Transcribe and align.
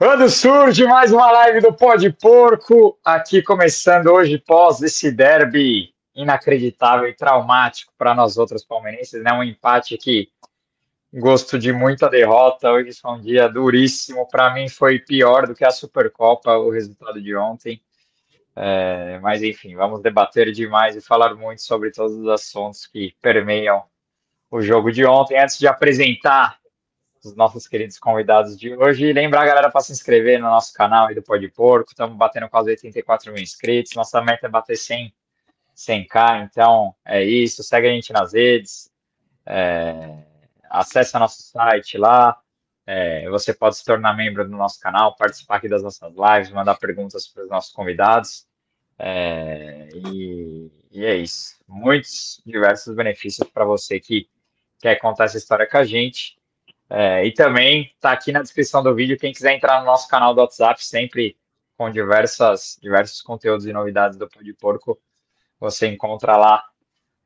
Quando 0.00 0.30
surge 0.30 0.86
mais 0.86 1.12
uma 1.12 1.30
live 1.30 1.60
do 1.60 1.74
Pó 1.74 1.94
de 1.94 2.10
Porco, 2.10 2.98
aqui 3.04 3.42
começando 3.42 4.06
hoje 4.06 4.38
pós 4.38 4.80
esse 4.80 5.12
derby 5.12 5.92
inacreditável 6.14 7.06
e 7.06 7.14
traumático 7.14 7.92
para 7.98 8.14
nós 8.14 8.38
outros 8.38 8.64
palmeirenses, 8.64 9.22
né? 9.22 9.30
Um 9.30 9.44
empate 9.44 9.98
que 9.98 10.30
gosto 11.12 11.58
de 11.58 11.70
muita 11.70 12.08
derrota. 12.08 12.72
Hoje 12.72 12.94
foi 12.94 13.10
um 13.10 13.20
dia 13.20 13.46
duríssimo. 13.46 14.26
Para 14.26 14.54
mim 14.54 14.70
foi 14.70 14.98
pior 14.98 15.46
do 15.46 15.54
que 15.54 15.66
a 15.66 15.70
Supercopa, 15.70 16.56
o 16.56 16.70
resultado 16.70 17.20
de 17.20 17.36
ontem. 17.36 17.82
É, 18.56 19.18
mas 19.18 19.42
enfim, 19.42 19.76
vamos 19.76 20.00
debater 20.00 20.50
demais 20.50 20.96
e 20.96 21.02
falar 21.02 21.34
muito 21.34 21.60
sobre 21.60 21.90
todos 21.90 22.16
os 22.16 22.26
assuntos 22.26 22.86
que 22.86 23.14
permeiam 23.20 23.82
o 24.50 24.62
jogo 24.62 24.90
de 24.90 25.04
ontem. 25.04 25.38
Antes 25.38 25.58
de 25.58 25.68
apresentar 25.68 26.58
os 27.24 27.36
nossos 27.36 27.68
queridos 27.68 27.98
convidados 27.98 28.58
de 28.58 28.74
hoje, 28.74 29.12
lembrar 29.12 29.42
a 29.42 29.46
galera 29.46 29.70
para 29.70 29.80
se 29.80 29.92
inscrever 29.92 30.40
no 30.40 30.48
nosso 30.48 30.72
canal 30.72 31.08
aí 31.08 31.14
do 31.14 31.22
Pó 31.22 31.36
de 31.36 31.48
Porco. 31.48 31.90
Estamos 31.90 32.16
batendo 32.16 32.48
quase 32.48 32.70
84 32.70 33.32
mil 33.32 33.42
inscritos. 33.42 33.92
Nossa 33.94 34.22
meta 34.22 34.46
é 34.46 34.50
bater 34.50 34.76
100, 34.76 35.12
100k. 35.76 36.48
Então 36.50 36.94
é 37.04 37.22
isso. 37.22 37.62
Segue 37.62 37.88
a 37.88 37.92
gente 37.92 38.12
nas 38.12 38.32
redes. 38.32 38.90
É, 39.44 40.24
acesse 40.70 41.18
nosso 41.18 41.42
site 41.42 41.98
lá. 41.98 42.38
É, 42.86 43.28
você 43.28 43.52
pode 43.52 43.76
se 43.76 43.84
tornar 43.84 44.16
membro 44.16 44.44
do 44.44 44.56
nosso 44.56 44.80
canal, 44.80 45.14
participar 45.14 45.56
aqui 45.56 45.68
das 45.68 45.82
nossas 45.82 46.12
lives, 46.12 46.50
mandar 46.50 46.76
perguntas 46.76 47.28
para 47.28 47.44
os 47.44 47.50
nossos 47.50 47.72
convidados. 47.72 48.46
É, 48.98 49.88
e, 49.94 50.70
e, 50.90 51.04
é 51.04 51.16
isso. 51.16 51.56
Muitos 51.68 52.42
diversos 52.44 52.94
benefícios 52.94 53.48
para 53.48 53.64
você 53.64 54.00
que 54.00 54.28
quer 54.80 54.96
contar 54.96 55.24
essa 55.24 55.38
história 55.38 55.68
com 55.68 55.76
a 55.76 55.84
gente. 55.84 56.39
É, 56.92 57.24
e 57.24 57.32
também 57.32 57.92
está 57.94 58.10
aqui 58.10 58.32
na 58.32 58.42
descrição 58.42 58.82
do 58.82 58.92
vídeo 58.92 59.16
quem 59.16 59.32
quiser 59.32 59.54
entrar 59.54 59.78
no 59.78 59.86
nosso 59.86 60.08
canal 60.08 60.34
do 60.34 60.40
WhatsApp, 60.40 60.84
sempre 60.84 61.36
com 61.76 61.88
diversas, 61.88 62.76
diversos 62.82 63.22
conteúdos 63.22 63.64
e 63.64 63.72
novidades 63.72 64.18
do 64.18 64.28
Pão 64.28 64.42
de 64.42 64.52
Porco. 64.52 65.00
Você 65.60 65.86
encontra 65.86 66.36
lá 66.36 66.64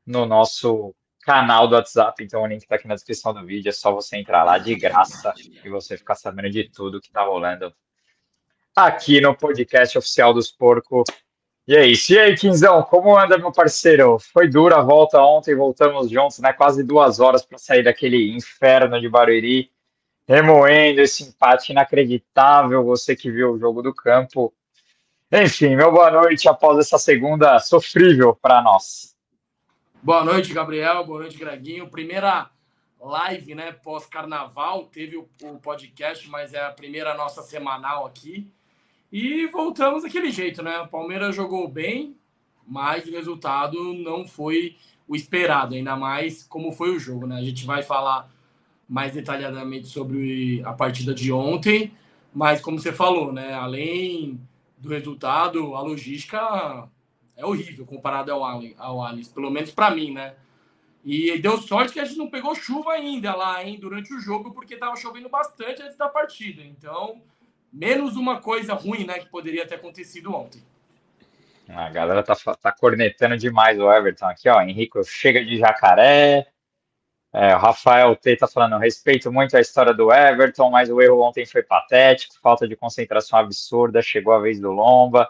no 0.05 0.27
nosso 0.27 0.95
canal 1.23 1.67
do 1.67 1.73
WhatsApp, 1.73 2.23
então 2.23 2.43
o 2.43 2.47
link 2.47 2.61
está 2.61 2.75
aqui 2.75 2.87
na 2.87 2.93
descrição 2.93 3.33
do 3.33 3.43
vídeo, 3.43 3.69
é 3.69 3.71
só 3.71 3.91
você 3.91 4.17
entrar 4.17 4.43
lá 4.43 4.59
de 4.59 4.75
graça 4.75 5.33
e 5.63 5.67
você 5.67 5.97
ficar 5.97 6.13
sabendo 6.13 6.51
de 6.51 6.69
tudo 6.69 7.01
que 7.01 7.07
está 7.07 7.23
rolando 7.23 7.73
aqui 8.75 9.19
no 9.19 9.35
podcast 9.35 9.97
oficial 9.97 10.31
dos 10.31 10.51
Porco. 10.51 11.03
E 11.67 11.75
é 11.75 11.85
isso. 11.85 12.13
E 12.13 12.19
aí, 12.19 12.35
Quinzão, 12.35 12.83
como 12.83 13.17
anda, 13.17 13.37
meu 13.37 13.51
parceiro? 13.51 14.19
Foi 14.19 14.47
dura 14.47 14.77
a 14.77 14.81
volta 14.81 15.19
ontem, 15.19 15.55
voltamos 15.55 16.09
juntos, 16.09 16.39
né? 16.39 16.53
Quase 16.53 16.83
duas 16.83 17.19
horas 17.19 17.43
para 17.43 17.57
sair 17.57 17.83
daquele 17.83 18.35
inferno 18.35 18.99
de 19.01 19.09
Barueri, 19.09 19.71
remoendo 20.27 21.01
esse 21.01 21.23
empate 21.23 21.71
inacreditável. 21.71 22.83
Você 22.83 23.15
que 23.15 23.31
viu 23.31 23.53
o 23.53 23.59
jogo 23.59 23.81
do 23.81 23.93
campo. 23.93 24.53
Enfim, 25.31 25.75
meu 25.75 25.91
boa 25.91 26.11
noite 26.11 26.47
após 26.47 26.77
essa 26.77 26.99
segunda 26.99 27.59
sofrível 27.59 28.35
para 28.35 28.61
nós. 28.61 29.15
Boa 30.03 30.23
noite, 30.23 30.53
Gabriel. 30.53 31.03
Boa 31.03 31.21
noite, 31.21 31.35
Greginho. 31.35 31.89
Primeira 31.89 32.47
live, 33.01 33.55
né, 33.55 33.71
pós-carnaval. 33.71 34.85
Teve 34.85 35.17
o, 35.17 35.27
o, 35.41 35.59
podcast, 35.59 36.29
mas 36.29 36.53
é 36.53 36.63
a 36.63 36.69
primeira 36.69 37.15
nossa 37.15 37.41
semanal 37.41 38.05
aqui. 38.05 38.53
E 39.11 39.47
voltamos 39.47 40.03
daquele 40.03 40.31
jeito, 40.31 40.61
né? 40.61 40.79
O 40.79 40.87
Palmeiras 40.87 41.35
jogou 41.35 41.67
bem, 41.67 42.15
mas 42.67 43.07
o 43.07 43.11
resultado 43.11 43.93
não 43.93 44.27
foi 44.27 44.75
o 45.07 45.15
esperado, 45.15 45.75
ainda 45.75 45.95
mais 45.95 46.43
como 46.43 46.71
foi 46.71 46.95
o 46.95 46.99
jogo, 46.99 47.27
né? 47.27 47.37
A 47.37 47.43
gente 47.43 47.65
vai 47.65 47.83
falar 47.83 48.29
mais 48.87 49.13
detalhadamente 49.13 49.87
sobre 49.87 50.61
a 50.63 50.73
partida 50.73 51.13
de 51.13 51.31
ontem, 51.31 51.93
mas 52.33 52.61
como 52.61 52.79
você 52.79 52.91
falou, 52.91 53.31
né? 53.31 53.53
Além 53.53 54.39
do 54.77 54.89
resultado, 54.89 55.75
a 55.75 55.81
logística 55.81 56.87
é 57.35 57.45
horrível 57.45 57.85
comparado 57.85 58.31
ao, 58.31 58.43
ao 58.77 59.03
Alice, 59.03 59.33
pelo 59.33 59.49
menos 59.49 59.71
para 59.71 59.91
mim, 59.91 60.11
né? 60.11 60.35
E 61.03 61.37
deu 61.37 61.59
sorte 61.59 61.93
que 61.93 61.99
a 61.99 62.05
gente 62.05 62.17
não 62.17 62.29
pegou 62.29 62.55
chuva 62.55 62.93
ainda 62.93 63.35
lá, 63.35 63.63
hein, 63.63 63.77
durante 63.79 64.11
o 64.11 64.19
jogo, 64.19 64.51
porque 64.51 64.73
estava 64.73 64.95
chovendo 64.95 65.29
bastante 65.29 65.83
antes 65.83 65.95
da 65.95 66.09
partida. 66.09 66.63
Então, 66.63 67.21
menos 67.71 68.15
uma 68.15 68.39
coisa 68.39 68.73
ruim, 68.73 69.05
né, 69.05 69.19
que 69.19 69.29
poderia 69.29 69.67
ter 69.67 69.75
acontecido 69.75 70.33
ontem. 70.33 70.61
A 71.67 71.89
galera 71.89 72.21
tá, 72.21 72.35
tá 72.35 72.71
cornetando 72.71 73.37
demais 73.37 73.79
o 73.79 73.91
Everton 73.91 74.27
aqui, 74.27 74.47
ó. 74.47 74.61
Henrique 74.61 75.03
chega 75.03 75.43
de 75.43 75.57
jacaré. 75.57 76.47
É, 77.33 77.53
o 77.53 77.59
Rafael 77.59 78.15
T 78.15 78.37
tá 78.37 78.47
falando, 78.47 78.77
respeito 78.77 79.29
muito 79.29 79.57
a 79.57 79.59
história 79.59 79.93
do 79.93 80.09
Everton, 80.09 80.69
mas 80.69 80.89
o 80.89 81.01
erro 81.01 81.19
ontem 81.19 81.45
foi 81.45 81.61
patético, 81.61 82.35
falta 82.41 82.65
de 82.65 82.77
concentração 82.77 83.37
absurda, 83.37 84.01
chegou 84.01 84.33
a 84.33 84.39
vez 84.39 84.57
do 84.59 84.71
Lomba. 84.71 85.29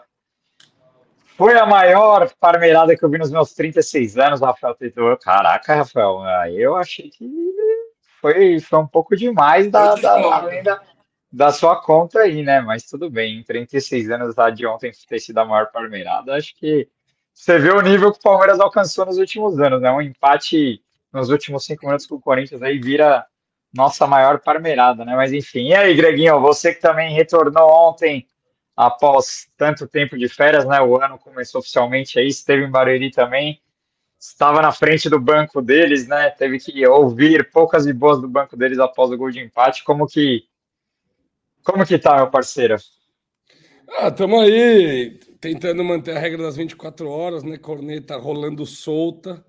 Foi 1.36 1.58
a 1.58 1.66
maior 1.66 2.30
parmeirada 2.38 2.96
que 2.96 3.04
eu 3.04 3.10
vi 3.10 3.18
nos 3.18 3.30
meus 3.30 3.52
36 3.54 4.16
anos, 4.18 4.40
Rafael 4.40 4.74
tentou. 4.74 5.16
Caraca, 5.16 5.74
Rafael, 5.74 6.22
eu 6.50 6.76
achei 6.76 7.10
que 7.10 7.28
foi, 8.20 8.60
foi 8.60 8.78
um 8.78 8.86
pouco 8.86 9.16
demais 9.16 9.68
da, 9.68 9.96
da, 9.96 10.40
da, 10.62 10.82
da 11.30 11.52
sua 11.52 11.76
conta 11.80 12.20
aí, 12.20 12.42
né? 12.42 12.60
Mas 12.60 12.84
tudo 12.84 13.10
bem, 13.10 13.38
em 13.38 13.42
36 13.42 14.10
anos 14.10 14.36
lá 14.36 14.50
de 14.50 14.66
ontem 14.66 14.92
ter 15.08 15.18
sido 15.18 15.38
a 15.38 15.44
maior 15.44 15.70
parmeirada, 15.70 16.34
acho 16.34 16.54
que 16.56 16.88
você 17.32 17.58
vê 17.58 17.70
o 17.70 17.82
nível 17.82 18.12
que 18.12 18.18
o 18.18 18.22
Palmeiras 18.22 18.58
alcançou 18.58 19.04
nos 19.04 19.18
últimos 19.18 19.60
anos, 19.60 19.80
né? 19.82 19.90
Um 19.90 20.00
empate 20.00 20.82
nos 21.12 21.28
últimos 21.28 21.64
cinco 21.64 21.86
minutos 21.86 22.06
com 22.06 22.16
o 22.16 22.20
Corinthians 22.20 22.62
aí 22.62 22.78
vira 22.78 23.26
nossa 23.74 24.06
maior 24.06 24.40
parmeirada, 24.40 25.04
né? 25.04 25.14
Mas 25.14 25.32
enfim, 25.32 25.68
e 25.68 25.74
aí, 25.74 25.94
Greguinho, 25.94 26.40
você 26.40 26.74
que 26.74 26.80
também 26.80 27.14
retornou 27.14 27.68
ontem 27.68 28.26
após 28.74 29.48
tanto 29.56 29.86
tempo 29.86 30.16
de 30.16 30.28
férias, 30.28 30.64
né? 30.64 30.80
O 30.80 31.00
ano 31.00 31.18
começou 31.18 31.60
oficialmente 31.60 32.18
aí, 32.18 32.28
esteve 32.28 32.64
em 32.64 32.70
Barueri 32.70 33.10
também, 33.10 33.60
estava 34.18 34.62
na 34.62 34.72
frente 34.72 35.08
do 35.08 35.20
banco 35.20 35.60
deles, 35.62 36.06
né? 36.06 36.30
Teve 36.30 36.58
que 36.58 36.86
ouvir 36.86 37.50
poucas 37.50 37.86
e 37.86 37.92
boas 37.92 38.20
do 38.20 38.28
banco 38.28 38.56
deles 38.56 38.78
após 38.78 39.10
o 39.10 39.16
gol 39.16 39.30
de 39.30 39.40
empate. 39.40 39.84
Como 39.84 40.06
que 40.06 40.44
como 41.66 41.84
que 41.84 41.98
tá, 41.98 42.16
meu 42.16 42.30
parceiro? 42.30 42.76
Ah, 43.98 44.08
estamos 44.08 44.40
aí 44.40 45.18
tentando 45.40 45.82
manter 45.82 46.16
a 46.16 46.20
regra 46.20 46.44
das 46.44 46.56
24 46.56 47.08
horas, 47.10 47.42
né? 47.42 47.58
Corneta 47.58 48.16
rolando 48.16 48.64
solta, 48.64 49.44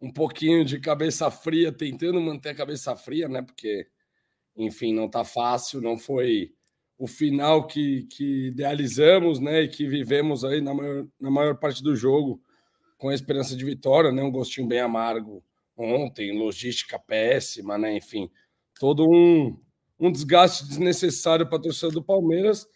um 0.00 0.12
pouquinho 0.12 0.62
de 0.62 0.78
cabeça 0.78 1.30
fria, 1.30 1.72
tentando 1.72 2.20
manter 2.20 2.50
a 2.50 2.54
cabeça 2.54 2.94
fria, 2.94 3.28
né? 3.28 3.40
Porque, 3.40 3.86
enfim, 4.54 4.94
não 4.94 5.08
tá 5.08 5.24
fácil, 5.24 5.80
não 5.80 5.98
foi 5.98 6.52
o 6.98 7.06
final 7.06 7.66
que, 7.66 8.04
que 8.04 8.48
idealizamos, 8.48 9.40
né, 9.40 9.62
e 9.62 9.68
que 9.68 9.86
vivemos 9.86 10.44
aí 10.44 10.60
na 10.60 10.72
maior, 10.72 11.06
na 11.20 11.30
maior 11.30 11.58
parte 11.58 11.82
do 11.82 11.96
jogo 11.96 12.40
com 12.96 13.08
a 13.08 13.14
esperança 13.14 13.56
de 13.56 13.64
vitória, 13.64 14.12
né, 14.12 14.22
um 14.22 14.30
gostinho 14.30 14.68
bem 14.68 14.78
amargo 14.78 15.42
ontem, 15.76 16.38
logística 16.38 16.96
péssima, 16.96 17.76
né, 17.76 17.96
enfim, 17.96 18.30
todo 18.78 19.04
um, 19.10 19.58
um 19.98 20.10
desgaste 20.10 20.66
desnecessário 20.66 21.46
para 21.46 21.58
a 21.58 21.62
torcida 21.62 21.92
do 21.92 22.02
Palmeiras, 22.02 22.66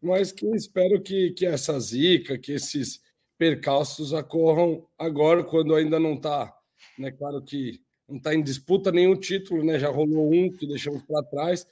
mas 0.00 0.30
que 0.32 0.46
espero 0.54 1.00
que, 1.00 1.32
que 1.32 1.46
essa 1.46 1.78
zica, 1.80 2.38
que 2.38 2.52
esses 2.52 3.00
percalços 3.36 4.12
ocorram 4.12 4.86
agora, 4.98 5.44
quando 5.44 5.74
ainda 5.74 5.98
não 5.98 6.14
está, 6.14 6.54
né, 6.98 7.10
claro 7.10 7.42
que 7.42 7.80
não 8.08 8.16
está 8.16 8.34
em 8.34 8.42
disputa 8.42 8.90
nenhum 8.90 9.16
título, 9.16 9.64
né, 9.64 9.78
já 9.78 9.88
rolou 9.88 10.32
um 10.32 10.50
que 10.50 10.66
deixamos 10.66 11.02
para 11.02 11.22
trás, 11.24 11.66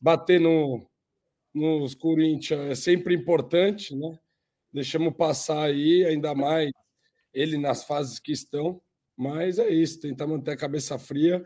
bater 0.00 0.40
no, 0.40 0.86
nos 1.54 1.94
Corinthians 1.94 2.60
é 2.70 2.74
sempre 2.74 3.14
importante, 3.14 3.94
né? 3.96 4.18
Deixamos 4.72 5.16
passar 5.16 5.62
aí, 5.62 6.04
ainda 6.04 6.34
mais 6.34 6.70
ele 7.32 7.56
nas 7.56 7.84
fases 7.84 8.18
que 8.18 8.32
estão, 8.32 8.80
mas 9.16 9.58
é 9.58 9.68
isso, 9.70 10.00
tentar 10.00 10.26
manter 10.26 10.50
a 10.52 10.56
cabeça 10.56 10.98
fria, 10.98 11.44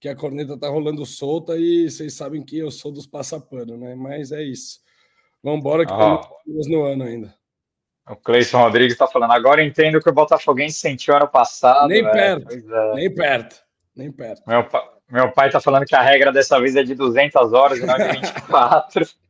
que 0.00 0.08
a 0.08 0.16
corneta 0.16 0.56
tá 0.58 0.68
rolando 0.68 1.04
solta 1.04 1.56
e 1.58 1.90
vocês 1.90 2.14
sabem 2.14 2.42
que 2.42 2.58
eu 2.58 2.70
sou 2.70 2.90
dos 2.90 3.06
passapano, 3.06 3.76
né? 3.76 3.94
Mas 3.94 4.32
é 4.32 4.42
isso. 4.42 4.80
Vamos 5.42 5.60
embora 5.60 5.84
que 5.84 5.92
temos 5.92 6.68
no 6.68 6.84
ano 6.84 7.04
ainda. 7.04 7.34
O 8.08 8.16
Cleison 8.16 8.62
Rodrigues 8.62 8.94
está 8.94 9.06
falando, 9.06 9.32
agora 9.32 9.62
entendo 9.62 10.00
que 10.00 10.08
o 10.08 10.12
Botafoguense 10.12 10.78
sentiu 10.78 11.14
ano 11.14 11.28
passado. 11.28 11.86
Nem 11.88 12.02
perto, 12.02 12.52
é. 12.52 12.94
nem 12.94 13.14
perto, 13.14 13.56
nem 13.94 14.10
perto. 14.10 14.42
Meu, 14.46 14.66
meu 15.08 15.30
pai 15.32 15.48
está 15.48 15.60
falando 15.60 15.84
que 15.84 15.94
a 15.94 16.02
regra 16.02 16.32
dessa 16.32 16.58
vez 16.58 16.74
é 16.74 16.82
de 16.82 16.94
200 16.94 17.52
horas 17.52 17.78
e 17.78 17.86
não 17.86 17.96
de 17.96 18.08
24. 18.08 19.06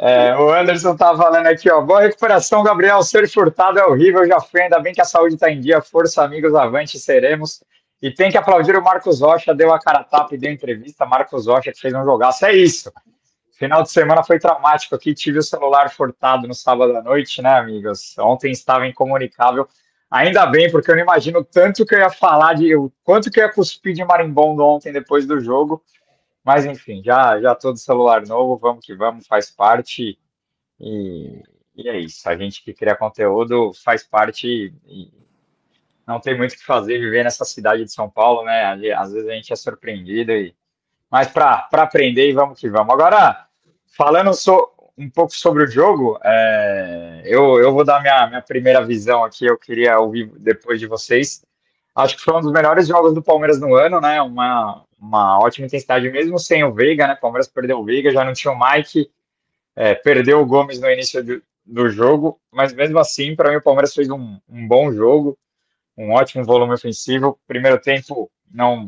É, 0.00 0.36
o 0.36 0.52
Anderson 0.52 0.96
tá 0.96 1.16
falando 1.16 1.48
aqui, 1.48 1.68
ó. 1.68 1.80
Boa 1.80 2.02
recuperação, 2.02 2.62
Gabriel. 2.62 3.02
Ser 3.02 3.28
furtado 3.28 3.80
é 3.80 3.84
horrível, 3.84 4.24
já 4.28 4.38
foi. 4.38 4.62
Ainda 4.62 4.78
bem 4.78 4.94
que 4.94 5.00
a 5.00 5.04
saúde 5.04 5.36
tá 5.36 5.50
em 5.50 5.60
dia. 5.60 5.82
Força, 5.82 6.22
amigos, 6.22 6.54
avante, 6.54 7.00
seremos. 7.00 7.64
E 8.00 8.12
tem 8.12 8.30
que 8.30 8.38
aplaudir 8.38 8.76
o 8.76 8.82
Marcos 8.82 9.20
Rocha, 9.20 9.54
deu 9.54 9.72
a 9.72 9.80
cara 9.80 10.04
tapa 10.04 10.34
e 10.34 10.38
deu 10.38 10.52
entrevista. 10.52 11.04
Marcos 11.04 11.46
Rocha 11.46 11.72
que 11.72 11.80
fez 11.80 11.92
um 11.92 12.04
jogaço. 12.04 12.46
É 12.46 12.52
isso. 12.52 12.92
Final 13.52 13.82
de 13.82 13.90
semana 13.90 14.22
foi 14.22 14.38
traumático 14.38 14.94
aqui. 14.94 15.12
Tive 15.12 15.40
o 15.40 15.42
celular 15.42 15.90
furtado 15.90 16.46
no 16.46 16.54
sábado 16.54 16.96
à 16.96 17.02
noite, 17.02 17.42
né, 17.42 17.58
amigos? 17.58 18.16
Ontem 18.18 18.52
estava 18.52 18.86
incomunicável. 18.86 19.66
Ainda 20.08 20.46
bem, 20.46 20.70
porque 20.70 20.90
eu 20.90 20.94
não 20.94 21.02
imagino 21.02 21.44
tanto 21.44 21.84
que 21.84 21.94
eu 21.94 21.98
ia 21.98 22.08
falar 22.10 22.54
de. 22.54 22.74
O 22.76 22.90
quanto 23.02 23.30
que 23.30 23.40
eu 23.40 23.44
ia 23.44 23.52
cuspir 23.52 23.94
de 23.94 24.04
marimbondo 24.04 24.64
ontem 24.64 24.92
depois 24.92 25.26
do 25.26 25.40
jogo. 25.40 25.82
Mas 26.44 26.64
enfim, 26.64 27.02
já, 27.04 27.40
já 27.40 27.54
todo 27.54 27.76
celular 27.76 28.24
novo, 28.26 28.56
vamos 28.56 28.86
que 28.86 28.94
vamos, 28.94 29.26
faz 29.26 29.50
parte. 29.50 30.16
E, 30.78 31.42
e 31.74 31.88
é 31.88 31.98
isso. 31.98 32.28
A 32.28 32.36
gente 32.36 32.62
que 32.62 32.72
cria 32.72 32.94
conteúdo 32.94 33.72
faz 33.74 34.04
parte 34.04 34.72
e 34.86 35.27
não 36.08 36.18
tem 36.18 36.34
muito 36.34 36.52
o 36.52 36.56
que 36.56 36.64
fazer 36.64 36.98
viver 36.98 37.22
nessa 37.22 37.44
cidade 37.44 37.84
de 37.84 37.92
São 37.92 38.08
Paulo, 38.08 38.42
né? 38.42 38.64
Às 38.96 39.12
vezes 39.12 39.28
a 39.28 39.34
gente 39.34 39.52
é 39.52 39.56
surpreendido, 39.56 40.32
e... 40.32 40.54
mas 41.10 41.28
para 41.28 41.68
aprender 41.70 42.30
e 42.30 42.32
vamos 42.32 42.58
que 42.58 42.66
vamos. 42.70 42.94
Agora, 42.94 43.46
falando 43.94 44.32
so, 44.32 44.70
um 44.96 45.10
pouco 45.10 45.36
sobre 45.36 45.64
o 45.64 45.70
jogo, 45.70 46.18
é, 46.24 47.22
eu, 47.26 47.60
eu 47.60 47.74
vou 47.74 47.84
dar 47.84 48.00
minha, 48.00 48.26
minha 48.26 48.40
primeira 48.40 48.82
visão 48.82 49.22
aqui, 49.22 49.44
eu 49.44 49.58
queria 49.58 50.00
ouvir 50.00 50.32
depois 50.38 50.80
de 50.80 50.86
vocês. 50.86 51.44
Acho 51.94 52.16
que 52.16 52.22
foi 52.22 52.34
um 52.34 52.40
dos 52.40 52.52
melhores 52.52 52.88
jogos 52.88 53.12
do 53.12 53.22
Palmeiras 53.22 53.60
no 53.60 53.74
ano, 53.74 54.00
né? 54.00 54.22
Uma, 54.22 54.82
uma 54.98 55.38
ótima 55.40 55.66
intensidade, 55.66 56.08
mesmo 56.08 56.38
sem 56.38 56.64
o 56.64 56.72
Veiga, 56.72 57.06
né? 57.06 57.14
O 57.14 57.20
Palmeiras 57.20 57.48
perdeu 57.48 57.80
o 57.80 57.84
Veiga, 57.84 58.10
já 58.10 58.24
não 58.24 58.32
tinha 58.32 58.52
o 58.52 58.58
Mike, 58.58 59.10
é, 59.76 59.94
perdeu 59.94 60.40
o 60.40 60.46
Gomes 60.46 60.80
no 60.80 60.90
início 60.90 61.22
do, 61.22 61.42
do 61.66 61.90
jogo, 61.90 62.40
mas 62.50 62.72
mesmo 62.72 62.98
assim, 62.98 63.36
para 63.36 63.50
mim, 63.50 63.56
o 63.56 63.62
Palmeiras 63.62 63.92
fez 63.92 64.08
um, 64.08 64.38
um 64.48 64.66
bom 64.66 64.90
jogo, 64.90 65.36
um 65.98 66.12
ótimo 66.12 66.44
volume 66.44 66.74
ofensivo. 66.74 67.38
Primeiro 67.46 67.80
tempo 67.80 68.30
não 68.50 68.86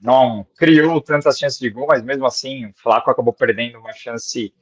não 0.00 0.44
criou 0.56 1.00
tantas 1.00 1.38
chances 1.38 1.60
de 1.60 1.70
gol, 1.70 1.86
mas 1.86 2.02
mesmo 2.02 2.26
assim 2.26 2.66
o 2.66 2.72
Flaco 2.74 3.08
acabou 3.08 3.32
perdendo 3.32 3.78
uma 3.78 3.92
chance 3.92 4.52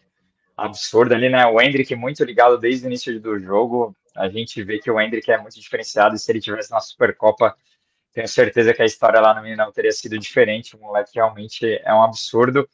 absurda 0.54 1.14
ali, 1.14 1.30
né? 1.30 1.46
O 1.46 1.58
Hendrick 1.58 1.96
muito 1.96 2.22
ligado 2.22 2.58
desde 2.58 2.84
o 2.84 2.88
início 2.88 3.18
do 3.18 3.38
jogo. 3.38 3.96
A 4.14 4.28
gente 4.28 4.62
vê 4.62 4.78
que 4.78 4.90
o 4.90 5.00
Hendrick 5.00 5.32
é 5.32 5.38
muito 5.38 5.58
diferenciado 5.58 6.14
e 6.14 6.18
se 6.18 6.30
ele 6.30 6.42
tivesse 6.42 6.70
na 6.70 6.80
Supercopa, 6.80 7.56
tenho 8.12 8.28
certeza 8.28 8.74
que 8.74 8.82
a 8.82 8.84
história 8.84 9.18
lá 9.18 9.32
no 9.32 9.40
Mineirão 9.40 9.72
teria 9.72 9.92
sido 9.92 10.18
diferente. 10.18 10.76
O 10.76 10.80
moleque 10.80 11.12
realmente 11.14 11.80
é 11.82 11.94
um 11.94 12.02
absurdo. 12.02 12.68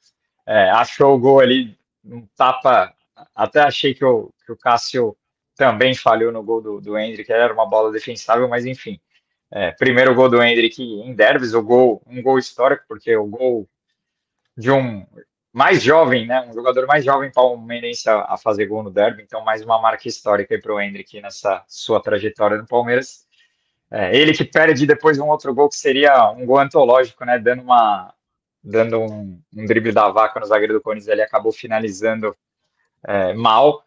É, 0.45 0.71
achou 0.71 1.15
o 1.15 1.19
gol 1.19 1.39
ali, 1.39 1.79
um 2.05 2.27
tapa. 2.37 2.93
Até 3.33 3.61
achei 3.61 3.95
que 3.95 4.05
o, 4.05 4.33
que 4.45 4.51
o 4.51 4.57
Cássio 4.57 5.17
também 5.57 5.95
falhou 5.95 6.31
no 6.31 6.43
gol 6.43 6.61
do, 6.61 6.81
do 6.81 6.99
Hendrick, 6.99 7.33
era 7.33 7.53
uma 7.53 7.67
bola 7.67 7.91
defensável, 7.91 8.49
mas 8.49 8.67
enfim. 8.67 9.01
É, 9.51 9.71
primeiro 9.73 10.15
gol 10.15 10.29
do 10.29 10.43
Hendrick 10.43 10.83
em 10.83 11.15
Derbys, 11.15 11.55
o 11.55 11.63
gol, 11.63 12.03
um 12.07 12.21
gol 12.23 12.39
histórico, 12.39 12.85
porque 12.89 13.17
o 13.17 13.27
gol 13.27 13.69
de 14.57 14.71
um 14.71 15.07
mais 15.57 15.83
jovem, 15.83 16.27
né, 16.27 16.47
um 16.47 16.53
jogador 16.53 16.87
mais 16.87 17.03
jovem 17.03 17.33
palmeirense 17.33 18.11
a, 18.11 18.35
a 18.35 18.37
fazer 18.37 18.67
gol 18.67 18.83
no 18.83 18.91
Derby, 18.91 19.23
então 19.23 19.43
mais 19.43 19.63
uma 19.63 19.81
marca 19.81 20.07
histórica 20.07 20.59
para 20.61 20.75
o 20.75 20.79
Hendrick 20.79 21.19
nessa 21.23 21.65
sua 21.67 21.99
trajetória 21.99 22.59
no 22.59 22.67
Palmeiras. 22.67 23.27
É, 23.91 24.15
ele 24.15 24.35
que 24.35 24.45
perde 24.45 24.87
depois 24.87 25.19
um 25.19 25.29
outro 25.29 25.55
gol 25.55 25.71
que 25.71 25.77
seria 25.77 26.31
um 26.33 26.45
gol 26.45 26.59
antológico, 26.59 27.25
né, 27.25 27.39
dando 27.39 27.63
uma 27.63 28.13
dando 28.63 29.01
um, 29.01 29.41
um 29.57 29.65
drible 29.65 29.93
da 29.93 30.11
vaca 30.11 30.41
no 30.41 30.45
zagueiro 30.45 30.75
do 30.75 30.81
Corinthians, 30.83 31.09
ele 31.09 31.23
acabou 31.23 31.53
finalizando 31.53 32.37
é, 33.07 33.33
mal. 33.33 33.86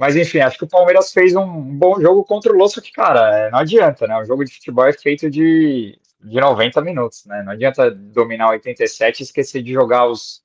Mas 0.00 0.16
enfim, 0.16 0.38
acho 0.38 0.56
que 0.56 0.64
o 0.64 0.66
Palmeiras 0.68 1.12
fez 1.12 1.36
um 1.36 1.46
bom 1.76 2.00
jogo 2.00 2.24
contra 2.24 2.50
o 2.50 2.56
Lô, 2.56 2.66
que, 2.70 2.90
cara, 2.90 3.36
é, 3.36 3.50
não 3.50 3.58
adianta, 3.58 4.06
né? 4.06 4.16
O 4.16 4.24
jogo 4.24 4.46
de 4.46 4.54
futebol 4.54 4.86
é 4.86 4.94
feito 4.94 5.28
de, 5.28 6.00
de 6.18 6.40
90 6.40 6.80
minutos, 6.80 7.26
né? 7.26 7.42
Não 7.42 7.52
adianta 7.52 7.90
dominar 7.90 8.48
87 8.48 9.20
e 9.20 9.22
esquecer 9.24 9.62
de 9.62 9.74
jogar 9.74 10.06
os, 10.06 10.42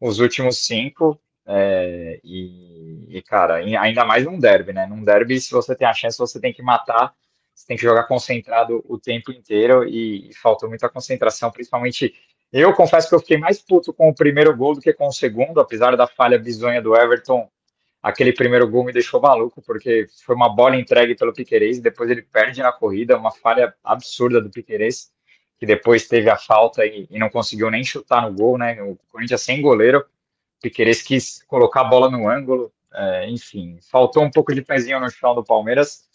os 0.00 0.18
últimos 0.18 0.66
cinco. 0.66 1.16
É, 1.46 2.18
e, 2.24 3.16
e, 3.16 3.22
cara, 3.22 3.58
ainda 3.58 4.04
mais 4.04 4.24
num 4.24 4.36
derby, 4.36 4.72
né? 4.72 4.84
Num 4.84 5.04
derby, 5.04 5.40
se 5.40 5.52
você 5.52 5.76
tem 5.76 5.86
a 5.86 5.94
chance, 5.94 6.18
você 6.18 6.40
tem 6.40 6.52
que 6.52 6.60
matar, 6.60 7.14
você 7.54 7.68
tem 7.68 7.76
que 7.76 7.84
jogar 7.84 8.02
concentrado 8.02 8.84
o 8.88 8.98
tempo 8.98 9.30
inteiro 9.30 9.84
e, 9.84 10.28
e 10.28 10.34
faltou 10.34 10.68
muita 10.68 10.88
concentração, 10.88 11.52
principalmente. 11.52 12.12
Eu 12.52 12.74
confesso 12.74 13.08
que 13.08 13.14
eu 13.14 13.20
fiquei 13.20 13.38
mais 13.38 13.62
puto 13.62 13.92
com 13.92 14.08
o 14.08 14.14
primeiro 14.14 14.56
gol 14.56 14.74
do 14.74 14.80
que 14.80 14.92
com 14.92 15.06
o 15.06 15.12
segundo, 15.12 15.60
apesar 15.60 15.96
da 15.96 16.08
falha 16.08 16.36
bizonha 16.36 16.82
do 16.82 16.96
Everton 16.96 17.48
aquele 18.02 18.32
primeiro 18.32 18.68
gol 18.68 18.84
me 18.84 18.92
deixou 18.92 19.20
maluco, 19.20 19.60
porque 19.62 20.06
foi 20.24 20.34
uma 20.34 20.48
bola 20.48 20.76
entregue 20.76 21.14
pelo 21.14 21.32
Piquerez, 21.32 21.80
depois 21.80 22.10
ele 22.10 22.22
perde 22.22 22.62
na 22.62 22.72
corrida, 22.72 23.16
uma 23.16 23.30
falha 23.30 23.74
absurda 23.82 24.40
do 24.40 24.50
Piquerez, 24.50 25.10
que 25.58 25.66
depois 25.66 26.06
teve 26.06 26.30
a 26.30 26.36
falta 26.36 26.86
e, 26.86 27.06
e 27.10 27.18
não 27.18 27.28
conseguiu 27.28 27.70
nem 27.70 27.84
chutar 27.84 28.22
no 28.22 28.32
gol, 28.32 28.56
né? 28.56 28.80
O 28.82 28.96
Corinthians 29.10 29.42
sem 29.42 29.60
goleiro, 29.60 30.04
Piquerez 30.62 31.02
quis 31.02 31.42
colocar 31.44 31.82
a 31.82 31.84
bola 31.84 32.10
no 32.10 32.28
ângulo, 32.28 32.72
é, 32.94 33.28
enfim, 33.28 33.78
faltou 33.90 34.22
um 34.22 34.30
pouco 34.30 34.54
de 34.54 34.62
pezinho 34.62 35.00
no 35.00 35.10
chão 35.10 35.34
do 35.34 35.44
Palmeiras, 35.44 36.08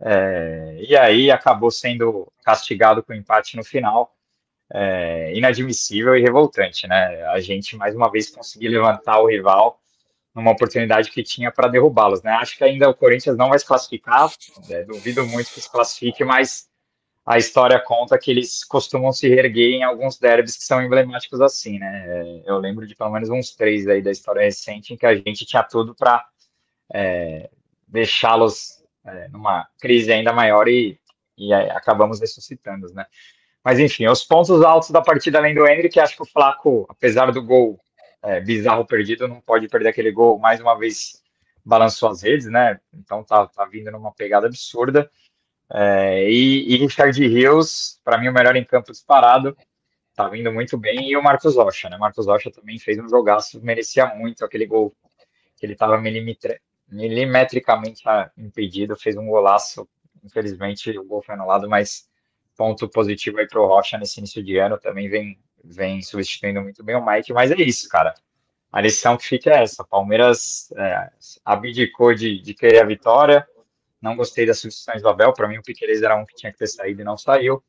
é, 0.00 0.78
e 0.86 0.96
aí 0.96 1.30
acabou 1.30 1.70
sendo 1.70 2.30
castigado 2.44 3.02
com 3.02 3.14
empate 3.14 3.56
no 3.56 3.64
final. 3.64 4.14
É, 4.74 5.34
inadmissível 5.34 6.16
e 6.16 6.22
revoltante, 6.22 6.86
né? 6.88 7.22
A 7.26 7.40
gente 7.40 7.76
mais 7.76 7.94
uma 7.94 8.10
vez 8.10 8.30
conseguir 8.30 8.68
levantar 8.68 9.20
o 9.20 9.26
rival 9.26 9.81
numa 10.34 10.50
oportunidade 10.50 11.10
que 11.10 11.22
tinha 11.22 11.50
para 11.50 11.68
derrubá-los. 11.68 12.22
Né? 12.22 12.32
Acho 12.32 12.56
que 12.56 12.64
ainda 12.64 12.88
o 12.88 12.94
Corinthians 12.94 13.36
não 13.36 13.50
vai 13.50 13.58
se 13.58 13.66
classificar, 13.66 14.30
é, 14.70 14.84
duvido 14.84 15.26
muito 15.26 15.52
que 15.52 15.60
se 15.60 15.70
classifique, 15.70 16.24
mas 16.24 16.70
a 17.24 17.38
história 17.38 17.78
conta 17.78 18.18
que 18.18 18.30
eles 18.30 18.64
costumam 18.64 19.12
se 19.12 19.28
reerguer 19.28 19.74
em 19.74 19.84
alguns 19.84 20.18
derbys 20.18 20.56
que 20.56 20.64
são 20.64 20.82
emblemáticos 20.82 21.40
assim, 21.40 21.78
né? 21.78 22.04
É, 22.06 22.42
eu 22.46 22.58
lembro 22.58 22.86
de 22.86 22.96
pelo 22.96 23.10
menos 23.10 23.30
uns 23.30 23.54
três 23.54 23.86
aí 23.86 24.02
da 24.02 24.10
história 24.10 24.42
recente 24.42 24.92
em 24.92 24.96
que 24.96 25.06
a 25.06 25.14
gente 25.14 25.46
tinha 25.46 25.62
tudo 25.62 25.94
para 25.94 26.24
é, 26.92 27.48
deixá-los 27.86 28.82
é, 29.06 29.28
numa 29.28 29.68
crise 29.80 30.12
ainda 30.12 30.32
maior 30.32 30.66
e, 30.66 30.98
e 31.38 31.52
acabamos 31.52 32.20
ressuscitando, 32.20 32.92
né? 32.92 33.06
Mas 33.64 33.78
enfim, 33.78 34.08
os 34.08 34.24
pontos 34.24 34.60
altos 34.62 34.90
da 34.90 35.00
partida 35.00 35.38
além 35.38 35.54
do 35.54 35.66
Henrique, 35.66 36.00
acho 36.00 36.16
que 36.16 36.22
o 36.22 36.26
Flaco, 36.26 36.84
apesar 36.88 37.30
do 37.30 37.40
gol 37.40 37.78
é, 38.22 38.40
bizarro 38.40 38.86
perdido, 38.86 39.26
não 39.26 39.40
pode 39.40 39.68
perder 39.68 39.88
aquele 39.88 40.12
gol. 40.12 40.38
Mais 40.38 40.60
uma 40.60 40.78
vez 40.78 41.22
balançou 41.64 42.08
as 42.08 42.22
redes, 42.22 42.46
né? 42.46 42.80
Então 42.94 43.24
tá, 43.24 43.46
tá 43.46 43.64
vindo 43.64 43.90
numa 43.90 44.12
pegada 44.12 44.46
absurda. 44.46 45.10
É, 45.72 46.30
e, 46.30 46.74
e 46.74 46.76
Richard 46.76 47.18
Rios, 47.26 48.00
para 48.04 48.18
mim, 48.18 48.28
o 48.28 48.32
melhor 48.32 48.54
em 48.56 48.64
campo 48.64 48.92
disparado, 48.92 49.56
tá 50.14 50.28
vindo 50.28 50.52
muito 50.52 50.76
bem. 50.76 51.10
E 51.10 51.16
o 51.16 51.22
Marcos 51.22 51.56
Rocha, 51.56 51.88
né? 51.88 51.96
Marcos 51.96 52.26
Rocha 52.26 52.50
também 52.50 52.78
fez 52.78 52.98
um 52.98 53.08
jogaço, 53.08 53.60
merecia 53.62 54.06
muito 54.14 54.44
aquele 54.44 54.66
gol 54.66 54.94
que 55.56 55.66
ele 55.66 55.72
estava 55.72 56.00
milimetricamente 56.88 58.02
impedido, 58.36 58.96
fez 58.96 59.16
um 59.16 59.26
golaço. 59.26 59.88
Infelizmente, 60.22 60.96
o 60.98 61.04
gol 61.04 61.22
foi 61.22 61.34
anulado, 61.34 61.68
mas 61.68 62.08
ponto 62.56 62.88
positivo 62.88 63.38
aí 63.38 63.48
para 63.48 63.60
o 63.60 63.66
Rocha 63.66 63.96
nesse 63.98 64.20
início 64.20 64.42
de 64.42 64.58
ano. 64.58 64.78
Também 64.78 65.08
vem 65.08 65.38
vem 65.64 66.02
substituindo 66.02 66.60
muito 66.60 66.82
bem 66.82 66.96
o 66.96 67.04
Mike, 67.04 67.32
mas 67.32 67.50
é 67.50 67.56
isso, 67.56 67.88
cara. 67.88 68.14
A 68.72 68.80
lição 68.80 69.16
que 69.16 69.24
fica 69.24 69.50
é 69.50 69.62
essa: 69.62 69.84
Palmeiras 69.84 70.72
é, 70.76 71.10
abdicou 71.44 72.14
de, 72.14 72.40
de 72.40 72.54
querer 72.54 72.80
a 72.80 72.86
vitória. 72.86 73.46
Não 74.00 74.16
gostei 74.16 74.46
das 74.46 74.58
substituições 74.58 75.02
do 75.02 75.08
Abel. 75.08 75.32
Para 75.32 75.46
mim, 75.46 75.58
o 75.58 75.62
Piqueires 75.62 76.02
era 76.02 76.16
um 76.16 76.24
que 76.24 76.34
tinha 76.34 76.50
que 76.50 76.58
ter 76.58 76.66
saído 76.66 77.02
e 77.02 77.04
não 77.04 77.16
saiu. 77.16 77.62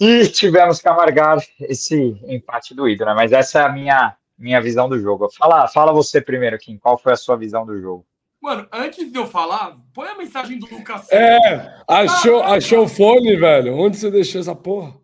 E 0.00 0.28
tivemos 0.28 0.80
que 0.80 0.88
amargar 0.88 1.38
esse 1.60 2.18
empate 2.26 2.74
doído, 2.74 3.04
né? 3.04 3.14
Mas 3.14 3.32
essa 3.32 3.60
é 3.60 3.62
a 3.62 3.68
minha, 3.68 4.16
minha 4.38 4.60
visão 4.60 4.88
do 4.88 4.98
jogo. 4.98 5.28
Fala, 5.30 5.66
fala 5.68 5.92
você 5.92 6.20
primeiro, 6.20 6.58
Kim. 6.58 6.78
Qual 6.78 6.96
foi 6.96 7.12
a 7.12 7.16
sua 7.16 7.36
visão 7.36 7.66
do 7.66 7.78
jogo? 7.80 8.06
Mano, 8.40 8.66
antes 8.72 9.10
de 9.10 9.18
eu 9.18 9.26
falar, 9.26 9.76
põe 9.92 10.08
a 10.08 10.16
mensagem 10.16 10.58
do 10.58 10.66
Lucas. 10.66 11.10
É, 11.10 11.82
achou, 11.88 12.42
achou 12.42 12.84
o 12.84 12.88
fone, 12.88 13.36
velho. 13.36 13.74
Onde 13.74 13.96
você 13.96 14.10
deixou 14.10 14.40
essa 14.40 14.54
porra? 14.54 14.94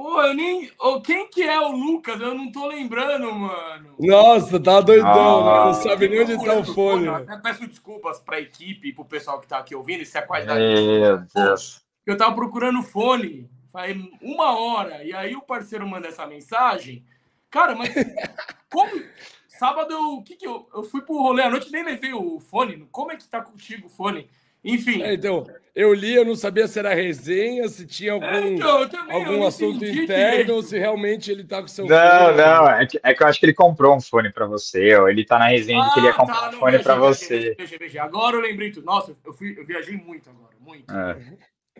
Pô, 0.00 0.22
eu 0.22 0.32
nem. 0.32 0.72
Oh, 0.78 0.98
quem 1.02 1.28
que 1.28 1.42
é 1.42 1.60
o 1.60 1.72
Lucas? 1.72 2.18
Eu 2.18 2.34
não 2.34 2.50
tô 2.50 2.66
lembrando, 2.66 3.30
mano. 3.34 3.96
Nossa, 3.98 4.58
tá 4.58 4.80
doidão, 4.80 5.46
ah, 5.46 5.58
né? 5.58 5.64
Não 5.66 5.74
sabe 5.74 6.08
nem 6.08 6.22
onde 6.22 6.42
tá 6.42 6.54
o 6.54 6.64
fone. 6.64 7.04
Eu 7.04 7.16
até 7.16 7.36
peço 7.36 7.66
desculpas 7.68 8.18
pra 8.18 8.40
equipe 8.40 8.88
e 8.88 8.92
pro 8.94 9.04
pessoal 9.04 9.38
que 9.38 9.46
tá 9.46 9.58
aqui 9.58 9.74
ouvindo, 9.74 10.02
isso 10.02 10.16
é 10.16 10.22
a 10.22 10.26
qualidade. 10.26 10.58
Meu 10.58 11.18
Deus. 11.34 11.84
Eu 12.06 12.16
tava 12.16 12.34
procurando 12.34 12.82
fone 12.82 13.46
faz 13.70 13.94
uma 14.22 14.58
hora, 14.58 15.04
e 15.04 15.12
aí 15.12 15.36
o 15.36 15.42
parceiro 15.42 15.86
manda 15.86 16.08
essa 16.08 16.26
mensagem. 16.26 17.04
Cara, 17.50 17.74
mas 17.74 17.90
como. 18.72 19.04
Sábado 19.48 19.92
eu. 19.92 20.22
Que 20.22 20.34
que 20.34 20.46
eu, 20.46 20.66
eu 20.74 20.82
fui 20.82 21.02
pro 21.02 21.20
rolê 21.20 21.42
à 21.42 21.50
noite 21.50 21.70
nem 21.70 21.84
levei 21.84 22.14
o 22.14 22.40
fone. 22.40 22.88
Como 22.90 23.12
é 23.12 23.18
que 23.18 23.28
tá 23.28 23.42
contigo 23.42 23.86
o 23.86 23.90
fone? 23.90 24.30
Enfim. 24.64 25.02
É, 25.02 25.14
então, 25.14 25.46
eu 25.74 25.94
li, 25.94 26.14
eu 26.14 26.24
não 26.24 26.34
sabia 26.34 26.66
se 26.66 26.78
era 26.78 26.94
resenha, 26.94 27.68
se 27.68 27.86
tinha 27.86 28.12
algum, 28.12 28.26
é, 28.26 28.48
então, 28.48 28.88
também, 28.88 29.14
algum 29.14 29.46
assunto 29.46 29.84
interno 29.84 30.54
ou 30.54 30.62
se 30.62 30.78
realmente 30.78 31.30
ele 31.30 31.44
tá 31.44 31.62
com 31.62 31.68
seu 31.68 31.86
não, 31.86 31.96
fone. 31.96 32.36
Não, 32.36 32.68
é 32.68 32.86
que, 32.86 33.00
é 33.02 33.14
que 33.14 33.22
eu 33.22 33.26
acho 33.26 33.40
que 33.40 33.46
ele 33.46 33.54
comprou 33.54 33.96
um 33.96 34.00
fone 34.00 34.32
para 34.32 34.46
você, 34.46 34.96
ou 34.96 35.08
ele 35.08 35.24
tá 35.24 35.38
na 35.38 35.48
resenha 35.48 35.82
ah, 35.82 35.86
de 35.86 35.94
que 35.94 36.00
ele 36.00 36.06
ia 36.06 36.12
ah, 36.12 36.16
comprar 36.16 36.40
tá, 36.40 36.48
um 36.50 36.60
fone 36.60 36.78
para 36.80 36.94
você. 36.96 37.54
Veja, 37.58 37.76
veja, 37.78 38.02
Agora 38.02 38.36
eu 38.36 38.40
lembrei 38.40 38.70
tudo. 38.70 38.84
Nossa, 38.84 39.16
eu, 39.24 39.32
fui, 39.32 39.56
eu 39.58 39.64
viajei 39.64 39.96
muito 39.96 40.28
agora, 40.28 40.54
muito. 40.60 40.92
É. 40.92 41.16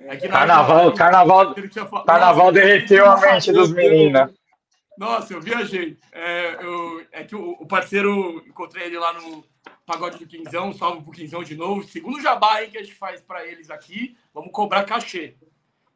É 0.02 0.16
carnaval, 0.16 0.94
carnaval, 0.94 1.54
carnaval 2.06 2.52
derreteu 2.52 3.04
a 3.04 3.20
mente 3.20 3.52
dos 3.52 3.70
meninos. 3.70 4.30
Nossa, 4.96 5.34
eu 5.34 5.40
viajei. 5.40 5.96
É, 6.12 6.58
eu, 6.62 7.02
é 7.12 7.24
que 7.24 7.34
o, 7.34 7.52
o, 7.52 7.66
parceiro, 7.66 8.42
encontrei 8.46 8.86
ele 8.86 8.98
lá 8.98 9.12
no 9.14 9.44
Pagode 9.90 10.18
do 10.18 10.26
Quinzão, 10.26 10.72
salve 10.72 11.02
pro 11.02 11.10
Quinzão 11.10 11.42
de 11.42 11.56
novo. 11.56 11.82
Segundo 11.82 12.22
jabá 12.22 12.62
hein, 12.62 12.70
que 12.70 12.78
a 12.78 12.82
gente 12.82 12.94
faz 12.94 13.20
para 13.20 13.44
eles 13.44 13.70
aqui, 13.70 14.16
vamos 14.32 14.52
cobrar 14.52 14.84
cachê. 14.84 15.34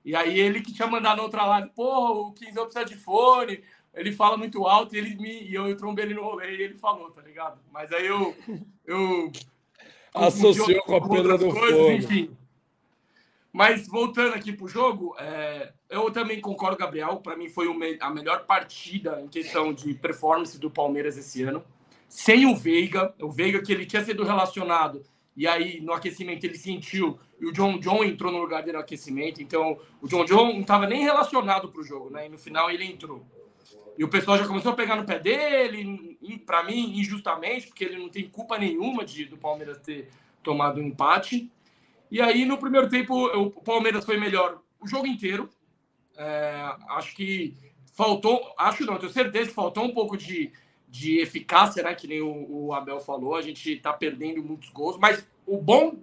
E 0.05 0.17
aí 0.17 0.37
ele 0.37 0.61
que 0.61 0.73
tinha 0.73 0.89
mandado 0.89 1.19
na 1.19 1.23
outra 1.23 1.47
live, 1.47 1.71
pô, 1.77 2.27
o 2.27 2.33
Quinzão 2.33 2.65
precisa 2.65 2.85
de 2.85 2.97
fone, 2.97 3.63
ele 3.95 4.11
fala 4.11 4.37
muito 4.37 4.67
alto 4.67 4.97
e 4.97 4.99
ele 4.99 5.15
me 5.15 5.45
e 5.45 5.55
eu, 5.55 5.69
eu 5.69 5.77
trombei 5.77 6.07
ele 6.07 6.15
no 6.15 6.25
rolê 6.25 6.57
e 6.57 6.63
ele 6.63 6.75
falou, 6.75 7.09
tá 7.13 7.23
ligado? 7.23 7.61
Mas 7.73 7.93
aí 7.93 8.05
eu 8.05 8.35
eu 8.85 9.31
associou 10.13 10.83
com 10.83 10.97
a 10.97 11.09
pedra 11.09 11.39
do 11.39 11.51
coisas, 11.51 11.79
fone. 11.79 11.97
Enfim. 11.99 12.37
Mas 13.53 13.87
voltando 13.87 14.35
aqui 14.35 14.53
pro 14.53 14.67
jogo, 14.67 15.15
é, 15.21 15.73
eu 15.89 16.11
também 16.11 16.41
concordo, 16.41 16.77
Gabriel. 16.77 17.19
Para 17.19 17.37
mim 17.37 17.49
foi 17.49 17.69
a 18.01 18.11
melhor 18.11 18.45
partida 18.45 19.21
em 19.21 19.29
questão 19.29 19.73
de 19.73 19.95
performance 19.95 20.59
do 20.59 20.69
Palmeiras 20.69 21.17
esse 21.17 21.45
ano. 21.45 21.65
Sem 22.09 22.47
o 22.47 22.55
Veiga, 22.55 23.15
o 23.21 23.31
Veiga 23.31 23.63
que 23.63 23.73
ele 23.73 23.87
tinha 23.87 24.05
sido 24.05 24.25
relacionado 24.25 25.03
e 25.37 25.49
aí 25.49 25.81
no 25.81 25.93
aquecimento 25.93 26.45
ele 26.45 26.57
sentiu 26.57 27.19
e 27.41 27.47
o 27.47 27.53
John 27.53 27.79
John 27.79 28.05
entrou 28.05 28.31
no 28.31 28.39
lugar 28.39 28.63
dele 28.63 28.77
no 28.77 28.83
aquecimento. 28.83 29.43
Então 29.43 29.79
o 30.01 30.07
John 30.07 30.25
John 30.25 30.53
não 30.53 30.61
estava 30.61 30.87
nem 30.87 31.03
relacionado 31.03 31.69
para 31.69 31.81
o 31.81 31.85
jogo, 31.85 32.11
né? 32.11 32.27
E 32.27 32.29
no 32.29 32.39
final 32.39 32.71
ele 32.71 32.85
entrou. 32.85 33.27
E 33.97 34.05
o 34.05 34.09
pessoal 34.09 34.39
já 34.39 34.47
começou 34.47 34.73
a 34.73 34.77
pegar 34.77 34.97
no 34.97 35.05
pé 35.05 35.19
dele, 35.19 36.19
para 36.45 36.65
mim 36.65 36.99
injustamente, 36.99 37.69
porque 37.69 37.85
ele 37.85 37.99
não 37.99 38.09
tem 38.09 38.29
culpa 38.29 38.59
nenhuma 38.59 39.05
de 39.05 39.25
do 39.25 39.37
Palmeiras 39.37 39.79
ter 39.79 40.09
tomado 40.43 40.81
um 40.81 40.85
empate. 40.85 41.51
E 42.11 42.21
aí, 42.21 42.45
no 42.45 42.59
primeiro 42.59 42.89
tempo, 42.89 43.27
o 43.27 43.51
Palmeiras 43.63 44.05
foi 44.05 44.19
melhor 44.19 44.61
o 44.81 44.87
jogo 44.87 45.07
inteiro. 45.07 45.49
É, 46.17 46.77
acho 46.91 47.15
que 47.15 47.57
faltou, 47.93 48.53
acho 48.59 48.85
não, 48.85 48.99
tenho 48.99 49.13
certeza 49.13 49.49
que 49.49 49.55
faltou 49.55 49.85
um 49.85 49.95
pouco 49.95 50.17
de, 50.17 50.53
de 50.95 51.19
eficácia, 51.19 51.83
né? 51.83 51.93
Que 51.93 52.07
nem 52.07 52.23
o, 52.23 52.47
o 52.49 52.73
Abel 52.73 53.01
falou. 53.01 53.35
A 53.35 53.43
gente 53.43 53.73
está 53.73 53.93
perdendo 53.93 54.41
muitos 54.45 54.69
gols, 54.71 54.97
mas 54.97 55.27
o 55.45 55.59
bom 55.59 55.99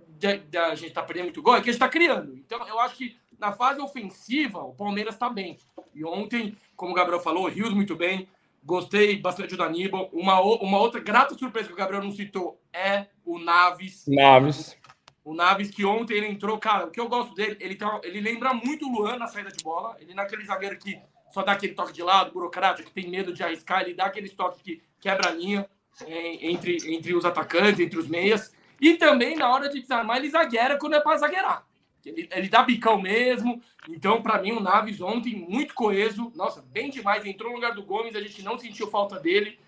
da 0.49 0.75
gente 0.75 0.91
tá 0.91 1.01
perdendo 1.01 1.25
muito 1.25 1.41
gol 1.41 1.55
é 1.55 1.61
que 1.61 1.69
a 1.69 1.71
gente 1.71 1.81
está 1.81 1.87
criando. 1.87 2.35
Então, 2.35 2.67
eu 2.67 2.77
acho 2.77 2.97
que 2.97 3.15
na 3.39 3.53
fase 3.53 3.79
ofensiva, 3.79 4.59
o 4.59 4.73
Palmeiras 4.73 5.13
está 5.15 5.29
bem. 5.29 5.57
E 5.95 6.03
ontem, 6.03 6.57
como 6.75 6.91
o 6.91 6.93
Gabriel 6.93 7.21
falou, 7.21 7.45
o 7.45 7.47
Rios 7.47 7.73
muito 7.73 7.95
bem. 7.95 8.27
Gostei 8.63 9.17
bastante 9.17 9.55
do 9.55 9.63
Aníbal. 9.63 10.09
Uma, 10.11 10.41
uma 10.41 10.77
outra 10.77 10.99
grata 10.99 11.37
surpresa 11.37 11.67
que 11.69 11.73
o 11.73 11.77
Gabriel 11.77 12.03
não 12.03 12.11
citou 12.11 12.61
é 12.73 13.05
o 13.25 13.39
Naves. 13.39 14.03
Naves. 14.07 14.77
O 15.23 15.33
Naves, 15.33 15.71
que 15.71 15.85
ontem 15.85 16.17
ele 16.17 16.27
entrou, 16.27 16.57
cara, 16.59 16.87
o 16.87 16.91
que 16.91 16.99
eu 16.99 17.07
gosto 17.07 17.33
dele, 17.33 17.55
ele, 17.61 17.75
tá, 17.75 18.01
ele 18.03 18.19
lembra 18.19 18.53
muito 18.53 18.85
o 18.85 18.91
Luan 18.91 19.15
na 19.15 19.27
saída 19.27 19.51
de 19.51 19.63
bola. 19.63 19.95
Ele 20.01 20.13
não 20.13 20.21
é 20.21 20.25
aquele 20.25 20.43
zagueiro 20.43 20.77
que 20.77 20.99
só 21.31 21.41
dá 21.43 21.53
aquele 21.53 21.73
toque 21.73 21.93
de 21.93 22.03
lado, 22.03 22.31
burocrático, 22.31 22.87
que 22.89 22.93
tem 22.93 23.09
medo 23.09 23.33
de 23.33 23.43
arriscar, 23.43 23.81
ele 23.81 23.93
dá 23.93 24.05
aquele 24.05 24.29
toque 24.29 24.63
que 24.63 24.81
quebra 24.99 25.29
a 25.29 25.33
linha 25.33 25.67
é, 26.05 26.47
entre, 26.47 26.77
entre 26.93 27.13
os 27.13 27.25
atacantes, 27.25 27.79
entre 27.79 27.99
os 27.99 28.07
meias. 28.07 28.53
E 28.79 28.95
também, 28.95 29.35
na 29.35 29.49
hora 29.49 29.69
de 29.69 29.79
desarmar, 29.79 30.17
ele 30.17 30.29
zagueira 30.29 30.77
quando 30.77 30.95
é 30.95 30.99
para 30.99 31.17
zagueirar. 31.17 31.65
Ele, 32.05 32.27
ele 32.31 32.49
dá 32.49 32.63
bicão 32.63 32.99
mesmo. 32.99 33.61
Então, 33.87 34.21
para 34.21 34.41
mim, 34.41 34.53
o 34.53 34.59
Naves 34.59 35.01
ontem, 35.01 35.35
muito 35.35 35.73
coeso. 35.73 36.31
Nossa, 36.35 36.61
bem 36.61 36.89
demais. 36.89 37.25
Entrou 37.25 37.49
no 37.49 37.55
lugar 37.55 37.73
do 37.73 37.83
Gomes, 37.83 38.15
a 38.15 38.21
gente 38.21 38.41
não 38.41 38.57
sentiu 38.57 38.87
falta 38.87 39.19
dele. 39.19 39.59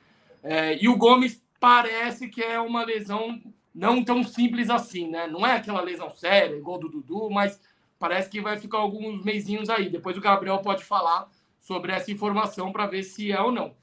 É, 0.42 0.82
e 0.82 0.88
o 0.88 0.98
Gomes 0.98 1.44
parece 1.60 2.28
que 2.28 2.42
é 2.42 2.60
uma 2.60 2.84
lesão 2.84 3.42
não 3.74 4.04
tão 4.04 4.24
simples 4.24 4.70
assim, 4.70 5.10
né? 5.10 5.28
Não 5.28 5.46
é 5.46 5.54
aquela 5.54 5.82
lesão 5.82 6.10
séria, 6.10 6.56
igual 6.56 6.78
do 6.78 6.90
Dudu, 6.90 7.30
mas 7.30 7.60
parece 7.98 8.30
que 8.30 8.42
vai 8.42 8.58
ficar 8.58 8.80
alguns 8.80 9.24
meizinhos 9.24 9.70
aí. 9.70 9.90
Depois 9.90 10.18
o 10.18 10.22
Gabriel 10.22 10.60
pode 10.60 10.84
falar 10.84 11.30
sobre 11.64 11.94
essa 11.94 12.12
informação 12.12 12.74
para 12.74 12.86
ver 12.86 13.04
se 13.04 13.32
é 13.32 13.42
ou 13.42 13.52
não. 13.52 13.74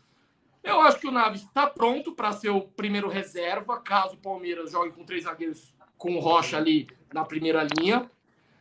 Eu 0.62 0.80
acho 0.82 1.00
que 1.00 1.06
o 1.06 1.10
Naves 1.10 1.40
está 1.40 1.66
pronto 1.66 2.12
para 2.12 2.30
ser 2.32 2.50
o 2.50 2.60
primeiro 2.60 3.08
reserva, 3.08 3.80
caso 3.80 4.14
o 4.14 4.18
Palmeiras 4.18 4.70
jogue 4.70 4.90
com 4.90 5.02
três 5.02 5.24
zagueiros 5.24 5.74
com 5.96 6.14
o 6.14 6.20
Rocha 6.20 6.58
ali 6.58 6.86
na 7.12 7.24
primeira 7.24 7.66
linha. 7.78 8.10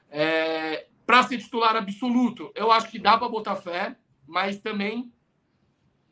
É, 0.10 0.88
para 1.06 1.24
ser 1.24 1.38
titular 1.38 1.76
absoluto, 1.76 2.50
eu 2.56 2.72
acho 2.72 2.90
que 2.90 2.98
dá 2.98 3.18
para 3.18 3.28
botar 3.28 3.58
fé, 3.58 3.98
mas 4.26 4.58
também 4.58 5.12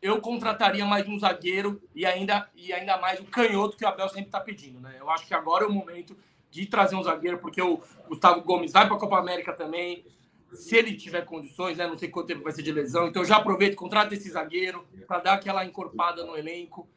eu 0.01 0.19
contrataria 0.19 0.85
mais 0.85 1.07
um 1.07 1.17
zagueiro 1.17 1.81
e 1.95 2.05
ainda, 2.05 2.49
e 2.53 2.73
ainda 2.73 2.97
mais 2.97 3.21
o 3.21 3.25
canhoto 3.25 3.77
que 3.77 3.85
o 3.85 3.87
Abel 3.87 4.09
sempre 4.09 4.25
está 4.27 4.41
pedindo. 4.41 4.81
Né? 4.81 4.97
Eu 4.99 5.09
acho 5.09 5.25
que 5.25 5.33
agora 5.33 5.63
é 5.63 5.67
o 5.67 5.71
momento 5.71 6.17
de 6.51 6.65
trazer 6.65 6.97
um 6.97 7.03
zagueiro, 7.03 7.37
porque 7.37 7.61
o 7.61 7.81
Gustavo 8.09 8.41
Gomes 8.41 8.73
vai 8.73 8.85
para 8.85 8.97
a 8.97 8.99
Copa 8.99 9.17
América 9.17 9.53
também, 9.53 10.05
se 10.53 10.75
ele 10.75 10.95
tiver 10.95 11.25
condições, 11.25 11.77
né? 11.77 11.87
não 11.87 11.97
sei 11.97 12.09
quanto 12.09 12.27
tempo 12.27 12.43
vai 12.43 12.53
ser 12.53 12.63
de 12.63 12.71
lesão. 12.71 13.07
Então 13.07 13.23
já 13.25 13.37
aproveito, 13.37 13.75
contrata 13.75 14.13
esse 14.13 14.29
zagueiro 14.29 14.85
para 15.07 15.19
dar 15.19 15.33
aquela 15.33 15.65
encorpada 15.65 16.25
no 16.25 16.37
elenco. 16.37 16.87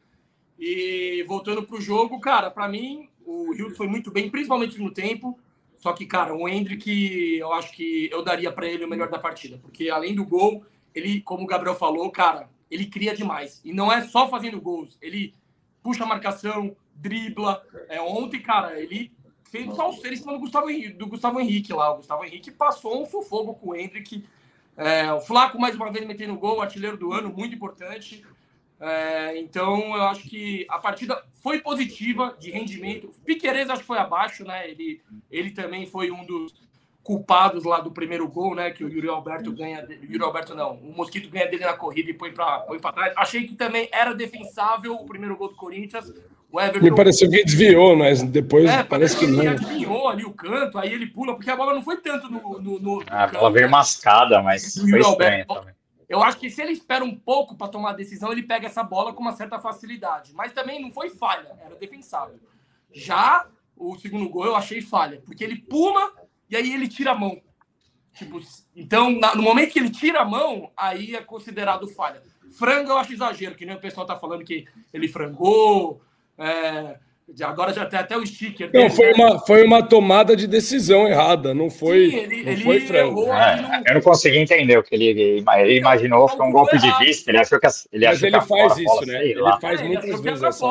E 0.57 1.23
voltando 1.27 1.63
para 1.63 1.77
o 1.77 1.81
jogo, 1.81 2.19
cara, 2.19 2.51
para 2.51 2.67
mim 2.67 3.09
o 3.25 3.53
Rio 3.53 3.75
foi 3.75 3.87
muito 3.87 4.11
bem, 4.11 4.29
principalmente 4.29 4.79
no 4.79 4.91
tempo. 4.91 5.39
Só 5.77 5.93
que, 5.93 6.05
cara, 6.05 6.35
o 6.35 6.47
Hendrick, 6.47 7.37
eu 7.37 7.51
acho 7.53 7.73
que 7.73 8.07
eu 8.11 8.23
daria 8.23 8.51
para 8.51 8.67
ele 8.67 8.85
o 8.85 8.89
melhor 8.89 9.09
da 9.09 9.17
partida, 9.17 9.57
porque 9.57 9.89
além 9.89 10.13
do 10.13 10.23
gol, 10.23 10.63
ele, 10.93 11.21
como 11.21 11.43
o 11.43 11.47
Gabriel 11.47 11.75
falou, 11.75 12.11
cara, 12.11 12.49
ele 12.69 12.85
cria 12.85 13.15
demais. 13.15 13.59
E 13.65 13.73
não 13.73 13.91
é 13.91 14.03
só 14.03 14.29
fazendo 14.29 14.61
gols, 14.61 14.97
ele 15.01 15.33
puxa 15.81 16.03
a 16.03 16.07
marcação, 16.07 16.75
dribla. 16.93 17.65
É, 17.89 17.99
ontem, 17.99 18.39
cara, 18.39 18.79
ele 18.79 19.11
fez 19.51 19.67
o 19.67 19.75
salseiro 19.75 20.15
em 20.15 20.17
cima 20.17 20.31
do 20.31 20.39
Gustavo, 20.39 20.69
Henrique, 20.69 20.93
do 20.93 21.07
Gustavo 21.07 21.39
Henrique 21.39 21.73
lá. 21.73 21.91
O 21.91 21.97
Gustavo 21.97 22.23
Henrique 22.23 22.49
passou 22.49 23.03
um 23.03 23.05
sufoco 23.05 23.53
com 23.55 23.69
o 23.71 23.75
Hendrick. 23.75 24.23
É, 24.77 25.11
o 25.11 25.19
Flaco, 25.19 25.59
mais 25.59 25.75
uma 25.75 25.91
vez, 25.91 26.07
metendo 26.07 26.37
gol, 26.37 26.61
artilheiro 26.61 26.97
do 26.97 27.11
ano, 27.11 27.29
muito 27.29 27.53
importante. 27.53 28.25
É, 28.79 29.37
então, 29.37 29.93
eu 29.95 30.03
acho 30.03 30.23
que 30.27 30.65
a 30.69 30.79
partida 30.79 31.21
foi 31.43 31.59
positiva 31.59 32.35
de 32.39 32.49
rendimento. 32.49 33.13
Piqueires 33.25 33.69
acho 33.69 33.81
que 33.81 33.87
foi 33.87 33.97
abaixo, 33.97 34.45
né? 34.45 34.69
Ele, 34.69 35.01
ele 35.29 35.51
também 35.51 35.85
foi 35.85 36.09
um 36.09 36.25
dos 36.25 36.53
culpados 37.03 37.63
lá 37.63 37.79
do 37.79 37.91
primeiro 37.91 38.27
gol, 38.27 38.55
né? 38.55 38.71
Que 38.71 38.83
o 38.83 38.89
Yuri 38.89 39.07
Alberto 39.07 39.51
ganha. 39.51 39.85
O 39.85 40.11
Yuri 40.11 40.23
Alberto 40.23 40.55
não, 40.55 40.73
o 40.75 40.95
Mosquito 40.95 41.29
ganha 41.29 41.47
dele 41.47 41.65
na 41.65 41.73
corrida 41.73 42.09
e 42.09 42.13
põe 42.13 42.31
para 42.31 42.59
põe 42.59 42.79
trás. 42.79 43.13
Achei 43.17 43.45
que 43.45 43.55
também 43.55 43.89
era 43.91 44.13
defensável 44.13 44.93
o 44.93 45.05
primeiro 45.05 45.35
gol 45.35 45.49
do 45.49 45.55
Corinthians. 45.55 46.11
O 46.51 46.59
Everton... 46.59 46.83
Me 46.83 46.95
pareceu 46.95 47.29
que 47.29 47.43
desviou, 47.45 47.95
mas 47.95 48.21
depois 48.21 48.69
é, 48.69 48.83
parece 48.83 49.17
que 49.17 49.25
não. 49.25 49.41
Ele 49.41 49.55
desviou 49.55 50.09
ali 50.09 50.25
o 50.25 50.33
canto, 50.33 50.77
aí 50.77 50.91
ele 50.91 51.07
pula, 51.07 51.33
porque 51.33 51.49
a 51.49 51.55
bola 51.55 51.73
não 51.73 51.81
foi 51.81 51.97
tanto 51.97 52.29
no. 52.29 52.59
no, 52.59 52.79
no 52.79 53.03
ah, 53.09 53.23
a 53.23 53.27
bola 53.27 53.51
veio 53.51 53.67
né? 53.67 53.71
mascada, 53.71 54.41
mas 54.41 54.75
foi 54.75 54.99
estranho 54.99 55.45
também. 55.47 55.73
Eu 56.09 56.21
acho 56.21 56.37
que 56.37 56.49
se 56.49 56.61
ele 56.61 56.73
espera 56.73 57.05
um 57.05 57.15
pouco 57.15 57.55
para 57.55 57.69
tomar 57.69 57.91
a 57.91 57.93
decisão, 57.93 58.33
ele 58.33 58.43
pega 58.43 58.67
essa 58.67 58.83
bola 58.83 59.13
com 59.13 59.21
uma 59.21 59.31
certa 59.31 59.59
facilidade. 59.59 60.33
Mas 60.35 60.51
também 60.51 60.81
não 60.81 60.91
foi 60.91 61.09
falha, 61.09 61.47
era 61.65 61.73
defensável. 61.75 62.37
Já 62.91 63.47
o 63.77 63.97
segundo 63.97 64.27
gol 64.27 64.45
eu 64.45 64.55
achei 64.55 64.81
falha, 64.81 65.21
porque 65.25 65.41
ele 65.41 65.55
pula 65.55 66.11
e 66.51 66.55
aí 66.55 66.73
ele 66.73 66.87
tira 66.87 67.11
a 67.11 67.15
mão. 67.15 67.41
Tipo, 68.13 68.41
então, 68.75 69.09
na, 69.09 69.33
no 69.33 69.41
momento 69.41 69.71
que 69.71 69.79
ele 69.79 69.89
tira 69.89 70.19
a 70.19 70.25
mão, 70.25 70.69
aí 70.75 71.15
é 71.15 71.21
considerado 71.21 71.87
falha. 71.87 72.21
Frango 72.57 72.91
eu 72.91 72.97
acho 72.97 73.13
exagero, 73.13 73.55
que 73.55 73.65
nem 73.65 73.75
o 73.75 73.79
pessoal 73.79 74.05
tá 74.05 74.17
falando 74.17 74.43
que 74.43 74.65
ele 74.93 75.07
frangou. 75.07 76.01
É, 76.37 76.97
agora 77.41 77.71
já 77.71 77.85
tem 77.85 77.97
até 77.97 78.17
o 78.17 78.27
sticker. 78.27 78.69
Não, 78.73 78.81
dele, 78.81 78.89
foi, 78.89 79.05
né? 79.05 79.13
uma, 79.13 79.39
foi 79.39 79.65
uma 79.65 79.81
tomada 79.81 80.35
de 80.35 80.45
decisão 80.45 81.07
errada, 81.07 81.53
não 81.53 81.69
foi, 81.69 82.09
Sim, 82.09 82.17
ele, 82.17 82.43
não 82.43 82.51
ele 82.51 82.63
foi 82.63 82.81
frango. 82.81 83.31
É, 83.31 83.83
eu 83.87 83.93
não 83.93 84.01
consegui 84.01 84.39
entender 84.39 84.77
o 84.77 84.83
que 84.83 84.93
ele, 84.93 85.05
ele 85.05 85.39
então, 85.39 85.65
imaginou, 85.69 86.27
foi 86.27 86.45
um 86.45 86.51
golpe 86.51 86.75
errado. 86.75 86.99
de 86.99 87.05
vista, 87.05 87.31
ele 87.31 87.37
achou 87.37 87.61
que 87.61 87.67
ele 87.93 88.05
Mas 88.05 88.21
ele 88.21 88.41
faz 88.41 88.77
isso, 88.77 88.83
bola, 88.83 89.05
né? 89.05 89.25
Ele 89.25 89.41
faz 89.61 89.79
é, 89.79 89.83
muitas 89.85 90.09
ele 90.09 90.21
vezes 90.21 90.43
essa 90.43 90.67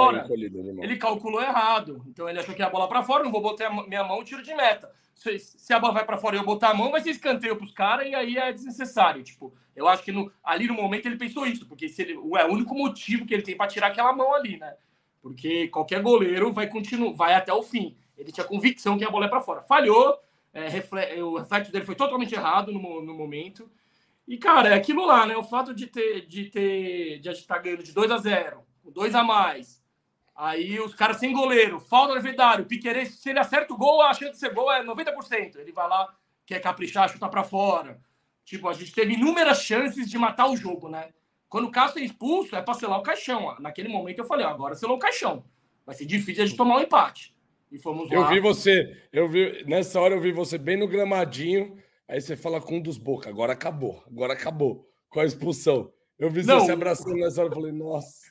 Ele 0.82 0.96
calculou 0.96 1.40
errado, 1.42 2.02
então 2.06 2.28
ele 2.28 2.38
achou 2.38 2.54
que 2.54 2.62
a 2.62 2.68
bola 2.68 2.86
para 2.86 3.02
fora, 3.02 3.24
não 3.24 3.32
vou 3.32 3.40
botar 3.40 3.70
minha 3.88 4.04
mão, 4.04 4.22
tiro 4.22 4.42
de 4.42 4.54
meta 4.54 4.90
se 5.38 5.72
a 5.72 5.78
bola 5.78 5.92
vai 5.92 6.04
para 6.04 6.16
fora 6.16 6.36
eu 6.36 6.44
botar 6.44 6.70
a 6.70 6.74
mão, 6.74 6.90
vai 6.90 7.00
ser 7.02 7.10
escanteio 7.10 7.54
para 7.54 7.64
os 7.64 7.72
caras 7.72 8.08
e 8.08 8.14
aí 8.14 8.38
é 8.38 8.52
desnecessário. 8.52 9.22
Tipo, 9.22 9.54
eu 9.76 9.86
acho 9.86 10.02
que 10.02 10.10
no, 10.10 10.32
ali 10.42 10.66
no 10.66 10.74
momento 10.74 11.06
ele 11.06 11.16
pensou 11.16 11.46
isso, 11.46 11.66
porque 11.66 11.88
se 11.88 12.00
ele, 12.00 12.14
é 12.14 12.44
o 12.44 12.52
único 12.52 12.74
motivo 12.74 13.26
que 13.26 13.34
ele 13.34 13.42
tem 13.42 13.56
para 13.56 13.70
tirar 13.70 13.88
aquela 13.88 14.12
mão 14.12 14.34
ali, 14.34 14.56
né? 14.56 14.74
Porque 15.20 15.68
qualquer 15.68 16.00
goleiro 16.02 16.52
vai 16.52 16.66
continuar, 16.66 17.12
vai 17.12 17.34
até 17.34 17.52
o 17.52 17.62
fim. 17.62 17.94
Ele 18.16 18.32
tinha 18.32 18.46
convicção 18.46 18.96
que 18.96 19.04
a 19.04 19.10
bola 19.10 19.26
é 19.26 19.28
para 19.28 19.42
fora. 19.42 19.62
Falhou, 19.62 20.18
é, 20.54 20.68
refle, 20.68 21.22
o 21.22 21.36
reflexo 21.36 21.70
dele 21.70 21.84
foi 21.84 21.94
totalmente 21.94 22.34
errado 22.34 22.72
no, 22.72 23.02
no 23.02 23.14
momento. 23.14 23.70
E, 24.26 24.38
cara, 24.38 24.70
é 24.70 24.74
aquilo 24.74 25.04
lá, 25.04 25.26
né? 25.26 25.36
O 25.36 25.44
fato 25.44 25.74
de 25.74 25.86
ter, 25.86 26.26
de 26.26 26.46
ter, 26.46 27.18
de 27.18 27.28
a 27.28 27.32
gente 27.32 27.42
estar 27.42 27.56
tá 27.56 27.60
ganhando 27.60 27.82
de 27.82 27.92
2 27.92 28.10
a 28.10 28.16
0 28.16 28.62
com 28.82 28.90
2 28.90 29.14
a 29.14 29.22
mais, 29.22 29.79
Aí 30.40 30.80
os 30.80 30.94
caras 30.94 31.18
sem 31.18 31.34
goleiro, 31.34 31.78
falta 31.78 32.14
no 32.14 32.22
Vedário, 32.22 32.64
Piqueires, 32.64 33.16
se 33.16 33.28
ele 33.28 33.38
acerta 33.38 33.74
o 33.74 33.76
gol, 33.76 34.00
a 34.00 34.14
chance 34.14 34.32
de 34.32 34.38
ser 34.38 34.54
gol 34.54 34.72
é 34.72 34.82
90%. 34.82 35.56
Ele 35.56 35.70
vai 35.70 35.86
lá, 35.86 36.16
quer 36.46 36.60
caprichar, 36.60 37.10
chutar 37.10 37.28
para 37.28 37.44
fora. 37.44 38.00
Tipo, 38.42 38.66
a 38.66 38.72
gente 38.72 38.90
teve 38.90 39.12
inúmeras 39.12 39.62
chances 39.62 40.08
de 40.08 40.16
matar 40.16 40.48
o 40.50 40.56
jogo, 40.56 40.88
né? 40.88 41.10
Quando 41.46 41.66
o 41.66 41.70
Cássio 41.70 42.00
é 42.00 42.04
expulso, 42.04 42.56
é 42.56 42.62
para 42.62 42.72
selar 42.72 42.98
o 42.98 43.02
caixão. 43.02 43.54
Naquele 43.60 43.90
momento 43.90 44.20
eu 44.20 44.24
falei, 44.24 44.46
agora 44.46 44.74
selou 44.74 44.96
o 44.96 44.98
caixão. 44.98 45.44
Vai 45.84 45.94
ser 45.94 46.06
difícil 46.06 46.42
a 46.42 46.46
gente 46.46 46.56
tomar 46.56 46.78
um 46.78 46.80
empate. 46.80 47.36
E 47.70 47.78
fomos 47.78 48.08
lá. 48.08 48.16
Eu 48.16 48.28
vi 48.28 48.40
você, 48.40 48.96
eu 49.12 49.28
vi, 49.28 49.62
nessa 49.66 50.00
hora 50.00 50.14
eu 50.14 50.20
vi 50.22 50.32
você 50.32 50.56
bem 50.56 50.78
no 50.78 50.88
gramadinho, 50.88 51.76
aí 52.08 52.18
você 52.18 52.34
fala 52.34 52.62
com 52.62 52.78
um 52.78 52.80
dos 52.80 52.96
boca, 52.96 53.28
agora 53.28 53.52
acabou, 53.52 54.02
agora 54.06 54.32
acabou, 54.32 54.88
com 55.10 55.20
a 55.20 55.26
expulsão. 55.26 55.92
Eu 56.18 56.30
vi 56.30 56.42
você 56.42 56.64
se 56.64 56.72
abraçando 56.72 57.16
nessa 57.16 57.42
hora, 57.42 57.50
eu 57.50 57.54
falei, 57.54 57.72
nossa. 57.72 58.30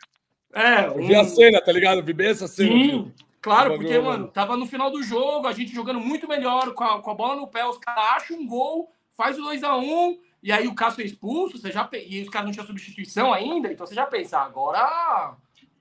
É, 0.53 0.87
eu 0.87 1.05
vi 1.05 1.15
a 1.15 1.23
cena, 1.23 1.61
tá 1.61 1.71
ligado? 1.71 2.03
Vi 2.03 2.13
bem 2.13 2.29
essa 2.29 2.47
cena. 2.47 2.71
Sim, 2.71 3.13
claro, 3.41 3.75
porque, 3.75 3.97
mano, 3.99 4.27
tava 4.27 4.57
no 4.57 4.65
final 4.65 4.91
do 4.91 5.03
jogo, 5.03 5.47
a 5.47 5.53
gente 5.53 5.73
jogando 5.73 5.99
muito 5.99 6.27
melhor, 6.27 6.73
com 6.73 6.83
a, 6.83 7.01
com 7.01 7.11
a 7.11 7.15
bola 7.15 7.35
no 7.35 7.47
pé, 7.47 7.65
os 7.65 7.77
caras 7.77 8.03
acham 8.15 8.37
um 8.37 8.47
gol, 8.47 8.91
faz 9.15 9.37
o 9.37 9.43
2x1, 9.43 9.83
um, 9.83 10.19
e 10.41 10.51
aí 10.51 10.67
o 10.67 10.73
Cássio 10.73 11.01
é 11.01 11.05
expulso, 11.05 11.57
você 11.57 11.71
já, 11.71 11.87
e 12.07 12.21
os 12.21 12.29
caras 12.29 12.47
não 12.47 12.53
tinham 12.53 12.65
substituição 12.65 13.33
ainda, 13.33 13.71
então 13.71 13.85
você 13.85 13.93
já 13.93 14.05
pensa, 14.05 14.39
agora 14.39 15.35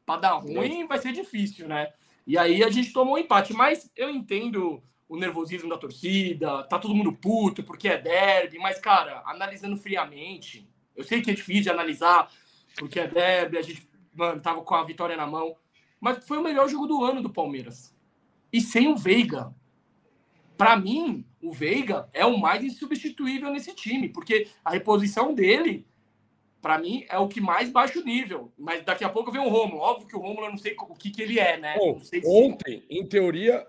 para 0.04 0.20
dar 0.20 0.32
ruim 0.32 0.86
vai 0.86 0.98
ser 0.98 1.12
difícil, 1.12 1.68
né? 1.68 1.92
E 2.26 2.36
aí 2.38 2.64
a 2.64 2.70
gente 2.70 2.92
tomou 2.92 3.14
um 3.14 3.18
empate, 3.18 3.52
mas 3.52 3.90
eu 3.94 4.10
entendo 4.10 4.82
o 5.08 5.16
nervosismo 5.16 5.68
da 5.68 5.78
torcida, 5.78 6.62
tá 6.64 6.78
todo 6.78 6.94
mundo 6.94 7.12
puto 7.12 7.62
porque 7.62 7.88
é 7.88 7.98
derby, 7.98 8.58
mas, 8.58 8.78
cara, 8.78 9.22
analisando 9.24 9.76
friamente, 9.76 10.68
eu 10.96 11.04
sei 11.04 11.22
que 11.22 11.30
é 11.30 11.34
difícil 11.34 11.64
de 11.64 11.70
analisar 11.70 12.30
porque 12.78 13.00
é 13.00 13.06
derby, 13.06 13.58
a 13.58 13.62
gente 13.62 13.87
mano, 14.18 14.40
tava 14.40 14.60
com 14.62 14.74
a 14.74 14.82
vitória 14.82 15.16
na 15.16 15.26
mão. 15.26 15.56
Mas 16.00 16.26
foi 16.26 16.38
o 16.38 16.42
melhor 16.42 16.68
jogo 16.68 16.86
do 16.86 17.04
ano 17.04 17.22
do 17.22 17.30
Palmeiras. 17.30 17.94
E 18.52 18.60
sem 18.60 18.88
o 18.88 18.96
Veiga. 18.96 19.54
Para 20.56 20.76
mim, 20.76 21.24
o 21.40 21.52
Veiga 21.52 22.08
é 22.12 22.26
o 22.26 22.36
mais 22.36 22.64
insubstituível 22.64 23.50
nesse 23.50 23.72
time, 23.74 24.08
porque 24.08 24.48
a 24.64 24.70
reposição 24.70 25.32
dele, 25.32 25.86
para 26.60 26.78
mim, 26.78 27.04
é 27.08 27.16
o 27.16 27.28
que 27.28 27.40
mais 27.40 27.70
baixa 27.70 28.00
o 28.00 28.04
nível. 28.04 28.52
Mas 28.58 28.84
daqui 28.84 29.04
a 29.04 29.08
pouco 29.08 29.30
vem 29.30 29.40
o 29.40 29.48
Romulo. 29.48 29.80
Óbvio 29.80 30.08
que 30.08 30.16
o 30.16 30.20
Romulo 30.20 30.46
eu 30.46 30.50
não 30.50 30.58
sei 30.58 30.74
o 30.76 30.94
que, 30.94 31.10
que 31.10 31.22
ele 31.22 31.38
é, 31.38 31.56
né? 31.56 31.76
Bom, 31.78 32.00
se... 32.00 32.20
Ontem, 32.26 32.84
em 32.90 33.06
teoria, 33.06 33.64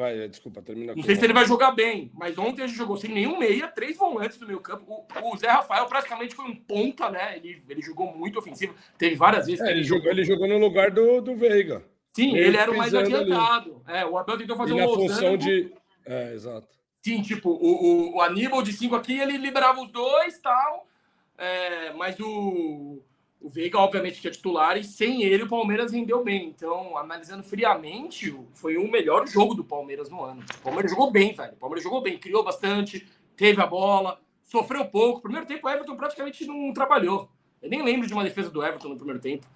Vai, 0.00 0.26
desculpa, 0.28 0.62
termina. 0.62 0.94
Não 0.94 1.02
sei 1.02 1.14
se 1.14 1.22
ele 1.22 1.34
vai 1.34 1.44
jogar 1.44 1.72
bem, 1.72 2.10
mas 2.14 2.38
ontem 2.38 2.62
a 2.62 2.66
gente 2.66 2.78
jogou 2.78 2.96
sem 2.96 3.12
nenhum 3.12 3.38
meia, 3.38 3.68
três 3.68 3.98
volantes 3.98 4.40
no 4.40 4.46
meio 4.46 4.58
campo. 4.58 4.86
O, 4.88 5.34
o 5.34 5.36
Zé 5.36 5.48
Rafael 5.48 5.84
praticamente 5.84 6.34
foi 6.34 6.46
um 6.46 6.56
ponta, 6.56 7.10
né? 7.10 7.36
Ele, 7.36 7.62
ele 7.68 7.82
jogou 7.82 8.16
muito 8.16 8.38
ofensivo. 8.38 8.74
Teve 8.96 9.14
várias 9.14 9.46
vezes. 9.46 9.60
É, 9.60 9.70
ele, 9.70 9.84
jogou, 9.84 10.10
ele 10.10 10.24
jogou 10.24 10.48
no 10.48 10.56
lugar 10.56 10.90
do, 10.90 11.20
do 11.20 11.36
Veiga. 11.36 11.84
Sim, 12.14 12.34
ele 12.34 12.56
era 12.56 12.70
o 12.70 12.78
mais 12.78 12.94
adiantado. 12.94 13.82
É, 13.86 14.06
o 14.06 14.16
Abel 14.16 14.38
tentou 14.38 14.56
fazer 14.56 14.70
e 14.70 14.74
um 14.74 14.78
na 14.78 14.88
função 14.88 15.36
de. 15.36 15.70
É, 16.06 16.32
exato. 16.32 16.66
Sim, 17.02 17.20
tipo, 17.20 17.50
o, 17.50 17.66
o, 17.66 18.16
o 18.16 18.20
Aníbal 18.22 18.62
de 18.62 18.72
cinco 18.72 18.96
aqui, 18.96 19.20
ele 19.20 19.36
liberava 19.36 19.82
os 19.82 19.92
dois 19.92 20.38
tal. 20.38 20.88
É, 21.36 21.92
mas 21.92 22.18
o, 22.20 23.02
o 23.40 23.48
Veiga, 23.48 23.78
obviamente, 23.78 24.20
que 24.20 24.28
é 24.28 24.30
titular, 24.30 24.76
e 24.76 24.84
sem 24.84 25.22
ele 25.22 25.44
o 25.44 25.48
Palmeiras 25.48 25.92
rendeu 25.92 26.22
bem. 26.22 26.48
Então, 26.48 26.96
analisando 26.96 27.42
friamente, 27.42 28.36
foi 28.52 28.76
o 28.76 28.90
melhor 28.90 29.26
jogo 29.26 29.54
do 29.54 29.64
Palmeiras 29.64 30.10
no 30.10 30.22
ano. 30.22 30.44
O 30.58 30.62
Palmeiras 30.62 30.90
jogou 30.90 31.10
bem, 31.10 31.32
velho. 31.32 31.54
O 31.54 31.56
Palmeiras 31.56 31.82
jogou 31.82 32.02
bem, 32.02 32.18
criou 32.18 32.44
bastante, 32.44 33.08
teve 33.34 33.60
a 33.62 33.66
bola, 33.66 34.20
sofreu 34.42 34.84
pouco. 34.84 35.22
Primeiro 35.22 35.46
tempo, 35.46 35.66
o 35.66 35.70
Everton 35.70 35.96
praticamente 35.96 36.46
não 36.46 36.72
trabalhou. 36.74 37.30
Eu 37.62 37.70
nem 37.70 37.82
lembro 37.82 38.06
de 38.06 38.12
uma 38.12 38.24
defesa 38.24 38.50
do 38.50 38.62
Everton 38.62 38.90
no 38.90 38.96
primeiro 38.96 39.20
tempo. 39.20 39.46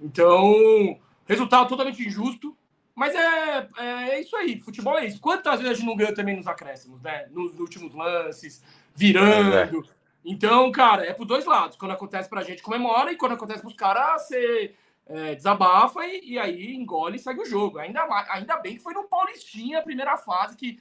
Então, 0.00 0.98
resultado 1.26 1.68
totalmente 1.68 2.06
injusto. 2.06 2.56
Mas 2.94 3.12
é, 3.12 3.68
é, 3.76 4.10
é 4.10 4.20
isso 4.20 4.36
aí, 4.36 4.60
futebol 4.60 4.96
é 4.96 5.06
isso. 5.06 5.20
Quantas 5.20 5.56
vezes 5.60 5.72
a 5.72 5.74
gente 5.74 5.86
não 5.86 5.96
ganhou 5.96 6.14
também 6.14 6.36
nos 6.36 6.46
acréscimos, 6.46 7.02
né? 7.02 7.26
Nos 7.32 7.58
últimos 7.58 7.92
lances, 7.92 8.62
virando. 8.94 9.52
É, 9.52 9.62
é. 9.62 10.03
Então, 10.24 10.72
cara, 10.72 11.04
é 11.04 11.12
por 11.12 11.26
dois 11.26 11.44
lados. 11.44 11.76
Quando 11.76 11.92
acontece 11.92 12.28
pra 12.28 12.42
gente, 12.42 12.62
comemora, 12.62 13.12
e 13.12 13.16
quando 13.16 13.32
acontece 13.32 13.60
pros 13.60 13.74
caras, 13.74 14.22
você 14.22 14.74
é, 15.06 15.34
desabafa 15.34 16.04
e, 16.06 16.32
e, 16.32 16.38
aí 16.38 16.74
engole 16.74 17.16
e 17.16 17.18
segue 17.18 17.42
o 17.42 17.46
jogo. 17.46 17.78
Ainda, 17.78 18.06
ainda 18.30 18.56
bem 18.56 18.74
que 18.76 18.82
foi 18.82 18.94
no 18.94 19.04
Paulistinha 19.04 19.80
a 19.80 19.82
primeira 19.82 20.16
fase, 20.16 20.56
que, 20.56 20.80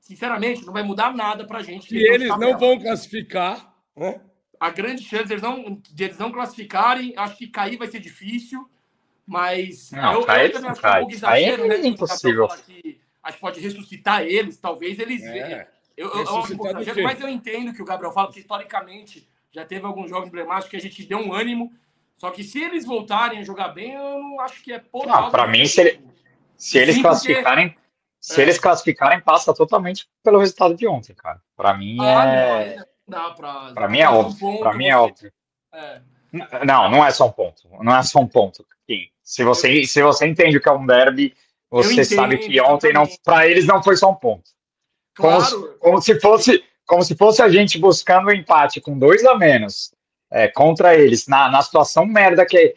sinceramente, 0.00 0.64
não 0.64 0.72
vai 0.72 0.84
mudar 0.84 1.12
nada 1.14 1.44
pra 1.44 1.62
gente. 1.62 1.92
E 1.94 1.98
eles 1.98 2.28
não 2.28 2.56
vão 2.56 2.78
classificar, 2.78 3.74
né? 3.96 4.20
A 4.60 4.70
grande 4.70 5.02
chance 5.02 5.24
de 5.24 5.32
eles, 5.32 5.42
não, 5.42 5.74
de 5.74 6.04
eles 6.04 6.18
não 6.18 6.30
classificarem, 6.30 7.14
acho 7.16 7.36
que 7.36 7.48
cair 7.48 7.76
vai 7.76 7.88
ser 7.88 7.98
difícil, 7.98 8.64
mas 9.26 9.90
não, 9.90 10.12
eu, 10.14 10.24
cair, 10.24 10.46
eu 10.46 10.52
também 10.52 10.70
acho 10.70 10.80
que 10.80 10.86
é 10.86 10.90
um 10.90 10.98
pouco 10.98 11.12
exagero, 11.12 11.66
né? 11.66 11.74
É 11.74 11.86
impossível. 11.86 12.48
Que 12.64 13.00
a 13.20 13.30
gente 13.32 13.40
pode 13.40 13.60
ressuscitar 13.60 14.22
eles, 14.22 14.58
talvez 14.58 15.00
eles. 15.00 15.20
É. 15.24 15.68
Eu, 16.02 16.10
eu, 16.10 16.96
eu, 16.96 17.02
mas 17.04 17.20
eu 17.20 17.28
entendo 17.28 17.72
que 17.72 17.80
o 17.80 17.84
Gabriel 17.84 18.12
fala, 18.12 18.32
que 18.32 18.40
historicamente 18.40 19.28
já 19.52 19.64
teve 19.64 19.86
alguns 19.86 20.10
jogos 20.10 20.28
emblemáticos 20.28 20.70
que 20.70 20.76
a 20.76 20.80
gente 20.80 21.04
deu 21.04 21.18
um 21.18 21.32
ânimo. 21.32 21.72
Só 22.16 22.30
que 22.30 22.42
se 22.42 22.62
eles 22.62 22.84
voltarem 22.84 23.38
a 23.38 23.44
jogar 23.44 23.68
bem, 23.68 23.92
eu 23.92 24.18
não 24.18 24.40
acho 24.40 24.62
que 24.62 24.72
é 24.72 24.78
por 24.78 25.06
Não, 25.06 25.30
para 25.30 25.46
mim, 25.46 25.64
se, 25.66 25.80
ele, 25.80 26.00
se 26.56 26.78
eles 26.78 26.96
Sim, 26.96 27.02
classificarem, 27.02 27.70
porque... 27.70 27.86
se 28.20 28.40
é. 28.40 28.44
eles 28.44 28.58
classificarem, 28.58 29.20
passa 29.20 29.54
totalmente 29.54 30.08
pelo 30.22 30.38
resultado 30.38 30.74
de 30.74 30.86
ontem, 30.86 31.14
cara. 31.14 31.40
Para 31.56 31.74
mim 31.74 31.96
ah, 32.00 32.24
é. 32.26 32.76
Para 33.74 33.88
mim 33.88 33.98
é 33.98 34.08
óbvio. 34.08 34.48
Um 34.48 34.58
para 34.58 34.72
mim 34.74 34.86
é 34.86 34.96
óbvio. 34.96 35.32
É. 35.72 36.00
Não, 36.64 36.90
não 36.90 37.04
é 37.04 37.10
só 37.10 37.26
um 37.26 37.32
ponto. 37.32 37.68
Não 37.80 37.94
é 37.94 38.02
só 38.02 38.20
um 38.20 38.26
ponto. 38.26 38.66
Se 39.22 39.44
você, 39.44 39.84
se 39.84 40.02
você 40.02 40.26
entende 40.26 40.56
o 40.56 40.60
que 40.60 40.68
é 40.68 40.72
um 40.72 40.84
derby, 40.84 41.34
você 41.70 42.04
sabe 42.04 42.38
que 42.38 42.60
ontem 42.60 42.92
não, 42.92 43.06
para 43.24 43.46
eles 43.46 43.66
não 43.66 43.82
foi 43.82 43.96
só 43.96 44.10
um 44.10 44.14
ponto. 44.14 44.50
Claro. 45.14 45.44
Como, 45.44 45.68
como, 45.78 46.02
se 46.02 46.18
fosse, 46.20 46.64
como 46.86 47.02
se 47.02 47.14
fosse 47.14 47.42
a 47.42 47.48
gente 47.48 47.78
buscando 47.78 48.28
um 48.28 48.32
empate 48.32 48.80
com 48.80 48.98
dois 48.98 49.24
a 49.24 49.36
menos 49.36 49.92
é, 50.30 50.48
contra 50.48 50.94
eles, 50.94 51.26
na, 51.26 51.50
na 51.50 51.62
situação 51.62 52.06
merda 52.06 52.46
que. 52.46 52.76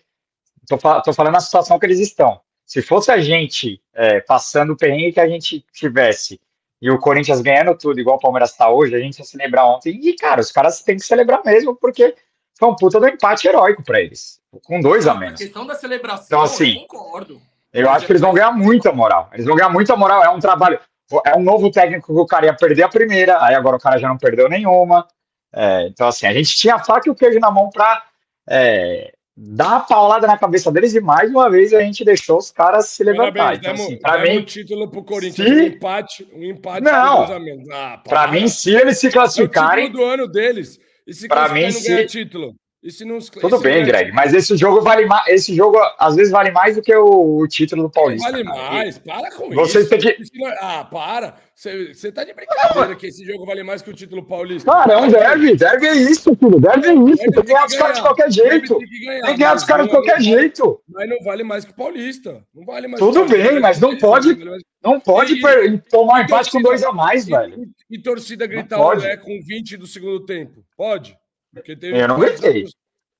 Tô, 0.68 0.78
tô 1.02 1.14
falando 1.14 1.34
na 1.34 1.40
situação 1.40 1.78
que 1.78 1.86
eles 1.86 2.00
estão. 2.00 2.42
Se 2.66 2.82
fosse 2.82 3.12
a 3.12 3.20
gente 3.20 3.80
é, 3.94 4.20
passando 4.20 4.74
o 4.74 4.78
perrengue 4.78 5.14
que 5.14 5.20
a 5.20 5.28
gente 5.28 5.64
tivesse 5.72 6.42
e 6.82 6.90
o 6.90 7.00
Corinthians 7.00 7.42
ganhando 7.42 7.78
tudo, 7.78 8.00
igual 8.00 8.18
o 8.18 8.20
Palmeiras 8.20 8.52
está 8.52 8.70
hoje, 8.70 8.96
a 8.96 9.00
gente 9.00 9.20
ia 9.20 9.26
celebrar 9.26 9.66
ontem. 9.66 10.00
E, 10.04 10.16
cara, 10.16 10.42
os 10.42 10.52
caras 10.52 10.82
têm 10.82 10.98
que 10.98 11.06
celebrar 11.06 11.44
mesmo, 11.46 11.76
porque 11.76 12.16
foi 12.58 12.70
um 12.70 12.76
puta 12.76 13.00
do 13.00 13.08
empate 13.08 13.48
heróico 13.48 13.84
para 13.84 14.02
eles, 14.02 14.40
com 14.64 14.82
dois 14.82 15.08
a 15.08 15.14
menos. 15.14 15.40
A 15.40 15.44
questão 15.44 15.66
da 15.66 15.76
celebração, 15.76 16.26
então, 16.26 16.42
assim, 16.42 16.74
eu 16.74 16.88
concordo. 16.88 17.42
Eu 17.72 17.90
acho 17.90 18.06
que 18.06 18.12
eles 18.12 18.22
vão 18.22 18.34
ganhar 18.34 18.52
muita 18.52 18.92
moral. 18.92 19.30
Eles 19.34 19.46
vão 19.46 19.56
ganhar 19.56 19.70
muita 19.70 19.96
moral. 19.98 20.24
É 20.24 20.30
um 20.30 20.40
trabalho 20.40 20.80
é 21.26 21.36
um 21.36 21.44
novo 21.44 21.72
técnico 21.72 22.14
que 22.14 22.20
o 22.20 22.26
cara 22.26 22.48
ia 22.48 22.56
perder 22.56 22.84
a 22.84 22.90
primeira, 22.90 23.44
aí 23.44 23.56
agora 23.56 23.78
o 23.78 23.80
cara 23.80 23.98
já 23.98 24.08
não 24.08 24.18
perdeu 24.18 24.50
nenhuma. 24.50 25.08
É, 25.54 25.88
então, 25.88 26.08
assim, 26.08 26.28
a 26.28 26.34
gente 26.34 26.56
tinha 26.56 26.76
a 26.76 26.84
faca 26.84 27.08
e 27.08 27.12
o 27.12 27.16
queijo 27.16 27.40
na 27.40 27.50
mão 27.50 27.70
para 27.70 28.04
é, 28.50 29.14
dar 29.38 29.78
a 29.78 29.80
paulada 29.82 30.28
na 30.28 30.38
cabeça 30.38 30.72
deles 30.72 30.96
e 30.96 31.00
mais 31.00 31.30
uma 31.30 31.50
vez 31.50 31.74
a 31.74 31.82
gente 31.82 32.04
deixou 32.04 32.38
os 32.38 32.52
caras 32.52 32.88
se 32.88 33.04
levantar. 33.04 33.56
Então, 33.56 33.74
assim, 33.74 33.98
para 33.98 34.22
mim, 34.22 34.40
um 34.40 34.46
título 34.46 34.90
pro 34.90 35.04
Corinthians, 35.04 35.48
se... 35.48 35.54
um 35.54 35.60
empate, 35.62 36.28
um 36.34 36.44
empate. 36.44 36.82
Não, 36.82 37.24
ah, 37.72 38.02
para 38.04 38.28
mim, 38.28 38.48
se 38.48 38.74
eles 38.74 38.98
se 39.00 39.10
classificarem, 39.10 39.86
é 39.86 39.88
o 39.88 39.92
título 39.92 40.08
do 40.08 40.14
ano 40.14 40.28
deles. 40.28 40.80
E 41.06 41.14
se 41.14 41.28
para 41.28 41.50
mim, 41.50 41.70
se 41.72 42.06
título. 42.06 42.56
E 42.86 43.04
não, 43.04 43.18
Tudo 43.18 43.58
bem, 43.58 43.84
Greg, 43.84 44.12
mas 44.12 44.32
esse 44.32 44.56
jogo 44.56 44.80
vale 44.80 45.08
mais. 45.08 45.28
Esse 45.28 45.56
jogo 45.56 45.76
às 45.98 46.16
vezes 46.16 46.32
vale 46.32 46.52
mais 46.52 46.76
do 46.76 46.84
que 46.84 46.96
o, 46.96 47.40
o 47.40 47.48
título 47.48 47.82
do 47.82 47.90
Paulista. 47.90 48.30
Vale 48.30 48.44
cara. 48.44 48.74
mais, 48.74 49.00
para 49.00 49.32
com 49.32 49.50
Vocês 49.50 49.90
isso. 49.92 49.98
Que... 50.32 50.46
Ah, 50.60 50.86
para. 50.86 51.36
Você 51.56 52.12
tá 52.12 52.24
de 52.24 52.32
brincadeira 52.32 52.96
que 52.96 53.08
esse 53.08 53.26
jogo 53.26 53.44
vale 53.44 53.64
mais 53.64 53.82
que 53.82 53.90
o 53.90 53.94
título 53.94 54.24
paulista. 54.24 54.72
Cara, 54.72 54.94
é 54.94 54.98
um 54.98 55.10
derby. 55.10 55.56
Derby 55.56 55.88
é 55.88 55.96
isso, 55.96 56.36
filho. 56.36 56.60
Derby 56.60 56.88
é 56.90 56.94
isso. 56.94 57.18
Tem 57.18 57.32
que 57.32 57.42
ganhar 57.42 57.66
dos 57.66 57.76
caras 57.76 57.96
de 57.96 58.02
qualquer 58.04 58.32
jeito. 58.32 58.78
Tem 58.78 58.88
que 58.88 59.38
ganhar 59.38 59.56
dos 59.56 59.64
caras 59.64 59.86
de 59.88 59.92
qualquer 59.92 60.22
jeito. 60.22 60.80
Mas 60.88 61.10
não 61.10 61.18
vale 61.24 61.44
mais 61.44 61.66
que 61.66 61.72
o 61.72 61.76
paulista. 61.76 62.46
Não 62.54 62.66
vale 62.66 62.88
mais. 62.88 63.00
Tudo 63.00 63.26
bem, 63.26 63.60
mas 63.60 63.80
não 63.80 63.98
pode. 63.98 64.38
Não 64.84 65.00
pode 65.00 65.42
tomar 65.90 66.20
um 66.20 66.22
empate 66.22 66.52
com 66.52 66.62
dois 66.62 66.84
a 66.84 66.92
mais, 66.92 67.26
velho. 67.26 67.66
E 67.90 67.98
torcida 67.98 68.46
gritar 68.46 68.80
olé 68.80 69.18
com 69.18 69.40
20 69.42 69.76
do 69.78 69.88
segundo 69.88 70.24
tempo? 70.24 70.64
Pode? 70.78 71.18
Porque 71.56 71.76
teve 71.76 72.00
eu 72.00 72.08
não 72.08 72.20
gritei. 72.20 72.66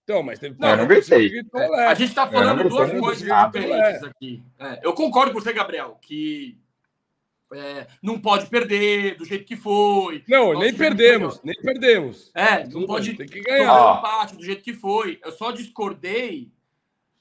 Então, 0.04 0.22
mas 0.22 0.38
teve. 0.38 0.56
Não, 0.60 0.70
eu 0.70 0.78
não 0.78 0.88
gritei. 0.88 1.32
É, 1.56 1.86
a 1.88 1.94
gente 1.96 2.10
está 2.10 2.28
falando 2.28 2.70
duas 2.70 2.92
coisas 2.92 3.24
diferentes 3.24 4.04
é. 4.04 4.06
aqui. 4.06 4.44
É, 4.60 4.80
eu 4.84 4.94
concordo 4.94 5.34
com 5.34 5.40
você, 5.40 5.52
Gabriel, 5.52 5.98
que 6.02 6.60
é, 7.54 7.88
não 8.04 8.20
pode 8.20 8.48
perder 8.48 9.16
do 9.16 9.26
jeito 9.26 9.46
que 9.46 9.56
foi. 9.56 10.24
Não, 10.28 10.60
nem 10.60 10.74
perdemos, 10.74 11.42
nem 11.44 11.56
perdemos. 11.56 12.32
É, 12.36 12.68
não 12.68 12.86
pode 12.86 13.14
tem 13.16 13.26
que 13.26 13.42
ganhar. 13.42 13.98
Empate 13.98 14.36
do 14.36 14.44
jeito 14.44 14.64
que 14.64 14.74
foi. 14.74 15.20
Eu 15.24 15.32
só 15.32 15.52
discordei. 15.52 16.52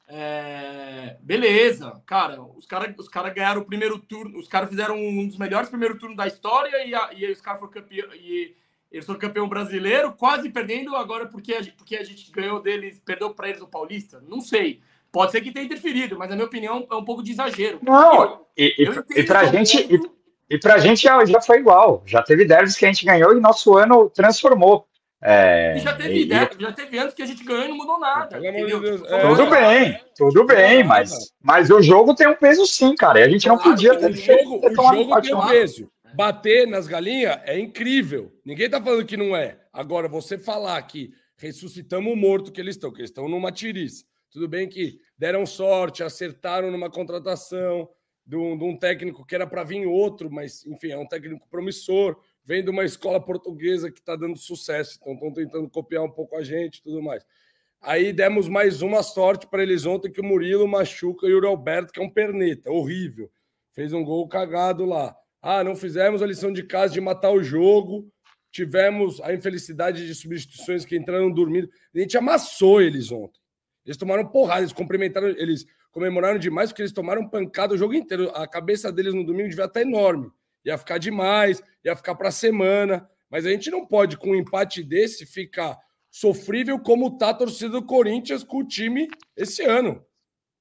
É, 0.06 1.16
beleza, 1.22 2.02
cara, 2.04 2.42
os 2.42 2.66
caras 2.66 2.94
os 2.98 3.08
cara 3.08 3.30
ganharam 3.30 3.62
o 3.62 3.64
primeiro 3.64 3.98
turno, 3.98 4.38
os 4.38 4.46
caras 4.46 4.68
fizeram 4.68 4.98
um 4.98 5.26
dos 5.26 5.38
melhores 5.38 5.70
primeiros 5.70 5.98
turnos 5.98 6.18
da 6.18 6.26
história 6.26 6.86
e, 6.86 6.94
a, 6.94 7.10
e 7.14 7.32
os 7.32 7.40
caras 7.40 7.60
foram 7.60 7.72
campeão. 7.72 8.12
E, 8.12 8.54
eles 8.90 9.06
foram 9.06 9.18
campeão 9.18 9.48
brasileiro, 9.48 10.12
quase 10.12 10.48
perdendo 10.50 10.94
agora 10.94 11.26
porque 11.26 11.52
a, 11.54 11.62
porque 11.76 11.96
a 11.96 12.04
gente 12.04 12.30
ganhou 12.30 12.60
deles, 12.60 13.00
perdeu 13.04 13.34
para 13.34 13.48
eles 13.48 13.60
o 13.60 13.66
Paulista. 13.66 14.22
Não 14.28 14.40
sei. 14.40 14.80
Pode 15.10 15.32
ser 15.32 15.40
que 15.40 15.52
tenha 15.52 15.66
interferido, 15.66 16.18
mas 16.18 16.28
na 16.28 16.34
minha 16.34 16.46
opinião 16.46 16.86
é 16.90 16.94
um 16.94 17.04
pouco 17.04 17.22
de 17.22 17.32
exagero. 17.32 17.78
Não, 17.82 18.22
eu, 18.22 18.46
e, 18.56 18.74
e, 18.78 19.20
e 19.20 19.22
pra 19.24 19.44
gente. 19.46 19.76
E, 19.94 20.00
e 20.50 20.58
pra 20.58 20.78
gente 20.78 21.02
já, 21.02 21.24
já 21.24 21.40
foi 21.40 21.58
igual. 21.58 22.02
Já 22.04 22.22
teve 22.22 22.44
derbys 22.44 22.76
que 22.76 22.84
a 22.84 22.88
gente 22.88 23.04
ganhou 23.04 23.36
e 23.36 23.40
nosso 23.40 23.76
ano 23.76 24.10
transformou. 24.10 24.86
É, 25.26 25.74
e 25.76 25.78
já 25.78 25.94
teve, 25.94 26.14
e, 26.14 26.22
ideia, 26.24 26.50
já 26.58 26.72
teve 26.72 26.98
anos 26.98 27.14
que 27.14 27.22
a 27.22 27.26
gente 27.26 27.42
ganhou 27.44 27.64
e 27.64 27.68
não 27.68 27.78
mudou 27.78 27.98
nada. 27.98 28.38
Deus, 28.38 29.02
é, 29.10 29.20
tudo 29.20 29.46
bem, 29.48 30.00
tudo 30.14 30.44
bem, 30.44 30.84
mas, 30.84 31.32
mas 31.42 31.70
o 31.70 31.80
jogo 31.80 32.14
tem 32.14 32.28
um 32.28 32.34
peso 32.34 32.66
sim, 32.66 32.94
cara. 32.94 33.20
E 33.20 33.22
a 33.22 33.28
gente 33.28 33.48
claro, 33.48 33.64
não 33.64 33.70
podia 33.70 33.96
ter. 33.98 34.10
O 34.10 34.14
jogo, 34.14 34.60
o 34.66 34.74
jogo 34.74 35.22
tem 35.22 35.34
um 35.34 35.46
peso. 35.46 35.88
Bater 36.14 36.66
nas 36.66 36.86
galinhas 36.86 37.40
é 37.44 37.58
incrível. 37.58 38.32
Ninguém 38.44 38.70
tá 38.70 38.82
falando 38.82 39.04
que 39.04 39.16
não 39.16 39.36
é. 39.36 39.60
Agora, 39.72 40.08
você 40.08 40.38
falar 40.38 40.80
que 40.82 41.12
ressuscitamos 41.36 42.12
o 42.12 42.16
morto 42.16 42.52
que 42.52 42.60
eles 42.60 42.76
estão, 42.76 42.92
que 42.92 43.00
eles 43.00 43.10
estão 43.10 43.28
numa 43.28 43.50
tiriça. 43.50 44.04
Tudo 44.30 44.48
bem 44.48 44.68
que 44.68 44.98
deram 45.18 45.44
sorte, 45.46 46.02
acertaram 46.02 46.70
numa 46.70 46.90
contratação 46.90 47.88
de 48.26 48.36
um, 48.36 48.56
de 48.56 48.64
um 48.64 48.76
técnico 48.76 49.24
que 49.26 49.34
era 49.34 49.46
para 49.46 49.64
vir 49.64 49.86
outro, 49.86 50.30
mas 50.30 50.64
enfim, 50.66 50.90
é 50.90 50.98
um 50.98 51.06
técnico 51.06 51.48
promissor 51.48 52.16
vem 52.44 52.62
de 52.62 52.70
uma 52.70 52.84
escola 52.84 53.20
portuguesa 53.20 53.90
que 53.90 53.98
está 53.98 54.14
dando 54.14 54.36
sucesso, 54.36 54.98
então 55.00 55.14
estão 55.14 55.32
tentando 55.32 55.68
copiar 55.70 56.04
um 56.04 56.10
pouco 56.10 56.36
a 56.36 56.44
gente 56.44 56.82
tudo 56.82 57.02
mais. 57.02 57.24
Aí 57.80 58.12
demos 58.12 58.48
mais 58.48 58.82
uma 58.82 59.02
sorte 59.02 59.46
para 59.46 59.62
eles 59.62 59.84
ontem 59.84 60.10
que 60.10 60.20
o 60.20 60.24
Murilo 60.24 60.68
machuca 60.68 61.26
e 61.26 61.34
o 61.34 61.40
Roberto, 61.40 61.92
que 61.92 62.00
é 62.00 62.02
um 62.02 62.10
perneta, 62.10 62.70
horrível. 62.70 63.30
Fez 63.72 63.92
um 63.92 64.04
gol 64.04 64.26
cagado 64.28 64.84
lá. 64.84 65.16
Ah, 65.46 65.62
não 65.62 65.76
fizemos 65.76 66.22
a 66.22 66.26
lição 66.26 66.52
de 66.52 66.62
casa 66.62 66.94
de 66.94 67.00
matar 67.00 67.30
o 67.30 67.42
jogo. 67.42 68.10
Tivemos 68.50 69.20
a 69.20 69.34
infelicidade 69.34 70.06
de 70.06 70.14
substituições 70.14 70.84
que 70.84 70.96
entraram 70.96 71.30
dormindo. 71.30 71.68
A 71.94 71.98
gente 71.98 72.16
amassou 72.16 72.80
eles 72.80 73.12
ontem. 73.12 73.40
Eles 73.84 73.96
tomaram 73.96 74.26
porrada, 74.26 74.60
eles 74.60 74.72
cumprimentaram, 74.72 75.28
eles 75.28 75.66
comemoraram 75.92 76.38
demais 76.38 76.70
porque 76.70 76.80
eles 76.80 76.92
tomaram 76.92 77.28
pancada 77.28 77.74
o 77.74 77.78
jogo 77.78 77.94
inteiro. 77.94 78.30
A 78.30 78.46
cabeça 78.48 78.90
deles 78.90 79.12
no 79.12 79.24
domingo 79.24 79.50
devia 79.50 79.66
estar 79.66 79.82
enorme 79.82 80.30
ia 80.64 80.78
ficar 80.78 80.98
demais, 80.98 81.62
ia 81.84 81.94
ficar 81.94 82.14
para 82.14 82.28
a 82.28 82.32
semana. 82.32 83.08
Mas 83.30 83.44
a 83.44 83.50
gente 83.50 83.70
não 83.70 83.84
pode, 83.84 84.16
com 84.16 84.30
um 84.30 84.34
empate 84.34 84.82
desse, 84.82 85.26
ficar 85.26 85.78
sofrível 86.10 86.78
como 86.78 87.18
tá 87.18 87.30
a 87.30 87.34
torcida 87.34 87.70
do 87.70 87.84
Corinthians 87.84 88.44
com 88.44 88.58
o 88.58 88.66
time 88.66 89.08
esse 89.36 89.62
ano. 89.62 90.04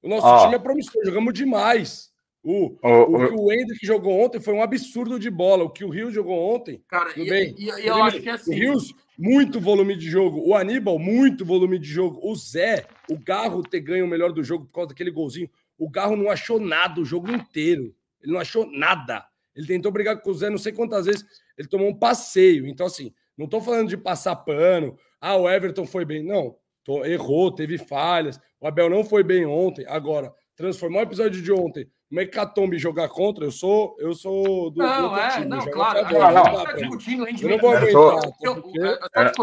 O 0.01 0.09
nosso 0.09 0.27
oh. 0.27 0.43
time 0.43 0.55
é 0.55 0.59
promissor, 0.59 1.01
jogamos 1.05 1.33
demais. 1.33 2.11
O, 2.43 2.75
oh, 2.83 3.01
o 3.03 3.27
que 3.27 3.33
o 3.35 3.51
Hendrick 3.53 3.85
jogou 3.85 4.19
ontem 4.19 4.41
foi 4.41 4.53
um 4.53 4.61
absurdo 4.61 5.17
de 5.17 5.29
bola. 5.29 5.63
O 5.63 5.69
que 5.69 5.85
o 5.85 5.89
Rios 5.89 6.13
jogou 6.13 6.37
ontem. 6.53 6.83
Cara, 6.89 7.13
e, 7.15 7.29
bem, 7.29 7.55
e, 7.57 7.65
e 7.65 7.87
eu 7.87 8.03
acho 8.03 8.21
que 8.21 8.27
é 8.27 8.33
assim. 8.33 8.51
O 8.51 8.53
Rios, 8.53 8.93
muito 9.17 9.61
volume 9.61 9.95
de 9.95 10.09
jogo. 10.09 10.43
O 10.45 10.53
Aníbal, 10.53 10.99
muito 10.99 11.45
volume 11.45 11.79
de 11.79 11.87
jogo. 11.87 12.19
O 12.21 12.35
Zé, 12.35 12.85
o 13.09 13.17
Garro 13.17 13.63
ter 13.63 13.79
ganho 13.79 14.05
o 14.05 14.07
melhor 14.09 14.33
do 14.33 14.43
jogo 14.43 14.65
por 14.65 14.73
causa 14.73 14.89
daquele 14.89 15.09
golzinho. 15.09 15.49
O 15.77 15.89
Garro 15.89 16.17
não 16.17 16.29
achou 16.29 16.59
nada 16.59 16.99
o 16.99 17.05
jogo 17.05 17.31
inteiro. 17.31 17.95
Ele 18.21 18.33
não 18.33 18.41
achou 18.41 18.69
nada. 18.69 19.25
Ele 19.55 19.65
tentou 19.65 19.91
brigar 19.91 20.19
com 20.21 20.29
o 20.29 20.33
Zé 20.33 20.49
não 20.49 20.57
sei 20.57 20.73
quantas 20.73 21.05
vezes. 21.05 21.25
Ele 21.57 21.67
tomou 21.69 21.87
um 21.87 21.97
passeio. 21.97 22.67
Então, 22.67 22.87
assim, 22.87 23.13
não 23.37 23.45
estou 23.45 23.61
falando 23.61 23.87
de 23.87 23.95
passar 23.95 24.35
pano. 24.35 24.97
Ah, 25.21 25.37
o 25.37 25.49
Everton 25.49 25.85
foi 25.85 26.03
bem. 26.03 26.21
Não. 26.21 26.57
Tô, 26.83 27.05
errou, 27.05 27.53
teve 27.53 27.77
falhas. 27.77 28.37
O 28.59 28.67
Abel 28.67 28.89
não 28.89 29.05
foi 29.05 29.23
bem 29.23 29.45
ontem. 29.45 29.85
Agora, 29.87 30.33
transformar 30.57 30.99
o 30.99 31.03
episódio 31.03 31.41
de 31.41 31.51
ontem 31.51 31.87
numa 32.13 32.21
hecatombe 32.21 32.77
jogar 32.77 33.09
contra, 33.09 33.43
eu 33.43 33.51
sou, 33.51 33.95
eu 33.97 34.13
sou 34.13 34.69
do. 34.69 34.77
Não, 34.77 35.09
do 35.09 35.17
é, 35.17 35.29
time, 35.31 35.45
não, 35.47 35.65
claro. 35.65 36.03
Não, 36.03 36.19
não, 36.19 36.31
não. 36.31 36.63
Tá 36.63 36.71
discutindo, 36.73 37.27
eu 37.27 37.49
não 37.49 37.57
vou 37.57 37.75
aguentar. 37.75 37.93
Eu, 37.93 38.55
eu, 38.55 38.71
eu, 38.75 38.99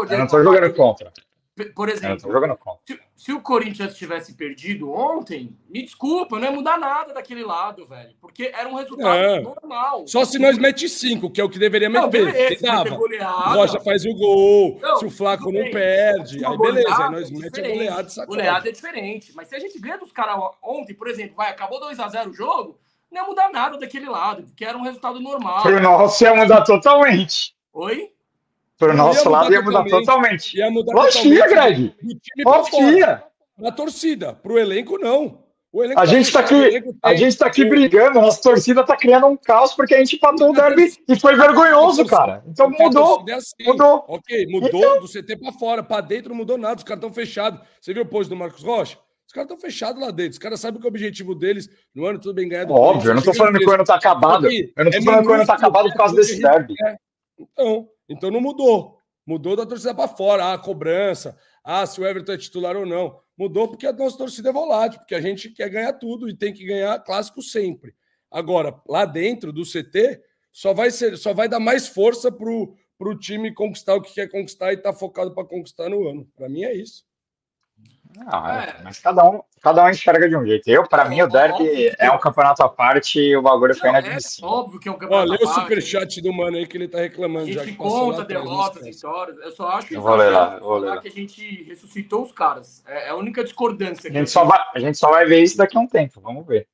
eu 0.09 0.17
não 0.17 0.25
estou 0.25 0.41
jogando 0.41 0.73
contra. 0.73 1.11
Por 1.75 1.89
exemplo, 1.89 2.19
se, 2.85 2.99
se, 3.13 3.33
o 3.33 3.41
Corinthians 3.41 3.95
tivesse 3.95 4.35
perdido 4.35 4.89
ontem, 4.89 5.55
me 5.69 5.83
desculpa, 5.83 6.39
não 6.39 6.45
ia 6.45 6.51
mudar 6.51 6.79
nada 6.79 7.13
daquele 7.13 7.43
lado, 7.43 7.85
velho. 7.85 8.15
Porque 8.21 8.51
era 8.55 8.69
um 8.69 8.75
resultado 8.75 9.17
é. 9.17 9.41
normal. 9.41 10.07
Só 10.07 10.23
se 10.23 10.39
nós 10.39 10.57
mete 10.57 10.87
cinco, 10.87 11.29
que 11.29 11.41
é 11.41 11.43
o 11.43 11.49
que 11.49 11.59
deveria 11.59 11.89
meter. 11.89 12.31
Beleza, 12.31 12.93
o 12.93 13.53
Rocha 13.53 13.79
faz 13.81 14.05
o 14.05 14.13
gol, 14.15 14.79
não, 14.81 14.95
se 14.97 15.05
o 15.05 15.11
Flaco 15.11 15.51
não 15.51 15.69
perde, 15.71 16.43
aí 16.43 16.57
beleza, 16.57 17.03
aí 17.03 17.11
nós 17.11 17.29
é 17.29 17.33
mete 17.33 17.59
a 17.59 17.67
goleada 17.67 18.09
e 18.09 18.25
Goleada 18.25 18.69
é 18.69 18.71
diferente. 18.71 19.33
Mas 19.35 19.49
se 19.49 19.55
a 19.55 19.59
gente 19.59 19.77
ganha 19.77 19.97
dos 19.97 20.11
caras 20.13 20.39
ontem, 20.63 20.93
por 20.93 21.09
exemplo, 21.09 21.35
vai, 21.35 21.49
acabou 21.49 21.81
2x0 21.81 22.29
o 22.29 22.33
jogo, 22.33 22.79
não 23.11 23.21
ia 23.21 23.27
mudar 23.27 23.51
nada 23.51 23.77
daquele 23.77 24.07
lado, 24.07 24.43
porque 24.43 24.63
era 24.63 24.77
um 24.77 24.83
resultado 24.83 25.19
normal. 25.19 25.63
Pro 25.63 25.81
nosso 25.81 26.23
ia 26.23 26.33
mudar 26.33 26.61
totalmente. 26.61 27.53
Oi? 27.73 28.09
Pro 28.81 28.95
nosso 28.95 29.25
ia 29.25 29.29
lado 29.29 29.53
ia 29.53 29.61
mudar 29.61 29.83
totalmente. 29.85 30.57
Ia 30.57 30.71
mudar 30.71 30.93
Lógico 30.95 31.27
ia, 31.27 31.47
Greg. 31.47 31.95
Lógico 32.43 32.81
ia. 32.81 33.23
Na 33.55 33.71
torcida. 33.71 34.33
Pro 34.33 34.57
elenco, 34.57 34.97
não. 34.97 35.43
O 35.71 35.83
elenco 35.83 35.99
a, 35.99 36.03
tá 36.03 36.11
gente 36.11 36.31
tá 36.31 36.39
aqui, 36.39 36.83
a 37.03 37.13
gente 37.13 37.37
tá 37.37 37.45
aqui 37.45 37.63
brigando, 37.63 38.19
nossa 38.19 38.41
torcida 38.41 38.83
tá 38.83 38.97
criando 38.97 39.27
um 39.27 39.37
caos 39.37 39.73
porque 39.75 39.93
a 39.93 39.99
gente 39.99 40.15
empatou 40.15 40.49
o 40.49 40.53
derby 40.53 40.91
e 41.07 41.17
foi 41.17 41.35
vergonhoso, 41.35 42.07
cara. 42.07 42.43
Então 42.47 42.71
mudou. 42.71 43.23
É 43.29 43.33
assim. 43.33 43.53
Mudou. 43.63 44.03
Ok, 44.07 44.47
mudou 44.49 44.69
então... 44.69 44.99
do 44.99 45.07
CT 45.07 45.37
pra 45.37 45.51
fora. 45.51 45.83
Pra 45.83 46.01
dentro 46.01 46.29
não 46.29 46.37
mudou 46.37 46.57
nada, 46.57 46.77
os 46.77 46.83
caras 46.83 47.03
estão 47.03 47.13
fechados. 47.13 47.61
Você 47.79 47.93
viu 47.93 48.01
o 48.01 48.07
post 48.07 48.31
do 48.31 48.35
Marcos 48.35 48.63
Rocha? 48.63 48.97
Os 49.27 49.33
caras 49.33 49.51
estão 49.51 49.61
fechados 49.61 50.01
lá 50.01 50.09
dentro. 50.09 50.31
Os 50.31 50.39
caras 50.39 50.59
sabem 50.59 50.81
que 50.81 50.87
o 50.87 50.89
objetivo 50.89 51.35
deles 51.35 51.69
no 51.93 52.03
ano 52.07 52.19
tudo 52.19 52.33
bem 52.33 52.49
ganhado. 52.49 52.73
Óbvio, 52.73 53.11
eu 53.11 53.15
não 53.15 53.21
tô 53.21 53.31
falando 53.31 53.59
que 53.59 53.69
o 53.69 53.71
ano 53.71 53.83
tá 53.83 53.93
acabado. 53.93 54.51
Eu 54.51 54.85
não 54.85 54.91
tô 54.91 54.97
é 54.97 55.01
falando 55.03 55.21
que 55.21 55.29
o 55.29 55.33
ano 55.33 55.45
tá 55.45 55.53
acabado 55.53 55.89
por 55.89 55.97
causa 55.97 56.15
desse 56.15 56.41
derby. 56.41 56.73
Então, 57.39 57.87
então 58.07 58.31
não 58.31 58.41
mudou. 58.41 58.97
Mudou 59.25 59.55
da 59.55 59.65
torcida 59.65 59.93
para 59.93 60.07
fora. 60.07 60.45
Ah, 60.45 60.53
a 60.53 60.57
cobrança. 60.57 61.37
Ah, 61.63 61.85
se 61.85 62.01
o 62.01 62.05
Everton 62.05 62.33
é 62.33 62.37
titular 62.37 62.75
ou 62.75 62.85
não. 62.85 63.19
Mudou 63.37 63.67
porque 63.67 63.87
a 63.87 63.93
nossa 63.93 64.17
torcida 64.17 64.49
é 64.49 64.53
volátil, 64.53 64.99
porque 64.99 65.15
a 65.15 65.21
gente 65.21 65.49
quer 65.49 65.69
ganhar 65.69 65.93
tudo 65.93 66.29
e 66.29 66.35
tem 66.35 66.53
que 66.53 66.65
ganhar 66.65 66.99
clássico 66.99 67.41
sempre. 67.41 67.93
Agora, 68.29 68.79
lá 68.87 69.05
dentro 69.05 69.51
do 69.51 69.63
CT, 69.63 70.21
só 70.51 70.73
vai 70.73 70.91
ser, 70.91 71.17
só 71.17 71.33
vai 71.33 71.47
dar 71.47 71.59
mais 71.59 71.87
força 71.87 72.31
pro, 72.31 72.75
pro 72.97 73.17
time 73.17 73.53
conquistar 73.53 73.95
o 73.95 74.01
que 74.01 74.13
quer 74.13 74.29
conquistar 74.29 74.73
e 74.73 74.77
tá 74.77 74.93
focado 74.93 75.33
para 75.33 75.45
conquistar 75.47 75.89
no 75.89 76.07
ano. 76.07 76.27
Para 76.35 76.49
mim 76.49 76.63
é 76.63 76.73
isso. 76.73 77.05
Ah, 78.27 78.65
é. 78.65 78.83
Mas 78.83 78.99
cada 78.99 79.23
um, 79.23 79.41
cada 79.61 79.83
um 79.83 79.89
enxerga 79.89 80.27
de 80.27 80.35
um 80.35 80.45
jeito. 80.45 80.67
Eu, 80.67 80.87
para 80.87 81.05
mim, 81.05 81.21
o 81.21 81.27
derby 81.27 81.93
é 81.97 82.11
um 82.11 82.17
campeonato 82.17 82.63
à 82.63 82.69
parte 82.69 83.19
e 83.19 83.35
o 83.35 83.41
bagulho 83.41 83.75
foi 83.75 83.89
inadmissível. 83.89 84.49
É 84.49 84.51
óbvio 84.51 84.79
que 84.79 84.89
é 84.89 84.91
um 84.91 84.97
campeonato 84.97 85.29
Olha, 85.29 85.35
à 85.35 85.39
parte. 85.39 85.57
Olha 85.57 85.59
o 85.59 85.61
superchat 85.61 86.21
do 86.21 86.33
mano 86.33 86.57
aí 86.57 86.67
que 86.67 86.77
ele 86.77 86.87
tá 86.87 86.99
reclamando. 86.99 87.45
A 87.45 87.65
gente 87.65 87.73
conta 87.75 88.23
derrotas, 88.23 88.83
vitórias. 88.83 89.37
Eu 89.37 89.51
só 89.51 89.69
acho 89.69 89.87
que, 89.87 89.95
eu 89.95 90.01
vou 90.01 90.15
ler 90.15 90.29
lá, 90.29 90.59
vou 90.59 90.77
ler 90.77 90.99
que 91.01 91.07
a 91.07 91.11
gente 91.11 91.63
ressuscitou 91.63 92.23
os 92.23 92.31
caras. 92.31 92.83
É, 92.87 93.07
é 93.07 93.09
a 93.09 93.15
única 93.15 93.43
discordância. 93.43 94.09
A 94.09 94.13
gente, 94.13 94.29
só 94.29 94.43
vai, 94.43 94.59
a 94.75 94.79
gente 94.79 94.97
só 94.97 95.09
vai 95.09 95.25
ver 95.25 95.41
isso 95.41 95.57
daqui 95.57 95.77
a 95.77 95.81
um 95.81 95.87
tempo. 95.87 96.19
Vamos 96.21 96.45
ver. 96.45 96.67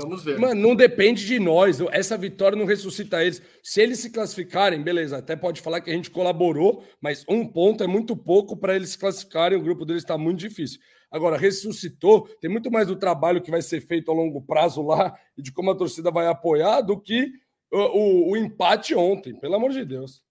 Vamos 0.00 0.22
ver. 0.22 0.38
Mano, 0.38 0.54
não 0.54 0.76
depende 0.76 1.26
de 1.26 1.40
nós. 1.40 1.80
Essa 1.90 2.16
vitória 2.16 2.56
não 2.56 2.64
ressuscita 2.64 3.20
eles. 3.20 3.42
Se 3.64 3.82
eles 3.82 3.98
se 3.98 4.10
classificarem, 4.10 4.80
beleza, 4.80 5.18
até 5.18 5.34
pode 5.34 5.60
falar 5.60 5.80
que 5.80 5.90
a 5.90 5.92
gente 5.92 6.08
colaborou, 6.08 6.84
mas 7.00 7.24
um 7.28 7.44
ponto 7.44 7.82
é 7.82 7.86
muito 7.88 8.16
pouco 8.16 8.56
para 8.56 8.76
eles 8.76 8.90
se 8.90 8.98
classificarem. 8.98 9.58
O 9.58 9.62
grupo 9.62 9.84
deles 9.84 10.04
está 10.04 10.16
muito 10.16 10.38
difícil. 10.38 10.78
Agora, 11.10 11.36
ressuscitou, 11.36 12.28
tem 12.40 12.48
muito 12.48 12.70
mais 12.70 12.86
do 12.86 12.94
trabalho 12.94 13.42
que 13.42 13.50
vai 13.50 13.60
ser 13.60 13.80
feito 13.80 14.08
a 14.12 14.14
longo 14.14 14.40
prazo 14.40 14.82
lá 14.82 15.12
e 15.36 15.42
de 15.42 15.50
como 15.50 15.72
a 15.72 15.76
torcida 15.76 16.12
vai 16.12 16.28
apoiar 16.28 16.80
do 16.80 17.00
que 17.00 17.32
o, 17.72 17.78
o, 17.78 18.30
o 18.30 18.36
empate 18.36 18.94
ontem, 18.94 19.34
pelo 19.34 19.56
amor 19.56 19.72
de 19.72 19.84
Deus. 19.84 20.22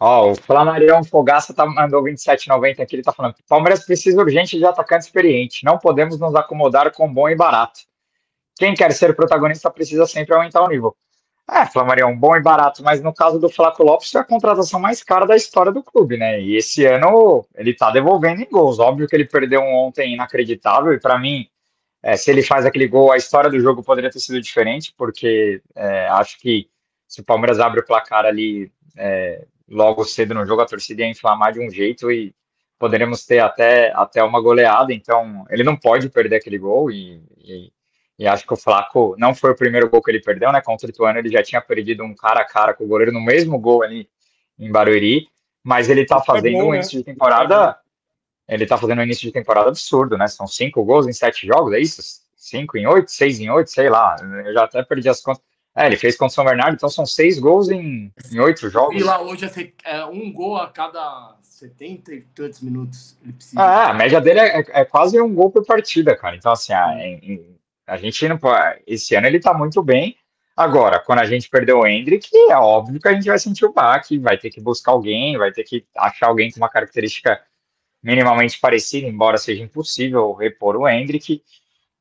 Ó, 0.00 0.28
oh, 0.28 0.30
o 0.30 0.34
Flamarião 0.34 1.04
Fogaça 1.04 1.52
tá, 1.52 1.66
mandou 1.66 2.02
27,90 2.02 2.80
aqui, 2.80 2.96
ele 2.96 3.02
tá 3.02 3.12
falando 3.12 3.34
Palmeiras 3.48 3.84
precisa 3.84 4.20
urgente 4.20 4.58
de 4.58 4.64
atacante 4.64 5.06
experiente, 5.06 5.64
não 5.64 5.78
podemos 5.78 6.18
nos 6.18 6.34
acomodar 6.34 6.92
com 6.92 7.12
bom 7.12 7.28
e 7.30 7.34
barato 7.34 7.80
quem 8.56 8.74
quer 8.74 8.92
ser 8.92 9.14
protagonista 9.14 9.70
precisa 9.70 10.06
sempre 10.06 10.34
aumentar 10.34 10.62
o 10.62 10.68
nível. 10.68 10.96
É, 11.48 11.64
Flamengo, 11.64 12.08
um 12.08 12.18
bom 12.18 12.34
e 12.36 12.42
barato, 12.42 12.82
mas 12.82 13.00
no 13.00 13.14
caso 13.14 13.38
do 13.38 13.48
Flaco 13.48 13.84
Lopes 13.84 14.12
é 14.14 14.18
a 14.18 14.24
contratação 14.24 14.80
mais 14.80 15.04
cara 15.04 15.26
da 15.26 15.36
história 15.36 15.70
do 15.70 15.82
clube, 15.82 16.16
né? 16.16 16.40
E 16.40 16.56
esse 16.56 16.84
ano 16.84 17.46
ele 17.54 17.72
tá 17.72 17.90
devolvendo 17.92 18.42
em 18.42 18.48
gols. 18.50 18.80
Óbvio 18.80 19.06
que 19.06 19.14
ele 19.14 19.26
perdeu 19.26 19.60
um 19.60 19.74
ontem 19.74 20.14
inacreditável, 20.14 20.92
e 20.92 20.98
para 20.98 21.18
mim, 21.18 21.46
é, 22.02 22.16
se 22.16 22.32
ele 22.32 22.42
faz 22.42 22.66
aquele 22.66 22.88
gol, 22.88 23.12
a 23.12 23.16
história 23.16 23.48
do 23.48 23.60
jogo 23.60 23.82
poderia 23.82 24.10
ter 24.10 24.18
sido 24.18 24.40
diferente, 24.40 24.92
porque 24.96 25.62
é, 25.76 26.08
acho 26.08 26.38
que 26.40 26.68
se 27.06 27.20
o 27.20 27.24
Palmeiras 27.24 27.60
abre 27.60 27.78
o 27.78 27.86
placar 27.86 28.24
ali 28.24 28.72
é, 28.96 29.44
logo 29.68 30.04
cedo 30.04 30.34
no 30.34 30.44
jogo, 30.44 30.62
a 30.62 30.66
torcida 30.66 31.02
ia 31.02 31.08
inflamar 31.08 31.52
de 31.52 31.60
um 31.60 31.70
jeito 31.70 32.10
e 32.10 32.34
poderemos 32.76 33.24
ter 33.24 33.38
até, 33.38 33.92
até 33.94 34.22
uma 34.22 34.40
goleada. 34.40 34.92
Então, 34.92 35.46
ele 35.48 35.62
não 35.62 35.76
pode 35.76 36.08
perder 36.08 36.36
aquele 36.36 36.58
gol 36.58 36.90
e, 36.90 37.22
e 37.38 37.72
e 38.18 38.26
acho 38.26 38.46
que 38.46 38.54
o 38.54 38.56
Flaco 38.56 39.14
não 39.18 39.34
foi 39.34 39.50
o 39.50 39.56
primeiro 39.56 39.90
gol 39.90 40.02
que 40.02 40.10
ele 40.10 40.20
perdeu, 40.20 40.50
né? 40.50 40.60
Contra 40.62 40.86
o 40.86 40.90
Ituano, 40.90 41.18
ele 41.18 41.28
já 41.28 41.42
tinha 41.42 41.60
perdido 41.60 42.02
um 42.02 42.14
cara 42.14 42.40
a 42.40 42.44
cara 42.44 42.72
com 42.72 42.84
o 42.84 42.88
goleiro 42.88 43.12
no 43.12 43.20
mesmo 43.20 43.58
gol 43.58 43.82
ali 43.82 44.08
em 44.58 44.70
Barueri. 44.72 45.28
Mas 45.62 45.90
ele 45.90 46.06
tá 46.06 46.20
fazendo 46.22 46.56
é 46.56 46.60
bom, 46.60 46.68
um 46.68 46.70
né? 46.70 46.76
início 46.76 46.98
de 46.98 47.04
temporada. 47.04 47.76
Ele 48.48 48.64
tá 48.64 48.78
fazendo 48.78 49.00
um 49.00 49.02
início 49.02 49.26
de 49.26 49.32
temporada 49.32 49.68
absurdo, 49.68 50.16
né? 50.16 50.28
São 50.28 50.46
cinco 50.46 50.84
gols 50.84 51.06
em 51.06 51.12
sete 51.12 51.46
jogos, 51.46 51.72
é 51.72 51.80
isso? 51.80 52.00
Cinco 52.36 52.78
em 52.78 52.86
oito, 52.86 53.10
seis 53.10 53.40
em 53.40 53.50
oito, 53.50 53.70
sei 53.70 53.90
lá. 53.90 54.16
Eu 54.46 54.54
já 54.54 54.64
até 54.64 54.82
perdi 54.82 55.08
as 55.08 55.20
contas. 55.20 55.42
É, 55.74 55.86
ele 55.86 55.96
fez 55.96 56.16
contra 56.16 56.32
o 56.32 56.34
São 56.34 56.44
Bernardo, 56.44 56.74
então 56.74 56.88
são 56.88 57.04
seis 57.04 57.38
gols 57.38 57.68
em, 57.68 58.10
em 58.32 58.40
oito 58.40 58.70
jogos. 58.70 58.98
E 58.98 59.04
lá 59.04 59.20
hoje 59.20 59.50
é 59.84 60.04
um 60.06 60.32
gol 60.32 60.56
a 60.56 60.68
cada 60.70 61.36
70 61.42 62.14
e 62.14 62.20
tantos 62.34 62.62
minutos. 62.62 63.18
Ele 63.22 63.34
precisa. 63.34 63.60
Ah, 63.60 63.90
a 63.90 63.94
média 63.94 64.20
dele 64.20 64.40
é, 64.40 64.64
é, 64.68 64.84
quase 64.86 65.20
um 65.20 65.34
gol 65.34 65.50
por 65.50 65.66
partida, 65.66 66.16
cara. 66.16 66.36
Então, 66.36 66.52
assim, 66.52 66.72
a, 66.72 66.94
em, 66.98 67.58
a 67.86 67.96
gente 67.96 68.28
não 68.28 68.36
pode. 68.36 68.82
Esse 68.86 69.14
ano 69.14 69.26
ele 69.26 69.40
tá 69.40 69.54
muito 69.54 69.82
bem. 69.82 70.16
Agora, 70.56 70.98
quando 70.98 71.18
a 71.18 71.26
gente 71.26 71.50
perdeu 71.50 71.80
o 71.80 71.86
Hendrick, 71.86 72.28
é 72.50 72.56
óbvio 72.56 72.98
que 72.98 73.08
a 73.08 73.12
gente 73.12 73.26
vai 73.26 73.38
sentir 73.38 73.66
o 73.66 73.72
baque, 73.72 74.18
vai 74.18 74.38
ter 74.38 74.50
que 74.50 74.60
buscar 74.60 74.92
alguém, 74.92 75.36
vai 75.36 75.52
ter 75.52 75.64
que 75.64 75.86
achar 75.94 76.28
alguém 76.28 76.50
com 76.50 76.56
uma 76.56 76.68
característica 76.68 77.40
minimamente 78.02 78.58
parecida, 78.58 79.06
embora 79.06 79.36
seja 79.36 79.62
impossível 79.62 80.32
repor 80.32 80.76
o 80.76 80.88
Hendrick. 80.88 81.42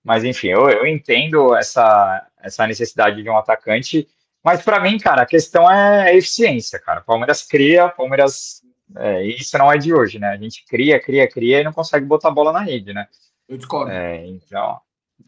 Mas, 0.01 0.23
enfim, 0.23 0.47
eu, 0.47 0.69
eu 0.69 0.87
entendo 0.87 1.55
essa, 1.55 2.25
essa 2.39 2.65
necessidade 2.65 3.21
de 3.21 3.29
um 3.29 3.37
atacante. 3.37 4.07
Mas, 4.43 4.61
para 4.61 4.79
mim, 4.79 4.97
cara, 4.99 5.23
a 5.23 5.25
questão 5.25 5.69
é 5.69 6.03
a 6.03 6.13
eficiência, 6.13 6.79
cara. 6.79 7.01
Palmeiras 7.01 7.43
cria, 7.43 7.89
Palmeiras. 7.89 8.61
É, 8.95 9.25
isso 9.25 9.57
não 9.57 9.71
é 9.71 9.77
de 9.77 9.93
hoje, 9.93 10.19
né? 10.19 10.29
A 10.29 10.37
gente 10.37 10.63
cria, 10.65 10.99
cria, 10.99 11.27
cria 11.27 11.59
e 11.59 11.63
não 11.63 11.73
consegue 11.73 12.05
botar 12.05 12.29
a 12.29 12.31
bola 12.31 12.53
na 12.53 12.59
rede, 12.59 12.93
né? 12.93 13.07
Eu 13.49 13.57
discordo. 13.57 13.91
É, 13.91 14.25
então. 14.27 14.79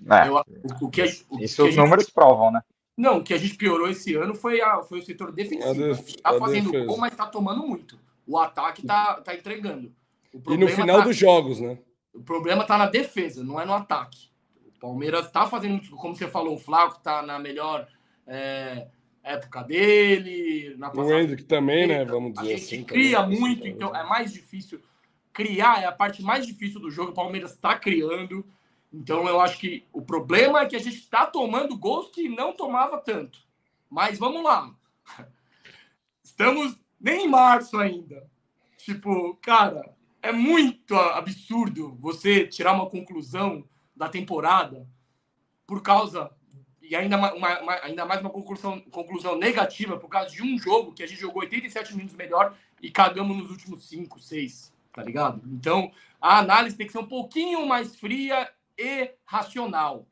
É, 0.10 0.28
eu, 0.28 0.36
o, 0.36 0.86
o, 0.86 0.89
que, 0.89 1.04
o, 1.30 1.39
isso 1.39 1.65
os 1.65 1.76
números 1.76 2.06
gente... 2.06 2.13
provam, 2.13 2.52
né? 2.52 2.62
Não, 2.97 3.19
o 3.19 3.23
que 3.23 3.34
a 3.34 3.38
gente 3.38 3.56
piorou 3.56 3.88
esse 3.89 4.15
ano 4.15 4.34
foi, 4.34 4.60
a, 4.60 4.82
foi 4.82 5.00
o 5.00 5.06
setor 5.06 5.32
defensivo. 5.32 5.73
Def 5.73 6.15
tá 6.15 6.34
fazendo 6.39 6.71
defesa. 6.71 6.86
gol, 6.88 6.97
mas 6.97 7.15
tá 7.15 7.28
tomando 7.28 7.65
muito. 7.65 8.00
O 8.26 8.38
ataque 8.39 8.86
tá, 8.86 9.21
tá 9.21 9.36
entregando. 9.36 9.93
e 10.34 10.58
no 10.58 10.67
final 10.67 11.00
tá, 11.00 11.04
dos 11.06 11.15
jogos, 11.15 11.60
né? 11.60 11.78
O 12.13 12.21
problema 12.21 12.65
tá 12.65 12.78
na 12.78 12.88
defesa, 12.88 13.43
não 13.43 13.62
é 13.62 13.65
no 13.65 13.73
ataque. 13.73 14.30
O 14.65 14.80
Palmeiras 14.80 15.30
tá 15.30 15.45
fazendo 15.45 15.73
muito, 15.73 15.91
como 15.91 16.15
você 16.15 16.28
falou, 16.28 16.56
o 16.56 16.60
Flávio 16.60 16.97
tá 17.00 17.21
na 17.21 17.38
melhor 17.38 17.88
é, 18.26 18.88
época 19.23 19.63
dele. 19.63 20.76
Na 20.78 20.91
o 20.91 21.13
Hendrick 21.13 21.43
também, 21.43 21.88
né? 21.88 22.04
Vamos 22.04 22.34
dizer 22.34 22.54
a 22.54 22.58
gente 22.58 22.76
assim. 22.76 22.84
cria 22.84 23.21
também, 23.21 23.39
muito, 23.39 23.67
então 23.67 23.95
é 23.95 24.04
mais 24.04 24.34
difícil. 24.34 24.82
Criar 25.32 25.84
é 25.84 25.86
a 25.86 25.91
parte 25.91 26.23
mais 26.23 26.47
difícil 26.47 26.80
do 26.80 26.89
jogo. 26.89 27.12
O 27.12 27.15
Palmeiras 27.15 27.52
está 27.52 27.78
criando. 27.78 28.43
Então 28.91 29.28
eu 29.28 29.39
acho 29.41 29.58
que 29.60 29.86
o 29.91 30.02
problema 30.02 30.62
é 30.62 30.65
que 30.65 30.76
a 30.76 30.80
gente 30.80 30.97
está 30.97 31.26
tomando 31.26 31.78
gols 31.78 32.10
que 32.10 32.30
não 32.30 32.54
tomava 32.54 32.97
tanto. 32.97 33.39
Mas 33.89 34.17
vamos 34.17 34.43
lá. 34.43 34.73
Estamos 36.23 36.78
nem 37.00 37.26
em 37.26 37.30
março 37.30 37.78
ainda. 37.78 38.30
Tipo, 38.78 39.36
cara, 39.41 39.95
é 40.21 40.32
muito 40.32 40.95
absurdo 40.95 41.95
você 42.00 42.47
tirar 42.47 42.73
uma 42.73 42.89
conclusão 42.89 43.67
da 43.95 44.08
temporada 44.08 44.88
por 45.65 45.82
causa 45.82 46.32
e 46.82 46.95
ainda 46.95 47.17
uma, 47.17 47.34
uma, 47.34 47.73
ainda 47.84 48.06
mais 48.06 48.21
uma 48.21 48.30
conclusão, 48.30 48.80
conclusão 48.91 49.38
negativa 49.38 49.97
por 49.97 50.08
causa 50.08 50.32
de 50.32 50.41
um 50.41 50.58
jogo 50.58 50.93
que 50.93 51.04
a 51.04 51.08
gente 51.08 51.19
jogou 51.19 51.41
87 51.41 51.95
minutos 51.95 52.15
melhor 52.15 52.56
e 52.82 52.89
cagamos 52.89 53.36
nos 53.36 53.52
últimos 53.52 53.88
5, 53.89 54.19
6, 54.19 54.73
tá 54.93 55.04
ligado? 55.04 55.41
Então, 55.47 55.91
a 56.21 56.39
análise 56.39 56.78
tem 56.78 56.86
que 56.86 56.93
ser 56.93 57.00
um 57.00 57.08
pouquinho 57.08 57.65
mais 57.67 57.95
fria 57.95 58.50
e 58.78 59.12
racional 59.26 60.08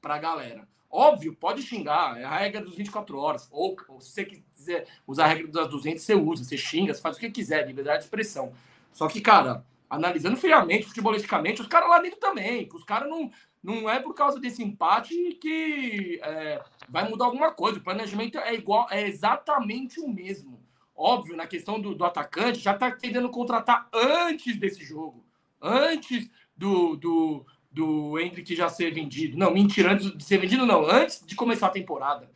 para 0.00 0.14
a 0.14 0.18
galera. 0.18 0.68
Óbvio, 0.90 1.34
pode 1.34 1.62
xingar, 1.62 2.18
é 2.18 2.24
a 2.24 2.38
regra 2.38 2.62
dos 2.62 2.74
24 2.74 3.18
horas. 3.18 3.48
Ou, 3.50 3.76
ou, 3.88 4.00
se 4.00 4.12
você 4.12 4.24
quiser 4.24 4.86
usar 5.06 5.24
a 5.24 5.28
regra 5.28 5.48
das 5.48 5.68
200, 5.68 6.02
você 6.02 6.14
usa, 6.14 6.44
você 6.44 6.56
xinga, 6.56 6.94
você 6.94 7.00
faz 7.00 7.16
o 7.16 7.20
que 7.20 7.30
quiser, 7.30 7.66
liberdade 7.66 7.98
de 7.98 8.04
expressão. 8.04 8.52
Só 8.92 9.08
que, 9.08 9.20
cara, 9.20 9.64
analisando 9.90 10.36
friamente, 10.36 10.86
futebolisticamente, 10.86 11.60
os 11.60 11.66
caras 11.66 11.90
lá 11.90 11.98
dentro 12.00 12.18
também. 12.18 12.68
Os 12.72 12.84
caras 12.84 13.10
não, 13.10 13.30
não 13.62 13.90
é 13.90 13.98
por 14.00 14.14
causa 14.14 14.40
desse 14.40 14.62
empate 14.62 15.14
que 15.40 16.20
é, 16.22 16.62
vai 16.88 17.08
mudar 17.08 17.26
alguma 17.26 17.50
coisa. 17.50 17.78
O 17.78 17.82
planejamento 17.82 18.38
é 18.38 18.54
igual, 18.54 18.86
é 18.90 19.06
exatamente 19.06 20.00
o 20.00 20.08
mesmo. 20.08 20.58
Óbvio, 20.94 21.36
na 21.36 21.46
questão 21.46 21.80
do, 21.80 21.94
do 21.94 22.04
atacante, 22.04 22.60
já 22.60 22.72
está 22.72 22.90
querendo 22.90 23.28
contratar 23.28 23.88
antes 23.92 24.56
desse 24.56 24.82
jogo. 24.82 25.22
Antes 25.60 26.30
do, 26.56 26.96
do, 26.96 27.46
do 27.76 28.18
Hendrick 28.18 28.56
já 28.56 28.70
ser 28.70 28.90
vendido. 28.90 29.36
Não, 29.36 29.50
mentira, 29.50 29.92
antes 29.92 30.10
de 30.16 30.24
ser 30.24 30.38
vendido, 30.38 30.64
não, 30.64 30.88
antes 30.88 31.22
de 31.26 31.36
começar 31.36 31.66
a 31.66 31.70
temporada. 31.70 32.30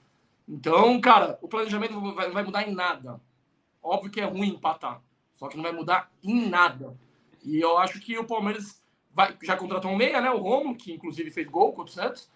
Então, 0.47 1.01
cara, 1.01 1.39
o 1.41 1.49
planejamento 1.49 1.99
vai, 2.15 2.31
vai 2.31 2.45
mudar 2.45 2.69
em 2.69 2.75
nada. 2.75 3.19
Óbvio 3.83 4.11
que 4.11 4.21
é 4.21 4.25
ruim 4.25 4.51
empatar, 4.51 5.01
só 5.33 5.49
que 5.49 5.57
não 5.57 5.63
vai 5.63 5.73
mudar 5.73 6.13
em 6.23 6.47
nada. 6.47 6.95
E 7.43 7.59
eu 7.59 7.79
acho 7.79 7.99
que 8.01 8.19
o 8.19 8.27
Palmeiras 8.27 8.83
vai, 9.15 9.35
já 9.43 9.57
contratou 9.57 9.91
um 9.91 9.97
meia, 9.97 10.21
né? 10.21 10.31
O 10.31 10.37
Romo, 10.37 10.77
que 10.77 10.93
inclusive 10.93 11.31
fez 11.31 11.49
gol 11.49 11.73
contra 11.73 11.91
o 11.91 11.95
Santos. 11.95 12.29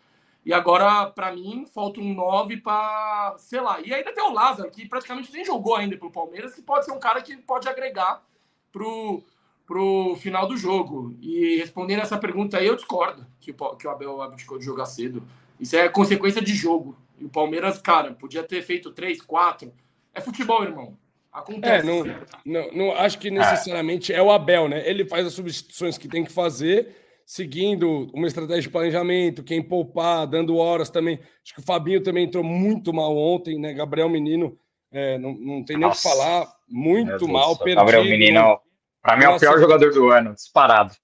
E 0.43 0.55
agora, 0.55 1.11
para 1.11 1.31
mim, 1.31 1.67
falta 1.67 2.01
um 2.01 2.15
9 2.15 2.57
para, 2.63 3.35
sei 3.37 3.61
lá. 3.61 3.81
E 3.83 3.93
ainda 3.93 4.15
tem 4.15 4.25
o 4.25 4.33
Lázaro, 4.33 4.71
que 4.71 4.89
praticamente 4.89 5.31
nem 5.31 5.45
jogou 5.45 5.77
ainda 5.77 5.99
pelo 5.99 6.11
Palmeiras, 6.11 6.55
que 6.55 6.63
pode 6.63 6.87
ser 6.87 6.93
um 6.93 6.99
cara 6.99 7.21
que 7.21 7.37
pode 7.37 7.69
agregar 7.69 8.25
pro, 8.73 9.23
pro 9.67 10.17
final 10.17 10.47
do 10.47 10.57
jogo. 10.57 11.17
E 11.21 11.57
respondendo 11.57 12.01
essa 12.01 12.19
pergunta 12.19 12.59
aí, 12.59 12.67
eu 12.67 12.77
discordo 12.77 13.27
que 13.41 13.51
o, 13.51 13.77
que 13.77 13.87
o 13.87 13.91
Abel 13.91 14.23
abdicou 14.23 14.59
de 14.59 14.65
jogar 14.65 14.87
cedo. 14.87 15.23
Isso 15.59 15.77
é 15.77 15.89
consequência 15.89 16.43
de 16.43 16.55
jogo. 16.55 16.97
E 17.19 17.25
o 17.25 17.29
Palmeiras, 17.29 17.79
cara, 17.79 18.13
podia 18.13 18.43
ter 18.43 18.63
feito 18.63 18.91
três, 18.91 19.23
quatro. 19.23 19.73
É 20.13 20.21
futebol, 20.21 20.63
irmão. 20.63 20.97
Acontece. 21.33 21.81
É, 21.81 21.83
não, 21.83 22.05
não, 22.45 22.73
não 22.73 22.93
acho 22.93 23.19
que 23.19 23.31
necessariamente 23.31 24.13
é 24.13 24.23
o 24.23 24.31
Abel, 24.31 24.69
né? 24.69 24.89
Ele 24.89 25.05
faz 25.05 25.27
as 25.27 25.33
substituições 25.33 25.99
que 25.99 26.07
tem 26.07 26.25
que 26.25 26.31
fazer, 26.31 26.95
seguindo 27.27 28.09
uma 28.15 28.29
estratégia 28.29 28.63
de 28.63 28.71
planejamento, 28.71 29.43
quem 29.43 29.61
poupar, 29.61 30.27
dando 30.29 30.57
horas 30.57 30.91
também. 30.91 31.19
Acho 31.43 31.55
que 31.55 31.61
o 31.61 31.65
Fabinho 31.65 32.03
também 32.03 32.27
entrou 32.27 32.45
muito 32.45 32.93
mal 32.93 33.17
ontem, 33.17 33.59
né? 33.59 33.73
Gabriel 33.73 34.09
Menino, 34.09 34.57
é, 34.93 35.19
não, 35.19 35.35
não 35.35 35.65
tem 35.65 35.77
nem 35.77 35.89
o 35.89 35.91
que 35.91 36.03
falar, 36.03 36.47
muito 36.69 37.27
mal, 37.27 37.57
perdido. 37.57 37.79
Gabriel 37.79 38.05
Menino 38.05 38.61
para 39.05 39.19
mim 39.19 39.25
é 39.25 39.29
o 39.29 39.39
pior 39.39 39.59
jogador 39.59 39.93
do 39.93 40.09
ano, 40.11 40.33
disparado. 40.33 40.95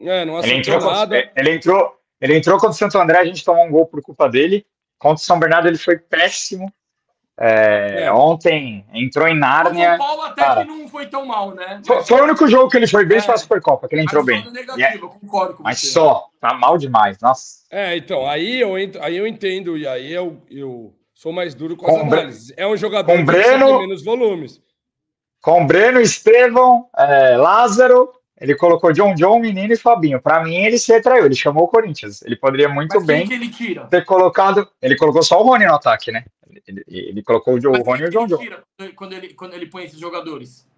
É, 0.00 0.24
não 0.24 0.40
ele 0.40 0.54
entrou, 0.54 0.80
nada. 0.80 1.30
ele 1.36 1.54
entrou, 1.54 1.96
ele 2.20 2.36
entrou 2.36 2.56
contra 2.56 2.70
o 2.70 2.74
Santo 2.74 2.98
André, 2.98 3.18
a 3.20 3.24
gente 3.24 3.44
tomou 3.44 3.64
um 3.64 3.70
gol 3.70 3.86
por 3.86 4.02
culpa 4.02 4.28
dele. 4.28 4.66
Contra 4.98 5.22
o 5.22 5.24
São 5.24 5.38
Bernardo 5.38 5.68
ele 5.68 5.78
foi 5.78 5.96
péssimo. 5.96 6.72
É, 7.40 8.06
é. 8.06 8.12
Ontem 8.12 8.84
entrou 8.92 9.28
em 9.28 9.38
Nárnia. 9.38 9.94
O 9.94 9.96
São 9.96 10.06
Paulo 10.06 10.22
até 10.22 10.42
cara, 10.42 10.64
que 10.64 10.68
não 10.68 10.88
foi 10.88 11.06
tão 11.06 11.24
mal, 11.24 11.54
né? 11.54 11.80
Foi, 11.86 12.04
foi, 12.04 12.20
o 12.20 12.24
único 12.24 12.48
jogo 12.48 12.68
que 12.68 12.76
ele 12.76 12.88
foi 12.88 13.06
bem, 13.06 13.18
é, 13.18 13.20
foi 13.20 13.34
a 13.34 13.38
Supercopa, 13.38 13.86
que 13.86 13.94
ele 13.94 14.02
entrou 14.02 14.24
bem. 14.24 14.44
Negativo, 14.50 15.06
eu 15.06 15.08
concordo 15.08 15.54
com 15.54 15.62
mas 15.62 15.80
você. 15.80 15.86
só, 15.86 16.26
tá 16.40 16.54
mal 16.54 16.76
demais, 16.76 17.18
nossa. 17.20 17.58
É, 17.70 17.96
então, 17.96 18.28
aí 18.28 18.60
eu, 18.60 18.74
aí 18.74 19.16
eu 19.16 19.28
entendo, 19.28 19.78
e 19.78 19.86
aí 19.86 20.12
eu, 20.12 20.42
eu 20.50 20.92
sou 21.14 21.32
mais 21.32 21.54
duro 21.54 21.76
com, 21.76 21.86
com 21.86 21.96
as 21.96 22.12
análises. 22.12 22.52
É 22.56 22.66
um 22.66 22.76
jogador 22.76 23.12
com 23.12 23.18
que 23.18 23.24
Breno, 23.24 23.78
menos 23.78 24.04
volumes 24.04 24.60
com 25.40 25.66
Breno, 25.66 26.00
Estevão, 26.00 26.88
é, 26.96 27.36
Lázaro, 27.36 28.12
ele 28.40 28.54
colocou 28.54 28.92
John 28.92 29.14
John, 29.14 29.40
Menino 29.40 29.72
e 29.72 29.76
Fabinho. 29.76 30.20
Para 30.20 30.42
mim, 30.44 30.54
ele 30.54 30.78
se 30.78 30.92
retraiu, 30.92 31.26
ele 31.26 31.34
chamou 31.34 31.64
o 31.64 31.68
Corinthians. 31.68 32.22
Ele 32.22 32.36
poderia 32.36 32.68
muito 32.68 32.96
Mas 32.96 33.06
bem 33.06 33.28
ter 33.90 34.04
colocado. 34.04 34.68
Ele 34.80 34.96
colocou 34.96 35.22
só 35.22 35.40
o 35.40 35.44
Rony 35.44 35.66
no 35.66 35.74
ataque, 35.74 36.12
né? 36.12 36.24
Ele, 36.66 36.84
ele 36.86 37.22
colocou 37.22 37.54
o, 37.54 37.70
Mas 37.72 37.84
Rony 37.84 38.02
e 38.02 38.06
o 38.06 38.10
John 38.10 38.26
John. 38.26 38.38
Quando 38.94 39.12
ele, 39.12 39.34
quando 39.34 39.54
ele 39.54 39.66
põe 39.66 39.84
esses 39.84 39.98
jogadores? 39.98 40.68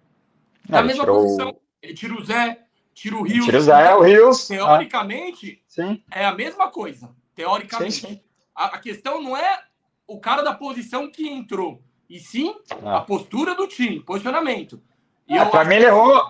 Na 0.67 0.79
é, 0.79 0.83
mesma 0.83 1.03
tirou... 1.03 1.21
posição. 1.21 1.55
Ele 1.81 1.93
tira 1.93 2.13
o 2.13 2.23
Zé, 2.23 2.59
tira 2.93 3.15
o 3.15 3.23
Rios. 3.23 3.45
Tira 3.45 3.57
o 3.57 3.61
Zé, 3.61 3.95
o 3.95 4.01
Rios. 4.01 4.47
Teoricamente, 4.47 5.61
ah. 5.79 5.97
é 6.11 6.25
a 6.25 6.33
mesma 6.33 6.69
coisa. 6.69 7.09
Teoricamente. 7.35 7.93
Sim, 7.93 8.07
sim. 8.07 8.21
A, 8.55 8.65
a 8.65 8.79
questão 8.79 9.21
não 9.21 9.35
é 9.35 9.63
o 10.07 10.19
cara 10.19 10.41
da 10.41 10.53
posição 10.53 11.09
que 11.09 11.27
entrou, 11.27 11.81
e 12.11 12.19
sim 12.19 12.53
ah. 12.83 12.97
a 12.97 13.01
postura 13.01 13.55
do 13.55 13.65
time, 13.65 14.01
posicionamento. 14.01 14.81
É, 15.29 15.45
para 15.45 15.63
mim, 15.63 15.75
ele 15.75 15.85
errou. 15.85 16.21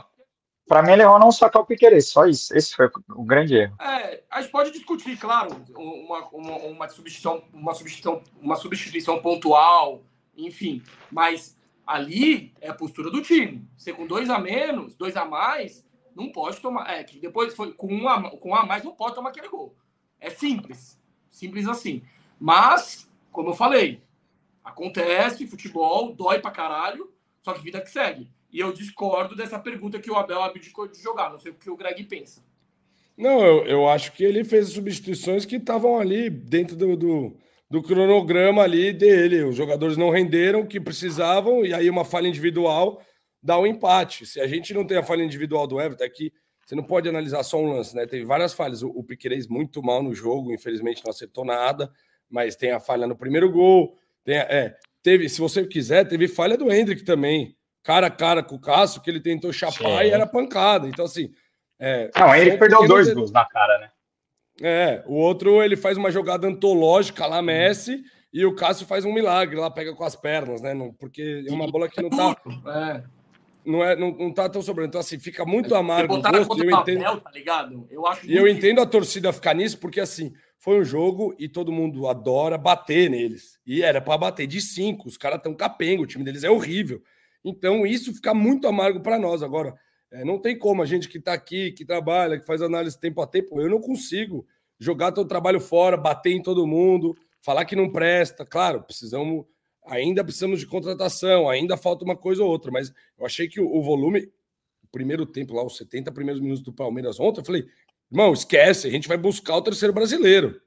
Para 0.68 0.84
mim, 0.84 0.92
ele 0.92 1.02
errou 1.02 1.20
não 1.20 1.32
sacar 1.32 1.64
o 1.64 1.66
Piqueires, 1.66 2.10
só 2.10 2.28
isso. 2.28 2.56
Esse 2.56 2.76
foi 2.76 2.90
o 3.10 3.24
grande 3.24 3.56
erro. 3.56 3.76
É, 3.82 4.24
a 4.30 4.42
gente 4.42 4.52
pode 4.52 4.72
discutir, 4.72 5.18
claro, 5.18 5.50
uma, 5.76 6.28
uma, 6.28 6.56
uma, 6.58 6.88
substituição, 6.88 7.44
uma, 7.52 7.74
substituição, 7.74 8.22
uma 8.40 8.56
substituição 8.56 9.20
pontual, 9.22 10.04
enfim. 10.38 10.84
Mas 11.12 11.58
ali 11.86 12.54
é 12.62 12.70
a 12.70 12.76
postura 12.76 13.10
do 13.10 13.24
time. 13.24 13.68
Ser 13.76 13.94
com 13.94 14.06
dois 14.06 14.30
a 14.30 14.38
menos, 14.38 14.96
dois 14.96 15.18
a 15.18 15.26
mais, 15.26 15.84
não 16.16 16.32
pode 16.32 16.62
tomar. 16.62 16.92
É, 16.92 17.04
que 17.04 17.20
depois 17.20 17.56
foi 17.56 17.74
com 17.74 17.92
um 17.92 18.08
a, 18.08 18.30
com 18.38 18.50
um 18.50 18.56
a 18.56 18.66
mais, 18.68 18.84
não 18.84 18.94
pode 18.94 19.16
tomar 19.16 19.32
aquele 19.32 19.50
gol. 19.50 19.76
É 20.20 20.30
simples. 20.30 21.02
Simples 21.32 21.68
assim. 21.68 22.04
Mas, 22.40 23.10
como 23.32 23.50
eu 23.50 23.56
falei, 23.56 24.00
acontece, 24.72 25.48
futebol, 25.48 26.14
dói 26.14 26.40
pra 26.40 26.52
caralho, 26.52 27.12
só 27.42 27.54
que 27.54 27.64
vida 27.64 27.82
que 27.82 27.92
segue. 27.92 28.32
E 28.52 28.60
eu 28.60 28.74
discordo 28.74 29.36
dessa 29.36 29.58
pergunta 29.58 30.00
que 30.00 30.12
o 30.12 30.16
Abel 30.16 30.42
abdicou 30.42 30.88
de 30.88 31.02
jogar. 31.02 31.32
Não 31.32 31.40
sei 31.40 31.52
o 31.52 31.56
que 31.56 31.70
o 31.70 31.78
Greg 31.78 32.04
pensa. 32.04 32.44
Não, 33.18 33.46
eu, 33.46 33.66
eu 33.66 33.90
acho 33.90 34.12
que 34.14 34.24
ele 34.24 34.44
fez 34.44 34.70
substituições 34.70 35.46
que 35.46 35.58
estavam 35.58 36.00
ali 36.00 36.30
dentro 36.30 36.76
do, 36.76 36.98
do, 36.98 37.38
do, 37.70 37.82
cronograma 37.82 38.64
ali 38.64 38.92
dele. 38.92 39.44
Os 39.44 39.56
jogadores 39.56 39.96
não 39.96 40.10
renderam 40.10 40.62
o 40.62 40.68
que 40.68 40.80
precisavam, 40.80 41.66
e 41.66 41.74
aí 41.74 41.90
uma 41.90 42.04
falha 42.04 42.28
individual 42.28 43.02
dá 43.42 43.58
um 43.58 43.68
empate. 43.68 44.26
Se 44.26 44.40
a 44.42 44.48
gente 44.48 44.74
não 44.74 44.86
tem 44.86 44.98
a 44.98 45.04
falha 45.04 45.24
individual 45.24 45.68
do 45.68 45.80
Everton 45.80 46.04
aqui, 46.04 46.34
você 46.66 46.76
não 46.76 46.84
pode 46.84 47.08
analisar 47.08 47.44
só 47.44 47.58
um 47.58 47.74
lance, 47.74 47.96
né? 47.96 48.06
Teve 48.06 48.26
várias 48.26 48.54
falhas. 48.54 48.82
O, 48.82 48.90
o 48.90 49.04
Piquerez 49.04 49.48
muito 49.48 49.82
mal 49.84 50.02
no 50.02 50.14
jogo, 50.14 50.54
infelizmente 50.54 51.04
não 51.04 51.12
acertou 51.12 51.46
nada, 51.46 51.92
mas 52.30 52.56
tem 52.56 52.72
a 52.72 52.80
falha 52.80 53.06
no 53.08 53.16
primeiro 53.16 53.52
gol, 53.52 53.98
Tem, 54.24 54.38
é, 54.38 54.76
teve, 55.02 55.30
se 55.30 55.40
você 55.40 55.66
quiser, 55.66 56.08
teve 56.08 56.28
falha 56.28 56.58
do 56.58 56.72
Hendrick 56.72 57.04
também. 57.04 57.56
Cara 57.84 58.08
a 58.08 58.12
cara 58.12 58.44
com 58.44 58.56
o 58.56 58.62
Cássio, 58.62 59.02
que 59.02 59.10
ele 59.10 59.20
tentou 59.20 59.52
chapar 59.52 60.04
Sim. 60.04 60.08
e 60.08 60.12
era 60.12 60.28
pancada. 60.28 60.88
Então, 60.88 61.06
assim. 61.06 61.32
É, 61.80 62.12
não, 62.16 62.36
ele 62.36 62.58
perdeu 62.58 62.88
dois 62.88 63.12
gols 63.12 63.32
na 63.32 63.44
cara, 63.46 63.80
né? 63.80 63.90
É, 64.62 65.04
o 65.08 65.16
outro 65.16 65.64
ele 65.64 65.76
faz 65.76 65.98
uma 65.98 66.12
jogada 66.12 66.48
antológica 66.48 67.26
lá, 67.26 67.42
Messi, 67.42 68.04
e 68.32 68.46
o 68.46 68.54
Cássio 68.54 68.86
faz 68.86 69.04
um 69.04 69.12
milagre 69.12 69.56
lá, 69.56 69.72
pega 69.72 69.96
com 69.96 70.04
as 70.04 70.16
pernas, 70.16 70.62
né? 70.62 70.76
Não, 70.76 70.94
porque 70.94 71.44
é 71.48 71.52
uma 71.52 71.66
bola 71.66 71.90
que 71.90 72.02
não 72.02 72.10
tá. 72.10 72.36
É. 72.68 73.04
Não, 73.66 73.84
é, 73.84 73.96
não, 73.96 74.12
não 74.12 74.34
tá 74.34 74.50
tão 74.50 74.62
sobrando. 74.62 74.90
Então, 74.90 75.02
assim, 75.02 75.20
fica 75.20 75.46
muito 75.46 75.76
amargo 75.76 76.16
o 76.16 76.22
gosto. 76.22 76.64
Eu 76.64 76.72
entendo, 76.72 77.22
tá 77.22 77.32
ligado? 77.32 77.88
Eu 77.90 78.06
acho 78.08 78.26
e 78.26 78.36
eu 78.36 78.48
entendo 78.48 78.82
a 78.82 78.86
torcida 78.86 79.34
ficar 79.34 79.54
nisso, 79.54 79.78
porque 79.78 80.00
assim, 80.00 80.34
foi 80.62 80.80
um 80.80 80.84
jogo 80.84 81.36
e 81.40 81.50
todo 81.50 81.72
mundo 81.72 82.08
adora 82.08 82.56
bater 82.56 83.10
neles. 83.10 83.60
E 83.66 83.82
era 83.82 84.00
para 84.00 84.16
bater 84.16 84.46
de 84.46 84.62
cinco. 84.62 85.08
Os 85.08 85.18
caras 85.18 85.38
estão 85.38 85.56
capenga, 85.56 86.04
o 86.04 86.08
time 86.08 86.24
deles 86.24 86.44
é 86.44 86.52
horrível. 86.52 87.02
Então, 87.44 87.86
isso 87.86 88.14
fica 88.14 88.32
muito 88.32 88.68
amargo 88.68 89.02
para 89.02 89.18
nós. 89.18 89.42
Agora, 89.42 89.74
é, 90.12 90.24
não 90.24 90.38
tem 90.38 90.56
como 90.56 90.84
a 90.84 90.86
gente 90.86 91.10
que 91.10 91.18
está 91.18 91.34
aqui, 91.34 91.72
que 91.72 91.84
trabalha, 91.84 92.40
que 92.40 92.46
faz 92.46 92.62
análise 92.62 93.00
tempo 93.00 93.22
a 93.22 93.28
tempo, 93.28 93.60
eu 93.60 93.68
não 93.68 93.82
consigo 93.82 94.46
jogar 94.78 95.12
todo 95.12 95.26
o 95.26 95.30
trabalho 95.30 95.60
fora, 95.60 95.98
bater 95.98 96.32
em 96.32 96.42
todo 96.44 96.68
mundo, 96.68 97.18
falar 97.40 97.66
que 97.66 97.76
não 97.76 97.92
presta. 97.92 98.46
Claro, 98.46 98.84
precisamos, 98.84 99.46
ainda 99.84 100.24
precisamos 100.24 100.60
de 100.60 100.68
contratação, 100.68 101.50
ainda 101.50 101.76
falta 101.76 102.06
uma 102.06 102.16
coisa 102.16 102.44
ou 102.44 102.50
outra, 102.50 102.72
mas 102.72 102.94
eu 103.18 103.26
achei 103.26 103.48
que 103.48 103.60
o, 103.60 103.68
o 103.68 103.82
volume, 103.82 104.32
o 104.84 104.88
primeiro 104.92 105.26
tempo 105.26 105.56
lá, 105.56 105.66
os 105.66 105.76
70 105.76 106.12
primeiros 106.12 106.40
minutos 106.40 106.64
do 106.64 106.72
Palmeiras 106.72 107.20
ontem, 107.20 107.42
eu 107.42 107.46
falei, 107.46 107.66
irmão, 108.12 108.34
esquece, 108.34 108.88
a 108.88 108.92
gente 108.92 109.08
vai 109.08 109.18
buscar 109.18 109.56
o 109.56 109.62
terceiro 109.62 109.94
brasileiro. 109.94 110.62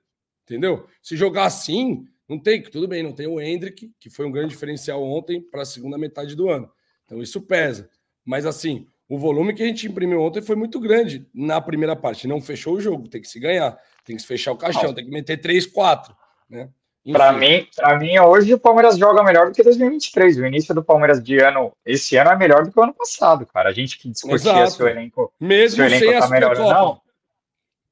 Entendeu? 0.44 0.86
Se 1.02 1.16
jogar 1.16 1.44
assim, 1.44 2.06
não 2.28 2.38
tem, 2.38 2.62
tudo 2.62 2.88
bem, 2.88 3.02
não 3.02 3.12
tem 3.12 3.26
o 3.26 3.40
Hendrick, 3.40 3.92
que 3.98 4.10
foi 4.10 4.26
um 4.26 4.30
grande 4.30 4.50
diferencial 4.50 5.02
ontem 5.02 5.40
para 5.40 5.62
a 5.62 5.66
segunda 5.66 5.98
metade 5.98 6.34
do 6.34 6.48
ano. 6.48 6.70
Então 7.04 7.22
isso 7.22 7.40
pesa. 7.40 7.88
Mas 8.24 8.46
assim, 8.46 8.86
o 9.08 9.18
volume 9.18 9.54
que 9.54 9.62
a 9.62 9.66
gente 9.66 9.86
imprimiu 9.86 10.22
ontem 10.22 10.40
foi 10.40 10.56
muito 10.56 10.80
grande 10.80 11.26
na 11.34 11.60
primeira 11.60 11.94
parte. 11.94 12.26
Não 12.26 12.40
fechou 12.40 12.74
o 12.74 12.80
jogo, 12.80 13.08
tem 13.08 13.20
que 13.20 13.28
se 13.28 13.38
ganhar, 13.38 13.78
tem 14.04 14.16
que 14.16 14.22
se 14.22 14.28
fechar 14.28 14.52
o 14.52 14.56
caixão, 14.56 14.94
tem 14.94 15.04
que 15.04 15.10
meter 15.10 15.38
3, 15.38 15.66
4. 15.66 16.14
Né? 16.48 16.68
Para 17.12 17.32
mim, 17.34 17.66
para 17.76 17.98
mim, 17.98 18.18
hoje 18.18 18.54
o 18.54 18.58
Palmeiras 18.58 18.96
joga 18.96 19.22
melhor 19.22 19.46
do 19.46 19.52
que 19.52 19.62
2023. 19.62 20.38
O 20.38 20.46
início 20.46 20.74
do 20.74 20.82
Palmeiras 20.82 21.22
de 21.22 21.38
ano, 21.38 21.72
esse 21.84 22.16
ano 22.16 22.30
é 22.30 22.36
melhor 22.36 22.64
do 22.64 22.72
que 22.72 22.80
o 22.80 22.82
ano 22.82 22.94
passado, 22.94 23.44
cara. 23.44 23.68
A 23.68 23.72
gente 23.72 23.98
que 23.98 24.08
discutia 24.08 24.36
Exato. 24.36 24.70
se 24.70 24.82
o 24.82 24.88
elenco, 24.88 25.32
Mesmo 25.38 25.76
se 25.76 25.82
o 25.82 25.84
elenco 25.84 26.04
sem 26.04 26.20
tá 26.20 26.28
melhor 26.28 26.58
ou 26.58 26.72
não. 26.72 27.03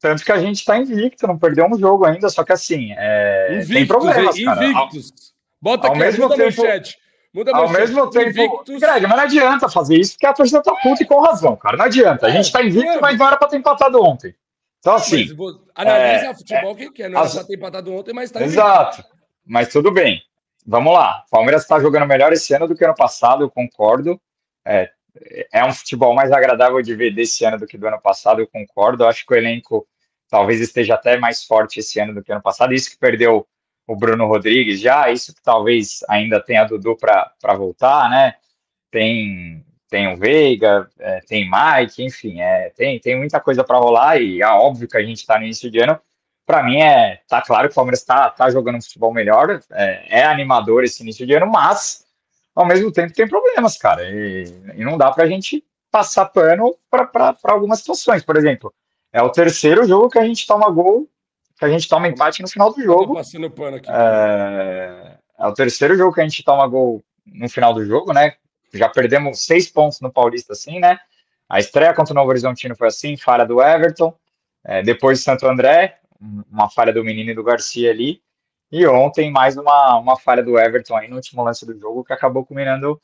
Tanto 0.03 0.25
que 0.25 0.33
a 0.33 0.39
gente 0.39 0.57
está 0.57 0.77
invicto, 0.77 1.29
não 1.29 1.39
perdeu 1.39 1.65
um 1.65 1.79
jogo 1.79 2.05
ainda, 2.05 2.29
só 2.29 2.43
que 2.43 2.53
assim, 2.53 2.93
é... 2.99 3.65
tem 3.65 3.87
problemas, 3.87 4.37
cara. 4.43 4.65
Invictus. 4.65 5.33
Bota 5.61 5.87
aqui, 5.87 5.97
ao 5.97 6.05
mesmo 6.05 6.29
tempo, 6.35 6.61
chat. 6.61 6.99
Muda 7.33 7.57
ao 7.57 7.69
mesmo 7.69 8.11
tempo. 8.11 8.65
Greg, 8.67 9.07
mas 9.07 9.17
não 9.17 9.21
adianta 9.21 9.69
fazer 9.69 9.97
isso, 9.97 10.15
porque 10.15 10.27
a 10.27 10.33
torcida 10.33 10.61
tá 10.61 10.75
puta 10.75 11.05
e 11.05 11.07
com 11.07 11.21
razão, 11.21 11.55
cara. 11.55 11.77
Não 11.77 11.85
adianta. 11.85 12.27
A 12.27 12.31
gente 12.31 12.51
tá 12.51 12.65
invicto, 12.65 13.01
mas 13.01 13.17
não 13.17 13.29
era 13.29 13.37
pra 13.37 13.47
ter 13.47 13.59
empatado 13.59 14.03
ontem. 14.03 14.35
Então, 14.81 14.95
assim. 14.95 15.29
Analisa 15.73 16.27
é, 16.27 16.35
futebol 16.35 16.75
quem 16.75 16.93
quer, 16.93 17.09
não 17.09 17.21
era 17.21 17.31
pra 17.31 17.45
ter 17.45 17.55
empatado 17.55 17.95
ontem, 17.95 18.13
mas 18.13 18.33
tá 18.33 18.43
Exato. 18.43 18.99
Invicto. 18.99 19.17
Mas 19.47 19.69
tudo 19.69 19.93
bem. 19.93 20.21
Vamos 20.67 20.93
lá. 20.93 21.25
Palmeiras 21.31 21.63
está 21.63 21.79
jogando 21.79 22.09
melhor 22.09 22.33
esse 22.33 22.53
ano 22.53 22.67
do 22.67 22.75
que 22.75 22.85
ano 22.85 22.97
passado, 22.97 23.45
eu 23.45 23.51
concordo. 23.51 24.21
É, 24.67 24.91
é 25.53 25.65
um 25.65 25.73
futebol 25.73 26.13
mais 26.13 26.33
agradável 26.33 26.83
de 26.83 26.93
ver 26.93 27.15
desse 27.15 27.45
ano 27.45 27.57
do 27.57 27.69
que 27.69 27.79
do 27.79 27.87
ano 27.87 28.01
passado, 28.01 28.41
eu 28.41 28.49
concordo. 28.49 29.05
Eu 29.05 29.09
acho 29.09 29.25
que 29.25 29.33
o 29.33 29.37
elenco 29.37 29.87
talvez 30.33 30.63
esteja 30.63 30.95
até 30.95 31.19
mais 31.19 31.45
forte 31.45 31.79
esse 31.79 32.01
ano 32.01 32.15
do 32.15 32.23
que 32.23 32.33
ano 32.33 32.41
passado. 32.41 32.73
Isso 32.73 32.91
que 32.91 32.97
perdeu 32.97 33.47
o 33.87 33.95
Bruno 33.95 34.27
Rodrigues 34.27 34.81
já, 34.81 35.11
isso 35.11 35.35
que 35.35 35.43
talvez 35.43 36.03
ainda 36.09 36.41
tenha 36.41 36.65
Dudu 36.65 36.97
para 36.97 37.55
voltar, 37.55 38.09
né? 38.09 38.37
Tem, 38.91 39.63
tem 39.91 40.11
o 40.11 40.17
Veiga, 40.17 40.89
é, 40.99 41.21
tem 41.21 41.45
Mike, 41.51 42.03
enfim, 42.03 42.41
é, 42.41 42.71
tem, 42.71 42.99
tem 42.99 43.15
muita 43.15 43.41
coisa 43.41 43.63
para 43.63 43.77
rolar 43.77 44.23
e 44.23 44.41
é 44.41 44.47
óbvio 44.47 44.89
que 44.89 44.97
a 44.97 45.03
gente 45.03 45.19
está 45.19 45.37
no 45.37 45.45
início 45.45 45.71
de 45.71 45.81
ano. 45.81 46.01
Para 46.47 46.63
mim, 46.63 46.81
é 46.81 47.21
tá 47.29 47.43
claro 47.43 47.69
que 47.69 47.73
o 47.73 47.75
Palmeiras 47.75 48.01
está 48.01 48.31
tá 48.31 48.49
jogando 48.49 48.77
um 48.77 48.83
futebol 48.83 49.13
melhor, 49.13 49.61
é, 49.71 50.21
é, 50.21 50.25
animador 50.25 50.83
esse 50.83 51.03
início 51.03 51.27
de 51.27 51.35
ano, 51.35 51.47
mas 51.47 52.07
ao 52.55 52.65
mesmo 52.65 52.91
tempo 52.91 53.13
tem 53.13 53.29
problemas, 53.29 53.77
cara, 53.77 54.03
e, 54.03 54.45
e 54.77 54.83
não 54.83 54.97
dá 54.97 55.11
para 55.11 55.25
a 55.25 55.29
gente 55.29 55.63
passar 55.91 56.25
pano 56.25 56.75
para 56.91 57.37
algumas 57.45 57.81
situações. 57.81 58.25
Por 58.25 58.39
exemplo, 58.39 58.73
é 59.13 59.23
o 59.23 59.31
terceiro 59.31 59.87
jogo 59.87 60.09
que 60.09 60.19
a 60.19 60.25
gente 60.25 60.47
toma 60.47 60.71
gol, 60.71 61.09
que 61.59 61.65
a 61.65 61.69
gente 61.69 61.89
toma 61.89 62.09
empate 62.09 62.43
no 62.43 62.49
final 62.49 62.73
do 62.73 62.83
jogo. 62.83 63.15
Passando 63.15 63.51
pano 63.51 63.77
aqui. 63.77 63.89
É... 63.91 65.19
é 65.39 65.47
o 65.47 65.53
terceiro 65.53 65.97
jogo 65.97 66.15
que 66.15 66.21
a 66.21 66.25
gente 66.25 66.43
toma 66.43 66.67
gol 66.67 67.03
no 67.27 67.49
final 67.49 67.75
do 67.75 67.85
jogo, 67.85 68.13
né? 68.13 68.35
Já 68.73 68.89
perdemos 68.89 69.45
seis 69.45 69.71
pontos 69.71 70.01
no 70.01 70.11
Paulista, 70.11 70.55
assim, 70.55 70.81
né? 70.81 70.99
A 71.49 71.59
estreia 71.59 71.93
contra 71.93 72.13
o 72.13 72.15
Novo 72.15 72.31
Horizontino 72.31 72.75
foi 72.75 72.89
assim, 72.89 73.17
falha 73.17 73.45
do 73.45 73.63
Everton. 73.63 74.15
É, 74.65 74.83
depois 74.83 75.21
Santo 75.21 75.47
André, 75.47 75.99
uma 76.51 76.71
falha 76.71 76.93
do 76.93 77.05
Menino 77.05 77.31
e 77.31 77.35
do 77.35 77.45
Garcia 77.45 77.91
ali. 77.91 78.23
E 78.71 78.87
ontem 78.87 79.31
mais 79.31 79.59
uma, 79.59 79.99
uma 79.99 80.17
falha 80.17 80.43
do 80.43 80.59
Everton 80.59 80.97
aí 80.97 81.09
no 81.09 81.17
último 81.17 81.43
lance 81.45 81.67
do 81.67 81.79
jogo 81.79 82.03
que 82.03 82.13
acabou 82.15 82.47
culminando 82.47 82.99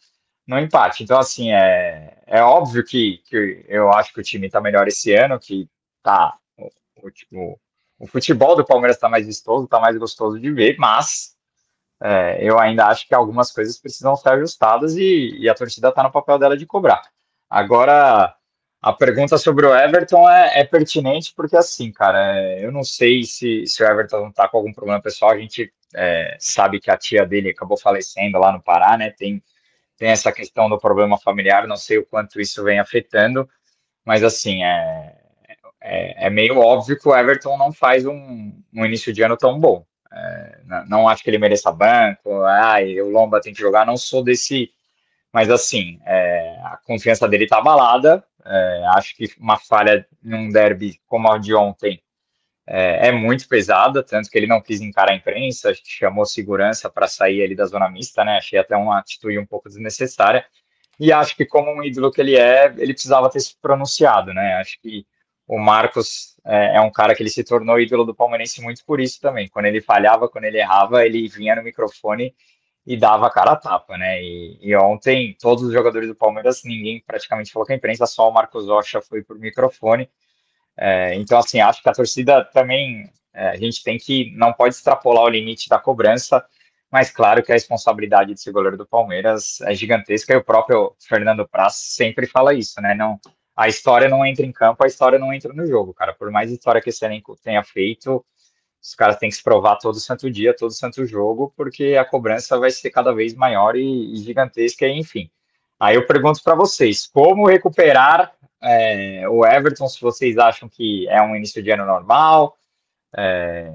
no 0.47 0.59
empate. 0.59 1.05
Então, 1.05 1.19
assim, 1.19 1.53
é, 1.53 2.17
é 2.27 2.43
óbvio 2.43 2.83
que, 2.83 3.21
que 3.27 3.67
eu 3.69 3.93
acho 3.93 4.15
que 4.15 4.21
o 4.21 4.23
time 4.23 4.47
está 4.47 4.63
melhor 4.63 4.89
esse 4.89 5.13
ano, 5.13 5.39
que 5.39 5.69
tá. 6.09 6.39
O, 6.57 7.09
o, 7.33 7.59
o 7.99 8.07
futebol 8.07 8.57
do 8.57 8.65
Palmeiras 8.65 8.97
está 8.97 9.09
mais 9.09 9.27
vistoso, 9.27 9.65
está 9.65 9.79
mais 9.79 9.97
gostoso 9.99 10.41
de 10.41 10.51
ver, 10.51 10.77
mas 10.79 11.37
é, 12.03 12.39
eu 12.43 12.59
ainda 12.59 12.87
acho 12.87 13.07
que 13.07 13.15
algumas 13.15 13.53
coisas 13.53 13.79
precisam 13.79 14.17
ser 14.17 14.31
ajustadas 14.31 14.97
e, 14.97 15.37
e 15.39 15.49
a 15.49 15.55
torcida 15.55 15.89
está 15.91 16.03
no 16.03 16.13
papel 16.13 16.39
dela 16.39 16.57
de 16.57 16.65
cobrar. 16.65 17.03
Agora, 17.51 18.35
a 18.81 18.93
pergunta 18.93 19.37
sobre 19.37 19.67
o 19.67 19.75
Everton 19.77 20.29
é, 20.29 20.61
é 20.61 20.65
pertinente 20.65 21.35
porque, 21.37 21.57
assim, 21.57 21.93
cara, 21.93 22.39
é, 22.39 22.65
eu 22.65 22.73
não 22.73 22.85
sei 22.85 23.25
se, 23.25 23.67
se 23.67 23.83
o 23.83 23.87
Everton 23.87 24.29
está 24.29 24.49
com 24.49 24.59
algum 24.59 24.73
problema 24.73 25.03
pessoal. 25.03 25.33
A 25.33 25.39
gente 25.39 25.73
é, 25.95 26.37
sabe 26.39 26.81
que 26.81 26.91
a 26.91 26.97
tia 26.97 27.27
dele 27.27 27.51
acabou 27.51 27.79
falecendo 27.79 28.39
lá 28.39 28.53
no 28.53 28.63
Pará, 28.63 28.97
né? 28.97 29.11
Tem, 29.11 29.43
tem 29.97 30.09
essa 30.11 30.33
questão 30.33 30.69
do 30.71 30.79
problema 30.79 31.19
familiar, 31.19 31.67
não 31.67 31.77
sei 31.77 31.99
o 31.99 32.07
quanto 32.07 32.41
isso 32.41 32.63
vem 32.63 32.79
afetando, 32.79 33.49
mas, 34.05 34.23
assim, 34.23 34.63
é, 34.63 35.28
é, 35.81 36.27
é, 36.27 36.31
meio 36.31 36.59
óbvio 36.59 36.99
que 36.99 37.09
o 37.09 37.17
Everton 37.17 37.57
não 37.57 37.73
faz 37.73 38.05
um, 38.05 38.53
um 38.75 38.85
início 38.85 39.13
de 39.13 39.23
ano 39.23 39.37
tão 39.37 39.59
bom. 39.59 39.85
É, 40.13 40.61
não, 40.65 40.87
não, 40.87 41.09
acho 41.09 41.23
que 41.23 41.31
ele 41.31 41.39
mereça 41.39 41.71
banco, 41.71 42.43
ah, 42.45 42.77
o 43.05 43.11
Lomba 43.11 43.41
tem 43.41 43.53
que 43.53 43.61
jogar, 43.61 43.87
não 43.87 43.97
sou 43.97 44.23
desse. 44.23 44.71
Mas 45.33 45.51
assim, 45.51 46.01
é, 46.07 46.59
a 46.65 46.79
confiança 46.85 47.29
dele 47.29 47.45
está 47.45 47.59
abalada. 47.59 48.25
É, 48.45 48.85
acho 48.95 49.15
que 49.15 49.31
uma 49.39 49.59
falha 49.59 50.07
num 50.23 50.49
derby 50.49 50.99
como 51.07 51.31
a 51.31 51.39
de 51.39 51.55
ontem 51.55 52.03
é, 52.71 53.09
é, 53.09 53.13
muito 53.13 53.49
pesada, 53.49 54.03
tanto 54.03 54.31
que 54.31 54.37
ele 54.37 54.47
não 54.47 54.61
quis 54.61 54.83
encarar 54.83 55.13
a 55.13 55.17
imprensa, 55.17 55.73
chamou 55.83 56.27
segurança 56.27 56.91
para 56.91 57.09
sair 57.09 57.43
ali 57.43 57.55
da 57.55 57.65
zona 57.65 57.89
mista, 57.89 58.23
né? 58.25 58.37
Achei 58.37 58.59
até 58.59 58.77
uma 58.77 58.99
atitude 58.99 59.39
um 59.39 59.47
pouco 59.47 59.71
desnecessária. 59.71 60.45
E 61.01 61.11
acho 61.11 61.35
que, 61.35 61.47
como 61.47 61.71
um 61.73 61.83
ídolo 61.83 62.13
que 62.13 62.21
ele 62.21 62.37
é, 62.37 62.67
ele 62.77 62.93
precisava 62.93 63.31
ter 63.31 63.41
se 63.41 63.57
pronunciado, 63.61 64.35
né? 64.35 64.55
Acho 64.57 64.79
que 64.83 65.07
o 65.49 65.59
Marcos 65.59 66.37
é, 66.45 66.77
é, 66.77 66.81
um 66.81 66.91
cara 66.91 67.15
que 67.15 67.23
ele 67.23 67.31
se 67.31 67.43
tornou 67.43 67.81
ídolo 67.81 68.05
do 68.05 68.15
palmeirense 68.15 68.61
muito 68.61 68.85
por 68.85 69.01
isso 69.01 69.19
também. 69.19 69.49
Quando 69.49 69.65
ele 69.65 69.81
falhava, 69.81 70.29
quando 70.29 70.45
ele 70.45 70.59
errava, 70.59 71.05
ele 71.07 71.27
vinha 71.27 71.57
no 71.57 71.63
microfone 71.63 72.35
e 72.87 72.97
dava 72.97 73.27
a 73.27 73.31
cara 73.31 73.53
a 73.53 73.57
tapa, 73.57 73.97
né? 73.97 74.23
E, 74.23 74.59
e, 74.61 74.77
ontem, 74.77 75.35
todos 75.41 75.65
os 75.65 75.73
jogadores 75.73 76.09
do 76.09 76.15
Palmeiras, 76.15 76.63
ninguém 76.65 77.03
praticamente 77.07 77.51
falou 77.51 77.67
com 77.67 77.73
a 77.73 77.77
imprensa, 77.77 78.07
só 78.07 78.29
o 78.29 78.33
Marcos 78.33 78.67
Rocha 78.67 79.01
foi 79.01 79.23
por 79.23 79.39
microfone. 79.39 80.09
É, 80.77 81.15
então, 81.15 81.39
assim, 81.39 81.61
acho 81.61 81.83
que 81.83 81.89
a 81.89 81.93
torcida 81.93 82.45
também, 82.45 83.11
é, 83.35 83.49
a 83.49 83.57
gente 83.57 83.83
tem 83.83 83.99
que, 83.99 84.31
não 84.37 84.53
pode 84.53 84.75
extrapolar 84.75 85.25
o 85.25 85.29
limite 85.29 85.69
da 85.69 85.79
cobrança, 85.79 86.45
mas 86.91 87.11
claro 87.11 87.43
que 87.43 87.53
a 87.53 87.55
responsabilidade 87.55 88.35
de 88.35 88.41
ser 88.41 88.53
goleiro 88.53 88.77
do 88.77 88.87
Palmeiras 88.87 89.61
é 89.63 89.75
gigantesca, 89.75 90.33
e 90.35 90.37
o 90.37 90.45
próprio 90.45 90.95
Fernando 91.01 91.47
Praz 91.49 91.75
sempre 91.75 92.27
fala 92.27 92.55
isso, 92.55 92.81
né? 92.81 92.95
Não, 92.95 93.19
a 93.59 93.67
história 93.67 94.09
não 94.09 94.25
entra 94.25 94.47
em 94.47 94.53
campo, 94.53 94.85
a 94.85 94.87
história 94.87 95.19
não 95.19 95.35
entra 95.35 95.53
no 95.53 95.67
jogo, 95.67 95.93
cara. 95.93 96.15
Por 96.15 96.31
mais 96.31 96.49
história 96.49 96.81
que 96.81 96.91
esse 96.91 97.05
elenco 97.05 97.37
tenha 97.43 97.61
feito, 97.65 98.25
os 98.81 98.95
caras 98.95 99.17
têm 99.17 99.29
que 99.29 99.35
se 99.35 99.43
provar 99.43 99.75
todo 99.79 99.99
santo 99.99 100.31
dia, 100.31 100.55
todo 100.55 100.71
santo 100.71 101.05
jogo, 101.05 101.53
porque 101.57 101.97
a 101.97 102.05
cobrança 102.05 102.57
vai 102.57 102.71
ser 102.71 102.89
cada 102.91 103.13
vez 103.13 103.35
maior 103.35 103.75
e, 103.75 104.15
e 104.15 104.17
gigantesca, 104.19 104.87
enfim. 104.87 105.29
Aí 105.81 105.97
eu 105.97 106.07
pergunto 106.07 106.41
para 106.41 106.55
vocês, 106.55 107.09
como 107.09 107.49
recuperar 107.49 108.33
é, 108.63 109.29
o 109.29 109.45
Everton, 109.45 109.89
se 109.89 110.01
vocês 110.01 110.39
acham 110.39 110.69
que 110.69 111.09
é 111.09 111.21
um 111.21 111.35
início 111.35 111.61
de 111.61 111.73
ano 111.73 111.85
normal, 111.85 112.57
é, 113.17 113.73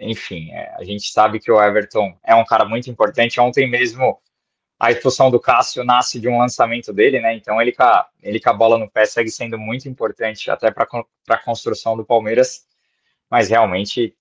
enfim, 0.00 0.50
é, 0.52 0.74
a 0.74 0.84
gente 0.84 1.12
sabe 1.12 1.38
que 1.38 1.52
o 1.52 1.62
Everton 1.62 2.16
é 2.24 2.34
um 2.34 2.46
cara 2.46 2.64
muito 2.64 2.88
importante. 2.88 3.38
Ontem 3.38 3.68
mesmo 3.68 4.18
a 4.82 4.90
expulsão 4.90 5.30
do 5.30 5.38
Cássio 5.38 5.84
nasce 5.84 6.18
de 6.18 6.26
um 6.26 6.36
lançamento 6.36 6.92
dele, 6.92 7.20
né? 7.20 7.36
Então 7.36 7.62
ele 7.62 7.70
com 7.70 7.84
a, 7.84 8.08
ele 8.20 8.40
com 8.40 8.50
a 8.50 8.52
bola 8.52 8.76
no 8.76 8.90
pé 8.90 9.06
segue 9.06 9.30
sendo 9.30 9.56
muito 9.56 9.88
importante 9.88 10.50
até 10.50 10.72
para 10.72 10.88
a 11.28 11.38
construção 11.38 11.96
do 11.96 12.04
Palmeiras, 12.04 12.66
mas 13.30 13.48
realmente 13.48 14.16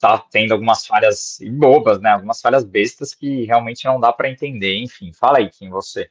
tá 0.00 0.18
tendo 0.18 0.50
algumas 0.50 0.84
falhas 0.84 1.38
bobas, 1.52 2.00
né? 2.00 2.10
Algumas 2.10 2.40
falhas 2.40 2.64
bestas 2.64 3.14
que 3.14 3.44
realmente 3.44 3.84
não 3.84 4.00
dá 4.00 4.12
para 4.12 4.28
entender. 4.28 4.78
Enfim, 4.78 5.12
fala 5.12 5.38
aí, 5.38 5.48
quem 5.48 5.70
você. 5.70 6.10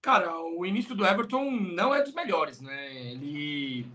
Cara, 0.00 0.34
o 0.34 0.64
início 0.64 0.94
do 0.94 1.04
Everton 1.04 1.50
não 1.50 1.94
é 1.94 2.02
dos 2.02 2.14
melhores, 2.14 2.62
né? 2.62 2.94
Ele 2.94 3.86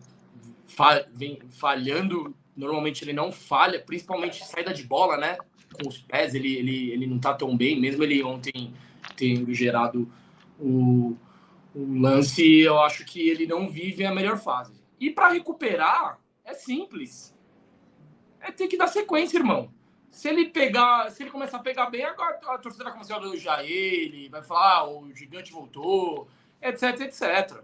fa 0.67 1.07
vem 1.11 1.39
falhando, 1.49 2.36
normalmente 2.55 3.03
ele 3.03 3.13
não 3.13 3.32
falha, 3.32 3.80
principalmente 3.80 4.45
saída 4.45 4.72
de 4.72 4.84
bola, 4.84 5.17
né? 5.17 5.39
Com 5.74 5.88
os 5.88 5.97
pés, 5.97 6.34
ele, 6.34 6.55
ele, 6.55 6.91
ele 6.91 7.07
não 7.07 7.20
tá 7.20 7.34
tão 7.34 7.55
bem, 7.55 7.80
mesmo 7.80 8.03
ele 8.03 8.24
ontem 8.24 8.74
tendo 9.15 9.53
gerado 9.53 10.11
o, 10.59 11.15
o 11.74 11.99
lance, 11.99 12.43
eu 12.59 12.80
acho 12.80 13.05
que 13.05 13.30
ele 13.30 13.45
não 13.45 13.70
vive 13.70 14.05
a 14.05 14.13
melhor 14.13 14.38
fase. 14.38 14.74
E 14.99 15.09
para 15.09 15.30
recuperar, 15.30 16.20
é 16.43 16.53
simples. 16.53 17.36
É 18.41 18.51
ter 18.51 18.67
que 18.67 18.78
dar 18.78 18.88
sequência, 18.88 19.38
irmão. 19.38 19.72
Se 20.09 20.28
ele 20.28 20.49
pegar, 20.49 21.09
se 21.11 21.24
ele 21.24 21.30
começar 21.30 21.57
a 21.57 21.61
pegar 21.61 21.89
bem, 21.89 22.03
agora 22.03 22.39
a 22.47 22.57
torcida 22.57 22.84
vai 22.84 22.93
começar 22.93 23.15
a 23.15 23.22
elogiar 23.22 23.63
ele, 23.63 24.28
vai 24.30 24.41
falar, 24.41 24.78
ah, 24.80 24.89
o 24.89 25.13
gigante 25.13 25.51
voltou, 25.51 26.28
etc, 26.61 27.01
etc. 27.01 27.61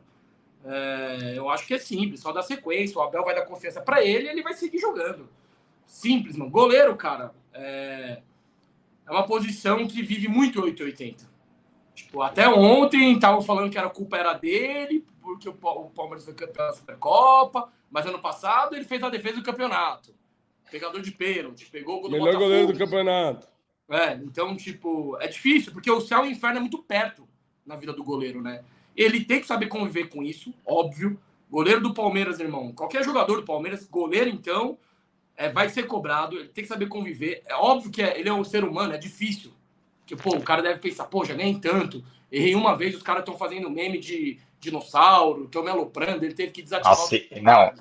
É, 0.63 1.33
eu 1.35 1.49
acho 1.49 1.65
que 1.65 1.73
é 1.73 1.77
simples, 1.77 2.21
só 2.21 2.31
dar 2.31 2.43
sequência, 2.43 2.97
o 2.97 3.01
Abel 3.01 3.23
vai 3.23 3.35
dar 3.35 3.45
confiança 3.45 3.81
para 3.81 4.03
ele 4.03 4.27
ele 4.27 4.41
vai 4.41 4.53
seguir 4.53 4.79
jogando. 4.79 5.29
Simples, 5.85 6.35
mano. 6.35 6.49
Goleiro, 6.49 6.95
cara, 6.95 7.33
é, 7.55 8.21
é 9.07 9.11
uma 9.11 9.25
posição 9.25 9.87
que 9.87 10.01
vive 10.01 10.27
muito 10.27 10.61
880. 10.61 11.33
Tipo, 11.93 12.21
até 12.21 12.47
ontem 12.47 13.13
estavam 13.13 13.41
falando 13.41 13.71
que 13.71 13.77
a 13.77 13.89
culpa 13.89 14.17
era 14.17 14.33
dele, 14.33 15.05
porque 15.21 15.47
o 15.47 15.53
Palmeiras 15.53 16.25
foi 16.25 16.33
campeão 16.33 16.67
da 16.67 16.73
Supercopa, 16.73 17.71
mas 17.89 18.05
ano 18.05 18.19
passado 18.19 18.75
ele 18.75 18.83
fez 18.83 19.01
a 19.01 19.09
defesa 19.09 19.37
do 19.37 19.43
campeonato. 19.43 20.13
Pegador 20.69 21.01
de 21.01 21.11
pênalti, 21.11 21.65
pegou 21.67 21.97
o 21.97 22.01
gol 22.01 22.09
do 22.09 22.13
Melhor 22.13 22.25
Botafogo. 22.25 22.49
goleiro 22.49 22.73
do 22.73 22.77
campeonato. 22.77 23.47
É, 23.89 24.13
então, 24.15 24.55
tipo, 24.57 25.15
é 25.21 25.27
difícil, 25.27 25.71
porque 25.71 25.89
o 25.89 26.01
céu 26.01 26.25
e 26.25 26.29
o 26.29 26.31
inferno 26.31 26.57
é 26.57 26.59
muito 26.59 26.79
perto 26.79 27.27
na 27.65 27.75
vida 27.75 27.93
do 27.93 28.03
goleiro, 28.03 28.41
né? 28.41 28.63
Ele 28.95 29.23
tem 29.23 29.39
que 29.39 29.47
saber 29.47 29.67
conviver 29.67 30.09
com 30.09 30.23
isso, 30.23 30.53
óbvio. 30.65 31.19
Goleiro 31.49 31.81
do 31.81 31.93
Palmeiras, 31.93 32.39
irmão. 32.39 32.73
Qualquer 32.73 33.03
jogador 33.03 33.37
do 33.37 33.45
Palmeiras, 33.45 33.87
goleiro, 33.87 34.29
então, 34.29 34.77
é, 35.37 35.49
vai 35.49 35.69
ser 35.69 35.83
cobrado. 35.83 36.37
Ele 36.37 36.49
tem 36.49 36.63
que 36.63 36.69
saber 36.69 36.87
conviver. 36.87 37.43
É 37.47 37.55
óbvio 37.55 37.91
que 37.91 38.01
é, 38.01 38.19
ele 38.19 38.29
é 38.29 38.33
um 38.33 38.43
ser 38.43 38.63
humano, 38.63 38.93
é 38.93 38.97
difícil. 38.97 39.51
Que, 40.05 40.15
pô, 40.15 40.35
o 40.35 40.41
cara 40.41 40.61
deve 40.61 40.79
pensar, 40.79 41.05
pô, 41.05 41.25
já 41.25 41.33
nem 41.33 41.59
tanto. 41.59 42.03
Errei 42.31 42.55
uma 42.55 42.75
vez, 42.75 42.95
os 42.95 43.03
caras 43.03 43.21
estão 43.21 43.37
fazendo 43.37 43.69
meme 43.69 43.97
de 43.97 44.39
dinossauro, 44.59 45.45
estão 45.45 45.63
me 45.63 45.69
aloprando, 45.69 46.25
ele 46.25 46.33
teve 46.33 46.51
que 46.51 46.61
desativar. 46.61 46.95
Nossa, 46.95 47.15
não. 47.41 47.73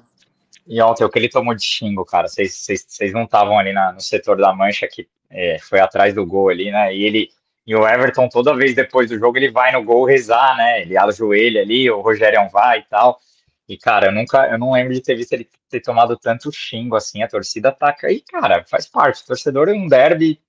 E 0.66 0.80
ontem, 0.80 1.04
o 1.04 1.10
que 1.10 1.18
ele 1.18 1.28
tomou 1.28 1.54
de 1.54 1.62
xingo, 1.62 2.04
cara, 2.04 2.26
vocês 2.28 3.12
não 3.12 3.24
estavam 3.24 3.58
ali 3.58 3.72
na, 3.72 3.92
no 3.92 4.00
setor 4.00 4.36
da 4.36 4.54
mancha 4.54 4.88
que 4.88 5.06
é, 5.30 5.58
foi 5.58 5.80
atrás 5.80 6.14
do 6.14 6.24
gol 6.24 6.48
ali, 6.48 6.70
né? 6.70 6.94
E 6.94 7.02
ele. 7.02 7.30
E 7.66 7.74
o 7.74 7.86
Everton, 7.88 8.28
toda 8.28 8.54
vez 8.54 8.74
depois 8.74 9.08
do 9.08 9.18
jogo, 9.18 9.38
ele 9.38 9.50
vai 9.50 9.72
no 9.72 9.82
gol 9.82 10.04
rezar, 10.04 10.54
né? 10.56 10.82
Ele 10.82 10.98
ajoelha 10.98 11.62
ali, 11.62 11.90
o 11.90 12.02
Rogério 12.02 12.46
vai 12.50 12.80
e 12.80 12.84
tal. 12.84 13.18
E, 13.68 13.78
cara, 13.78 14.08
eu 14.08 14.12
nunca, 14.12 14.46
eu 14.48 14.58
não 14.58 14.72
lembro 14.72 14.92
de 14.92 15.00
ter 15.00 15.16
visto 15.16 15.32
ele 15.32 15.48
ter 15.70 15.80
tomado 15.80 16.18
tanto 16.18 16.52
xingo 16.52 16.96
assim, 16.96 17.22
a 17.22 17.28
torcida 17.28 17.70
ataca. 17.70 18.10
E, 18.12 18.20
cara, 18.20 18.64
faz 18.64 18.86
parte. 18.86 19.22
O 19.22 19.26
torcedor 19.26 19.68
é 19.68 19.72
um 19.72 19.88
derby 19.88 20.40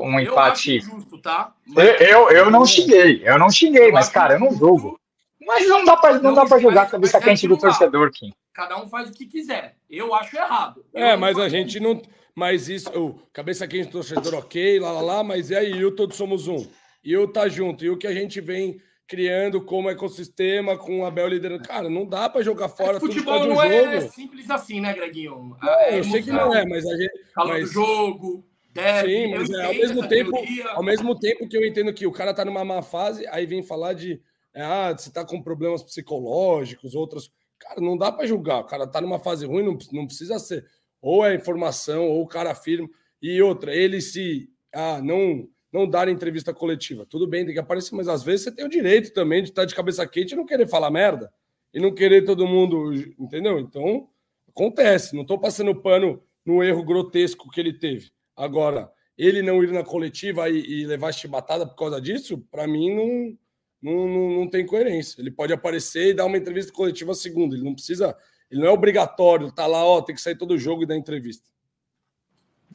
um 0.00 0.18
eu 0.18 0.32
empate. 0.32 0.80
Justo, 0.80 1.18
tá? 1.18 1.54
eu, 1.76 1.84
eu, 1.84 2.30
eu, 2.30 2.50
não 2.50 2.64
xinguei, 2.66 3.22
eu 3.24 3.38
não 3.38 3.50
xinguei, 3.50 3.88
eu 3.88 3.92
mas, 3.92 4.08
cara, 4.08 4.34
eu 4.34 4.40
não 4.40 4.52
julgo. 4.52 4.98
Mas 5.46 5.68
não 5.68 5.84
dá 5.84 5.96
pra, 5.96 6.14
não, 6.14 6.22
não 6.22 6.34
dá 6.34 6.46
pra 6.46 6.58
jogar 6.58 6.82
a 6.82 6.86
cabeça 6.86 7.20
quente 7.20 7.46
do 7.46 7.56
torcedor, 7.56 8.10
Kim. 8.10 8.32
Cada 8.52 8.80
um 8.80 8.88
faz 8.88 9.10
o 9.10 9.12
que 9.12 9.26
quiser. 9.26 9.76
Eu 9.90 10.14
acho 10.14 10.36
errado. 10.36 10.84
Eu 10.92 11.04
é, 11.04 11.16
mas 11.16 11.38
a 11.38 11.48
gente 11.48 11.78
não. 11.80 12.00
Mas 12.34 12.68
isso, 12.68 12.90
oh, 12.94 13.14
cabeça 13.32 13.66
quente 13.66 13.86
do 13.86 13.92
torcedor, 13.92 14.34
ok, 14.34 14.80
lá, 14.80 14.90
lá, 14.90 15.00
lá, 15.00 15.24
mas 15.24 15.50
e 15.50 15.56
aí, 15.56 15.80
eu 15.80 15.94
todos 15.94 16.16
somos 16.16 16.48
um. 16.48 16.66
E 17.04 17.12
eu 17.12 17.30
tá 17.30 17.48
junto. 17.48 17.84
E 17.84 17.90
o 17.90 17.98
que 17.98 18.06
a 18.06 18.14
gente 18.14 18.40
vem 18.40 18.80
criando 19.06 19.62
como 19.62 19.90
ecossistema, 19.90 20.76
com 20.78 21.00
o 21.00 21.06
Abel 21.06 21.28
liderando. 21.28 21.62
Cara, 21.62 21.88
não 21.88 22.06
dá 22.06 22.28
para 22.28 22.42
jogar 22.42 22.68
fora 22.68 22.96
é, 22.96 23.00
futebol 23.00 23.40
tudo 23.40 23.48
não 23.50 23.56
um 23.56 23.62
é 23.62 24.00
jogo. 24.00 24.12
simples 24.12 24.50
assim, 24.50 24.80
né, 24.80 24.92
Greginho? 24.92 25.56
Não, 25.60 25.80
é, 25.80 25.98
eu 25.98 26.04
sei 26.04 26.22
que 26.22 26.30
não 26.30 26.54
é, 26.54 26.66
mas 26.66 26.86
a 26.86 26.96
gente. 26.96 27.12
Calor 27.34 27.52
mas... 27.52 27.68
do 27.68 27.72
jogo, 27.72 28.44
Deve, 28.74 29.08
Sim, 29.08 29.30
mas 29.30 29.50
é, 29.50 29.66
ao 29.66 29.74
mesmo 29.74 30.08
tempo, 30.08 30.32
teoria. 30.32 30.68
ao 30.70 30.82
mesmo 30.82 31.16
tempo 31.16 31.46
que 31.46 31.56
eu 31.56 31.64
entendo 31.64 31.94
que 31.94 32.08
o 32.08 32.12
cara 32.12 32.34
tá 32.34 32.44
numa 32.44 32.64
má 32.64 32.82
fase, 32.82 33.24
aí 33.28 33.46
vem 33.46 33.62
falar 33.62 33.92
de 33.92 34.20
é, 34.52 34.62
ah, 34.62 34.92
você 34.92 35.12
tá 35.12 35.24
com 35.24 35.40
problemas 35.40 35.82
psicológicos, 35.82 36.94
outras. 36.96 37.30
Cara, 37.56 37.80
não 37.80 37.96
dá 37.96 38.10
para 38.10 38.26
julgar. 38.26 38.60
O 38.60 38.64
cara 38.64 38.86
tá 38.86 39.00
numa 39.00 39.20
fase 39.20 39.46
ruim, 39.46 39.64
não, 39.64 39.78
não 39.92 40.06
precisa 40.06 40.40
ser. 40.40 40.66
Ou 41.00 41.24
é 41.24 41.36
informação, 41.36 42.08
ou 42.08 42.22
o 42.22 42.26
cara 42.26 42.50
afirma. 42.50 42.88
E 43.22 43.40
outra, 43.40 43.72
ele 43.74 44.00
se 44.00 44.48
ah, 44.74 45.00
não 45.00 45.48
não 45.74 45.88
dar 45.88 46.08
entrevista 46.08 46.54
coletiva. 46.54 47.04
Tudo 47.04 47.26
bem, 47.26 47.44
tem 47.44 47.52
que 47.52 47.58
aparecer, 47.58 47.96
mas 47.96 48.06
às 48.06 48.22
vezes 48.22 48.44
você 48.44 48.52
tem 48.52 48.64
o 48.64 48.68
direito 48.68 49.12
também 49.12 49.42
de 49.42 49.48
estar 49.48 49.64
de 49.64 49.74
cabeça 49.74 50.06
quente 50.06 50.30
e 50.30 50.36
não 50.36 50.46
querer 50.46 50.68
falar 50.68 50.88
merda. 50.88 51.32
E 51.72 51.80
não 51.80 51.92
querer 51.92 52.24
todo 52.24 52.46
mundo, 52.46 52.94
entendeu? 53.18 53.58
Então, 53.58 54.08
acontece. 54.48 55.16
Não 55.16 55.22
estou 55.22 55.36
passando 55.36 55.74
pano 55.74 56.22
no 56.46 56.62
erro 56.62 56.84
grotesco 56.84 57.50
que 57.50 57.58
ele 57.58 57.72
teve. 57.72 58.12
Agora, 58.36 58.88
ele 59.18 59.42
não 59.42 59.64
ir 59.64 59.72
na 59.72 59.82
coletiva 59.82 60.48
e, 60.48 60.82
e 60.82 60.86
levar 60.86 61.10
chibatada 61.10 61.66
por 61.66 61.74
causa 61.74 62.00
disso, 62.00 62.38
para 62.52 62.68
mim 62.68 62.94
não, 62.94 63.36
não, 63.82 64.08
não, 64.08 64.30
não, 64.38 64.48
tem 64.48 64.64
coerência. 64.64 65.20
Ele 65.20 65.32
pode 65.32 65.52
aparecer 65.52 66.10
e 66.10 66.14
dar 66.14 66.26
uma 66.26 66.38
entrevista 66.38 66.72
coletiva 66.72 67.14
segunda. 67.14 67.56
Ele 67.56 67.64
não 67.64 67.74
precisa, 67.74 68.16
ele 68.48 68.60
não 68.60 68.68
é 68.68 68.70
obrigatório 68.70 69.48
estar 69.48 69.64
tá 69.64 69.66
lá, 69.66 69.84
ó, 69.84 70.00
tem 70.00 70.14
que 70.14 70.22
sair 70.22 70.38
todo 70.38 70.56
jogo 70.56 70.84
e 70.84 70.86
dar 70.86 70.96
entrevista. 70.96 71.50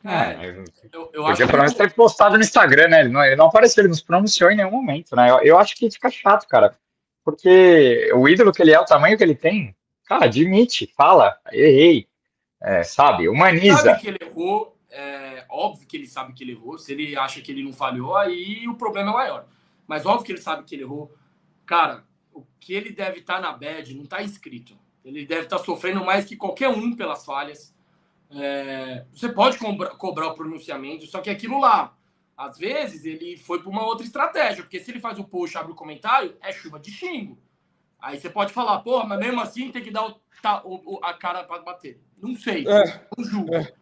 É, 0.04 0.47
é 0.47 0.64
eu, 0.93 1.10
eu 1.14 1.28
acho 1.28 1.41
que 1.41 1.47
pelo 1.47 1.60
menos 1.60 1.74
ter 1.74 1.93
postado 1.93 2.36
no 2.36 2.41
Instagram, 2.41 2.88
né? 2.88 3.02
Ele 3.02 3.10
não, 3.10 3.24
ele 3.24 3.36
não 3.36 3.47
apareceu, 3.47 3.82
ele 3.82 3.89
não 3.89 3.95
se 3.95 4.04
pronunciou 4.04 4.50
em 4.50 4.56
nenhum 4.56 4.72
momento, 4.72 5.16
né? 5.16 5.30
Eu, 5.30 5.39
eu 5.39 5.60
acho 5.60 5.76
que 5.76 5.91
fica 5.91 6.10
chato, 6.10 6.47
cara. 6.47 6.76
Porque 7.24 8.12
o 8.16 8.28
ídolo 8.28 8.52
que 8.52 8.62
ele 8.62 8.72
é, 8.72 8.80
o 8.80 8.86
tamanho 8.86 9.18
que 9.18 9.24
ele 9.24 9.36
tem, 9.36 9.76
cara, 10.06 10.26
admite, 10.26 10.91
fala, 10.95 11.38
errei, 11.52 12.08
é, 12.62 12.84
sabe? 12.84 13.28
Humaniza. 13.28 13.78
Sabe 13.78 14.02
que 14.02 14.08
ele 14.08 14.20
errou, 14.22 14.78
é, 14.89 15.45
óbvio 15.50 15.88
que 15.88 15.97
ele 15.97 16.08
sabe 16.08 16.34
que 16.34 16.43
ele 16.43 16.54
errou. 16.54 16.78
Se 16.78 16.93
ele 16.93 17.18
acha 17.18 17.41
que 17.41 17.52
ele 17.52 17.64
não 17.64 17.74
falhou, 17.74 18.16
aí 18.16 18.68
o 18.68 18.76
problema 18.76 19.12
é 19.12 19.14
maior. 19.14 19.45
Mas 19.88 20.06
óbvio 20.06 20.26
que 20.26 20.32
ele 20.32 20.41
sabe 20.41 20.64
que 20.64 20.76
ele 20.76 20.84
errou. 20.84 21.14
Cara, 21.66 22.04
o 22.34 22.43
que 22.60 22.74
ele 22.74 22.91
deve 22.91 23.20
estar 23.20 23.36
tá 23.36 23.41
na 23.41 23.52
bad 23.52 23.93
não 23.93 24.04
está 24.04 24.22
escrito. 24.22 24.78
Ele 25.04 25.26
deve 25.26 25.43
estar 25.43 25.58
tá 25.58 25.64
sofrendo 25.64 26.04
mais 26.04 26.26
que 26.26 26.36
qualquer 26.36 26.70
um 26.70 26.95
pelas 26.95 27.26
falhas. 27.26 27.74
É, 28.32 29.06
você 29.12 29.30
pode 29.30 29.58
cobrar, 29.58 29.90
cobrar 29.92 30.28
o 30.28 30.36
pronunciamento, 30.36 31.06
só 31.08 31.20
que 31.20 31.30
aquilo 31.30 31.60
lá, 31.60 31.98
às 32.38 32.58
vezes, 32.58 33.06
ele 33.06 33.38
foi 33.38 33.60
para 33.60 33.70
uma 33.70 33.86
outra 33.86 34.06
estratégia. 34.06 34.64
Porque 34.64 34.80
se 34.80 34.92
ele 34.92 35.00
faz 35.00 35.18
o 35.20 35.24
post 35.24 35.58
abre 35.58 35.72
o 35.72 35.76
comentário, 35.76 36.38
é 36.42 36.52
chuva 36.52 36.80
de 36.80 36.92
xingo. 36.92 37.38
Aí 38.00 38.20
você 38.20 38.30
pode 38.30 38.54
falar, 38.54 38.80
pô, 38.80 39.04
mas 39.04 39.20
mesmo 39.20 39.42
assim 39.42 39.72
tem 39.72 39.84
que 39.84 39.92
dar 39.92 40.08
o, 40.08 40.16
tá, 40.42 40.62
o, 40.64 41.00
a 41.04 41.14
cara 41.14 41.44
para 41.44 41.62
bater. 41.62 42.02
Não 42.18 42.36
sei, 42.36 42.66
é, 42.66 43.06
não 43.18 43.26
julgo. 43.26 43.56
É. 43.56 43.74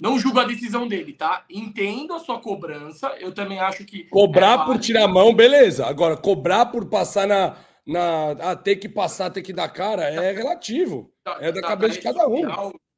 Não 0.00 0.18
julgo 0.18 0.40
a 0.40 0.44
decisão 0.44 0.88
dele, 0.88 1.12
tá? 1.12 1.44
Entendo 1.50 2.14
a 2.14 2.18
sua 2.18 2.40
cobrança. 2.40 3.08
Eu 3.20 3.32
também 3.32 3.60
acho 3.60 3.84
que. 3.84 4.04
Cobrar 4.04 4.62
é 4.62 4.64
por 4.64 4.78
tirar 4.78 5.04
a 5.04 5.08
mão, 5.08 5.34
beleza. 5.34 5.86
Agora, 5.86 6.16
cobrar 6.16 6.66
por 6.66 6.86
passar 6.86 7.26
na. 7.28 7.56
na 7.86 8.30
ah, 8.40 8.56
ter 8.56 8.76
que 8.76 8.88
passar, 8.88 9.30
ter 9.30 9.42
que 9.42 9.52
dar 9.52 9.68
cara, 9.68 10.04
é 10.04 10.32
relativo. 10.32 11.12
é 11.38 11.52
da, 11.52 11.60
cabeça 11.60 11.94
de 11.94 12.00
cada 12.00 12.26
um. 12.26 12.40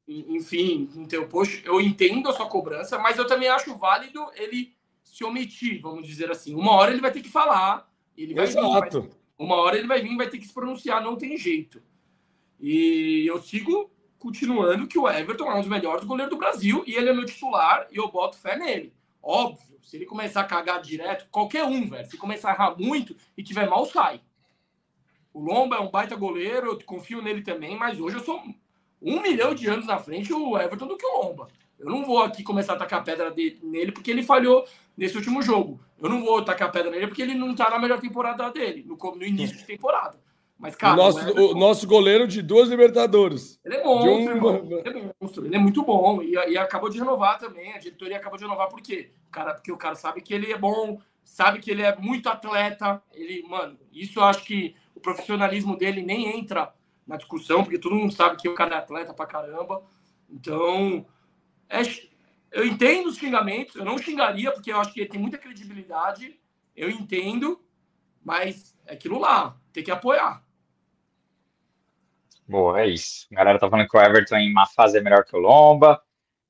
Enfim, 0.09 0.91
no 0.95 1.07
teu 1.07 1.29
post, 1.29 1.65
eu 1.65 1.81
entendo 1.81 2.29
a 2.29 2.33
sua 2.33 2.49
cobrança, 2.49 2.99
mas 2.99 3.19
eu 3.19 3.27
também 3.27 3.49
acho 3.49 3.77
válido 3.77 4.21
ele 4.35 4.75
se 5.05 5.25
omitir, 5.25 5.81
vamos 5.81 6.07
dizer 6.07 6.31
assim. 6.31 6.55
Uma 6.55 6.73
hora 6.73 6.91
ele 6.91 7.01
vai 7.01 7.13
ter 7.13 7.21
que 7.21 7.29
falar. 7.29 7.91
Ele 8.17 8.35
vai 8.35 8.45
Exato. 8.45 9.03
Vir, 9.03 9.09
vai, 9.09 9.19
uma 9.39 9.57
hora 9.57 9.77
ele 9.77 9.87
vai 9.87 10.01
vir 10.01 10.17
vai 10.17 10.29
ter 10.29 10.39
que 10.39 10.47
se 10.47 10.55
pronunciar, 10.55 11.03
não 11.03 11.17
tem 11.17 11.37
jeito. 11.37 11.83
E 12.61 13.27
eu 13.27 13.41
sigo 13.43 13.91
continuando 14.19 14.87
que 14.87 14.99
o 14.99 15.09
Everton 15.09 15.51
é 15.51 15.55
um 15.55 15.61
dos 15.61 15.69
melhores 15.69 16.05
goleiros 16.05 16.33
do 16.33 16.39
Brasil 16.39 16.85
e 16.87 16.95
ele 16.95 17.11
é 17.11 17.13
meu 17.13 17.27
titular 17.27 17.89
e 17.91 17.97
eu 17.97 18.11
boto 18.11 18.39
fé 18.39 18.57
nele. 18.57 18.95
Óbvio, 19.21 19.79
se 19.83 19.97
ele 19.97 20.07
começar 20.07 20.43
a 20.43 20.47
cagar 20.47 20.81
direto, 20.81 21.29
qualquer 21.31 21.65
um, 21.65 21.89
velho, 21.89 22.09
se 22.09 22.17
começar 22.17 22.51
a 22.51 22.55
errar 22.55 22.77
muito 22.79 23.17
e 23.37 23.43
tiver 23.43 23.69
mal, 23.69 23.85
sai. 23.87 24.21
O 25.33 25.41
Lomba 25.41 25.77
é 25.77 25.81
um 25.81 25.91
baita 25.91 26.15
goleiro, 26.15 26.69
eu 26.69 26.85
confio 26.85 27.21
nele 27.21 27.43
também, 27.43 27.77
mas 27.77 27.99
hoje 27.99 28.17
eu 28.17 28.25
sou 28.25 28.43
um 29.03 29.21
milhão 29.21 29.55
de 29.55 29.67
anos 29.69 29.87
na 29.87 29.99
frente 29.99 30.33
o 30.33 30.57
Everton 30.59 30.87
do 30.87 30.97
que 30.97 31.07
o 31.07 31.23
Lomba. 31.23 31.49
Eu 31.79 31.91
não 31.91 32.05
vou 32.05 32.23
aqui 32.23 32.45
começar 32.45 32.75
a 32.75 32.77
tacar 32.77 33.03
pedra 33.03 33.31
de, 33.31 33.59
nele 33.63 33.91
porque 33.91 34.11
ele 34.11 34.23
falhou 34.23 34.65
nesse 34.97 35.17
último 35.17 35.43
jogo. 35.43 35.81
Eu 36.01 36.09
não 36.09 36.25
vou 36.25 36.43
tacar 36.43 36.71
pedra 36.71 36.91
nele 36.91 37.09
porque 37.09 37.23
ele 37.23 37.35
não 37.35 37.55
tá 37.55 37.69
na 37.69 37.79
melhor 37.79 38.01
temporada 38.01 38.51
dele, 38.51 38.85
no, 38.87 38.97
no 38.97 39.25
início 39.25 39.57
de 39.57 39.65
temporada. 39.65 40.19
Mas, 40.63 40.77
cara, 40.77 40.95
o 40.95 40.97
nosso, 40.97 41.19
Everton, 41.19 41.41
o 41.41 41.55
nosso 41.55 41.87
goleiro 41.89 42.29
de 42.29 42.41
duas 42.41 42.69
Libertadores. 42.69 43.59
Ele 43.65 43.75
é 43.75 43.85
monstro, 43.85 44.15
um... 44.15 44.79
ele 44.79 44.89
é 44.89 45.13
monstro, 45.21 45.45
ele 45.45 45.57
é 45.57 45.59
muito 45.59 45.83
bom. 45.83 46.23
E, 46.23 46.35
e, 46.35 46.57
acabou 46.57 46.89
de 46.89 47.01
renovar 47.01 47.37
também. 47.37 47.73
A 47.73 47.79
diretoria 47.79 48.17
acabou 48.17 48.39
de 48.39 48.45
renovar 48.45 48.69
por 48.69 48.81
quê? 48.81 49.11
Cara, 49.33 49.55
porque 49.55 49.73
o 49.73 49.77
cara 49.77 49.97
sabe 49.97 50.21
que 50.21 50.33
ele 50.33 50.53
é 50.53 50.57
bom, 50.57 51.01
sabe 51.25 51.59
que 51.59 51.69
ele 51.69 51.83
é 51.83 51.97
muito 51.97 52.29
atleta. 52.29 53.03
Ele, 53.13 53.43
mano, 53.49 53.77
isso 53.93 54.21
eu 54.21 54.25
acho 54.25 54.45
que 54.45 54.77
o 54.95 55.01
profissionalismo 55.01 55.77
dele 55.77 56.01
nem 56.01 56.39
entra 56.39 56.73
na 57.07 57.17
discussão, 57.17 57.63
porque 57.63 57.79
todo 57.79 57.97
mundo 57.97 58.13
sabe 58.13 58.37
que 58.37 58.49
o 58.49 58.55
cara 58.55 58.77
é 58.77 58.79
atleta 58.79 59.13
pra 59.13 59.27
caramba. 59.27 59.83
Então, 60.29 61.07
é, 61.69 61.83
eu 62.51 62.67
entendo 62.67 63.09
os 63.09 63.17
xingamentos, 63.17 63.75
eu 63.75 63.85
não 63.85 63.99
xingaria, 63.99 64.53
porque 64.53 64.73
eu 64.73 64.81
acho 64.81 64.93
que 64.93 65.01
ele 65.01 65.11
tem 65.11 65.21
muita 65.21 65.39
credibilidade, 65.39 66.39
eu 66.77 66.91
entendo, 66.91 67.61
mas 68.25 68.77
é 68.87 68.95
aquilo 68.95 69.19
lá, 69.19 69.57
tem 69.73 69.83
que 69.83 69.91
apoiar. 69.91 70.45
Boa, 72.47 72.81
é 72.81 72.89
isso. 72.89 73.27
A 73.33 73.37
galera 73.37 73.59
tá 73.59 73.69
falando 73.69 73.89
que 73.89 73.97
o 73.97 74.01
Everton 74.01 74.37
em 74.37 74.51
uma 74.51 74.67
fase 74.67 74.99
é 74.99 75.01
melhor 75.01 75.25
que 75.25 75.35
o 75.35 75.39
Lomba. 75.39 76.03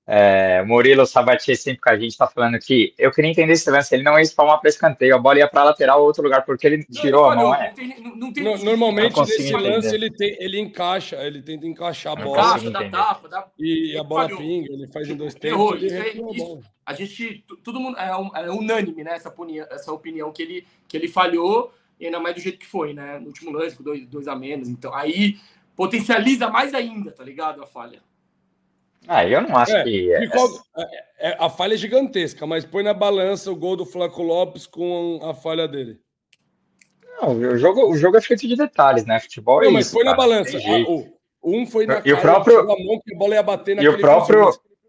É, 0.05 0.61
o 0.63 0.67
Murilo 0.67 1.07
Sabatier 1.07 1.57
sempre 1.57 1.81
com 1.81 1.91
a 1.91 1.97
gente 1.97 2.17
tá 2.19 2.27
falando 2.27 2.59
que 2.59 2.93
eu 2.99 3.13
queria 3.13 3.31
entender 3.31 3.53
esse 3.53 3.71
lance, 3.71 3.95
ele 3.95 4.03
não 4.03 4.15
ia 4.19 4.23
espalmar 4.23 4.59
para 4.61 4.69
escanteio, 4.69 5.15
a 5.15 5.19
bola 5.19 5.39
ia 5.39 5.47
para 5.49 5.63
lateral 5.63 6.01
ou 6.01 6.07
outro 6.07 6.25
lugar, 6.25 6.45
porque 6.45 6.67
ele 6.67 6.83
tirou 6.85 7.23
Não, 7.23 7.33
ele 7.33 7.41
a 7.41 7.45
mão. 7.45 7.55
É. 7.55 7.69
não 7.69 7.75
tem- 7.75 8.15
não- 8.17 8.33
tem- 8.33 8.45
No- 8.45 8.65
Normalmente, 8.65 9.21
nesse 9.21 9.43
entender. 9.53 9.71
lance, 9.71 9.95
ele, 9.95 10.11
tem, 10.11 10.37
ele 10.41 10.59
encaixa, 10.59 11.17
ele 11.25 11.41
tenta 11.41 11.67
encaixar 11.69 12.15
a 12.15 12.17
bola 12.17 12.37
Caixa, 12.37 12.53
consigo 12.55 12.71
dá 12.73 12.89
tapa, 12.91 13.29
dá... 13.29 13.47
e 13.59 13.97
a 13.97 14.03
bola 14.03 14.25
falhou. 14.25 14.39
pinga, 14.39 14.73
ele 14.73 14.89
faz 14.89 15.09
em 15.09 15.15
dois 15.17 15.35
tempos 15.35 15.51
Errou, 15.59 15.77
ele 15.77 15.87
isso 15.87 15.95
é- 15.95 16.01
a 16.01 16.09
isso- 16.09 16.47
bola. 16.47 16.61
a 16.85 16.95
gente, 16.95 17.45
todo 17.63 17.79
mundo 17.79 17.97
é, 17.97 18.17
um- 18.17 18.37
é 18.37 18.51
unânime, 18.51 19.05
né? 19.05 19.15
Essa 19.15 19.29
opinião, 19.29 19.67
essa 19.71 19.93
opinião 19.93 20.33
que 20.33 20.43
ele, 20.43 20.67
que 20.89 20.97
ele 20.97 21.07
falhou, 21.07 21.73
e 22.01 22.07
ainda 22.07 22.19
mais 22.19 22.35
do 22.35 22.41
jeito 22.41 22.59
que 22.59 22.67
foi, 22.67 22.93
né? 22.93 23.21
No 23.21 23.29
último 23.29 23.53
lance, 23.53 23.77
com 23.77 23.85
dois, 23.85 24.05
dois 24.09 24.27
a 24.27 24.35
menos. 24.35 24.69
Então, 24.69 24.93
aí 24.93 25.37
potencializa 25.77 26.49
mais 26.51 26.75
ainda, 26.75 27.13
tá 27.13 27.23
ligado? 27.23 27.63
A 27.63 27.67
falha. 27.67 28.01
Ah, 29.09 29.27
eu 29.27 29.41
não 29.41 29.57
acho 29.57 29.75
É, 29.77 29.83
que. 29.85 30.19
De 30.21 30.29
qual- 30.31 30.49
é- 30.79 31.31
é- 31.31 31.37
a 31.39 31.51
falha 31.51 31.75
é 31.75 31.77
gigantesca, 31.77 32.47
mas 32.47 32.65
põe 32.65 32.83
na 32.85 32.95
balança 32.95 33.51
o 33.51 33.57
gol 33.57 33.77
do 33.77 33.85
Flaco 33.85 34.23
Lopes 34.23 34.67
com 34.67 35.19
a 35.23 35.35
falha 35.35 35.67
dele. 35.67 35.99
Não, 37.21 37.37
o, 37.37 37.57
jogo, 37.59 37.89
o 37.91 37.97
jogo 37.97 38.17
é 38.17 38.21
feito 38.21 38.47
de 38.47 38.57
detalhes, 38.57 39.05
né? 39.05 39.19
Futebol 39.21 39.61
é 39.63 39.67
Não, 39.67 39.73
mas 39.73 39.87
isso, 39.87 39.95
põe 39.95 40.05
na 40.05 40.15
cara, 40.15 40.29
balança. 40.29 40.53
tem 40.53 40.61
jeito. 40.61 40.91
Ah, 40.91 41.13
um 41.45 41.67
foi 41.67 41.87
na 41.87 42.01
E 42.05 42.13
o 42.13 42.21
próprio- 42.21 42.65
mão 42.67 43.01
que 43.05 43.15
a 43.15 43.19
bola 43.19 43.35
ia 43.35 43.43
bater 43.43 43.73
E 43.73 43.75
naquele 43.77 43.95
o 43.97 44.01
próprio-. 44.01 44.49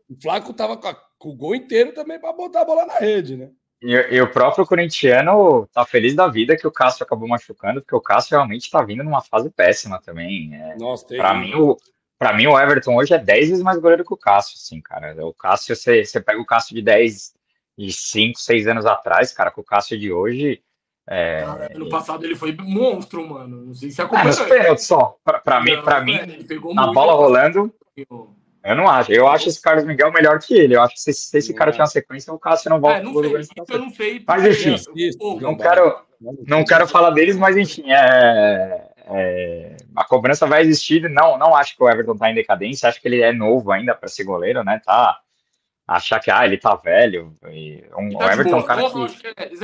O 0.09 0.21
Flaco 0.21 0.53
tava 0.53 0.77
com, 0.77 0.87
a- 0.87 0.97
com 1.17 1.29
o 1.29 1.35
gol 1.35 1.55
inteiro 1.55 1.91
também 1.93 2.19
para 2.19 2.31
botar 2.33 2.61
a 2.61 2.65
bola 2.65 2.85
na 2.85 2.95
rede, 2.99 3.35
né? 3.35 3.49
E, 3.81 3.91
e 4.15 4.21
o 4.21 4.31
próprio 4.31 4.65
corintiano 4.65 5.67
tá 5.73 5.85
feliz 5.85 6.15
da 6.15 6.27
vida 6.27 6.55
que 6.55 6.65
o 6.67 6.71
Cássio 6.71 7.03
acabou 7.03 7.27
machucando, 7.27 7.81
porque 7.81 7.95
o 7.95 8.01
Cássio 8.01 8.31
realmente 8.35 8.69
tá 8.71 8.81
vindo 8.83 9.03
numa 9.03 9.21
fase 9.21 9.49
péssima 9.49 9.99
também. 10.01 10.53
É, 10.55 10.75
Nossa. 10.77 11.05
Pra 11.07 11.33
mim, 11.33 11.53
o, 11.55 11.75
pra 12.23 12.33
mim, 12.33 12.47
o 12.47 12.59
Everton 12.59 12.95
hoje 12.95 13.13
é 13.13 13.17
10 13.19 13.49
vezes 13.49 13.63
mais 13.63 13.77
goleiro 13.79 14.05
que 14.05 14.13
o 14.13 14.17
Cássio, 14.17 14.55
assim, 14.55 14.79
cara. 14.81 15.15
O 15.25 15.33
Cássio, 15.33 15.75
você, 15.75 16.03
você 16.05 16.21
pega 16.21 16.39
o 16.39 16.45
Cássio 16.45 16.75
de 16.75 16.81
10, 16.81 17.33
de 17.77 17.91
5, 17.91 18.39
6 18.39 18.67
anos 18.67 18.85
atrás, 18.85 19.33
cara, 19.33 19.51
com 19.51 19.61
o 19.61 19.65
Cássio 19.65 19.97
de 19.99 20.11
hoje. 20.11 20.61
É, 21.05 21.41
Cara, 21.43 21.69
ano 21.75 21.89
passado 21.89 22.23
ele 22.23 22.35
foi 22.35 22.55
monstro, 22.57 23.27
mano. 23.27 23.65
Não 23.65 23.73
sei 23.73 23.91
se 23.91 24.01
acompanhou. 24.01 24.27
nos 24.27 24.39
pênaltis 24.39 24.85
só. 24.85 25.17
Pra, 25.23 25.39
pra 25.39 25.61
mim, 25.61 25.81
pra 25.81 26.01
mim, 26.01 26.15
ele 26.15 26.45
pegou 26.45 26.73
na 26.73 26.93
bola 26.93 27.13
rolando, 27.13 27.73
eu 27.97 28.75
não 28.77 28.87
acho. 28.87 29.11
Eu 29.11 29.27
acho 29.27 29.49
esse 29.49 29.61
Carlos 29.61 29.83
Miguel 29.83 30.13
melhor 30.13 30.39
que 30.39 30.53
ele. 30.53 30.75
Eu 30.77 30.81
acho 30.81 30.93
que 30.95 31.01
se, 31.01 31.13
se 31.13 31.37
esse 31.37 31.53
cara 31.53 31.71
tiver 31.71 31.83
uma 31.83 31.87
sequência, 31.87 32.33
o 32.33 32.39
Cássio 32.39 32.69
não 32.69 32.79
volta 32.79 32.99
É, 32.99 33.03
não 33.03 33.13
sei. 33.13 33.35
Eu 33.69 33.79
não 33.79 33.89
sei. 33.89 34.23
Mas, 34.25 34.41
porque- 34.43 34.69
enfim, 34.69 35.37
Não 35.41 35.57
quero, 35.57 35.99
não 36.47 36.63
quero 36.63 36.87
falar 36.87 37.09
deles, 37.09 37.35
mas 37.35 37.57
enfim, 37.57 37.91
é, 37.91 38.89
é, 39.07 39.75
a 39.95 40.03
cobrança 40.05 40.45
vai 40.47 40.61
existir. 40.61 41.09
Não, 41.09 41.37
não 41.37 41.55
acho 41.55 41.75
que 41.75 41.83
o 41.83 41.89
Everton 41.89 42.17
tá 42.17 42.29
em 42.29 42.35
decadência, 42.35 42.89
acho 42.89 43.01
que 43.01 43.07
ele 43.07 43.21
é 43.21 43.31
novo 43.31 43.71
ainda 43.71 43.93
para 43.93 44.07
ser 44.09 44.23
goleiro, 44.23 44.63
né? 44.63 44.81
Tá 44.83 45.19
achar 45.87 46.19
que 46.19 46.31
ah, 46.31 46.45
ele 46.45 46.57
tá 46.57 46.75
velho. 46.75 47.35
e 47.49 47.83
um- 47.97 48.17
Tá 48.17 48.25
o 48.25 48.31
Everton 48.31 48.57
é 48.57 48.59
um 48.59 48.63
cara 48.63 48.81
Eu 48.81 49.07
que 49.07 49.17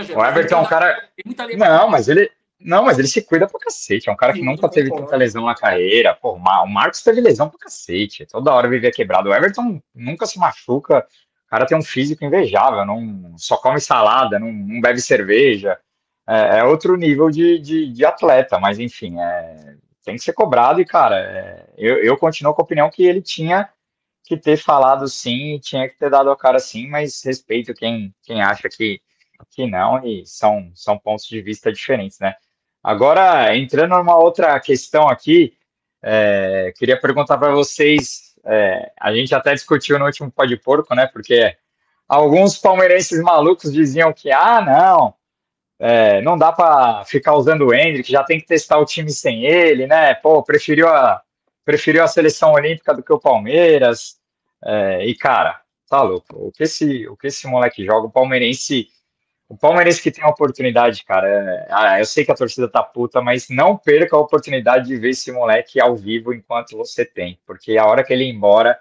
que 0.05 0.13
é 0.13 0.17
o 0.17 0.25
Everton 0.25 0.55
é 0.55 0.59
um 0.59 0.65
cara 0.65 1.09
não, 1.57 1.89
mas 1.89 2.09
ele 2.09 2.29
não, 2.59 2.83
mas 2.83 2.99
ele 2.99 3.07
se 3.07 3.21
cuida 3.21 3.47
pra 3.47 3.59
cacete. 3.59 4.09
É 4.09 4.11
um 4.11 4.17
cara 4.17 4.33
que 4.33 4.39
Sim, 4.39 4.45
nunca 4.45 4.67
teve 4.67 4.93
tanta 4.93 5.15
lesão 5.15 5.45
na 5.45 5.55
carreira. 5.55 6.13
Pô, 6.13 6.33
o 6.33 6.67
Marcos 6.67 7.01
teve 7.01 7.21
lesão 7.21 7.49
pra 7.49 7.57
cacete. 7.57 8.25
Toda 8.25 8.53
hora 8.53 8.67
vivia 8.67 8.91
quebrado. 8.91 9.29
O 9.29 9.33
Everton 9.33 9.81
nunca 9.95 10.25
se 10.25 10.37
machuca. 10.37 11.07
O 11.47 11.49
cara 11.49 11.65
tem 11.65 11.77
um 11.77 11.81
físico 11.81 12.25
invejável. 12.25 12.85
Não 12.85 13.33
só 13.37 13.55
come 13.55 13.79
salada, 13.79 14.37
não, 14.37 14.51
não 14.51 14.81
bebe 14.81 14.99
cerveja. 14.99 15.79
É, 16.29 16.59
é 16.59 16.63
outro 16.63 16.95
nível 16.95 17.29
de, 17.29 17.59
de, 17.59 17.91
de 17.91 18.05
atleta. 18.05 18.59
Mas 18.59 18.79
enfim, 18.79 19.19
é, 19.19 19.75
tem 20.03 20.15
que 20.15 20.23
ser 20.23 20.33
cobrado. 20.33 20.79
E 20.81 20.85
cara, 20.85 21.17
é, 21.17 21.73
eu, 21.77 21.97
eu 22.03 22.17
continuo 22.17 22.53
com 22.53 22.61
a 22.61 22.65
opinião 22.65 22.89
que 22.89 23.03
ele 23.03 23.21
tinha 23.21 23.69
que 24.23 24.37
ter 24.37 24.57
falado 24.57 25.07
sim, 25.07 25.59
tinha 25.59 25.89
que 25.89 25.97
ter 25.97 26.09
dado 26.09 26.29
a 26.29 26.37
cara 26.37 26.59
sim. 26.59 26.87
Mas 26.87 27.23
respeito 27.23 27.73
quem, 27.73 28.13
quem 28.23 28.41
acha 28.41 28.69
que 28.69 29.01
que 29.51 29.65
não, 29.67 30.05
e 30.05 30.25
são, 30.25 30.71
são 30.75 30.97
pontos 30.97 31.25
de 31.25 31.41
vista 31.41 31.71
diferentes, 31.71 32.19
né? 32.19 32.35
Agora, 32.83 33.55
entrando 33.55 33.95
numa 33.95 34.15
outra 34.15 34.59
questão 34.59 35.07
aqui, 35.07 35.53
é, 36.01 36.73
queria 36.77 36.99
perguntar 36.99 37.37
para 37.37 37.51
vocês, 37.51 38.35
é, 38.45 38.91
a 38.99 39.13
gente 39.13 39.33
até 39.35 39.53
discutiu 39.53 39.99
no 39.99 40.05
último 40.05 40.31
Pó 40.31 40.45
de 40.45 40.57
Porco, 40.57 40.95
né? 40.95 41.07
Porque 41.07 41.55
alguns 42.07 42.57
palmeirenses 42.57 43.21
malucos 43.21 43.71
diziam 43.71 44.13
que, 44.13 44.31
ah, 44.31 44.61
não, 44.61 45.13
é, 45.79 46.21
não 46.21 46.37
dá 46.37 46.51
para 46.51 47.05
ficar 47.05 47.35
usando 47.35 47.67
o 47.67 47.73
Hendrick, 47.73 48.11
já 48.11 48.23
tem 48.23 48.39
que 48.39 48.45
testar 48.45 48.77
o 48.79 48.85
time 48.85 49.09
sem 49.11 49.45
ele, 49.45 49.87
né? 49.87 50.13
Pô, 50.15 50.43
preferiu 50.43 50.87
a, 50.87 51.21
preferiu 51.65 52.03
a 52.03 52.07
seleção 52.07 52.53
olímpica 52.53 52.93
do 52.93 53.03
que 53.03 53.13
o 53.13 53.19
Palmeiras, 53.19 54.19
é, 54.63 55.05
e 55.05 55.15
cara, 55.15 55.61
tá 55.89 56.01
louco, 56.01 56.47
o 56.47 56.51
que 56.51 56.63
esse, 56.63 57.07
o 57.07 57.15
que 57.15 57.27
esse 57.27 57.47
moleque 57.47 57.85
joga, 57.85 58.07
o 58.07 58.11
palmeirense 58.11 58.89
o 59.49 59.57
palmeirense 59.57 60.01
que 60.01 60.11
tem 60.11 60.23
a 60.23 60.29
oportunidade, 60.29 61.03
cara, 61.03 61.27
é- 61.27 61.67
ah, 61.71 61.99
eu 61.99 62.05
sei 62.05 62.23
que 62.23 62.31
a 62.31 62.35
torcida 62.35 62.69
tá 62.69 62.83
puta, 62.83 63.19
mas 63.19 63.49
não 63.49 63.75
perca 63.75 64.15
a 64.15 64.19
oportunidade 64.19 64.87
de 64.87 64.95
ver 64.95 65.09
esse 65.09 65.31
moleque 65.31 65.81
ao 65.81 65.95
vivo 65.95 66.31
enquanto 66.31 66.77
você 66.77 67.03
tem, 67.03 67.39
porque 67.47 67.75
a 67.75 67.85
hora 67.87 68.03
que 68.03 68.13
ele 68.13 68.25
ir 68.25 68.29
embora, 68.29 68.79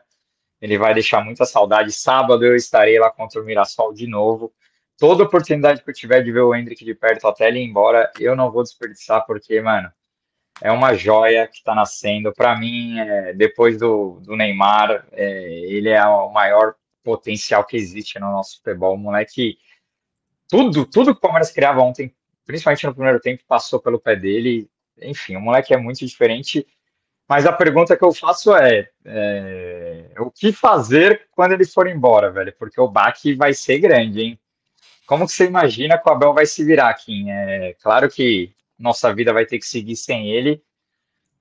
ele 0.61 0.77
vai 0.77 0.93
deixar 0.93 1.25
muita 1.25 1.47
saudade. 1.47 1.91
Sábado 1.93 2.45
eu 2.45 2.55
estarei 2.55 2.99
lá 2.99 3.11
contra 3.11 3.41
o 3.41 3.45
Mirassol 3.45 3.95
de 3.95 4.07
novo. 4.07 4.53
Toda 4.99 5.25
oportunidade 5.25 5.83
que 5.83 5.89
eu 5.89 5.95
tiver 5.95 6.23
de 6.23 6.33
ver 6.33 6.41
o 6.41 6.55
Hendrick 6.55 6.85
de 6.85 6.95
perto 6.95 7.27
até 7.29 7.49
ele 7.49 7.61
ir 7.61 7.65
embora, 7.65 8.11
eu 8.19 8.35
não 8.35 8.51
vou 8.51 8.63
desperdiçar, 8.63 9.25
porque, 9.27 9.61
mano, 9.61 9.91
é 10.61 10.73
uma 10.73 10.95
joia 10.95 11.47
que 11.47 11.63
tá 11.63 11.75
nascendo. 11.75 12.33
Para 12.33 12.59
mim, 12.59 12.99
é, 12.99 13.33
depois 13.33 13.79
do, 13.79 14.21
do 14.21 14.37
Neymar, 14.37 15.07
é, 15.13 15.61
ele 15.67 15.91
é 15.91 16.05
o 16.05 16.31
maior 16.31 16.75
potencial 17.03 17.65
que 17.65 17.77
existe 17.77 18.19
no 18.19 18.33
nosso 18.33 18.57
futebol. 18.59 18.95
O 18.95 18.99
moleque 18.99 19.57
tudo, 20.49 20.87
tudo 20.87 21.13
que 21.13 21.19
o 21.19 21.21
Palmeiras 21.21 21.53
criava 21.53 21.81
ontem, 21.81 22.13
principalmente 22.47 22.87
no 22.87 22.95
primeiro 22.95 23.21
tempo, 23.21 23.45
passou 23.47 23.79
pelo 23.79 24.01
pé 24.01 24.17
dele. 24.17 24.69
Enfim, 25.01 25.37
o 25.37 25.41
moleque 25.41 25.75
é 25.75 25.77
muito 25.77 26.05
diferente. 26.05 26.67
Mas 27.29 27.45
a 27.45 27.53
pergunta 27.53 27.97
que 27.97 28.03
eu 28.03 28.13
faço 28.13 28.57
é, 28.57 28.89
é, 29.05 30.11
o 30.19 30.31
que 30.31 30.51
fazer 30.51 31.29
quando 31.31 31.53
ele 31.53 31.67
for 31.67 31.87
embora, 31.87 32.31
velho? 32.31 32.55
Porque 32.59 32.81
o 32.81 32.89
baque 32.89 33.35
vai 33.35 33.53
ser 33.53 33.79
grande, 33.79 34.23
hein? 34.23 34.41
Como 35.09 35.27
que 35.27 35.33
você 35.33 35.47
imagina 35.47 35.97
que 35.97 36.07
o 36.07 36.13
Abel 36.13 36.35
vai 36.35 36.45
se 36.45 36.63
virar, 36.63 36.93
Kim? 36.93 37.31
É 37.31 37.75
claro 37.83 38.11
que 38.11 38.53
nossa 38.79 39.11
vida 39.15 39.33
vai 39.33 39.47
ter 39.47 39.59
que 39.59 39.65
seguir 39.65 39.97
sem 39.97 40.31
ele, 40.31 40.63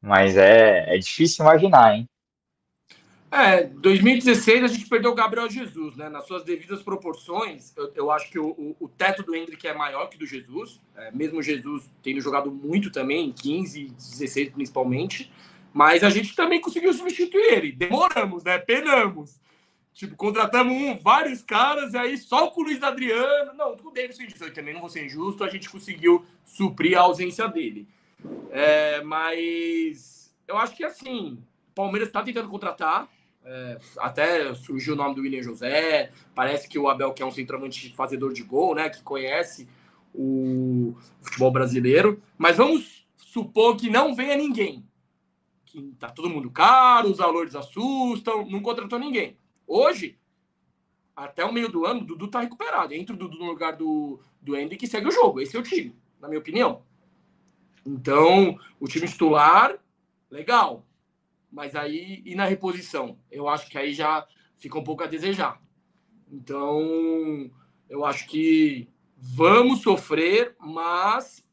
mas 0.01 0.38
é, 0.38 0.95
é 0.95 0.97
difícil 0.97 1.43
imaginar, 1.43 1.93
hein? 1.93 2.09
É, 3.30 3.63
2016 3.63 4.63
a 4.63 4.68
gente 4.68 4.88
perdeu 4.88 5.11
o 5.11 5.15
Gabriel 5.15 5.49
Jesus, 5.49 5.97
né? 5.97 6.07
Nas 6.07 6.26
suas 6.26 6.45
devidas 6.45 6.82
proporções, 6.82 7.76
eu, 7.76 7.91
eu 7.93 8.09
acho 8.09 8.32
que 8.32 8.39
o, 8.39 8.51
o, 8.51 8.76
o 8.80 8.88
teto 8.88 9.22
do 9.22 9.36
Hendrick 9.36 9.68
é 9.68 9.74
maior 9.74 10.07
que 10.07 10.18
do 10.18 10.26
Jesus, 10.26 10.80
é, 10.95 11.11
mesmo 11.11 11.43
Jesus 11.43 11.91
tendo 12.01 12.22
jogado 12.22 12.49
muito 12.49 12.89
também, 12.89 13.28
em 13.28 13.34
15, 13.34 13.89
16 13.89 14.51
principalmente, 14.51 15.30
mas 15.74 16.05
a 16.05 16.09
gente 16.09 16.34
também 16.38 16.61
conseguiu 16.61 16.93
substituir 16.93 17.51
ele. 17.51 17.74
Demoramos, 17.74 18.45
né? 18.45 18.57
Penamos. 18.57 19.41
Tipo, 19.97 20.15
contratamos 20.15 20.71
um, 20.71 20.95
vários 20.95 21.41
caras, 21.41 21.95
e 21.95 21.97
aí 21.97 22.19
só 22.19 22.51
com 22.51 22.61
o 22.61 22.65
Luiz 22.65 22.83
Adriano, 22.83 23.51
não, 23.55 23.75
com 23.75 23.87
o 23.87 23.91
Davidson 23.91 24.25
eu 24.41 24.53
também 24.53 24.71
não 24.71 24.81
vou 24.81 24.91
ser 24.91 25.03
injusto, 25.03 25.43
a 25.43 25.49
gente 25.49 25.67
conseguiu 25.67 26.23
suprir 26.45 26.95
a 26.95 27.01
ausência 27.01 27.47
dele. 27.47 27.87
É, 28.51 29.01
mas 29.01 30.31
eu 30.47 30.55
acho 30.55 30.75
que 30.75 30.83
assim, 30.83 31.39
o 31.71 31.73
Palmeiras 31.73 32.09
está 32.09 32.21
tentando 32.21 32.47
contratar, 32.47 33.09
é, 33.43 33.79
até 33.97 34.53
surgiu 34.53 34.93
o 34.93 34.95
nome 34.95 35.15
do 35.15 35.21
William 35.21 35.41
José. 35.41 36.11
Parece 36.35 36.69
que 36.69 36.77
o 36.77 36.87
Abel, 36.87 37.11
que 37.11 37.23
é 37.23 37.25
um 37.25 37.31
centroavante 37.31 37.91
fazedor 37.95 38.33
de 38.33 38.43
gol, 38.43 38.75
né? 38.75 38.91
Que 38.91 39.01
conhece 39.01 39.67
o 40.13 40.95
futebol 41.23 41.49
brasileiro. 41.49 42.21
Mas 42.37 42.57
vamos 42.57 43.07
supor 43.15 43.75
que 43.75 43.89
não 43.89 44.13
venha 44.13 44.35
ninguém. 44.35 44.85
Que 45.65 45.81
tá 45.97 46.07
todo 46.09 46.29
mundo 46.29 46.51
caro, 46.51 47.09
os 47.09 47.17
valores 47.17 47.55
assustam, 47.55 48.47
não 48.47 48.61
contratou 48.61 48.99
ninguém. 48.99 49.35
Hoje, 49.68 50.18
até 51.13 51.43
o 51.43 51.51
meio 51.51 51.70
do 51.70 51.86
ano, 51.86 52.01
o 52.01 52.05
Dudu 52.05 52.30
tá 52.30 52.39
recuperado. 52.39 52.93
Entra 52.93 53.13
o 53.13 53.20
Dudu 53.20 53.38
no 53.38 53.45
lugar 53.45 53.76
do, 53.76 54.22
do 54.41 54.55
Andy 54.55 54.78
que 54.78 54.88
segue 54.88 55.07
o 55.07 55.11
jogo. 55.11 55.41
Esse 55.41 55.57
é 55.57 55.59
o 55.59 55.63
time, 55.63 55.95
na 56.20 56.30
minha 56.30 56.39
opinião. 56.39 56.84
Então, 57.86 58.57
o 58.80 58.88
time 58.88 59.07
titular, 59.07 59.78
legal. 60.32 60.86
Mas 61.51 61.76
aí, 61.76 62.22
e 62.26 62.36
na 62.36 62.45
reposição? 62.45 63.18
Eu 63.32 63.47
acho 63.47 63.70
que 63.70 63.78
aí 63.78 63.93
já 63.93 64.28
fica 64.57 64.78
um 64.78 64.84
pouco 64.84 65.03
a 65.03 65.07
desejar. 65.07 65.61
Então, 66.30 67.49
eu 67.89 68.05
acho 68.05 68.28
que 68.28 68.89
vamos 69.15 69.82
sofrer, 69.82 70.55
mas 70.59 71.43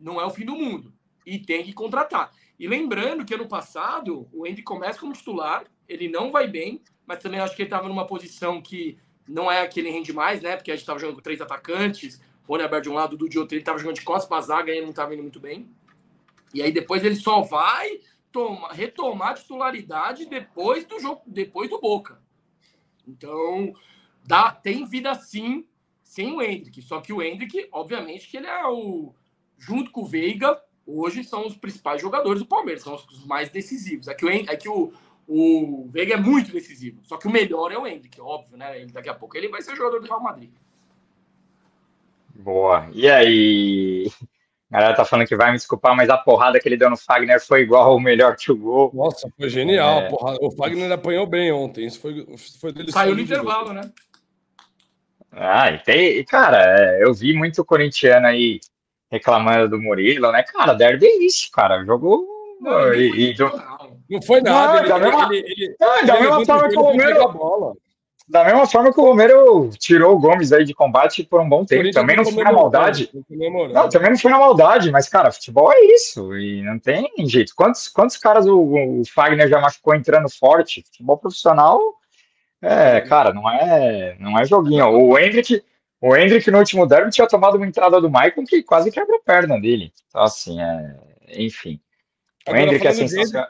não 0.00 0.20
é 0.20 0.24
o 0.24 0.30
fim 0.30 0.44
do 0.44 0.56
mundo. 0.56 0.94
E 1.26 1.38
tem 1.38 1.64
que 1.64 1.72
contratar. 1.72 2.32
E 2.58 2.68
lembrando 2.68 3.24
que 3.24 3.34
ano 3.34 3.48
passado, 3.48 4.28
o 4.32 4.46
Andy 4.46 4.62
começa 4.62 5.00
como 5.00 5.12
titular, 5.12 5.64
ele 5.88 6.08
não 6.08 6.30
vai 6.30 6.46
bem, 6.46 6.80
mas 7.06 7.22
também 7.22 7.40
acho 7.40 7.54
que 7.54 7.62
ele 7.62 7.66
estava 7.68 7.88
numa 7.88 8.06
posição 8.06 8.60
que 8.60 8.98
não 9.26 9.50
é 9.50 9.60
aquele 9.60 9.90
rende 9.90 10.12
mais, 10.12 10.40
né? 10.42 10.56
Porque 10.56 10.70
a 10.70 10.76
gente 10.76 10.86
tava 10.86 10.98
jogando 10.98 11.16
com 11.16 11.22
três 11.22 11.40
atacantes, 11.40 12.20
Rony 12.46 12.62
aberto 12.62 12.84
de 12.84 12.90
um 12.90 12.94
lado, 12.94 13.16
do 13.16 13.28
de 13.28 13.38
outro, 13.38 13.56
ele 13.56 13.64
tava 13.64 13.78
jogando 13.78 13.96
de 13.96 14.02
costas 14.02 14.28
pra 14.28 14.40
zaga 14.40 14.70
e 14.70 14.76
ele 14.76 14.86
não 14.86 14.92
tava 14.92 15.14
indo 15.14 15.22
muito 15.22 15.40
bem. 15.40 15.68
E 16.52 16.62
aí 16.62 16.70
depois 16.70 17.04
ele 17.04 17.16
só 17.16 17.40
vai 17.40 18.00
toma, 18.30 18.72
retomar 18.72 19.28
a 19.28 19.34
titularidade 19.34 20.26
depois 20.26 20.84
do 20.84 20.98
jogo, 20.98 21.22
depois 21.26 21.70
do 21.70 21.80
Boca. 21.80 22.20
Então, 23.06 23.72
dá, 24.24 24.50
tem 24.50 24.84
vida 24.84 25.14
sim 25.14 25.66
sem 26.02 26.32
o 26.32 26.42
Hendrick. 26.42 26.82
Só 26.82 27.00
que 27.00 27.12
o 27.12 27.22
Hendrick, 27.22 27.68
obviamente, 27.72 28.28
que 28.28 28.36
ele 28.36 28.46
é 28.46 28.66
o. 28.66 29.14
Junto 29.56 29.92
com 29.92 30.02
o 30.02 30.06
Veiga, 30.06 30.60
hoje 30.84 31.22
são 31.22 31.46
os 31.46 31.56
principais 31.56 32.02
jogadores 32.02 32.42
do 32.42 32.48
Palmeiras, 32.48 32.82
são 32.82 32.94
os 32.94 33.24
mais 33.24 33.48
decisivos. 33.50 34.08
É 34.08 34.14
que 34.14 34.26
o, 34.26 34.28
é 34.28 34.56
que 34.56 34.68
o, 34.68 34.92
o 35.26 35.86
Veiga 35.88 36.14
é 36.14 36.18
muito 36.18 36.52
decisivo. 36.52 37.00
Só 37.02 37.16
que 37.16 37.26
o 37.26 37.30
melhor 37.30 37.72
é 37.72 37.78
o 37.78 37.86
Hendrick, 37.86 38.20
óbvio, 38.20 38.56
né? 38.56 38.80
Ele, 38.80 38.92
daqui 38.92 39.08
a 39.08 39.14
pouco 39.14 39.36
ele 39.36 39.48
vai 39.48 39.62
ser 39.62 39.76
jogador 39.76 40.00
do 40.00 40.06
Real 40.06 40.22
Madrid. 40.22 40.50
Boa. 42.34 42.88
E 42.92 43.08
aí? 43.08 44.10
A 44.70 44.78
galera 44.78 44.96
tá 44.96 45.04
falando 45.04 45.26
que 45.26 45.36
vai 45.36 45.52
me 45.52 45.56
desculpar, 45.56 45.94
mas 45.94 46.10
a 46.10 46.18
porrada 46.18 46.58
que 46.58 46.68
ele 46.68 46.76
deu 46.76 46.90
no 46.90 46.96
Fagner 46.96 47.40
foi 47.40 47.60
igual 47.60 47.92
ou 47.92 48.00
melhor 48.00 48.36
que 48.36 48.50
o 48.50 48.56
gol. 48.56 48.90
Nossa, 48.92 49.30
foi 49.38 49.48
genial. 49.48 50.00
É... 50.00 50.10
O 50.40 50.50
Fagner 50.50 50.90
apanhou 50.90 51.26
bem 51.26 51.52
ontem. 51.52 51.86
Isso 51.86 52.00
foi, 52.00 52.26
foi 52.60 52.72
dele. 52.72 52.90
Saiu 52.90 53.14
no 53.14 53.20
intervalo, 53.20 53.72
né? 53.72 53.90
Ah, 55.30 55.70
e 55.70 55.78
tem, 55.78 56.24
cara, 56.24 56.58
é, 56.62 57.04
eu 57.04 57.12
vi 57.12 57.34
muito 57.34 57.64
corintiano 57.64 58.26
aí 58.26 58.60
reclamando 59.10 59.68
do 59.68 59.80
Murilo, 59.80 60.30
né? 60.32 60.42
Cara, 60.42 60.74
derby 60.74 61.06
é 61.06 61.24
isso, 61.24 61.50
cara. 61.52 61.84
Jogou. 61.84 62.26
Não, 62.60 62.94
e, 62.94 63.30
e, 63.30 63.34
não 64.08 64.22
foi 64.22 64.40
nada. 64.40 64.72
Não, 64.72 64.78
ele, 64.78 64.88
da 64.88 64.98
mesma, 64.98 65.28
ele, 65.34 65.44
ele, 65.46 65.76
não, 65.80 66.06
da 66.06 66.20
mesma 66.20 66.46
forma 66.46 66.68
que 66.68 66.78
o 66.78 66.82
Romero. 66.82 67.78
Da 68.26 68.42
mesma 68.42 68.66
forma 68.66 68.92
que 68.92 68.98
o 68.98 69.04
Romero 69.04 69.70
tirou 69.78 70.16
o 70.16 70.18
Gomes 70.18 70.50
aí 70.50 70.64
de 70.64 70.72
combate 70.72 71.24
por 71.24 71.42
um 71.42 71.48
bom 71.48 71.62
tempo. 71.62 71.90
Também 71.90 72.16
não 72.16 72.24
foi 72.24 72.42
na 72.42 72.52
maldade. 72.52 73.10
Não, 73.70 73.88
também 73.90 74.10
não 74.10 74.18
foi 74.18 74.30
na 74.30 74.38
maldade, 74.38 74.90
mas, 74.90 75.10
cara, 75.10 75.30
futebol 75.30 75.70
é 75.70 75.78
isso. 75.92 76.34
E 76.34 76.62
não 76.62 76.78
tem 76.78 77.12
jeito. 77.26 77.52
Quantos, 77.54 77.86
quantos 77.86 78.16
caras 78.16 78.46
o, 78.46 78.58
o 78.58 79.02
Fagner 79.04 79.46
já 79.46 79.60
machucou 79.60 79.94
entrando 79.94 80.26
forte? 80.30 80.82
Futebol 80.86 81.18
profissional, 81.18 81.78
é, 82.64 83.02
cara, 83.02 83.34
não 83.34 83.48
é, 83.50 84.16
não 84.18 84.38
é 84.38 84.46
joguinho. 84.46 84.88
O 84.88 85.18
Hendrick, 85.18 85.62
o 86.00 86.16
Hendrick 86.16 86.50
no 86.50 86.58
último 86.58 86.86
derby 86.86 87.10
tinha 87.10 87.26
tomado 87.26 87.56
uma 87.56 87.66
entrada 87.66 88.00
do 88.00 88.10
Maicon 88.10 88.42
que 88.44 88.62
quase 88.62 88.90
quebra 88.90 89.16
a 89.16 89.20
perna 89.20 89.60
dele. 89.60 89.92
Então, 90.08 90.22
assim, 90.22 90.58
é, 90.58 90.96
enfim. 91.28 91.78
O 92.46 92.50
Agora, 92.50 92.62
Hendrick 92.62 92.86
é 92.86 92.92
sensacional. 92.92 93.48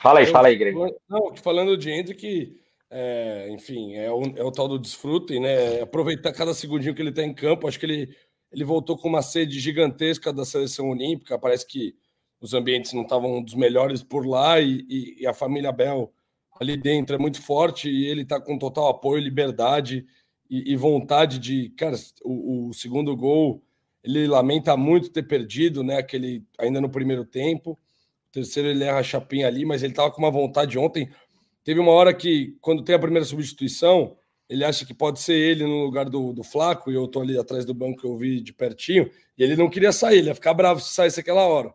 Fala 0.00 0.20
aí, 0.20 0.26
fala 0.26 0.48
aí, 0.48 0.56
Greg. 0.56 0.74
Não, 1.08 1.36
falando 1.36 1.76
de 1.76 1.90
Hendrick, 1.90 2.58
é, 2.90 3.48
enfim, 3.50 3.94
é 3.94 4.10
o, 4.10 4.22
é 4.34 4.42
o 4.42 4.50
tal 4.50 4.66
do 4.66 4.78
desfrute, 4.78 5.38
né? 5.38 5.82
Aproveitar 5.82 6.32
cada 6.32 6.54
segundinho 6.54 6.94
que 6.94 7.02
ele 7.02 7.10
está 7.10 7.22
em 7.22 7.34
campo. 7.34 7.68
Acho 7.68 7.78
que 7.78 7.84
ele, 7.84 8.16
ele 8.50 8.64
voltou 8.64 8.96
com 8.96 9.08
uma 9.08 9.20
sede 9.20 9.60
gigantesca 9.60 10.32
da 10.32 10.44
seleção 10.44 10.88
olímpica. 10.88 11.38
Parece 11.38 11.66
que 11.66 11.94
os 12.40 12.54
ambientes 12.54 12.94
não 12.94 13.02
estavam 13.02 13.42
dos 13.42 13.54
melhores 13.54 14.02
por 14.02 14.26
lá 14.26 14.58
e, 14.58 14.86
e, 14.88 15.16
e, 15.20 15.26
a 15.26 15.34
família 15.34 15.70
Bel 15.70 16.10
ali 16.58 16.78
dentro 16.78 17.14
é 17.14 17.18
muito 17.18 17.42
forte 17.42 17.90
e 17.90 18.06
ele 18.06 18.22
está 18.22 18.40
com 18.40 18.58
total 18.58 18.88
apoio, 18.88 19.22
liberdade 19.22 20.06
e, 20.48 20.72
e 20.72 20.76
vontade 20.76 21.38
de. 21.38 21.68
Cara, 21.76 21.96
o, 22.24 22.68
o, 22.68 22.72
segundo 22.72 23.14
gol 23.14 23.62
ele 24.02 24.26
lamenta 24.26 24.74
muito 24.78 25.10
ter 25.10 25.24
perdido, 25.24 25.82
né? 25.82 25.98
Aquele 25.98 26.42
ainda 26.58 26.80
no 26.80 26.88
primeiro 26.88 27.26
tempo 27.26 27.78
terceiro 28.32 28.68
ele 28.68 28.84
erra 28.84 28.98
a 28.98 29.02
chapinha 29.02 29.46
ali, 29.46 29.64
mas 29.64 29.82
ele 29.82 29.92
estava 29.92 30.10
com 30.10 30.18
uma 30.18 30.30
vontade 30.30 30.78
ontem. 30.78 31.10
Teve 31.64 31.80
uma 31.80 31.92
hora 31.92 32.14
que, 32.14 32.56
quando 32.60 32.82
tem 32.82 32.94
a 32.94 32.98
primeira 32.98 33.24
substituição, 33.24 34.16
ele 34.48 34.64
acha 34.64 34.84
que 34.84 34.94
pode 34.94 35.20
ser 35.20 35.34
ele 35.34 35.64
no 35.64 35.84
lugar 35.84 36.08
do, 36.08 36.32
do 36.32 36.42
Flaco, 36.42 36.90
e 36.90 36.94
eu 36.94 37.06
tô 37.06 37.20
ali 37.20 37.38
atrás 37.38 37.64
do 37.64 37.74
banco 37.74 38.00
que 38.00 38.06
eu 38.06 38.16
vi 38.16 38.40
de 38.40 38.52
pertinho, 38.52 39.10
e 39.38 39.42
ele 39.42 39.56
não 39.56 39.70
queria 39.70 39.92
sair, 39.92 40.18
ele 40.18 40.28
ia 40.28 40.34
ficar 40.34 40.54
bravo 40.54 40.80
se 40.80 40.92
saísse 40.92 41.20
aquela 41.20 41.46
hora. 41.46 41.72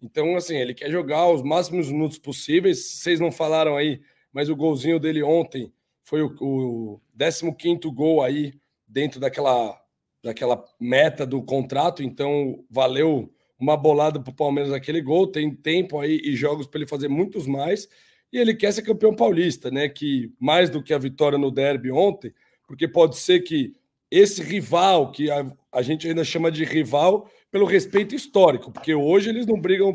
Então, 0.00 0.36
assim, 0.36 0.56
ele 0.56 0.74
quer 0.74 0.90
jogar 0.90 1.28
os 1.28 1.42
máximos 1.42 1.90
minutos 1.90 2.18
possíveis. 2.18 3.00
Vocês 3.00 3.18
não 3.18 3.32
falaram 3.32 3.76
aí, 3.76 4.02
mas 4.32 4.50
o 4.50 4.56
golzinho 4.56 5.00
dele 5.00 5.22
ontem 5.22 5.72
foi 6.02 6.22
o, 6.22 6.36
o 6.40 7.00
15 7.18 7.90
gol 7.90 8.22
aí 8.22 8.52
dentro 8.86 9.18
daquela, 9.18 9.80
daquela 10.22 10.62
meta 10.78 11.26
do 11.26 11.42
contrato, 11.42 12.02
então 12.02 12.64
valeu 12.70 13.33
uma 13.64 13.76
bolada 13.78 14.20
para 14.20 14.30
o 14.30 14.36
Palmeiras 14.36 14.72
aquele 14.72 15.00
gol, 15.00 15.26
tem 15.26 15.54
tempo 15.54 15.98
aí 15.98 16.20
e 16.22 16.36
jogos 16.36 16.66
para 16.66 16.80
ele 16.80 16.88
fazer 16.88 17.08
muitos 17.08 17.46
mais, 17.46 17.88
e 18.30 18.38
ele 18.38 18.54
quer 18.54 18.72
ser 18.72 18.82
campeão 18.82 19.14
paulista, 19.14 19.70
né? 19.70 19.88
Que 19.88 20.30
mais 20.38 20.68
do 20.68 20.82
que 20.82 20.92
a 20.92 20.98
vitória 20.98 21.38
no 21.38 21.50
derby 21.50 21.90
ontem, 21.90 22.32
porque 22.68 22.86
pode 22.86 23.16
ser 23.16 23.40
que 23.40 23.72
esse 24.10 24.42
rival, 24.42 25.10
que 25.10 25.30
a, 25.30 25.50
a 25.72 25.82
gente 25.82 26.06
ainda 26.06 26.22
chama 26.22 26.50
de 26.50 26.62
rival, 26.64 27.28
pelo 27.50 27.64
respeito 27.64 28.14
histórico, 28.14 28.70
porque 28.70 28.94
hoje 28.94 29.30
eles 29.30 29.46
não 29.46 29.58
brigam 29.58 29.94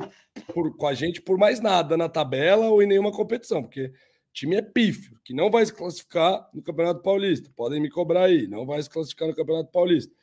por, 0.54 0.76
com 0.76 0.88
a 0.88 0.94
gente 0.94 1.22
por 1.22 1.38
mais 1.38 1.60
nada 1.60 1.96
na 1.96 2.10
tabela 2.10 2.70
ou 2.70 2.82
em 2.82 2.88
nenhuma 2.88 3.12
competição, 3.12 3.62
porque 3.62 3.92
time 4.34 4.56
é 4.56 4.62
pífio, 4.62 5.18
que 5.24 5.34
não 5.34 5.52
vai 5.52 5.66
se 5.66 5.74
classificar 5.74 6.50
no 6.54 6.62
Campeonato 6.62 7.02
Paulista. 7.02 7.52
Podem 7.56 7.80
me 7.80 7.90
cobrar 7.90 8.26
aí, 8.26 8.48
não 8.48 8.66
vai 8.66 8.82
se 8.82 8.90
classificar 8.90 9.28
no 9.28 9.36
Campeonato 9.36 9.72
Paulista 9.72 10.14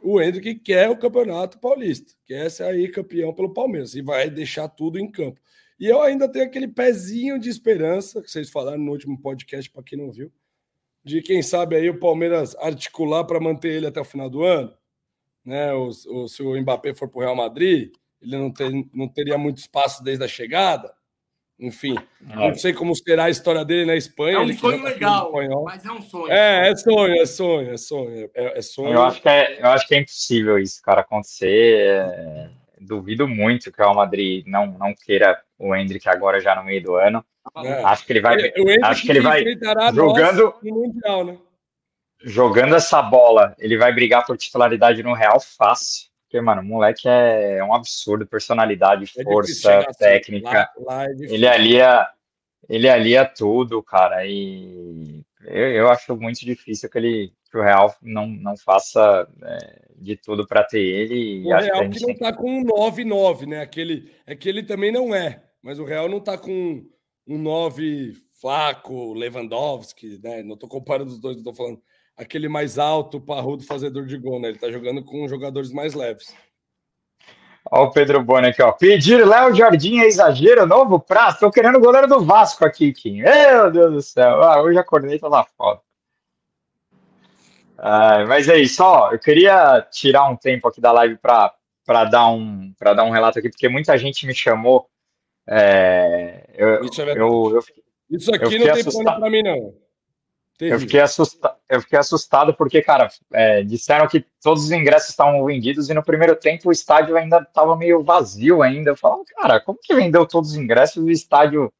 o 0.00 0.20
Hendrick 0.20 0.56
quer 0.60 0.88
o 0.88 0.96
Campeonato 0.96 1.58
Paulista, 1.58 2.12
quer 2.24 2.50
ser 2.50 2.64
aí 2.64 2.88
campeão 2.88 3.34
pelo 3.34 3.52
Palmeiras 3.52 3.94
e 3.94 4.02
vai 4.02 4.30
deixar 4.30 4.68
tudo 4.68 4.98
em 4.98 5.10
campo. 5.10 5.40
E 5.78 5.86
eu 5.86 6.02
ainda 6.02 6.28
tenho 6.28 6.44
aquele 6.44 6.68
pezinho 6.68 7.38
de 7.38 7.48
esperança, 7.48 8.22
que 8.22 8.30
vocês 8.30 8.50
falaram 8.50 8.78
no 8.78 8.90
último 8.90 9.20
podcast, 9.20 9.70
para 9.70 9.82
quem 9.82 9.98
não 9.98 10.10
viu, 10.10 10.32
de 11.04 11.22
quem 11.22 11.42
sabe 11.42 11.76
aí 11.76 11.88
o 11.88 11.98
Palmeiras 11.98 12.56
articular 12.56 13.24
para 13.24 13.40
manter 13.40 13.72
ele 13.72 13.86
até 13.86 14.00
o 14.00 14.04
final 14.04 14.28
do 14.28 14.42
ano. 14.42 14.76
Né? 15.44 15.72
O, 15.72 15.88
o, 15.88 16.28
se 16.28 16.42
o 16.42 16.60
Mbappé 16.60 16.94
for 16.94 17.08
para 17.08 17.18
o 17.18 17.22
Real 17.22 17.36
Madrid, 17.36 17.92
ele 18.20 18.36
não, 18.36 18.52
ter, 18.52 18.70
não 18.92 19.08
teria 19.08 19.38
muito 19.38 19.58
espaço 19.58 20.02
desde 20.02 20.24
a 20.24 20.28
chegada. 20.28 20.92
Enfim, 21.60 21.96
é. 22.30 22.36
não 22.36 22.54
sei 22.54 22.72
como 22.72 22.94
será 22.94 23.24
a 23.24 23.30
história 23.30 23.64
dele 23.64 23.84
na 23.84 23.96
Espanha. 23.96 24.36
É 24.36 24.40
um 24.40 24.52
sonho 24.56 24.78
tá 24.78 24.88
legal, 24.88 25.32
mas 25.64 25.84
é 25.84 25.90
um 25.90 26.00
sonho. 26.00 26.32
É, 26.32 26.70
é 26.70 26.76
sonho, 26.76 27.20
é 27.20 27.26
sonho, 27.26 27.72
é 27.72 27.76
sonho. 27.76 28.30
É, 28.32 28.58
é 28.58 28.62
sonho. 28.62 28.92
Eu, 28.92 29.02
acho 29.02 29.20
que 29.20 29.28
é, 29.28 29.60
eu 29.60 29.66
acho 29.66 29.88
que 29.88 29.94
é 29.96 29.98
impossível 29.98 30.58
isso, 30.58 30.80
cara, 30.80 31.00
acontecer. 31.00 32.06
É, 32.06 32.50
duvido 32.80 33.26
muito 33.26 33.72
que 33.72 33.80
o 33.80 33.84
Real 33.84 33.94
Madrid 33.94 34.46
não, 34.46 34.66
não 34.66 34.94
queira 34.94 35.42
o 35.58 35.74
Hendrick 35.74 36.08
agora 36.08 36.40
já 36.40 36.54
no 36.54 36.64
meio 36.64 36.82
do 36.82 36.94
ano. 36.94 37.24
É. 37.64 37.82
Acho 37.82 38.06
que 38.06 38.12
ele 38.12 38.20
vai. 38.20 38.36
acho 38.82 39.02
que 39.02 39.10
ele 39.10 39.20
vai 39.20 39.44
jogando. 39.92 40.54
Mundial, 40.62 41.24
né? 41.24 41.38
Jogando 42.22 42.74
essa 42.74 43.00
bola, 43.00 43.54
ele 43.58 43.76
vai 43.76 43.92
brigar 43.92 44.24
por 44.24 44.36
titularidade 44.36 45.02
no 45.02 45.14
Real 45.14 45.40
fácil. 45.40 46.07
Porque, 46.28 46.42
mano, 46.42 46.60
o 46.60 46.64
moleque 46.64 47.08
é 47.08 47.64
um 47.64 47.72
absurdo, 47.72 48.26
personalidade, 48.26 49.10
é 49.16 49.22
força, 49.24 49.78
assim, 49.78 49.98
técnica. 49.98 50.70
Lá, 50.76 50.96
lá 50.96 51.04
é 51.06 51.14
ele 51.20 51.48
alia, 51.48 52.06
ele 52.68 52.86
alia 52.86 53.24
tudo, 53.24 53.82
cara. 53.82 54.26
E 54.26 55.24
eu, 55.46 55.72
eu 55.72 55.88
acho 55.88 56.14
muito 56.16 56.40
difícil 56.40 56.90
que 56.90 56.98
ele 56.98 57.32
que 57.50 57.56
o 57.56 57.62
Real 57.62 57.96
não, 58.02 58.26
não 58.26 58.58
faça 58.58 59.26
é, 59.42 59.86
de 59.96 60.16
tudo 60.16 60.46
para 60.46 60.62
ter 60.64 60.80
ele. 60.80 61.46
O 61.46 61.58
Real 61.58 61.88
que, 61.88 61.98
que 61.98 62.06
não 62.06 62.14
tá 62.14 62.30
com 62.30 62.60
um 62.60 62.62
9-9, 62.62 63.46
né? 63.46 63.62
Aquele, 63.62 64.12
é 64.26 64.36
que 64.36 64.50
ele 64.50 64.62
também 64.62 64.92
não 64.92 65.14
é, 65.14 65.42
mas 65.62 65.78
o 65.78 65.84
Real 65.84 66.10
não 66.10 66.20
tá 66.20 66.36
com 66.36 66.84
um 67.26 67.38
9 67.38 68.12
Flaco, 68.38 69.14
Lewandowski, 69.14 70.20
né? 70.22 70.42
Não 70.42 70.58
tô 70.58 70.68
comparando 70.68 71.10
os 71.10 71.18
dois, 71.18 71.36
não 71.38 71.44
tô 71.44 71.54
falando 71.54 71.80
aquele 72.18 72.48
mais 72.48 72.78
alto, 72.78 73.20
parrudo 73.20 73.64
fazedor 73.64 74.04
de 74.04 74.18
gol, 74.18 74.40
né? 74.40 74.48
Ele 74.48 74.58
tá 74.58 74.70
jogando 74.70 75.02
com 75.04 75.28
jogadores 75.28 75.72
mais 75.72 75.94
leves. 75.94 76.34
Olha 77.70 77.82
o 77.82 77.90
Pedro 77.90 78.22
Boni 78.22 78.48
aqui, 78.48 78.62
ó. 78.62 78.72
Pedir 78.72 79.26
Léo 79.26 79.54
Jardim 79.54 80.00
é 80.00 80.06
exagero, 80.06 80.66
novo 80.66 80.98
prazo. 80.98 81.40
Tô 81.40 81.50
querendo 81.50 81.76
o 81.76 81.80
goleiro 81.80 82.08
do 82.08 82.20
Vasco 82.20 82.64
aqui, 82.64 82.92
Kim. 82.92 83.22
Meu 83.22 83.70
Deus 83.70 83.92
do 83.92 84.02
céu. 84.02 84.42
Ah, 84.42 84.60
hoje 84.60 84.78
a 84.78 84.84
corneta 84.84 85.28
lá 85.28 85.44
foda. 85.56 85.80
Ah, 87.76 88.24
mas 88.26 88.48
é 88.48 88.58
isso, 88.58 88.82
ó. 88.82 89.12
Eu 89.12 89.18
queria 89.18 89.86
tirar 89.90 90.28
um 90.28 90.36
tempo 90.36 90.66
aqui 90.66 90.80
da 90.80 90.90
live 90.92 91.18
para 91.18 92.04
dar, 92.10 92.28
um, 92.30 92.72
dar 92.80 93.04
um 93.04 93.10
relato 93.10 93.38
aqui, 93.38 93.50
porque 93.50 93.68
muita 93.68 93.96
gente 93.96 94.26
me 94.26 94.34
chamou. 94.34 94.88
É, 95.46 96.46
eu, 96.54 96.84
isso, 96.84 97.02
é 97.02 97.12
eu, 97.12 97.52
eu, 97.54 97.60
isso 98.10 98.34
aqui 98.34 98.58
não 98.58 98.74
tem 98.74 98.84
pano 98.84 99.04
para 99.04 99.30
mim, 99.30 99.42
não. 99.42 99.74
Eu 100.60 100.80
fiquei, 100.80 101.00
assusta... 101.00 101.54
eu 101.68 101.80
fiquei 101.80 101.98
assustado 101.98 102.52
porque, 102.52 102.82
cara, 102.82 103.08
é, 103.32 103.62
disseram 103.62 104.08
que 104.08 104.24
todos 104.42 104.64
os 104.64 104.70
ingressos 104.72 105.10
estavam 105.10 105.44
vendidos 105.44 105.88
e 105.88 105.94
no 105.94 106.02
primeiro 106.02 106.34
tempo 106.34 106.68
o 106.68 106.72
estádio 106.72 107.16
ainda 107.16 107.38
estava 107.38 107.76
meio 107.76 108.02
vazio 108.02 108.60
ainda. 108.60 108.90
Eu 108.90 108.96
falava, 108.96 109.22
cara, 109.36 109.60
como 109.60 109.78
que 109.80 109.94
vendeu 109.94 110.26
todos 110.26 110.50
os 110.50 110.56
ingressos 110.56 110.96
e 110.96 111.08
o 111.08 111.12
estádio 111.12 111.72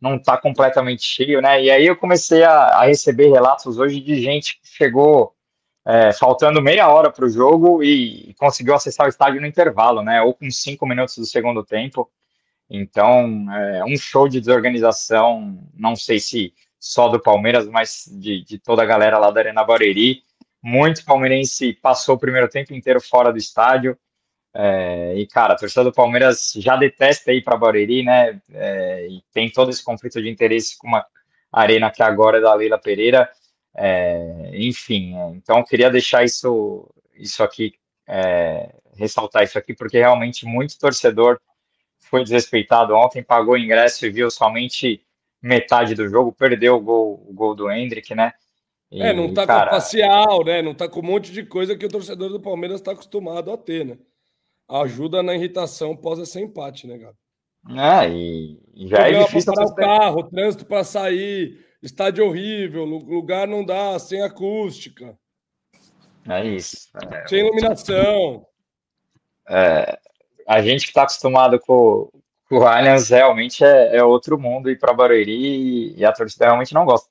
não 0.00 0.16
está 0.16 0.38
completamente 0.38 1.02
cheio, 1.02 1.42
né? 1.42 1.62
E 1.62 1.70
aí 1.70 1.86
eu 1.86 1.96
comecei 1.96 2.42
a, 2.42 2.52
a 2.52 2.86
receber 2.86 3.30
relatos 3.30 3.78
hoje 3.78 4.00
de 4.00 4.20
gente 4.20 4.60
que 4.60 4.68
chegou 4.68 5.34
é, 5.86 6.12
faltando 6.12 6.62
meia 6.62 6.88
hora 6.88 7.10
para 7.10 7.26
o 7.26 7.30
jogo 7.30 7.82
e, 7.82 8.30
e 8.30 8.34
conseguiu 8.34 8.74
acessar 8.74 9.06
o 9.06 9.08
estádio 9.08 9.40
no 9.40 9.46
intervalo, 9.46 10.02
né? 10.02 10.22
Ou 10.22 10.32
com 10.34 10.50
cinco 10.50 10.86
minutos 10.86 11.18
do 11.18 11.26
segundo 11.26 11.62
tempo. 11.62 12.10
Então, 12.70 13.46
é 13.52 13.84
um 13.84 13.96
show 13.96 14.28
de 14.28 14.40
desorganização. 14.40 15.58
Não 15.74 15.94
sei 15.94 16.18
se 16.18 16.54
só 16.84 17.08
do 17.08 17.18
Palmeiras, 17.18 17.66
mas 17.66 18.04
de, 18.12 18.44
de 18.44 18.58
toda 18.58 18.82
a 18.82 18.84
galera 18.86 19.16
lá 19.16 19.30
da 19.30 19.40
Arena 19.40 19.64
Barueri. 19.64 20.22
Muito 20.62 21.02
palmeirense 21.02 21.72
passou 21.72 22.14
o 22.14 22.18
primeiro 22.18 22.46
tempo 22.46 22.74
inteiro 22.74 23.00
fora 23.00 23.32
do 23.32 23.38
estádio. 23.38 23.98
É, 24.54 25.14
e, 25.16 25.26
cara, 25.26 25.54
a 25.54 25.56
torcida 25.56 25.82
do 25.82 25.92
Palmeiras 25.92 26.52
já 26.56 26.76
detesta 26.76 27.32
ir 27.32 27.42
para 27.42 27.56
Barueri, 27.56 28.02
né? 28.02 28.38
É, 28.52 29.06
e 29.08 29.22
tem 29.32 29.50
todo 29.50 29.70
esse 29.70 29.82
conflito 29.82 30.20
de 30.20 30.28
interesse 30.28 30.76
com 30.76 30.86
uma 30.86 31.06
arena 31.50 31.90
que 31.90 32.02
agora 32.02 32.36
é 32.36 32.42
da 32.42 32.52
Leila 32.52 32.78
Pereira. 32.78 33.30
É, 33.74 34.50
enfim, 34.52 35.16
é, 35.16 35.30
então 35.30 35.64
queria 35.64 35.90
deixar 35.90 36.22
isso, 36.22 36.86
isso 37.14 37.42
aqui, 37.42 37.72
é, 38.06 38.74
ressaltar 38.94 39.42
isso 39.42 39.58
aqui, 39.58 39.72
porque 39.72 39.98
realmente 39.98 40.44
muito 40.44 40.78
torcedor 40.78 41.40
foi 41.98 42.22
desrespeitado 42.22 42.94
ontem, 42.94 43.22
pagou 43.22 43.56
ingresso 43.56 44.04
e 44.04 44.10
viu 44.10 44.30
somente 44.30 45.02
metade 45.44 45.94
do 45.94 46.08
jogo, 46.08 46.32
perdeu 46.32 46.76
o 46.76 46.80
gol, 46.80 47.22
o 47.28 47.32
gol 47.34 47.54
do 47.54 47.70
Hendrick, 47.70 48.14
né? 48.14 48.32
E, 48.90 49.02
é, 49.02 49.12
não 49.12 49.34
tá 49.34 49.46
cara... 49.46 49.70
com 49.70 49.76
facial, 49.76 50.42
né? 50.42 50.62
Não 50.62 50.74
tá 50.74 50.88
com 50.88 51.00
um 51.00 51.04
monte 51.04 51.30
de 51.30 51.44
coisa 51.44 51.76
que 51.76 51.84
o 51.84 51.88
torcedor 51.88 52.30
do 52.30 52.40
Palmeiras 52.40 52.80
está 52.80 52.92
acostumado 52.92 53.52
a 53.52 53.58
ter, 53.58 53.84
né? 53.84 53.98
Ajuda 54.66 55.22
na 55.22 55.34
irritação 55.34 55.94
pós 55.94 56.18
esse 56.18 56.40
empate, 56.40 56.86
né, 56.86 56.98
cara? 56.98 58.04
É, 58.04 58.08
e 58.08 58.58
já 58.88 59.08
é 59.08 59.22
difícil. 59.24 59.52
Parar 59.52 59.66
o 59.66 59.74
carro, 59.74 60.22
trânsito 60.30 60.64
para 60.64 60.82
sair, 60.82 61.62
estádio 61.82 62.26
horrível, 62.26 62.84
lugar 62.84 63.46
não 63.46 63.62
dá, 63.64 63.98
sem 63.98 64.22
acústica. 64.22 65.18
É 66.26 66.46
isso. 66.46 66.88
É, 67.12 67.28
sem 67.28 67.40
iluminação. 67.40 68.46
É, 69.46 69.98
a 70.48 70.62
gente 70.62 70.84
que 70.84 70.90
está 70.90 71.02
acostumado 71.02 71.60
com, 71.60 72.10
o 72.56 72.66
Allianz 72.66 73.08
realmente 73.08 73.64
é, 73.64 73.96
é 73.96 74.04
outro 74.04 74.38
mundo 74.38 74.70
e 74.70 74.76
para 74.76 74.92
Barueri 74.92 75.94
e, 75.96 76.04
a 76.04 76.12
torcida 76.12 76.46
realmente 76.46 76.74
não 76.74 76.84
gosta. 76.84 77.08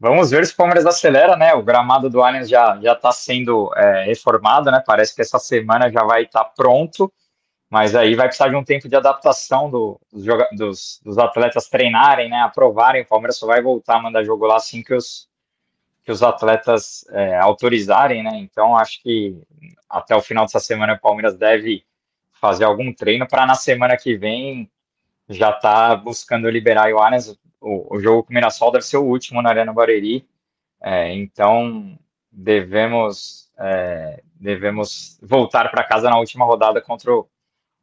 Vamos 0.00 0.30
ver 0.30 0.46
se 0.46 0.52
o 0.52 0.56
Palmeiras 0.56 0.86
acelera, 0.86 1.36
né? 1.36 1.54
O 1.54 1.62
gramado 1.62 2.08
do 2.08 2.22
Allianz 2.22 2.48
já 2.48 2.78
já 2.80 2.92
está 2.92 3.10
sendo 3.12 3.72
é, 3.76 4.04
reformado, 4.04 4.70
né? 4.70 4.82
Parece 4.86 5.14
que 5.14 5.22
essa 5.22 5.38
semana 5.38 5.90
já 5.90 6.04
vai 6.04 6.22
estar 6.22 6.44
tá 6.44 6.52
pronto, 6.56 7.12
mas 7.68 7.94
aí 7.94 8.14
vai 8.14 8.28
precisar 8.28 8.48
de 8.48 8.56
um 8.56 8.64
tempo 8.64 8.88
de 8.88 8.96
adaptação 8.96 9.68
do, 9.68 10.00
dos, 10.12 10.24
dos, 10.52 11.00
dos, 11.04 11.18
atletas 11.18 11.68
treinarem, 11.68 12.28
né? 12.30 12.40
Aprovarem. 12.42 13.02
O 13.02 13.06
Palmeiras 13.06 13.36
só 13.36 13.46
vai 13.46 13.60
voltar 13.60 13.96
a 13.96 14.02
mandar 14.02 14.24
jogo 14.24 14.46
lá 14.46 14.56
assim 14.56 14.82
que 14.82 14.94
os 14.94 15.28
que 16.08 16.12
os 16.12 16.22
atletas 16.22 17.04
é, 17.10 17.36
autorizarem, 17.36 18.22
né? 18.22 18.38
Então 18.38 18.74
acho 18.74 19.02
que 19.02 19.36
até 19.90 20.16
o 20.16 20.22
final 20.22 20.46
dessa 20.46 20.58
semana 20.58 20.94
o 20.94 20.98
Palmeiras 20.98 21.36
deve 21.36 21.84
fazer 22.40 22.64
algum 22.64 22.92
treino 22.94 23.28
para 23.28 23.44
na 23.44 23.54
semana 23.54 23.94
que 23.94 24.16
vem 24.16 24.70
já 25.28 25.52
tá 25.52 25.94
buscando 25.96 26.48
liberar 26.48 26.92
o. 26.92 26.98
O, 27.60 27.96
o 27.96 28.00
jogo 28.00 28.22
com 28.22 28.30
o 28.30 28.34
Mirassol 28.34 28.70
deve 28.70 28.84
ser 28.84 28.98
o 28.98 29.04
último 29.04 29.42
na 29.42 29.50
Arena 29.50 29.72
Barueri. 29.72 30.26
É, 30.80 31.12
então 31.12 31.98
devemos 32.30 33.50
é, 33.58 34.22
devemos 34.34 35.18
voltar 35.20 35.68
para 35.70 35.82
casa 35.82 36.08
na 36.08 36.18
última 36.18 36.44
rodada 36.44 36.80
contra 36.80 37.12
o, 37.12 37.28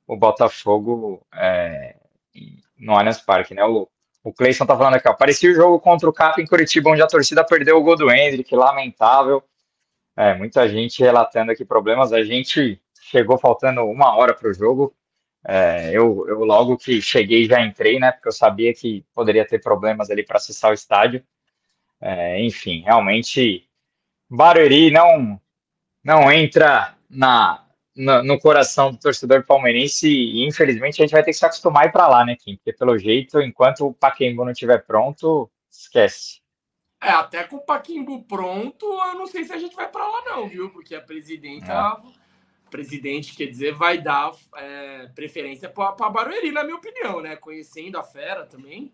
o 0.07 0.15
Botafogo 0.15 1.25
é, 1.33 1.97
no 2.77 2.95
Allianz 2.95 3.19
Parque, 3.19 3.53
né? 3.53 3.63
O, 3.65 3.89
o 4.23 4.33
Cleison 4.33 4.65
tá 4.65 4.75
falando 4.75 4.95
aqui, 4.95 5.07
ó, 5.07 5.13
parecia 5.13 5.51
o 5.51 5.53
jogo 5.53 5.79
contra 5.79 6.09
o 6.09 6.13
Cap 6.13 6.41
em 6.41 6.47
Curitiba, 6.47 6.89
onde 6.89 7.01
a 7.01 7.07
torcida 7.07 7.43
perdeu 7.43 7.77
o 7.77 7.83
gol 7.83 7.95
do 7.95 8.09
Hendrick, 8.09 8.55
lamentável. 8.55 9.43
É, 10.17 10.33
muita 10.33 10.67
gente 10.67 11.03
relatando 11.03 11.51
aqui 11.51 11.65
problemas. 11.65 12.13
A 12.13 12.23
gente 12.23 12.81
chegou 13.01 13.37
faltando 13.37 13.83
uma 13.83 14.15
hora 14.15 14.33
para 14.33 14.49
o 14.49 14.53
jogo. 14.53 14.95
É, 15.47 15.89
eu, 15.89 16.25
eu, 16.27 16.43
logo 16.43 16.75
que 16.75 16.99
cheguei 17.01 17.45
já 17.45 17.63
entrei, 17.63 17.99
né? 17.99 18.11
Porque 18.11 18.27
eu 18.27 18.33
sabia 18.33 18.73
que 18.73 19.05
poderia 19.13 19.45
ter 19.45 19.61
problemas 19.61 20.09
ali 20.09 20.23
para 20.23 20.37
acessar 20.37 20.71
o 20.71 20.73
estádio. 20.73 21.23
É, 22.01 22.43
enfim, 22.43 22.81
realmente 22.81 23.67
Barueri 24.29 24.91
não 24.91 25.39
não 26.03 26.31
entra 26.31 26.95
na, 27.09 27.65
na, 27.95 28.21
no 28.23 28.39
coração 28.39 28.91
do 28.91 28.99
torcedor 28.99 29.43
palmeirense 29.45 30.07
e 30.07 30.45
infelizmente 30.47 31.01
a 31.01 31.05
gente 31.05 31.13
vai 31.13 31.23
ter 31.23 31.31
que 31.31 31.37
se 31.37 31.45
acostumar 31.45 31.85
ir 31.87 31.91
para 31.91 32.07
lá, 32.07 32.25
né, 32.25 32.35
Kim? 32.35 32.55
Porque 32.57 32.73
pelo 32.73 32.97
jeito, 32.97 33.39
enquanto 33.41 33.87
o 33.87 33.93
Paquembu 33.93 34.43
não 34.43 34.51
estiver 34.51 34.83
pronto, 34.85 35.49
esquece. 35.71 36.41
É, 37.01 37.09
até 37.09 37.43
com 37.43 37.57
o 37.57 37.65
Paquimbu 37.65 38.23
pronto, 38.23 38.85
eu 38.85 39.15
não 39.15 39.27
sei 39.27 39.43
se 39.43 39.53
a 39.53 39.57
gente 39.57 39.75
vai 39.75 39.87
para 39.89 40.07
lá 40.07 40.23
não, 40.25 40.47
viu? 40.47 40.71
Porque 40.71 40.95
a 40.95 41.01
presidenta 41.01 41.71
é 41.71 42.24
presidente, 42.75 43.33
quer 43.33 43.45
dizer, 43.45 43.73
vai 43.73 43.97
dar 43.97 44.33
é, 44.57 45.07
preferência 45.15 45.69
para 45.69 46.09
Barueri, 46.09 46.51
na 46.51 46.61
minha 46.61 46.75
opinião, 46.75 47.21
né? 47.21 47.37
Conhecendo 47.37 47.97
a 47.97 48.03
fera 48.03 48.45
também. 48.45 48.91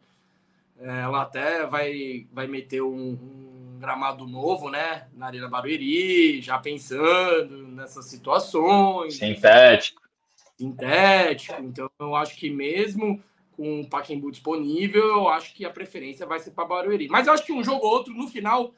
É, 0.79 1.01
ela 1.01 1.23
até 1.23 1.65
vai, 1.65 2.27
vai 2.31 2.45
meter 2.45 2.83
um, 2.83 3.13
um, 3.13 3.77
gramado 3.79 4.27
novo, 4.27 4.69
né? 4.69 5.07
Na 5.15 5.25
Arena 5.25 5.49
Barueri, 5.49 6.41
já 6.41 6.59
pensando 6.59 7.69
nessas 7.69 8.05
situações. 8.05 9.17
Sintético. 9.17 10.03
Sintético. 10.55 11.63
Então, 11.63 11.89
eu 11.99 12.15
acho 12.15 12.35
que 12.35 12.51
mesmo 12.51 13.19
com 13.57 13.81
o 13.81 13.89
Paquembu 13.89 14.29
disponível, 14.29 15.03
eu 15.03 15.27
acho 15.27 15.55
que 15.55 15.65
a 15.65 15.71
preferência 15.71 16.27
vai 16.27 16.39
ser 16.39 16.51
para 16.51 16.65
Barueri. 16.65 17.07
Mas 17.09 17.25
eu 17.25 17.33
acho 17.33 17.43
que 17.43 17.51
um 17.51 17.63
jogo 17.63 17.83
ou 17.83 17.93
outro, 17.93 18.13
no 18.13 18.27
final, 18.27 18.75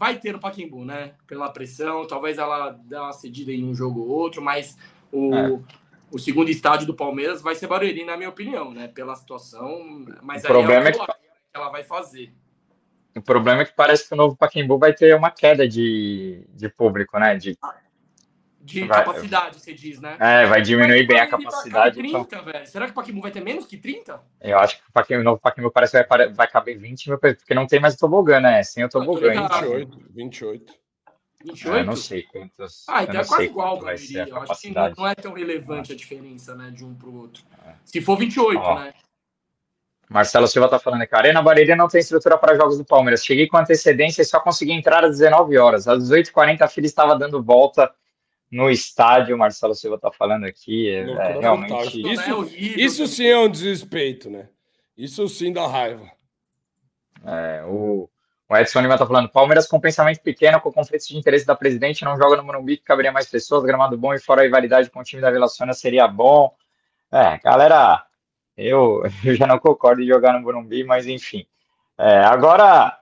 vai 0.00 0.18
ter 0.18 0.32
no 0.32 0.40
Paquembu, 0.40 0.82
né? 0.82 1.12
Pela 1.26 1.52
pressão, 1.52 2.06
talvez 2.06 2.38
ela 2.38 2.70
dê 2.70 2.96
uma 2.96 3.12
cedida 3.12 3.52
em 3.52 3.62
um 3.62 3.74
jogo 3.74 4.00
ou 4.00 4.08
outro, 4.08 4.40
mas 4.40 4.78
o, 5.12 5.34
é. 5.34 5.60
o 6.10 6.18
segundo 6.18 6.48
estádio 6.48 6.86
do 6.86 6.94
Palmeiras 6.94 7.42
vai 7.42 7.54
ser 7.54 7.66
Barueri, 7.66 8.02
na 8.02 8.16
minha 8.16 8.30
opinião, 8.30 8.72
né? 8.72 8.88
Pela 8.88 9.14
situação, 9.14 10.06
mas 10.22 10.42
o 10.42 10.46
aí 10.46 10.52
problema 10.52 10.88
é, 10.88 10.92
que... 10.92 10.98
que 10.98 11.12
ela 11.52 11.68
vai 11.68 11.84
fazer. 11.84 12.32
O 13.14 13.20
problema 13.20 13.60
é 13.60 13.64
que 13.66 13.74
parece 13.74 14.08
que 14.08 14.14
o 14.14 14.16
novo 14.16 14.34
Paquembu 14.34 14.78
vai 14.78 14.94
ter 14.94 15.14
uma 15.14 15.30
queda 15.30 15.68
de, 15.68 16.46
de 16.54 16.70
público, 16.70 17.18
né? 17.18 17.36
De 17.36 17.58
de 18.60 18.84
vai, 18.84 19.04
capacidade, 19.04 19.58
você 19.58 19.72
diz, 19.72 20.00
né? 20.00 20.16
É, 20.20 20.46
vai 20.46 20.60
diminuir 20.60 21.06
bem 21.06 21.18
a 21.18 21.26
capacidade. 21.26 21.96
30, 21.96 22.18
então. 22.18 22.44
velho. 22.44 22.66
Será 22.66 22.84
que 22.84 22.92
o 22.92 22.94
Paquimbu 22.94 23.22
vai 23.22 23.30
ter 23.30 23.42
menos 23.42 23.64
que 23.64 23.76
30? 23.76 24.20
Eu 24.40 24.58
acho 24.58 24.76
que 24.76 24.82
o, 24.88 24.92
Paquimbu, 24.92 25.20
o 25.20 25.24
novo 25.24 25.40
Paquimbu 25.40 25.70
parece 25.70 26.02
que 26.02 26.08
vai, 26.08 26.28
vai 26.28 26.48
caber 26.48 26.78
20 26.78 27.08
mil, 27.08 27.18
porque 27.18 27.54
não 27.54 27.66
tem 27.66 27.80
mais 27.80 27.94
o 27.94 27.98
tobogã, 27.98 28.38
né? 28.38 28.62
Sem 28.62 28.84
o 28.84 28.88
tobogã. 28.88 29.30
28, 29.30 29.98
28. 30.10 30.74
28? 31.42 31.78
Eu 31.78 31.84
não 31.84 31.96
sei 31.96 32.22
quantos. 32.24 32.84
Ah, 32.86 33.02
então 33.02 33.20
é 33.20 33.24
quase 33.24 33.44
igual, 33.44 33.80
vai 33.80 33.96
ser 33.96 34.28
Eu 34.28 34.36
acho 34.42 34.60
que 34.60 34.70
não, 34.70 34.90
não, 34.90 35.06
é 35.06 35.14
tão 35.14 35.32
relevante 35.32 35.92
a 35.92 35.96
diferença, 35.96 36.54
né, 36.54 36.70
de 36.70 36.84
um 36.84 36.94
para 36.94 37.08
o 37.08 37.18
outro. 37.18 37.42
É. 37.66 37.72
Se 37.84 38.02
for 38.02 38.18
28, 38.18 38.60
Ó, 38.60 38.78
né? 38.78 38.92
Marcelo 40.10 40.48
Silva 40.48 40.68
tá 40.68 40.78
falando 40.78 41.06
que 41.06 41.14
a 41.14 41.18
Arena 41.18 41.40
Bareira 41.40 41.76
não 41.76 41.88
tem 41.88 42.00
estrutura 42.00 42.36
para 42.36 42.56
jogos 42.56 42.76
do 42.76 42.84
Palmeiras. 42.84 43.24
Cheguei 43.24 43.46
com 43.46 43.56
antecedência 43.56 44.22
e 44.22 44.24
só 44.24 44.40
consegui 44.40 44.72
entrar 44.72 45.04
às 45.04 45.18
19 45.18 45.56
horas. 45.56 45.86
Às 45.86 46.10
18h40 46.10 46.62
a 46.62 46.68
fila 46.68 46.86
estava 46.86 47.16
dando 47.16 47.40
volta 47.40 47.90
no 48.50 48.68
estádio, 48.68 49.36
o 49.36 49.38
Marcelo 49.38 49.74
Silva 49.74 49.96
está 49.96 50.10
falando 50.10 50.44
aqui, 50.44 50.88
é, 50.88 51.08
é 51.08 51.38
realmente... 51.38 52.00
Isso, 52.12 52.48
isso 52.56 53.06
sim 53.06 53.26
é 53.26 53.38
um 53.38 53.48
desrespeito, 53.48 54.28
né? 54.28 54.48
Isso 54.96 55.26
sim 55.28 55.52
dá 55.52 55.66
raiva. 55.66 56.10
É, 57.24 57.62
o, 57.66 58.10
o 58.48 58.56
Edson 58.56 58.80
Lima 58.80 58.94
está 58.94 59.06
falando, 59.06 59.28
Palmeiras 59.28 59.68
com 59.68 59.78
pensamento 59.78 60.20
pequeno, 60.20 60.60
com 60.60 60.72
conflitos 60.72 61.06
de 61.06 61.16
interesse 61.16 61.46
da 61.46 61.54
presidente, 61.54 62.04
não 62.04 62.16
joga 62.16 62.36
no 62.36 62.44
Morumbi, 62.44 62.76
que 62.76 62.82
caberia 62.82 63.12
mais 63.12 63.28
pessoas, 63.30 63.62
gramado 63.62 63.96
bom 63.96 64.12
e 64.12 64.18
fora 64.18 64.40
a 64.40 64.44
rivalidade 64.44 64.90
com 64.90 65.00
o 65.00 65.04
time 65.04 65.22
da 65.22 65.30
Relaciona 65.30 65.72
seria 65.72 66.08
bom. 66.08 66.52
É, 67.12 67.38
galera, 67.38 68.04
eu, 68.56 69.02
eu 69.24 69.34
já 69.34 69.46
não 69.46 69.58
concordo 69.58 70.02
em 70.02 70.06
jogar 70.06 70.32
no 70.32 70.40
Morumbi, 70.40 70.82
mas 70.82 71.06
enfim. 71.06 71.46
É, 71.96 72.18
agora, 72.18 72.98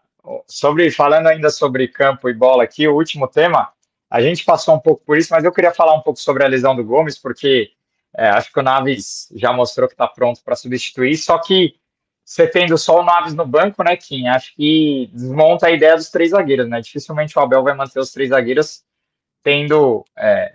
sobre 0.46 0.90
falando 0.90 1.28
ainda 1.28 1.51
sobre 1.51 1.88
campo 1.88 2.28
e 2.28 2.34
bola 2.34 2.64
aqui, 2.64 2.86
o 2.86 2.94
último 2.94 3.26
tema, 3.26 3.72
a 4.11 4.20
gente 4.20 4.44
passou 4.44 4.74
um 4.74 4.80
pouco 4.80 5.04
por 5.04 5.18
isso, 5.18 5.32
mas 5.32 5.44
eu 5.44 5.52
queria 5.52 5.72
falar 5.72 5.94
um 5.94 6.00
pouco 6.00 6.18
sobre 6.18 6.44
a 6.44 6.48
lesão 6.48 6.74
do 6.74 6.84
Gomes, 6.84 7.18
porque 7.18 7.70
é, 8.16 8.28
acho 8.28 8.52
que 8.52 8.59
o 8.59 8.62
Naves 8.62 9.28
já 9.34 9.52
mostrou 9.52 9.88
que 9.88 9.94
está 9.94 10.06
pronto 10.06 10.42
para 10.42 10.56
substituir, 10.56 11.16
só 11.16 11.38
que 11.38 11.74
você 12.24 12.46
tendo 12.46 12.76
só 12.76 13.00
o 13.00 13.04
Naves 13.04 13.34
no 13.34 13.46
banco, 13.46 13.82
né, 13.82 13.96
Kim, 13.96 14.26
acho 14.28 14.54
que 14.54 15.09
desmonta 15.12 15.66
a 15.66 15.70
ideia 15.70 15.96
dos 15.96 16.11
três 16.11 16.30
zagueiros, 16.30 16.68
né? 16.68 16.78
Dificilmente 16.80 17.38
o 17.38 17.40
Abel 17.40 17.62
vai 17.62 17.74
manter 17.74 18.00
os 18.00 18.12
três 18.12 18.28
zagueiros 18.28 18.82
tendo. 19.42 20.04
É, 20.14 20.54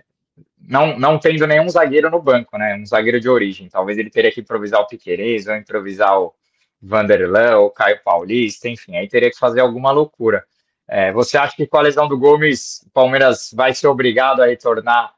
não, 0.68 0.96
não 0.98 1.18
tendo 1.18 1.46
nenhum 1.48 1.68
zagueiro 1.68 2.08
no 2.10 2.22
banco, 2.22 2.56
né? 2.56 2.76
Um 2.76 2.86
zagueiro 2.86 3.20
de 3.20 3.28
origem. 3.28 3.68
Talvez 3.68 3.98
ele 3.98 4.08
teria 4.08 4.30
que 4.30 4.40
improvisar 4.40 4.80
o 4.82 4.86
Piquerez, 4.86 5.48
ou 5.48 5.56
improvisar 5.56 6.20
o 6.20 6.32
Vanderlan, 6.80 7.56
ou 7.56 7.70
Caio 7.70 8.00
Paulista, 8.04 8.68
enfim, 8.68 8.96
aí 8.96 9.08
teria 9.08 9.30
que 9.30 9.38
fazer 9.38 9.60
alguma 9.60 9.90
loucura. 9.90 10.44
É, 10.88 11.12
você 11.12 11.38
acha 11.38 11.56
que 11.56 11.66
com 11.66 11.78
a 11.78 11.82
lesão 11.82 12.06
do 12.08 12.18
Gomes, 12.18 12.82
o 12.86 12.90
Palmeiras 12.90 13.50
vai 13.54 13.74
ser 13.74 13.86
obrigado 13.86 14.42
a 14.42 14.46
retornar 14.46 15.14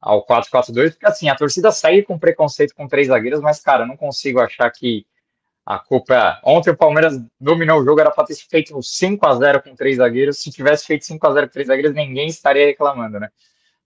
ao 0.00 0.24
4-4-2? 0.26 0.92
Porque 0.92 1.06
assim, 1.06 1.28
a 1.28 1.34
torcida 1.34 1.72
segue 1.72 2.02
com 2.02 2.18
preconceito 2.18 2.74
com 2.74 2.86
três 2.86 3.08
zagueiros, 3.08 3.40
mas, 3.40 3.60
cara, 3.60 3.84
eu 3.84 3.88
não 3.88 3.96
consigo 3.96 4.40
achar 4.40 4.70
que 4.70 5.06
a 5.66 5.80
culpa. 5.80 6.14
É, 6.14 6.40
ontem 6.44 6.70
o 6.70 6.76
Palmeiras 6.76 7.20
dominou 7.40 7.80
o 7.80 7.84
jogo, 7.84 8.00
era 8.00 8.10
para 8.12 8.24
ter 8.24 8.36
feito 8.36 8.80
5 8.80 9.26
a 9.26 9.34
0 9.34 9.62
com 9.62 9.74
três 9.74 9.96
zagueiros. 9.96 10.38
Se 10.38 10.50
tivesse 10.50 10.86
feito 10.86 11.04
5 11.04 11.26
a 11.26 11.32
0 11.32 11.46
com 11.48 11.52
três 11.52 11.66
zagueiros, 11.66 11.94
ninguém 11.94 12.28
estaria 12.28 12.66
reclamando, 12.66 13.18
né? 13.18 13.28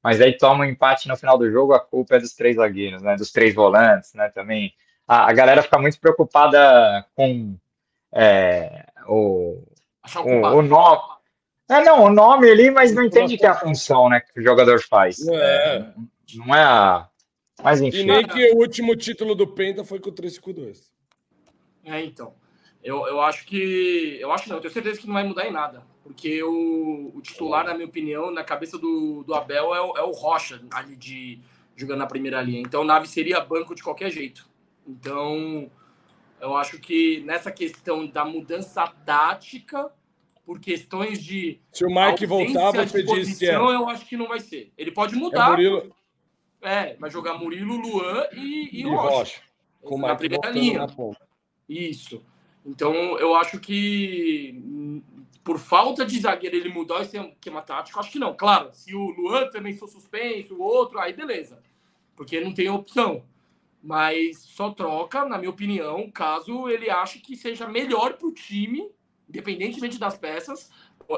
Mas 0.03 0.21
aí 0.21 0.37
toma 0.37 0.65
um 0.65 0.69
empate 0.69 1.09
no 1.09 1.17
final 1.17 1.39
do 1.39 1.51
jogo, 1.51 1.73
a 1.73 1.81
culpa 1.81 2.17
é 2.17 2.19
dos 2.19 2.35
três 2.35 2.57
zagueiros, 2.57 3.03
né? 3.03 3.17
Dos 3.17 3.33
três 3.33 3.55
volantes, 3.55 4.13
né? 4.13 4.29
Também. 4.29 4.75
A, 5.09 5.31
a 5.31 5.33
galera 5.33 5.63
fica 5.63 5.79
muito 5.79 5.99
preocupada 5.99 7.07
com 7.15 7.57
é, 8.13 8.87
o, 9.07 9.63
o, 10.25 10.31
o 10.59 10.63
nome. 10.63 11.01
É, 11.71 11.85
não, 11.85 12.05
o 12.05 12.11
nome 12.11 12.51
ali, 12.51 12.69
mas 12.69 12.93
não 12.93 13.05
entende 13.05 13.39
que 13.39 13.47
é 13.47 13.49
a 13.49 13.55
função, 13.55 14.09
né, 14.09 14.21
que 14.21 14.41
o 14.41 14.43
jogador 14.43 14.83
faz. 14.83 15.27
É. 15.29 15.35
é 15.37 15.95
não 16.35 16.55
é 16.55 16.65
a. 16.65 17.09
Mas 17.63 17.81
enfim. 17.81 17.99
E 17.99 18.05
nem 18.05 18.27
que 18.27 18.53
o 18.53 18.57
último 18.57 18.97
título 18.97 19.35
do 19.35 19.47
Penta 19.47 19.85
foi 19.85 20.01
com 20.01 20.11
o 20.11 20.13
352. 20.13 20.91
É, 21.85 22.03
então. 22.03 22.35
Eu, 22.83 23.07
eu 23.07 23.21
acho 23.21 23.47
que. 23.47 24.19
Eu 24.21 24.33
acho 24.33 24.49
não, 24.49 24.57
eu 24.57 24.61
tenho 24.61 24.73
certeza 24.73 25.01
que 25.01 25.07
não 25.07 25.15
vai 25.15 25.25
mudar 25.25 25.47
em 25.47 25.53
nada. 25.53 25.83
Porque 26.03 26.43
o, 26.43 27.13
o 27.15 27.21
titular, 27.21 27.65
na 27.65 27.75
minha 27.75 27.87
opinião, 27.87 28.31
na 28.31 28.43
cabeça 28.43 28.77
do, 28.79 29.23
do 29.23 29.35
Abel 29.35 29.75
é 29.75 29.81
o, 29.81 29.97
é 29.99 30.03
o 30.03 30.11
Rocha 30.11 30.61
ali 30.73 30.97
de 30.97 31.41
jogando 31.77 31.99
na 31.99 32.07
primeira 32.07 32.43
linha. 32.43 32.61
Então, 32.61 32.85
Nave 32.85 33.07
seria 33.07 33.41
banco 33.41 33.75
de 33.75 33.83
qualquer 33.83 34.11
jeito. 34.11 34.49
Então, 34.87 35.71
eu 36.41 36.57
acho 36.57 36.79
que 36.79 37.21
nessa 37.21 37.51
questão 37.51 38.07
da 38.07 38.25
mudança 38.25 38.87
tática, 39.05 39.91
por 40.51 40.59
questões 40.59 41.23
de. 41.23 41.61
Se 41.71 41.85
o 41.85 41.89
Mike 41.89 42.27
voltar, 42.27 42.73
você 42.73 43.05
disse 43.05 43.39
que 43.39 43.47
é. 43.47 43.55
Eu 43.55 43.89
acho 43.89 44.05
que 44.05 44.17
não 44.17 44.27
vai 44.27 44.41
ser. 44.41 44.73
Ele 44.77 44.91
pode 44.91 45.15
mudar. 45.15 45.47
É, 45.47 45.51
Murilo... 45.51 45.97
é 46.61 46.97
vai 46.97 47.09
jogar 47.09 47.39
Murilo, 47.39 47.77
Luan 47.77 48.27
e, 48.33 48.69
e, 48.73 48.81
e 48.81 48.83
Rocha. 48.83 49.09
Rocha. 49.11 49.43
Com 49.81 49.99
na 50.01 50.17
primeira 50.17 50.51
linha. 50.51 50.89
Isso. 51.69 52.21
Então, 52.67 52.93
eu 53.21 53.37
acho 53.37 53.61
que 53.61 54.61
por 55.45 55.61
falta 55.61 56.05
de 56.05 56.19
zagueiro 56.19 56.57
ele 56.57 56.69
mudar 56.69 56.99
o 56.99 57.03
esquema 57.03 57.63
tático, 57.63 58.01
acho 58.01 58.11
que 58.11 58.19
não. 58.19 58.35
Claro, 58.35 58.71
se 58.73 58.93
o 58.93 59.09
Luan 59.09 59.49
também 59.51 59.77
for 59.77 59.87
suspenso, 59.87 60.57
o 60.57 60.63
outro, 60.63 60.99
aí 60.99 61.13
beleza. 61.13 61.63
Porque 62.17 62.41
não 62.41 62.53
tem 62.53 62.69
opção. 62.69 63.25
Mas 63.81 64.41
só 64.41 64.71
troca, 64.73 65.25
na 65.25 65.39
minha 65.39 65.51
opinião, 65.51 66.11
caso 66.11 66.69
ele 66.69 66.91
ache 66.91 67.21
que 67.21 67.37
seja 67.37 67.69
melhor 67.69 68.15
para 68.15 68.27
o 68.27 68.33
time, 68.33 68.91
independentemente 69.31 69.99
das 69.99 70.19
peças, 70.19 70.71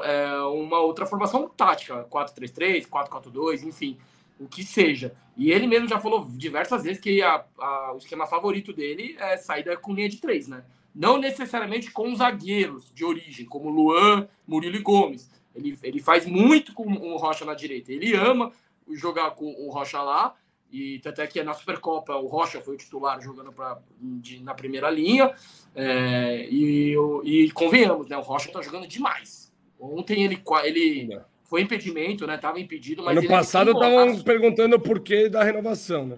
é, 0.03 0.31
uma 0.43 0.79
outra 0.79 1.05
formação 1.05 1.49
tática, 1.49 2.05
4-3-3, 2.05 2.87
4-4-2, 2.87 3.63
enfim, 3.63 3.97
o 4.39 4.47
que 4.47 4.63
seja. 4.63 5.13
E 5.35 5.51
ele 5.51 5.67
mesmo 5.67 5.87
já 5.87 5.99
falou 5.99 6.25
diversas 6.29 6.83
vezes 6.83 7.01
que 7.01 7.21
a, 7.21 7.43
a, 7.59 7.93
o 7.93 7.97
esquema 7.97 8.27
favorito 8.27 8.71
dele 8.71 9.15
é 9.19 9.35
saída 9.35 9.75
com 9.75 9.93
linha 9.93 10.09
de 10.09 10.17
três, 10.17 10.47
né? 10.47 10.63
Não 10.93 11.17
necessariamente 11.17 11.89
com 11.89 12.15
zagueiros 12.15 12.91
de 12.93 13.03
origem, 13.03 13.47
como 13.47 13.69
Luan, 13.69 14.27
Murilo 14.47 14.75
e 14.75 14.79
Gomes. 14.79 15.29
Ele, 15.55 15.77
ele 15.81 15.99
faz 15.99 16.25
muito 16.25 16.71
com 16.71 16.87
o 16.87 17.17
Rocha 17.17 17.45
na 17.45 17.55
direita. 17.55 17.91
Ele 17.91 18.15
ama 18.15 18.51
jogar 18.91 19.31
com 19.31 19.45
o 19.45 19.71
Rocha 19.71 20.01
lá. 20.03 20.35
E 20.73 20.97
tanto 20.97 21.21
é 21.21 21.27
que 21.27 21.43
na 21.43 21.53
Supercopa 21.53 22.15
o 22.15 22.25
Rocha 22.25 22.59
foi 22.59 22.73
o 22.73 22.77
titular 22.77 23.21
jogando 23.21 23.53
pra, 23.53 23.77
de, 24.01 24.41
na 24.41 24.55
primeira 24.55 24.89
linha. 24.89 25.31
É, 25.75 26.47
e, 26.49 26.95
e 27.23 27.51
convenhamos, 27.51 28.09
né? 28.09 28.17
O 28.17 28.21
Rocha 28.21 28.51
tá 28.51 28.59
jogando 28.59 28.87
demais. 28.87 29.53
Ontem 29.79 30.23
ele, 30.23 30.41
ele 30.63 31.21
foi 31.43 31.61
impedimento, 31.61 32.25
né? 32.25 32.39
Tava 32.39 32.59
impedido, 32.59 33.03
mas. 33.03 33.15
Ano 33.15 33.27
passado 33.27 33.71
estavam 33.71 34.19
perguntando 34.23 34.75
o 34.75 34.79
porquê 34.79 35.29
da 35.29 35.43
renovação, 35.43 36.07
né? 36.07 36.17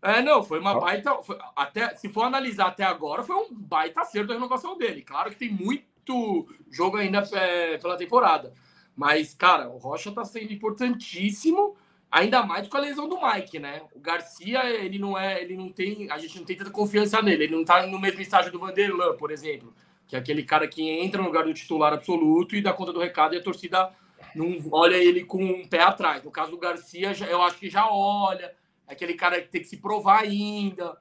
É, 0.00 0.22
não, 0.22 0.42
foi 0.42 0.58
uma 0.58 0.80
baita. 0.80 1.14
Foi, 1.16 1.36
até, 1.54 1.94
se 1.96 2.08
for 2.08 2.22
analisar 2.22 2.68
até 2.68 2.82
agora, 2.82 3.22
foi 3.22 3.36
um 3.36 3.48
baita 3.52 4.00
acerto 4.00 4.32
a 4.32 4.36
renovação 4.36 4.78
dele. 4.78 5.02
Claro 5.02 5.28
que 5.28 5.36
tem 5.36 5.52
muito 5.52 6.48
jogo 6.70 6.96
ainda 6.96 7.18
é, 7.34 7.76
pela 7.76 7.98
temporada. 7.98 8.54
Mas, 8.96 9.34
cara, 9.34 9.68
o 9.68 9.76
Rocha 9.76 10.10
tá 10.12 10.24
sendo 10.24 10.50
importantíssimo, 10.50 11.76
ainda 12.14 12.44
mais 12.44 12.68
com 12.68 12.76
a 12.76 12.80
lesão 12.80 13.08
do 13.08 13.18
Mike, 13.20 13.58
né? 13.58 13.82
O 13.92 13.98
Garcia, 13.98 14.64
ele 14.70 14.98
não 14.98 15.18
é. 15.18 15.42
Ele 15.42 15.56
não 15.56 15.68
tem. 15.68 16.08
A 16.10 16.18
gente 16.18 16.38
não 16.38 16.46
tem 16.46 16.56
tanta 16.56 16.70
confiança 16.70 17.20
nele. 17.20 17.44
Ele 17.44 17.56
não 17.56 17.64
tá 17.64 17.84
no 17.86 17.98
mesmo 17.98 18.20
estágio 18.20 18.52
do 18.52 18.58
Vanderlan, 18.60 19.16
por 19.16 19.32
exemplo. 19.32 19.74
Que 20.06 20.14
é 20.14 20.18
aquele 20.20 20.44
cara 20.44 20.68
que 20.68 20.88
entra 20.88 21.20
no 21.20 21.26
lugar 21.26 21.44
do 21.44 21.52
titular 21.52 21.92
absoluto 21.92 22.54
e 22.54 22.62
dá 22.62 22.72
conta 22.72 22.92
do 22.92 23.00
recado 23.00 23.34
e 23.34 23.38
a 23.38 23.42
torcida 23.42 23.90
não 24.34 24.56
olha 24.70 24.96
ele 24.96 25.24
com 25.24 25.42
um 25.44 25.66
pé 25.66 25.82
atrás. 25.82 26.22
No 26.22 26.30
caso 26.30 26.52
do 26.52 26.58
Garcia, 26.58 27.12
eu 27.28 27.42
acho 27.42 27.58
que 27.58 27.68
já 27.68 27.88
olha 27.90 28.54
aquele 28.86 29.14
cara 29.14 29.40
que 29.40 29.48
tem 29.48 29.60
que 29.60 29.68
se 29.68 29.78
provar 29.78 30.20
ainda. 30.20 30.96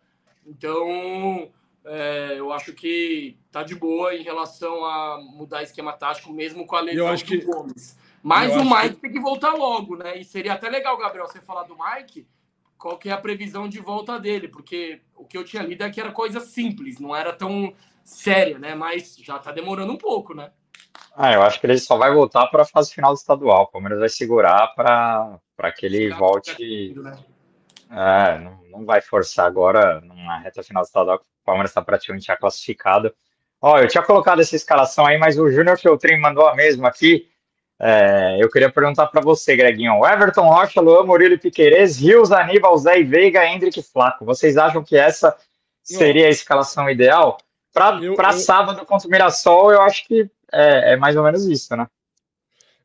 Então, 0.45 1.51
é, 1.86 2.36
eu 2.38 2.51
acho 2.51 2.74
que 2.74 3.38
tá 3.51 3.61
de 3.61 3.76
boa 3.76 4.16
em 4.16 4.24
relação 4.24 4.84
a 4.84 5.22
mudar 5.22 5.61
esquema 5.61 5.93
tático, 5.93 6.34
mesmo 6.34 6.66
com 6.66 6.76
a 6.76 6.82
lesão 6.82 7.14
do 7.14 7.24
que... 7.24 7.38
Gomes. 7.38 7.97
Mas 8.24 8.56
o 8.56 8.64
Mike 8.64 8.96
que... 8.96 9.02
tem 9.02 9.12
que 9.12 9.20
voltar 9.20 9.54
logo, 9.54 9.98
né? 9.98 10.18
E 10.18 10.24
seria 10.24 10.54
até 10.54 10.70
legal, 10.70 10.98
Gabriel, 10.98 11.28
você 11.28 11.42
falar 11.42 11.64
do 11.64 11.76
Mike, 11.78 12.26
qual 12.78 12.98
que 12.98 13.10
é 13.10 13.12
a 13.12 13.18
previsão 13.18 13.68
de 13.68 13.80
volta 13.80 14.18
dele, 14.18 14.48
porque 14.48 15.02
o 15.16 15.26
que 15.26 15.38
eu 15.38 15.44
tinha 15.44 15.62
lido 15.62 15.84
é 15.84 15.90
que 15.90 16.00
era 16.00 16.12
coisa 16.12 16.40
simples, 16.40 17.00
não 17.00 17.14
era 17.14 17.34
tão 17.34 17.74
séria, 18.04 18.58
né? 18.58 18.74
Mas 18.76 19.18
já 19.18 19.38
tá 19.38 19.52
demorando 19.52 19.92
um 19.92 19.98
pouco, 19.98 20.34
né? 20.34 20.52
Ah, 21.16 21.34
eu 21.34 21.44
acho 21.44 21.60
que 21.60 21.68
ele 21.68 21.78
só 21.78 21.98
vai 21.98 22.14
voltar 22.14 22.48
para 22.48 22.64
a 22.64 22.66
fase 22.66 22.94
final 22.94 23.14
do 23.14 23.18
estadual. 23.18 23.64
O 23.64 23.68
Palmeiras 23.68 24.00
vai 24.00 24.10
segurar 24.10 24.74
para 24.74 25.72
que 25.76 25.86
ele 25.86 26.10
volte. 26.14 26.94
Né? 26.96 27.18
É, 27.92 28.40
não, 28.40 28.60
não 28.72 28.86
vai 28.86 29.02
forçar 29.02 29.46
agora 29.46 30.02
na 30.02 30.40
reta 30.40 30.64
final 30.64 30.82
do 30.82 30.88
estadual, 30.88 31.18
o 31.18 31.46
Palmeiras 31.46 31.72
está 31.72 31.82
praticamente 31.82 32.26
já 32.26 32.36
classificado. 32.36 33.14
Ó, 33.62 33.78
eu 33.80 33.88
tinha 33.88 34.04
colocado 34.04 34.42
essa 34.42 34.56
escalação 34.56 35.06
aí, 35.06 35.18
mas 35.18 35.38
o 35.38 35.50
Júnior 35.50 35.78
Feltrin 35.78 36.18
mandou 36.20 36.48
a 36.48 36.56
mesma 36.56 36.88
aqui. 36.88 37.30
É, 37.80 38.38
eu 38.40 38.50
queria 38.50 38.72
perguntar 38.72 39.08
para 39.08 39.22
você, 39.22 39.56
Greginho. 39.56 40.06
Everton 40.06 40.48
Rocha, 40.48 40.80
Luan, 40.80 41.04
Murilo 41.04 41.34
e 41.34 41.38
Piqueires, 41.38 41.98
Rios, 41.98 42.32
Aníbal, 42.32 42.78
Zé 42.78 43.00
e 43.00 43.04
Veiga, 43.04 43.46
Hendrick 43.46 43.82
Flaco. 43.82 44.26
Vocês 44.26 44.58
acham 44.58 44.84
que 44.84 44.96
essa 44.96 45.36
seria 45.84 46.28
a 46.28 46.30
escalação 46.30 46.90
ideal? 46.90 47.38
Para 47.74 48.34
sábado 48.34 48.86
contra 48.86 49.08
o 49.08 49.12
Mirassol, 49.12 49.72
eu 49.72 49.82
acho 49.82 50.08
que 50.08 50.30
é, 50.52 50.94
é, 50.94 50.96
mais 50.96 51.16
ou 51.16 51.24
menos 51.24 51.46
isso, 51.46 51.76
né? 51.76 51.88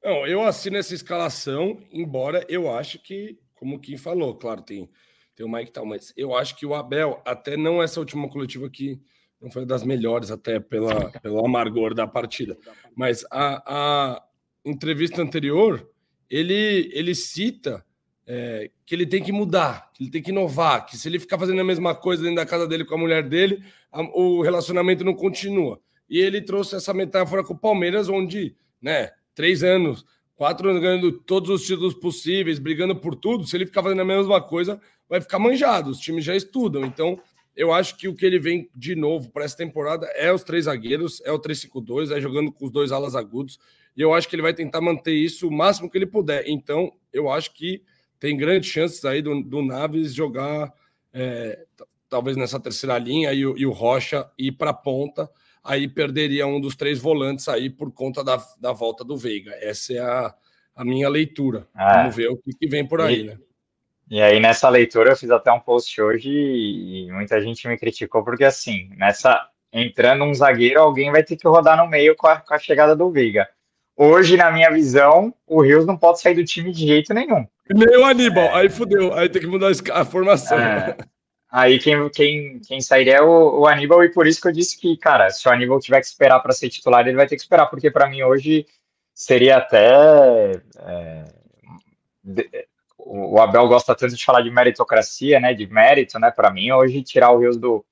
Não, 0.03 0.26
eu 0.26 0.43
assino 0.43 0.78
essa 0.78 0.95
escalação, 0.95 1.78
embora 1.93 2.45
eu 2.49 2.72
acho 2.74 2.99
que 2.99 3.39
como 3.59 3.76
o 3.76 3.78
Kim 3.78 3.97
falou, 3.97 4.34
claro, 4.34 4.62
tem, 4.62 4.89
tem 5.34 5.45
o 5.45 5.49
Mike 5.49 5.70
e 5.70 5.72
tal, 5.72 5.84
mas 5.84 6.12
eu 6.16 6.34
acho 6.34 6.57
que 6.57 6.64
o 6.64 6.74
Abel, 6.74 7.20
até 7.24 7.57
não 7.57 7.82
essa 7.82 8.01
última 8.01 8.28
coletiva 8.28 8.70
que 8.70 9.01
não 9.41 9.51
foi 9.51 9.66
das 9.66 9.84
melhores, 9.84 10.30
até 10.30 10.59
pela, 10.59 11.11
pelo 11.20 11.45
amargor 11.45 11.95
da 11.95 12.07
partida, 12.07 12.57
mas 12.97 13.24
a, 13.30 13.62
a 13.66 14.22
entrevista 14.70 15.22
anterior, 15.22 15.88
ele, 16.28 16.90
ele 16.92 17.14
cita 17.14 17.84
é, 18.26 18.70
que 18.84 18.94
ele 18.94 19.06
tem 19.06 19.22
que 19.22 19.32
mudar, 19.32 19.90
que 19.94 20.04
ele 20.04 20.10
tem 20.10 20.22
que 20.22 20.30
inovar, 20.30 20.86
que 20.86 20.96
se 20.96 21.08
ele 21.08 21.18
ficar 21.18 21.38
fazendo 21.38 21.60
a 21.60 21.64
mesma 21.64 21.94
coisa 21.94 22.22
dentro 22.22 22.36
da 22.36 22.46
casa 22.46 22.66
dele 22.66 22.84
com 22.84 22.94
a 22.94 22.98
mulher 22.98 23.28
dele, 23.28 23.62
a, 23.90 24.02
o 24.02 24.42
relacionamento 24.42 25.04
não 25.04 25.14
continua. 25.14 25.80
E 26.08 26.18
ele 26.18 26.40
trouxe 26.40 26.76
essa 26.76 26.94
metáfora 26.94 27.42
com 27.44 27.54
o 27.54 27.58
Palmeiras, 27.58 28.08
onde, 28.08 28.54
né, 28.80 29.10
três 29.34 29.62
anos 29.62 30.04
quatro 30.38 30.70
anos 30.70 30.80
ganhando 30.80 31.10
todos 31.10 31.50
os 31.50 31.66
títulos 31.66 31.94
possíveis, 31.94 32.60
brigando 32.60 32.94
por 32.94 33.16
tudo, 33.16 33.44
se 33.44 33.56
ele 33.56 33.66
ficar 33.66 33.82
fazendo 33.82 34.02
a 34.02 34.04
mesma 34.04 34.40
coisa, 34.40 34.80
vai 35.08 35.20
ficar 35.20 35.40
manjado. 35.40 35.90
Os 35.90 35.98
times 35.98 36.24
já 36.24 36.36
estudam. 36.36 36.84
Então, 36.84 37.20
eu 37.56 37.72
acho 37.72 37.96
que 37.96 38.06
o 38.06 38.14
que 38.14 38.24
ele 38.24 38.38
vem 38.38 38.70
de 38.72 38.94
novo 38.94 39.32
para 39.32 39.44
essa 39.44 39.56
temporada 39.56 40.06
é 40.14 40.32
os 40.32 40.44
três 40.44 40.66
zagueiros, 40.66 41.20
é 41.24 41.32
o 41.32 41.40
3-5-2, 41.40 42.16
é 42.16 42.20
jogando 42.20 42.52
com 42.52 42.64
os 42.64 42.70
dois 42.70 42.92
alas 42.92 43.16
agudos. 43.16 43.58
E 43.99 44.01
eu 44.01 44.14
acho 44.14 44.28
que 44.28 44.36
ele 44.36 44.42
vai 44.42 44.55
tentar 44.55 44.80
manter 44.80 45.12
isso 45.12 45.49
o 45.49 45.51
máximo 45.51 45.90
que 45.90 45.99
ele 45.99 46.07
puder. 46.07 46.44
Então, 46.46 46.92
eu 47.12 47.28
acho 47.28 47.53
que 47.53 47.82
tem 48.20 48.36
grandes 48.36 48.70
chances 48.70 49.05
aí 49.05 49.20
do, 49.20 49.42
do 49.42 49.61
Naves 49.61 50.14
jogar, 50.14 50.72
é, 51.12 51.66
talvez 52.09 52.36
nessa 52.36 52.61
terceira 52.61 52.96
linha, 52.96 53.32
e, 53.32 53.40
e 53.40 53.66
o 53.66 53.72
Rocha 53.72 54.30
ir 54.38 54.53
para 54.53 54.70
a 54.70 54.74
ponta 54.74 55.28
aí 55.64 55.88
perderia 55.88 56.46
um 56.46 56.61
dos 56.61 56.76
três 56.76 57.01
volantes 57.01 57.49
aí 57.49 57.68
por 57.68 57.92
conta 57.92 58.22
da, 58.22 58.40
da 58.61 58.72
volta 58.72 59.03
do 59.03 59.16
Veiga. 59.16 59.51
Essa 59.61 59.92
é 59.94 59.99
a, 59.99 60.32
a 60.76 60.84
minha 60.84 61.09
leitura. 61.09 61.66
É. 61.76 61.94
Vamos 61.94 62.14
ver 62.14 62.28
o 62.28 62.36
que, 62.36 62.53
que 62.53 62.68
vem 62.68 62.86
por 62.86 63.01
aí, 63.01 63.22
e, 63.22 63.24
né? 63.24 63.38
E 64.09 64.22
aí, 64.22 64.38
nessa 64.38 64.68
leitura, 64.68 65.11
eu 65.11 65.16
fiz 65.16 65.28
até 65.28 65.51
um 65.51 65.59
post 65.59 66.01
hoje 66.01 66.30
e 66.30 67.11
muita 67.11 67.40
gente 67.40 67.66
me 67.66 67.76
criticou, 67.76 68.22
porque 68.22 68.44
assim, 68.44 68.90
nessa 68.96 69.51
entrando 69.72 70.22
um 70.22 70.32
zagueiro, 70.32 70.80
alguém 70.80 71.11
vai 71.11 71.24
ter 71.24 71.36
que 71.36 71.49
rodar 71.49 71.76
no 71.76 71.90
meio 71.90 72.14
com 72.14 72.28
a, 72.28 72.36
com 72.36 72.55
a 72.55 72.59
chegada 72.61 72.94
do 72.94 73.11
Veiga. 73.11 73.49
Hoje, 74.01 74.36
na 74.36 74.53
minha 74.53 74.70
visão, 74.70 75.34
o 75.44 75.61
Rios 75.61 75.84
não 75.84 75.96
pode 75.96 76.20
sair 76.20 76.36
do 76.36 76.44
time 76.44 76.70
de 76.70 76.86
jeito 76.86 77.12
nenhum. 77.12 77.44
Nem 77.68 77.99
o 77.99 78.05
Aníbal, 78.05 78.44
é. 78.44 78.61
aí 78.61 78.68
fudeu, 78.68 79.12
aí 79.12 79.28
tem 79.28 79.42
que 79.42 79.49
mudar 79.49 79.72
a 79.92 80.05
formação. 80.05 80.57
É. 80.57 80.96
Aí 81.51 81.80
quem, 81.80 82.09
quem, 82.11 82.61
quem 82.61 82.80
sairia 82.80 83.16
é 83.16 83.22
o, 83.22 83.61
o, 83.61 83.66
Aníbal, 83.66 84.05
e 84.05 84.12
por 84.12 84.28
isso 84.28 84.40
que 84.40 84.46
eu 84.46 84.53
disse 84.53 84.78
que, 84.78 84.96
cara, 84.96 85.30
se 85.30 85.49
o 85.49 85.51
Aníbal 85.51 85.80
tiver 85.80 85.99
que 85.99 86.07
esperar 86.07 86.38
para 86.38 86.53
ser 86.53 86.68
titular, 86.68 87.07
ele 87.09 87.16
vai 87.16 87.26
ter 87.26 87.34
que 87.34 87.42
esperar, 87.42 87.66
porque 87.66 87.90
para 87.90 88.09
mim 88.09 88.22
hoje 88.22 88.66
seria 89.12 89.57
até. 89.57 90.53
É, 90.78 91.24
o 92.99 93.40
Abel 93.40 93.66
gosta 93.66 93.96
tanto 93.96 94.14
de 94.14 94.24
falar 94.24 94.42
de 94.42 94.51
meritocracia, 94.51 95.40
né? 95.40 95.53
De 95.55 95.66
mérito, 95.66 96.20
né? 96.20 96.30
Para 96.30 96.53
mim, 96.53 96.70
hoje, 96.70 97.03
tirar 97.03 97.32
o 97.32 97.38
Rios 97.38 97.57
do, 97.57 97.84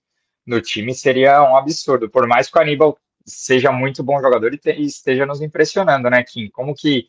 do 0.46 0.60
time 0.60 0.94
seria 0.94 1.42
um 1.42 1.56
absurdo. 1.56 2.08
Por 2.08 2.28
mais 2.28 2.48
que 2.48 2.56
o 2.56 2.60
Aníbal 2.62 2.96
seja 3.26 3.72
muito 3.72 4.02
bom 4.02 4.20
jogador 4.20 4.54
e, 4.54 4.58
te, 4.58 4.70
e 4.70 4.84
esteja 4.84 5.26
nos 5.26 5.42
impressionando, 5.42 6.08
né, 6.08 6.22
Kim? 6.22 6.48
Como 6.50 6.74
que 6.74 7.08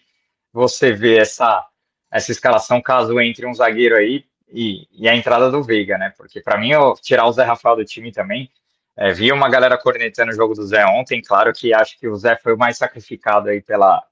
você 0.52 0.92
vê 0.92 1.18
essa, 1.18 1.66
essa 2.12 2.32
escalação 2.32 2.82
caso 2.82 3.20
entre 3.22 3.46
um 3.46 3.54
zagueiro 3.54 3.96
aí 3.96 4.26
e, 4.50 4.88
e, 4.92 5.08
a 5.08 5.16
entrada 5.16 5.52
do 5.52 5.62
Veiga, 5.62 5.98
né? 5.98 6.14
Porque 6.18 6.42
para 6.42 6.58
mim, 6.58 6.72
eu, 6.72 6.96
tirar 7.02 7.28
o 7.28 7.32
Zé 7.32 7.44
Rafael 7.44 7.76
do 7.76 7.86
time 7.86 8.12
também, 8.12 8.50
É, 9.00 9.14
vi 9.14 9.32
uma 9.32 9.48
galera 9.48 9.78
cornetando 9.78 10.32
o 10.32 10.36
jogo 10.36 10.56
do 10.56 10.66
Zé 10.66 10.84
ontem, 10.88 11.22
claro 11.22 11.54
que 11.54 11.72
acho 11.72 12.00
que 12.00 12.08
o 12.08 12.16
Zé 12.16 12.36
foi 12.36 12.54
o 12.56 12.58
mais 12.58 12.78
sacrificado 12.78 13.48
aí 13.50 13.62
pela, 13.62 14.04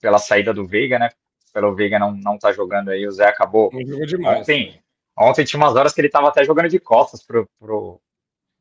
pela 0.00 0.18
saída 0.18 0.52
do 0.52 0.66
Veiga, 0.66 0.98
né? 0.98 1.10
Pelo 1.52 1.74
Veiga 1.76 1.98
não, 1.98 2.10
não 2.12 2.36
tá 2.36 2.52
jogando 2.52 2.90
aí, 2.90 3.06
o 3.06 3.12
Zé 3.12 3.28
acabou. 3.28 3.70
demais. 4.06 4.40
Ontem, 4.40 4.82
ontem 5.16 5.44
tinha 5.44 5.60
umas 5.60 5.76
horas 5.76 5.92
que 5.92 6.00
ele 6.00 6.08
tava 6.08 6.28
até 6.28 6.44
jogando 6.44 6.68
de 6.68 6.80
costas 6.80 7.22
pro, 7.22 7.48
pro, 7.60 8.00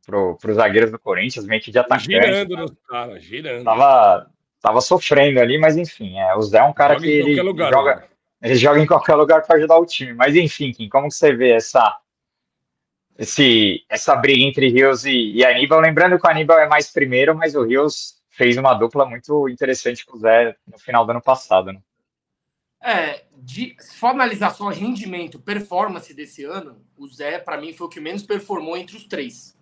pro, 0.06 0.38
pro 0.38 0.54
zagueiros 0.54 0.92
do 0.92 1.00
Corinthians, 1.00 1.46
meio 1.46 1.62
que 1.62 1.72
de 1.72 1.80
atacante. 1.80 2.06
Girando 2.06 2.58
nos 2.58 2.72
caras, 2.88 3.24
girando. 3.24 3.64
Tava, 3.64 4.32
tava 4.62 4.82
sofrendo 4.82 5.40
ali, 5.40 5.58
mas 5.58 5.78
enfim, 5.78 6.18
é, 6.20 6.36
o 6.36 6.42
Zé 6.42 6.60
é 6.60 6.64
um 6.64 6.74
cara 6.74 6.96
joga 6.96 7.06
que 7.06 7.12
ele 7.12 7.42
lugar, 7.42 7.72
joga, 7.72 7.96
né? 7.96 8.04
ele 8.42 8.56
joga 8.56 8.80
em 8.80 8.86
qualquer 8.86 9.16
lugar 9.16 9.42
para 9.42 9.56
ajudar 9.58 9.78
o 9.78 9.86
time. 9.86 10.14
Mas 10.14 10.36
enfim, 10.36 10.72
Kim, 10.72 10.88
como 10.88 11.08
que 11.08 11.16
você 11.16 11.34
vê 11.34 11.52
essa 11.52 12.00
esse, 13.18 13.86
essa 13.90 14.16
briga 14.16 14.44
entre 14.44 14.70
Rios 14.70 15.06
e, 15.06 15.32
e 15.32 15.46
Aníbal. 15.46 15.80
Lembrando 15.80 16.20
que 16.20 16.28
o 16.28 16.30
Aníbal 16.30 16.60
é 16.60 16.68
mais 16.68 16.92
primeiro, 16.92 17.36
mas 17.36 17.56
o 17.56 17.64
Rios 17.64 18.22
fez 18.30 18.58
uma 18.58 18.74
dupla 18.74 19.06
muito 19.06 19.48
interessante 19.48 20.06
com 20.06 20.18
o 20.18 20.20
Zé 20.20 20.56
no 20.68 20.78
final 20.78 21.06
do 21.06 21.12
ano 21.12 21.22
passado. 21.22 21.72
Né? 21.72 21.80
É, 22.84 23.24
de, 23.38 23.76
se 23.80 23.96
for 23.96 24.08
analisar 24.08 24.52
só 24.52 24.68
rendimento, 24.68 25.40
performance 25.40 26.14
desse 26.14 26.44
ano, 26.44 26.82
o 26.98 27.08
Zé, 27.08 27.40
para 27.40 27.60
mim, 27.60 27.74
foi 27.74 27.88
o 27.88 27.90
que 27.90 28.00
menos 28.00 28.24
performou 28.24 28.76
entre 28.76 28.98
os 28.98 29.06
três. 29.06 29.55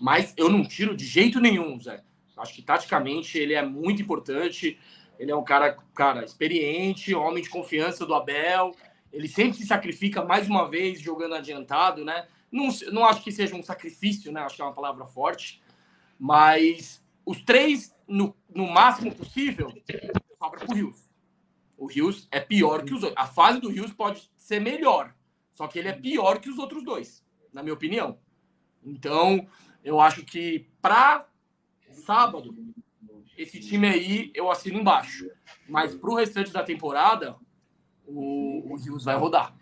Mas 0.00 0.32
eu 0.36 0.48
não 0.48 0.64
tiro 0.64 0.96
de 0.96 1.04
jeito 1.04 1.40
nenhum, 1.40 1.78
Zé. 1.78 2.02
Acho 2.36 2.54
que 2.54 2.62
taticamente 2.62 3.38
ele 3.38 3.52
é 3.52 3.62
muito 3.62 4.00
importante. 4.00 4.78
Ele 5.18 5.30
é 5.30 5.36
um 5.36 5.44
cara, 5.44 5.76
cara 5.94 6.24
experiente, 6.24 7.14
homem 7.14 7.42
de 7.42 7.50
confiança 7.50 8.06
do 8.06 8.14
Abel. 8.14 8.74
Ele 9.12 9.28
sempre 9.28 9.58
se 9.58 9.66
sacrifica 9.66 10.24
mais 10.24 10.48
uma 10.48 10.68
vez 10.68 11.00
jogando 11.00 11.34
adiantado, 11.34 12.04
né? 12.04 12.26
Não, 12.50 12.68
não 12.90 13.04
acho 13.04 13.22
que 13.22 13.30
seja 13.30 13.54
um 13.54 13.62
sacrifício, 13.62 14.32
né? 14.32 14.40
Acho 14.40 14.56
que 14.56 14.62
é 14.62 14.64
uma 14.64 14.72
palavra 14.72 15.04
forte. 15.04 15.62
Mas 16.18 17.04
os 17.26 17.42
três, 17.42 17.94
no, 18.08 18.34
no 18.54 18.66
máximo 18.66 19.14
possível, 19.14 19.70
sobra 20.38 20.60
para 20.60 20.72
o 20.72 20.74
Rios. 20.74 21.10
O 21.76 21.86
Rios 21.86 22.26
é 22.30 22.40
pior 22.40 22.84
que 22.84 22.94
os 22.94 23.02
outros. 23.02 23.22
A 23.22 23.26
fase 23.26 23.60
do 23.60 23.68
Rios 23.68 23.92
pode 23.92 24.30
ser 24.36 24.60
melhor, 24.60 25.14
só 25.52 25.66
que 25.66 25.78
ele 25.78 25.88
é 25.88 25.92
pior 25.92 26.38
que 26.38 26.48
os 26.48 26.58
outros 26.58 26.82
dois, 26.82 27.24
na 27.52 27.62
minha 27.62 27.74
opinião. 27.74 28.18
Então, 28.82 29.46
eu 29.84 30.00
acho 30.00 30.24
que 30.24 30.66
para 30.80 31.26
sábado, 31.90 32.54
esse 33.36 33.60
time 33.60 33.88
aí 33.88 34.30
eu 34.34 34.50
assino 34.50 34.78
embaixo. 34.78 35.28
Mas 35.68 35.94
para 35.94 36.10
o 36.10 36.16
restante 36.16 36.52
da 36.52 36.62
temporada, 36.62 37.36
o, 38.06 38.72
o 38.72 38.76
Rios 38.76 39.04
vai 39.04 39.16
rodar. 39.16 39.54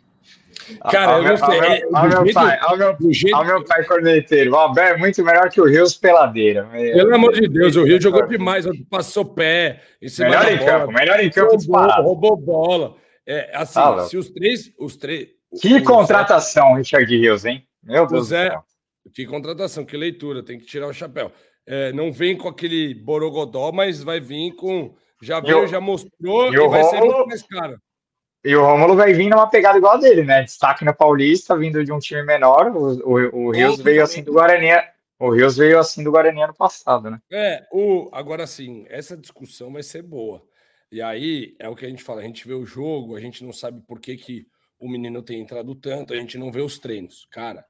Cara, 0.91 1.19
eu 1.19 1.23
não 1.23 1.37
sei. 1.37 1.87
Olha 1.95 2.23
meu, 2.23 2.35
pai, 2.35 2.59
olha 2.65 2.97
meu, 2.99 3.13
jeito... 3.13 3.45
meu 3.45 3.65
pai 3.65 3.85
corneteiro. 3.85 4.53
O 4.53 4.57
Abel 4.57 4.85
é 4.85 4.97
muito 4.97 5.23
melhor 5.25 5.49
que 5.49 5.61
o 5.61 5.65
Rios 5.65 5.95
peladeira. 5.95 6.69
Pelo 6.71 7.15
amor 7.15 7.33
de 7.33 7.49
Deus, 7.49 7.77
o 7.77 7.85
Rio 7.85 8.01
jogou 8.01 8.27
demais, 8.27 8.67
passou 8.91 9.25
pé. 9.25 9.83
melhor 10.19 10.53
em 10.53 10.59
campo, 10.59 10.93
melhor 10.93 11.21
em 11.21 11.31
campo 11.31 11.57
roubou, 11.57 12.03
roubou 12.03 12.37
bola. 12.37 12.97
É, 13.27 13.51
assim, 13.55 13.79
ah, 13.79 14.01
se 14.01 14.17
os 14.17 14.31
três. 14.31 14.73
Os 14.79 14.97
três 14.97 15.29
que 15.61 15.81
contratação, 15.83 16.73
Zé... 16.73 16.79
Richard 16.79 17.17
Rios, 17.17 17.45
hein? 17.45 17.67
Meu 17.83 18.07
Deus 18.07 18.29
do 18.29 18.29
céu. 18.29 18.65
Que 19.13 19.27
contratação, 19.27 19.85
que 19.85 19.97
leitura, 19.97 20.43
tem 20.43 20.59
que 20.59 20.67
tirar 20.67 20.89
o 20.89 20.93
chapéu. 20.93 21.33
É, 21.67 21.93
não 21.93 22.13
vem 22.13 22.37
com 22.37 22.49
aquele 22.49 22.95
borogodó, 22.95 23.71
mas 23.73 24.03
vai 24.03 24.21
vir 24.21 24.53
com. 24.55 24.95
Já 25.21 25.41
veio, 25.41 25.67
já 25.67 25.81
mostrou 25.81 26.53
e, 26.53 26.57
e 26.57 26.69
vai 26.69 26.85
ser 26.85 27.01
muito 27.01 27.27
mais 27.27 27.43
cara. 27.43 27.79
E 28.45 28.55
o 28.55 28.65
Rômulo 28.65 28.95
vai 28.95 29.13
vir 29.13 29.29
numa 29.29 29.49
pegada 29.49 29.79
igual 29.79 29.95
a 29.95 29.99
dele, 29.99 30.23
né? 30.23 30.43
Destaque 30.43 30.85
no 30.85 30.95
Paulista, 30.95 31.57
vindo 31.57 31.85
de 31.85 31.93
um 31.93 31.99
time 31.99 32.23
menor. 32.23 32.69
O, 32.69 32.95
o, 33.01 33.47
o 33.47 33.51
Rios 33.51 33.81
veio 33.81 34.03
assim 34.03 34.23
do 34.23 34.33
Guarani. 34.33 34.71
O 35.19 35.31
Rios 35.31 35.57
veio 35.57 35.79
assim 35.79 36.05
do 36.05 36.13
Guarani 36.13 36.43
ano 36.43 36.55
passado, 36.55 37.11
né? 37.11 37.21
É, 37.31 37.67
o, 37.73 38.09
agora 38.13 38.47
sim, 38.47 38.87
essa 38.89 39.17
discussão 39.17 39.73
vai 39.73 39.83
ser 39.83 40.03
boa. 40.03 40.43
E 40.91 41.03
aí 41.03 41.57
é 41.59 41.69
o 41.69 41.75
que 41.75 41.85
a 41.85 41.89
gente 41.89 42.03
fala: 42.03 42.21
a 42.21 42.25
gente 42.25 42.47
vê 42.47 42.55
o 42.55 42.65
jogo, 42.65 43.17
a 43.17 43.21
gente 43.21 43.45
não 43.45 43.53
sabe 43.53 43.83
por 43.87 44.01
que, 44.01 44.17
que 44.17 44.47
o 44.79 44.89
menino 44.89 45.21
tem 45.23 45.41
entrado 45.41 45.75
tanto, 45.75 46.15
a 46.15 46.17
gente 46.17 46.39
não 46.39 46.53
vê 46.53 46.61
os 46.61 46.79
treinos. 46.79 47.27
Cara, 47.31 47.65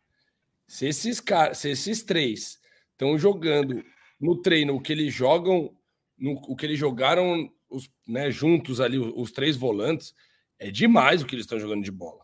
se 0.69 0.87
esses, 0.87 1.23
se 1.55 1.71
esses 1.71 2.03
três 2.03 2.61
estão 2.93 3.19
jogando 3.19 3.83
no 4.21 4.37
treino 4.41 4.77
o 4.77 4.81
que 4.81 4.93
eles 4.93 5.13
jogam, 5.13 5.75
no, 6.17 6.33
o 6.47 6.55
que 6.55 6.67
eles 6.67 6.79
jogaram 6.79 7.51
os, 7.71 7.91
né, 8.07 8.31
juntos 8.31 8.81
ali, 8.81 8.99
os, 8.99 9.13
os 9.17 9.33
três 9.33 9.57
volantes 9.57 10.15
é 10.59 10.71
demais 10.71 11.23
o 11.23 11.27
que 11.27 11.35
eles 11.35 11.45
estão 11.45 11.59
jogando 11.59 11.83
de 11.83 11.91
bola. 11.91 12.21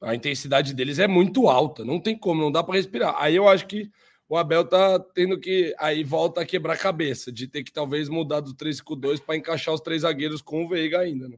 A 0.00 0.14
intensidade 0.14 0.74
deles 0.74 0.98
é 0.98 1.06
muito 1.06 1.48
alta, 1.48 1.84
não 1.84 2.00
tem 2.00 2.18
como, 2.18 2.42
não 2.42 2.52
dá 2.52 2.62
para 2.62 2.74
respirar. 2.74 3.14
Aí 3.16 3.36
eu 3.36 3.48
acho 3.48 3.66
que 3.66 3.90
o 4.28 4.36
Abel 4.36 4.64
tá 4.64 4.98
tendo 4.98 5.38
que 5.38 5.74
aí 5.78 6.02
volta 6.02 6.40
a 6.40 6.46
quebrar 6.46 6.74
a 6.74 6.78
cabeça 6.78 7.32
de 7.32 7.46
ter 7.46 7.62
que 7.62 7.72
talvez 7.72 8.08
mudar 8.08 8.40
do 8.40 8.54
3-5-2 8.54 9.20
para 9.20 9.36
encaixar 9.36 9.74
os 9.74 9.80
três 9.80 10.02
zagueiros 10.02 10.42
com 10.42 10.64
o 10.64 10.68
Veiga 10.68 10.98
ainda, 10.98 11.28
né? 11.28 11.36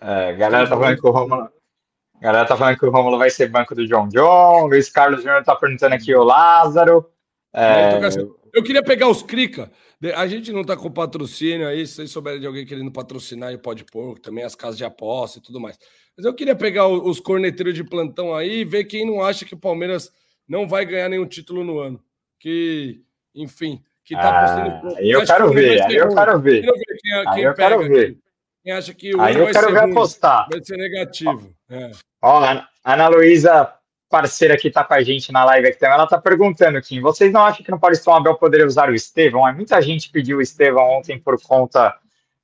É, 0.00 0.34
galera 0.34 0.68
tá 0.68 0.76
falando 0.76 1.00
que 1.00 1.06
o 1.06 1.12
Romulo, 2.22 2.32
galera 2.32 2.46
tá 2.46 2.56
falando 2.56 2.78
que 2.78 2.86
o 2.86 2.90
Romulo 2.90 3.18
vai 3.18 3.30
ser 3.30 3.48
banco 3.48 3.74
do 3.74 3.86
John 3.86 4.08
John, 4.08 4.66
Luiz 4.66 4.88
Carlos 4.88 5.22
Júnior 5.22 5.44
tá 5.44 5.56
perguntando 5.56 5.94
aqui 5.94 6.14
o 6.14 6.22
Lázaro. 6.22 7.10
É... 7.52 7.98
Eu 8.54 8.62
queria 8.62 8.82
pegar 8.82 9.08
os 9.08 9.22
Crica. 9.22 9.70
A 10.14 10.26
gente 10.26 10.52
não 10.52 10.64
tá 10.64 10.76
com 10.76 10.90
patrocínio 10.90 11.66
aí, 11.66 11.86
se 11.86 11.94
vocês 11.94 12.10
souberem 12.10 12.40
de 12.40 12.46
alguém 12.46 12.66
querendo 12.66 12.90
patrocinar, 12.90 13.56
pode 13.58 13.84
pôr 13.84 14.18
também 14.18 14.44
as 14.44 14.54
casas 14.54 14.76
de 14.76 14.84
aposta 14.84 15.38
e 15.38 15.42
tudo 15.42 15.60
mais. 15.60 15.78
Mas 16.16 16.26
eu 16.26 16.34
queria 16.34 16.54
pegar 16.54 16.86
os 16.88 17.20
corneteiros 17.20 17.74
de 17.74 17.84
plantão 17.84 18.34
aí 18.34 18.60
e 18.60 18.64
ver 18.64 18.84
quem 18.84 19.06
não 19.06 19.22
acha 19.22 19.44
que 19.44 19.54
o 19.54 19.58
Palmeiras 19.58 20.12
não 20.46 20.68
vai 20.68 20.84
ganhar 20.84 21.08
nenhum 21.08 21.26
título 21.26 21.64
no 21.64 21.78
ano. 21.78 22.02
Que, 22.38 23.00
enfim, 23.34 23.82
que 24.04 24.14
tá. 24.14 24.82
Ah, 24.82 24.94
eu 25.00 25.24
quero 25.24 25.50
ver, 25.50 25.82
aí 25.82 25.94
eu 25.94 26.14
quero 26.14 26.40
ver. 26.40 26.64
Eu 27.38 27.54
quero 27.54 27.78
ver. 27.88 28.18
Quem 28.62 28.72
acha 28.72 28.94
que 28.94 29.14
o 29.14 29.20
aí 29.20 29.36
eu 29.36 29.50
quero 29.50 29.72
ver 29.72 29.90
apostar. 29.90 30.48
Vai 30.50 30.64
ser 30.64 30.76
negativo. 30.76 31.52
É. 31.68 31.90
Ó, 32.22 32.42
Ana 32.84 33.08
Luísa 33.08 33.74
parceira 34.12 34.58
que 34.58 34.68
está 34.68 34.84
com 34.84 34.92
a 34.92 35.02
gente 35.02 35.32
na 35.32 35.42
live 35.46 35.68
aqui 35.68 35.78
também, 35.78 35.94
ela 35.94 36.04
está 36.04 36.20
perguntando, 36.20 36.80
Kim, 36.82 37.00
vocês 37.00 37.32
não 37.32 37.40
acham 37.46 37.64
que 37.64 37.70
no 37.70 37.80
Paulistão 37.80 38.14
Abel 38.14 38.34
poderia 38.34 38.66
usar 38.66 38.90
o 38.90 38.94
Estevão? 38.94 39.48
É, 39.48 39.54
muita 39.54 39.80
gente 39.80 40.10
pediu 40.10 40.36
o 40.36 40.42
Estevão 40.42 40.98
ontem 40.98 41.18
por 41.18 41.40
conta 41.42 41.96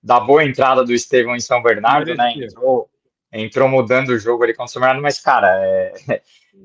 da 0.03 0.19
boa 0.19 0.43
entrada 0.43 0.83
do 0.83 0.95
Estevão 0.95 1.37
em 1.37 1.41
São 1.41 1.63
Bernardo, 1.63 2.15
né? 2.15 2.33
Entrou, 2.35 2.89
entrou 3.31 3.69
mudando 3.69 4.09
o 4.09 4.19
jogo 4.19 4.45
ali 4.45 4.55
com 4.55 4.65
o 4.65 4.67
São 4.67 4.81
Bernardo, 4.81 5.03
mas, 5.03 5.21
cara, 5.21 5.61
é... 5.63 5.93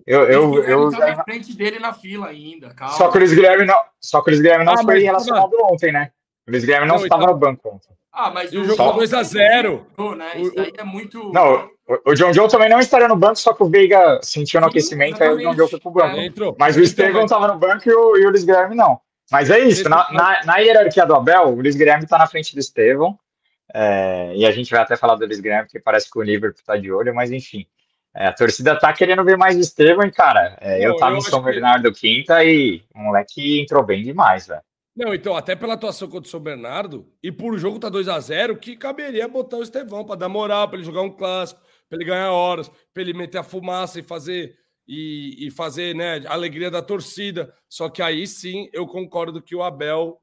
eu... 0.07 0.23
eu, 0.23 0.63
eu 0.63 0.91
tá 0.91 1.17
na 1.17 1.23
frente 1.25 1.53
dele 1.53 1.79
na 1.79 1.91
fila 1.91 2.27
ainda, 2.27 2.73
calma. 2.73 2.93
Só 2.93 3.11
que 3.11 3.17
o 3.17 3.19
Luiz 3.19 3.33
Guilherme 3.33 3.65
não, 3.65 3.83
só 3.99 4.21
que 4.21 4.29
o 4.29 4.31
Luiz 4.31 4.41
Guilherme 4.41 4.63
não 4.63 4.73
ah, 4.73 4.83
foi 4.83 4.99
relacionado 4.99 5.51
ontem, 5.63 5.91
né? 5.91 6.11
O 6.47 6.51
Luiz 6.51 6.63
Guilherme 6.63 6.87
não, 6.87 6.95
não 6.95 7.03
estava 7.03 7.23
então... 7.23 7.33
no 7.33 7.39
banco 7.39 7.69
ontem. 7.75 7.93
Ah, 8.13 8.29
mas 8.29 8.53
e 8.53 8.57
o 8.59 8.63
jogo 8.63 8.83
2x0. 9.01 10.15
Né? 10.15 10.41
Isso 10.41 10.55
daí 10.55 10.71
é 10.77 10.83
muito. 10.83 11.31
Não, 11.33 11.67
o 12.05 12.13
John 12.13 12.31
Joe 12.31 12.47
também 12.47 12.69
não 12.69 12.79
estaria 12.79 13.07
no 13.07 13.15
banco, 13.15 13.37
só 13.37 13.53
que 13.53 13.63
o 13.63 13.69
Veiga 13.69 14.19
sentiu 14.21 14.61
no 14.61 14.67
Sim, 14.67 14.69
aquecimento, 14.69 15.23
aí 15.23 15.29
o 15.29 15.37
John 15.39 15.53
Joe 15.55 15.69
foi 15.69 15.79
pro 15.79 15.91
banco. 15.91 16.17
É, 16.17 16.31
mas 16.59 16.77
o 16.77 16.81
Estevão 16.81 17.25
estava 17.25 17.47
no 17.47 17.57
banco 17.57 17.89
e 17.89 17.91
o, 17.93 18.17
e 18.17 18.25
o 18.25 18.29
Luiz 18.29 18.43
Guilherme 18.43 18.75
não. 18.75 18.99
Mas 19.31 19.49
é 19.49 19.59
isso, 19.59 19.89
na, 19.89 20.11
na, 20.11 20.45
na, 20.45 20.57
hierarquia 20.57 21.07
do 21.07 21.15
Abel, 21.15 21.47
o 21.47 21.55
Luiz 21.55 21.75
Guilherme 21.75 22.03
está 22.03 22.19
na 22.19 22.27
frente 22.27 22.53
do 22.53 22.59
Estevão. 22.59 23.17
É, 23.73 24.31
e 24.35 24.45
a 24.45 24.51
gente 24.51 24.69
vai 24.69 24.81
até 24.81 24.95
falar 24.95 25.15
do 25.15 25.25
Luiz 25.25 25.39
Guilherme, 25.39 25.65
porque 25.65 25.79
parece 25.79 26.11
que 26.11 26.19
o 26.19 26.21
Liverpool 26.21 26.59
está 26.59 26.77
de 26.77 26.91
olho, 26.91 27.15
mas 27.15 27.31
enfim. 27.31 27.65
É, 28.15 28.27
a 28.27 28.33
torcida 28.33 28.77
tá 28.77 28.93
querendo 28.93 29.23
ver 29.23 29.37
mais 29.37 29.57
o 29.57 29.59
Estevão, 29.59 30.05
e, 30.05 30.11
cara, 30.11 30.55
é, 30.61 30.85
eu 30.85 30.95
tava 30.97 31.13
eu 31.13 31.17
em 31.17 31.21
São 31.21 31.41
Bernardo 31.41 31.91
que... 31.91 32.01
Quinta 32.01 32.43
e 32.43 32.83
o 32.93 32.99
moleque 32.99 33.59
entrou 33.59 33.83
bem 33.83 34.03
demais, 34.03 34.45
velho. 34.45 34.61
Não, 34.95 35.13
então, 35.13 35.35
até 35.35 35.55
pela 35.55 35.73
atuação 35.73 36.07
contra 36.07 36.27
o 36.27 36.31
São 36.31 36.39
Bernardo, 36.39 37.11
e 37.21 37.31
por 37.31 37.53
o 37.53 37.57
jogo 37.57 37.79
tá 37.79 37.89
2 37.89 38.07
a 38.07 38.19
0 38.19 38.57
que 38.57 38.77
caberia 38.77 39.27
botar 39.27 39.57
o 39.57 39.63
Estevão 39.63 40.05
para 40.05 40.15
dar 40.15 40.29
moral, 40.29 40.67
para 40.67 40.77
ele 40.77 40.85
jogar 40.85 41.01
um 41.01 41.09
clássico, 41.09 41.59
para 41.89 41.97
ele 41.97 42.05
ganhar 42.05 42.31
horas, 42.31 42.69
para 42.93 43.01
ele 43.01 43.13
meter 43.13 43.39
a 43.39 43.43
fumaça 43.43 43.99
e 43.99 44.03
fazer 44.03 44.55
e, 44.87 45.47
e, 45.47 45.51
fazer, 45.51 45.95
né, 45.95 46.21
a 46.27 46.33
alegria 46.33 46.69
da 46.69 46.81
torcida. 46.81 47.51
Só 47.67 47.89
que 47.89 48.03
aí 48.03 48.27
sim 48.27 48.69
eu 48.71 48.85
concordo 48.85 49.41
que 49.41 49.55
o 49.55 49.63
Abel 49.63 50.21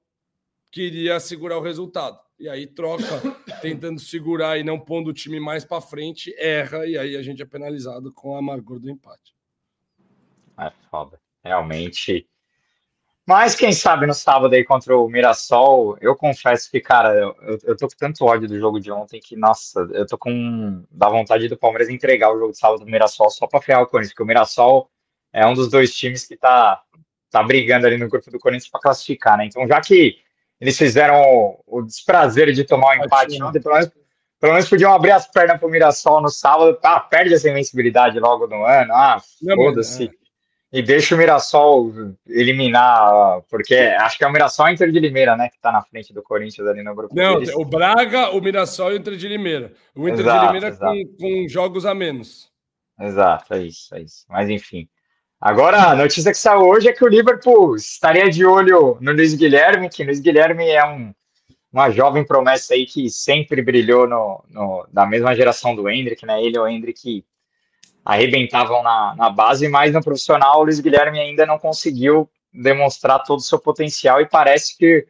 queria 0.71 1.19
segurar 1.19 1.59
o 1.59 1.63
resultado. 1.63 2.19
E 2.39 2.49
aí 2.49 2.67
troca, 2.67 3.05
tentando 3.61 3.99
segurar 3.99 4.57
e 4.57 4.63
não 4.63 4.79
pondo 4.79 5.11
o 5.11 5.15
time 5.15 5.41
mais 5.41 5.65
para 5.65 5.81
frente, 5.81 6.33
erra 6.39 6.87
e 6.87 6.97
aí 6.97 7.17
a 7.17 7.23
gente 7.23 7.43
é 7.43 7.47
penalizado 7.47 8.13
com 8.13 8.37
a 8.37 8.39
amargor 8.39 8.79
do 8.79 8.89
empate. 8.89 9.35
É 10.59 10.71
foda. 10.91 11.21
Realmente 11.43 12.30
mas 13.27 13.55
quem 13.55 13.73
sabe 13.73 14.07
no 14.07 14.15
sábado 14.15 14.55
aí 14.55 14.65
contra 14.65 14.97
o 14.97 15.09
Mirassol, 15.09 15.97
eu 16.01 16.17
confesso 16.17 16.71
que, 16.71 16.81
cara, 16.81 17.15
eu, 17.15 17.59
eu 17.63 17.77
tô 17.77 17.87
com 17.87 17.95
tanto 17.97 18.25
ódio 18.25 18.49
do 18.49 18.59
jogo 18.59 18.81
de 18.81 18.91
ontem 18.91 19.21
que, 19.21 19.37
nossa, 19.37 19.81
eu 19.93 20.07
tô 20.07 20.19
com. 20.19 20.83
dá 20.91 21.09
vontade 21.09 21.49
do 21.49 21.57
Palmeiras 21.57 21.89
entregar 21.89 22.33
o 22.33 22.39
jogo 22.39 22.53
de 22.53 22.59
sábado 22.59 22.85
do 22.85 22.91
Mirassol 22.91 23.31
só 23.31 23.47
pra 23.47 23.61
ferrar 23.61 23.83
o 23.83 23.87
Corinthians, 23.87 24.13
porque 24.13 24.23
o 24.23 24.27
Mirassol 24.27 24.91
é 25.33 25.47
um 25.47 25.55
dos 25.55 25.69
dois 25.69 25.95
times 25.95 26.27
que 26.27 26.37
tá, 26.37 26.83
tá 27.31 27.43
brigando 27.43 27.87
ali 27.87 27.97
no 27.97 28.09
grupo 28.09 28.31
do 28.31 28.39
Corinthians 28.39 28.71
para 28.71 28.81
classificar, 28.81 29.39
né? 29.39 29.45
Então, 29.47 29.67
já 29.67 29.81
que 29.81 30.17
eles 30.61 30.77
fizeram 30.77 31.23
o, 31.23 31.63
o 31.67 31.83
desprazer 31.83 32.53
de 32.53 32.65
tomar 32.65 32.97
o 32.97 33.01
um 33.01 33.05
empate 33.05 33.43
ontem, 33.43 33.61
pelo 33.61 33.75
menos, 33.75 33.93
pelo 34.41 34.53
menos 34.55 34.69
podiam 34.69 34.93
abrir 34.93 35.13
as 35.13 35.31
pernas 35.31 35.59
pro 35.59 35.69
Mirassol 35.69 36.21
no 36.21 36.31
sábado, 36.31 36.79
ah, 36.83 36.99
perde 36.99 37.35
essa 37.35 37.49
invencibilidade 37.49 38.19
logo 38.19 38.47
no 38.47 38.65
ano, 38.65 38.93
ah, 38.93 39.21
foda-se. 39.55 40.07
É. 40.07 40.21
e 40.73 40.83
deixa 40.83 41.15
o 41.15 41.19
Mirassol 41.19 41.93
eliminar, 42.29 43.43
porque 43.51 43.75
acho 43.75 44.17
que 44.17 44.25
é 44.25 44.27
o 44.27 44.33
Mirassol 44.33 44.69
e 44.69 44.71
o 44.71 44.75
Inter 44.75 44.93
de 44.93 45.01
Limeira, 45.01 45.37
né, 45.37 45.49
que 45.49 45.57
está 45.57 45.73
na 45.73 45.83
frente 45.83 46.13
do 46.13 46.23
Corinthians 46.23 46.67
ali 46.67 46.83
no 46.83 46.95
grupo. 46.95 47.15
Não, 47.15 47.41
deles. 47.41 47.55
o 47.55 47.65
Braga, 47.65 48.31
o 48.31 48.41
Mirassol 48.41 48.93
e 48.93 48.95
o 48.95 48.99
Inter 48.99 49.17
de 49.17 49.29
Limeira. 49.29 49.73
O 49.97 50.09
Inter 50.09 50.21
exato, 50.21 50.41
de 50.41 50.47
Limeira 50.47 50.77
com, 50.77 51.05
com, 51.19 51.49
jogos 51.49 51.85
a 51.85 51.95
menos. 51.95 52.49
Exato, 53.01 53.55
é 53.55 53.63
isso, 53.63 53.95
é 53.95 54.03
isso. 54.03 54.25
Mas 54.29 54.49
enfim. 54.49 54.89
Agora, 55.41 55.91
a 55.91 55.97
notícia 55.97 56.31
que 56.31 56.39
saiu 56.39 56.61
hoje 56.61 56.89
é 56.89 56.93
que 56.93 57.05
o 57.05 57.09
Liverpool 57.09 57.75
estaria 57.75 58.29
de 58.31 58.45
olho 58.45 58.99
no 59.01 59.13
Luiz 59.13 59.35
Guilherme, 59.35 59.89
que 59.89 60.05
Luiz 60.05 60.21
Guilherme 60.21 60.69
é 60.69 60.85
um, 60.85 61.13
uma 61.73 61.91
jovem 61.91 62.23
promessa 62.23 62.75
aí 62.75 62.87
que 62.87 63.09
sempre 63.11 63.63
brilhou 63.63 64.07
no, 64.07 64.45
no, 64.49 64.87
da 64.93 65.07
mesma 65.07 65.35
geração 65.35 65.75
do 65.75 65.89
Hendrick, 65.89 66.25
né? 66.27 66.41
Ele 66.43 66.57
e 66.57 66.61
o 66.61 66.69
Hendrick 66.69 67.25
arrebentavam 68.05 68.83
na, 68.83 69.15
na 69.17 69.31
base, 69.31 69.69
mas 69.69 69.93
no 69.93 70.03
profissional 70.03 70.61
o 70.61 70.65
Luiz 70.65 70.81
Guilherme 70.81 71.19
ainda 71.19 71.45
não 71.47 71.59
conseguiu 71.59 72.29
demonstrar 72.53 73.23
todo 73.23 73.39
o 73.39 73.43
seu 73.43 73.59
potencial 73.59 74.21
e 74.21 74.29
parece 74.29 74.77
que, 74.77 75.07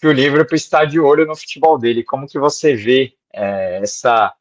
que 0.00 0.06
o 0.06 0.12
Liverpool 0.12 0.56
está 0.56 0.84
de 0.84 1.00
olho 1.00 1.26
no 1.26 1.36
futebol 1.36 1.78
dele. 1.78 2.04
Como 2.04 2.26
que 2.26 2.38
você 2.38 2.74
vê 2.74 3.14
é, 3.32 3.78
essa, 3.82 4.34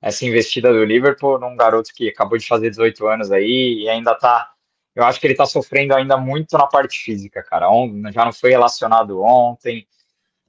essa 0.00 0.24
investida 0.24 0.72
do 0.72 0.84
Liverpool 0.84 1.38
num 1.38 1.56
garoto 1.56 1.90
que 1.94 2.08
acabou 2.08 2.38
de 2.38 2.46
fazer 2.46 2.70
18 2.70 3.06
anos 3.06 3.32
aí 3.32 3.82
e 3.82 3.88
ainda 3.88 4.12
está 4.12 4.54
eu 4.94 5.02
acho 5.02 5.18
que 5.18 5.26
ele 5.26 5.34
está 5.34 5.44
sofrendo 5.44 5.94
ainda 5.94 6.16
muito 6.16 6.56
na 6.56 6.66
parte 6.66 6.98
física, 6.98 7.42
cara. 7.42 7.66
Já 8.12 8.24
não 8.24 8.32
foi 8.32 8.50
relacionado 8.50 9.20
ontem, 9.20 9.86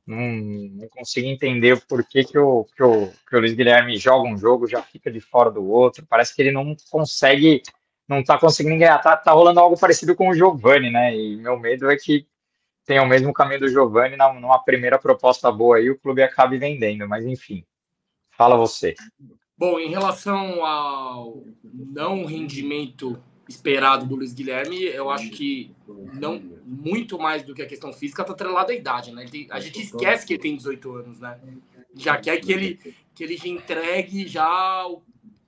não, 0.05 0.19
não 0.19 0.87
consigo 0.89 1.27
entender 1.27 1.81
por 1.87 2.03
que, 2.03 2.23
que, 2.23 2.37
o, 2.37 2.65
que, 2.75 2.83
o, 2.83 3.11
que 3.27 3.35
o 3.35 3.39
Luiz 3.39 3.53
Guilherme 3.53 3.97
joga 3.97 4.29
um 4.29 4.37
jogo, 4.37 4.67
já 4.67 4.81
fica 4.81 5.11
de 5.11 5.19
fora 5.19 5.49
do 5.49 5.67
outro. 5.67 6.05
Parece 6.07 6.35
que 6.35 6.41
ele 6.41 6.51
não 6.51 6.75
consegue, 6.91 7.63
não 8.07 8.23
tá 8.23 8.37
conseguindo 8.37 8.77
ganhar. 8.77 8.99
Tá, 8.99 9.17
tá 9.17 9.31
rolando 9.31 9.59
algo 9.59 9.79
parecido 9.79 10.15
com 10.15 10.29
o 10.29 10.33
Giovani, 10.33 10.91
né? 10.91 11.15
E 11.15 11.35
meu 11.37 11.59
medo 11.59 11.89
é 11.89 11.97
que 11.97 12.27
tenha 12.85 13.01
o 13.01 13.07
mesmo 13.07 13.33
caminho 13.33 13.61
do 13.61 13.67
Giovani 13.67 14.15
numa 14.15 14.59
primeira 14.59 14.99
proposta 14.99 15.51
boa 15.51 15.77
aí, 15.77 15.89
o 15.89 15.97
clube 15.97 16.21
acabe 16.21 16.57
vendendo. 16.57 17.07
Mas 17.09 17.25
enfim, 17.25 17.65
fala 18.29 18.55
você. 18.55 18.93
Bom, 19.57 19.79
em 19.79 19.89
relação 19.89 20.63
ao 20.63 21.43
não 21.63 22.25
rendimento 22.25 23.19
esperado 23.47 24.05
do 24.05 24.15
Luiz 24.15 24.33
Guilherme, 24.33 24.83
eu 24.83 25.09
acho 25.09 25.29
que 25.29 25.71
não 26.13 26.41
muito 26.65 27.17
mais 27.19 27.43
do 27.43 27.53
que 27.53 27.61
a 27.61 27.67
questão 27.67 27.93
física 27.93 28.21
está 28.21 28.33
atrelado 28.33 28.71
à 28.71 28.75
idade, 28.75 29.11
né? 29.11 29.25
Tem, 29.25 29.47
a 29.49 29.59
gente 29.59 29.81
esquece 29.81 30.25
que 30.25 30.33
ele 30.33 30.41
tem 30.41 30.55
18 30.55 30.91
anos, 30.95 31.19
né? 31.19 31.39
Já 31.95 32.17
quer 32.17 32.37
que 32.37 32.51
ele 32.51 32.95
que 33.13 33.23
ele 33.23 33.37
já 33.37 33.47
entregue 33.47 34.27
já 34.27 34.85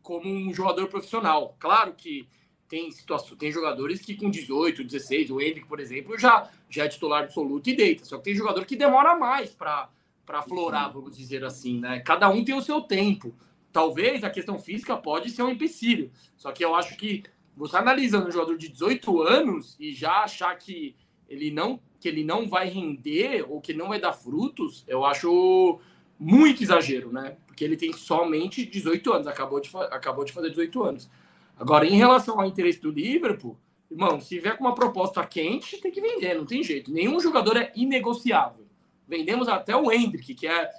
como 0.02 0.30
um 0.30 0.54
jogador 0.54 0.88
profissional. 0.88 1.56
Claro 1.60 1.94
que 1.94 2.28
tem 2.70 2.92
situações, 2.92 3.38
tem 3.38 3.52
jogadores 3.52 4.00
que 4.00 4.16
com 4.16 4.30
18, 4.30 4.84
16, 4.84 5.32
o 5.32 5.42
Henrique, 5.42 5.68
por 5.68 5.80
exemplo, 5.80 6.18
já 6.18 6.50
já 6.70 6.86
é 6.86 6.88
titular 6.88 7.24
absoluto 7.24 7.70
e 7.70 7.76
deita. 7.76 8.06
Só 8.06 8.18
que 8.18 8.26
tem 8.26 8.36
jogador 8.36 8.66
que 8.66 8.76
demora 8.76 9.16
mais 9.16 9.50
para 9.50 9.90
para 10.26 10.42
florar, 10.42 10.92
vamos 10.92 11.16
dizer 11.16 11.46
assim, 11.46 11.80
né? 11.80 12.02
Cada 12.02 12.30
um 12.30 12.44
tem 12.44 12.54
o 12.54 12.62
seu 12.62 12.82
tempo. 12.82 13.34
Talvez 13.72 14.26
a 14.26 14.30
questão 14.30 14.60
física 14.60 14.98
pode 14.98 15.30
ser 15.30 15.44
um 15.44 15.50
empecilho. 15.50 16.12
Só 16.36 16.52
que 16.52 16.66
eu 16.66 16.76
acho 16.76 16.98
que 16.98 17.24
você 17.58 17.76
analisando 17.76 18.28
um 18.28 18.32
jogador 18.32 18.58
de 18.58 18.70
18 18.70 19.22
anos 19.24 19.76
e 19.80 19.92
já 19.94 20.24
achar 20.24 20.56
que 20.56 20.96
ele 21.28 21.52
não 21.52 21.80
que 22.00 22.08
ele 22.08 22.24
não 22.24 22.48
vai 22.48 22.70
render 22.70 23.44
ou 23.50 23.60
que 23.60 23.74
não 23.74 23.88
vai 23.88 24.00
dar 24.00 24.14
frutos, 24.14 24.84
eu 24.88 25.04
acho 25.04 25.80
muito 26.20 26.62
exagero, 26.62 27.12
né? 27.12 27.38
Porque 27.48 27.64
ele 27.64 27.76
tem 27.76 27.92
somente 27.92 28.64
18 28.64 29.14
anos, 29.14 29.28
acabou 29.28 29.60
de, 29.60 29.70
acabou 29.90 30.24
de 30.24 30.32
fazer 30.32 30.52
18 30.52 30.84
anos. 30.84 31.10
Agora, 31.58 31.88
em 31.88 31.96
relação 31.96 32.40
ao 32.40 32.46
interesse 32.46 32.80
do 32.80 32.92
Liverpool, 32.92 33.58
irmão, 33.90 34.22
se 34.22 34.38
vier 34.40 34.56
com 34.58 34.66
uma 34.66 34.76
proposta 34.76 35.26
quente, 35.26 35.82
tem 35.82 35.92
que 35.92 36.00
vender, 36.00 36.36
não 36.36 36.46
tem 36.46 36.64
jeito. 36.64 36.92
Nenhum 36.92 37.20
jogador 37.20 37.58
é 37.58 37.72
inegociável. 37.76 38.68
Vendemos 39.08 39.48
até 39.48 39.76
o 39.76 39.92
Hendrick, 39.92 40.36
que 40.36 40.46
é, 40.46 40.70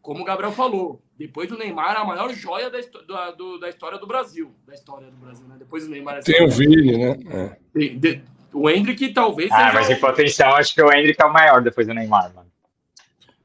como 0.00 0.22
o 0.22 0.24
Gabriel 0.24 0.52
falou, 0.52 1.02
depois 1.26 1.48
do 1.48 1.56
Neymar, 1.56 1.96
a 1.96 2.04
maior 2.04 2.32
joia 2.34 2.68
da, 2.68 3.30
do, 3.30 3.58
da 3.58 3.68
história 3.68 3.96
do 3.96 4.06
Brasil. 4.06 4.52
Da 4.66 4.74
história 4.74 5.08
do 5.08 5.16
Brasil, 5.16 5.46
né? 5.46 5.54
Depois 5.56 5.84
do 5.84 5.90
Neymar. 5.90 6.16
É 6.16 6.20
Tem 6.20 6.44
o 6.44 6.50
Vini, 6.50 6.98
né? 6.98 7.16
É. 7.30 7.56
De, 7.78 7.88
de, 7.90 8.22
o 8.52 8.68
Hendrick 8.68 9.12
talvez. 9.12 9.50
Ah, 9.52 9.70
mas 9.72 9.88
em 9.88 10.00
potencial, 10.00 10.56
acho 10.56 10.74
que 10.74 10.82
o 10.82 10.92
Hendrick 10.92 11.22
é 11.22 11.24
o 11.24 11.32
maior 11.32 11.62
depois 11.62 11.86
do 11.86 11.94
Neymar, 11.94 12.34
mano. 12.34 12.50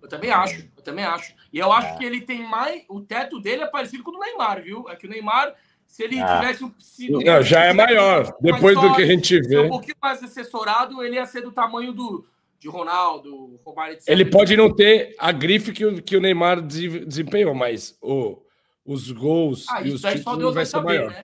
Eu 0.02 0.10
também 0.10 0.32
acho, 0.32 0.68
eu 0.76 0.84
também 0.84 1.06
acho. 1.06 1.36
E 1.54 1.60
eu 1.60 1.72
acho 1.72 1.88
é. 1.88 1.98
que 1.98 2.06
ele 2.06 2.22
tem 2.22 2.48
mais. 2.48 2.84
O 2.90 3.00
teto 3.00 3.40
dele 3.40 3.64
é 3.64 3.68
parecido 3.68 4.04
com 4.04 4.10
o 4.10 4.14
do 4.14 4.20
Neymar, 4.20 4.64
viu? 4.64 4.90
É 4.90 4.96
que 4.96 5.06
o 5.06 5.10
Neymar, 5.10 5.54
se 5.86 6.04
ele 6.04 6.20
é. 6.20 6.26
tivesse. 6.26 6.72
Se, 6.80 7.12
Não, 7.12 7.44
já 7.44 7.64
é 7.64 7.74
maior. 7.74 8.36
Depois 8.42 8.76
do 8.76 8.96
que 8.96 9.04
a 9.04 9.06
gente 9.06 9.40
vê. 9.42 9.60
Um 9.60 9.70
pouquinho 9.70 9.98
mais 10.02 10.24
assessorado, 10.24 11.04
ele 11.04 11.16
ia 11.16 11.26
ser 11.28 11.42
do 11.42 11.52
tamanho 11.52 11.94
do 11.94 12.26
de 12.60 12.68
Ronaldo, 12.68 13.60
Romário, 13.64 13.94
etc. 13.94 14.08
Ele 14.08 14.26
pode 14.26 14.56
não 14.58 14.74
ter 14.74 15.16
a 15.18 15.32
grife 15.32 15.72
que 15.72 15.86
o, 15.86 16.02
que 16.02 16.18
o 16.18 16.22
Neymar 16.22 16.62
desempenhou, 16.62 17.54
mas 17.54 17.98
o, 18.02 18.42
os 18.86 19.12
gols 19.12 19.66
ah, 19.70 19.82
e 19.82 19.92
os 19.92 20.02
títulos 20.02 20.54
vai 20.54 20.66
ser 20.66 20.72
saber, 20.72 20.86
maior. 20.86 21.12
Né? 21.12 21.24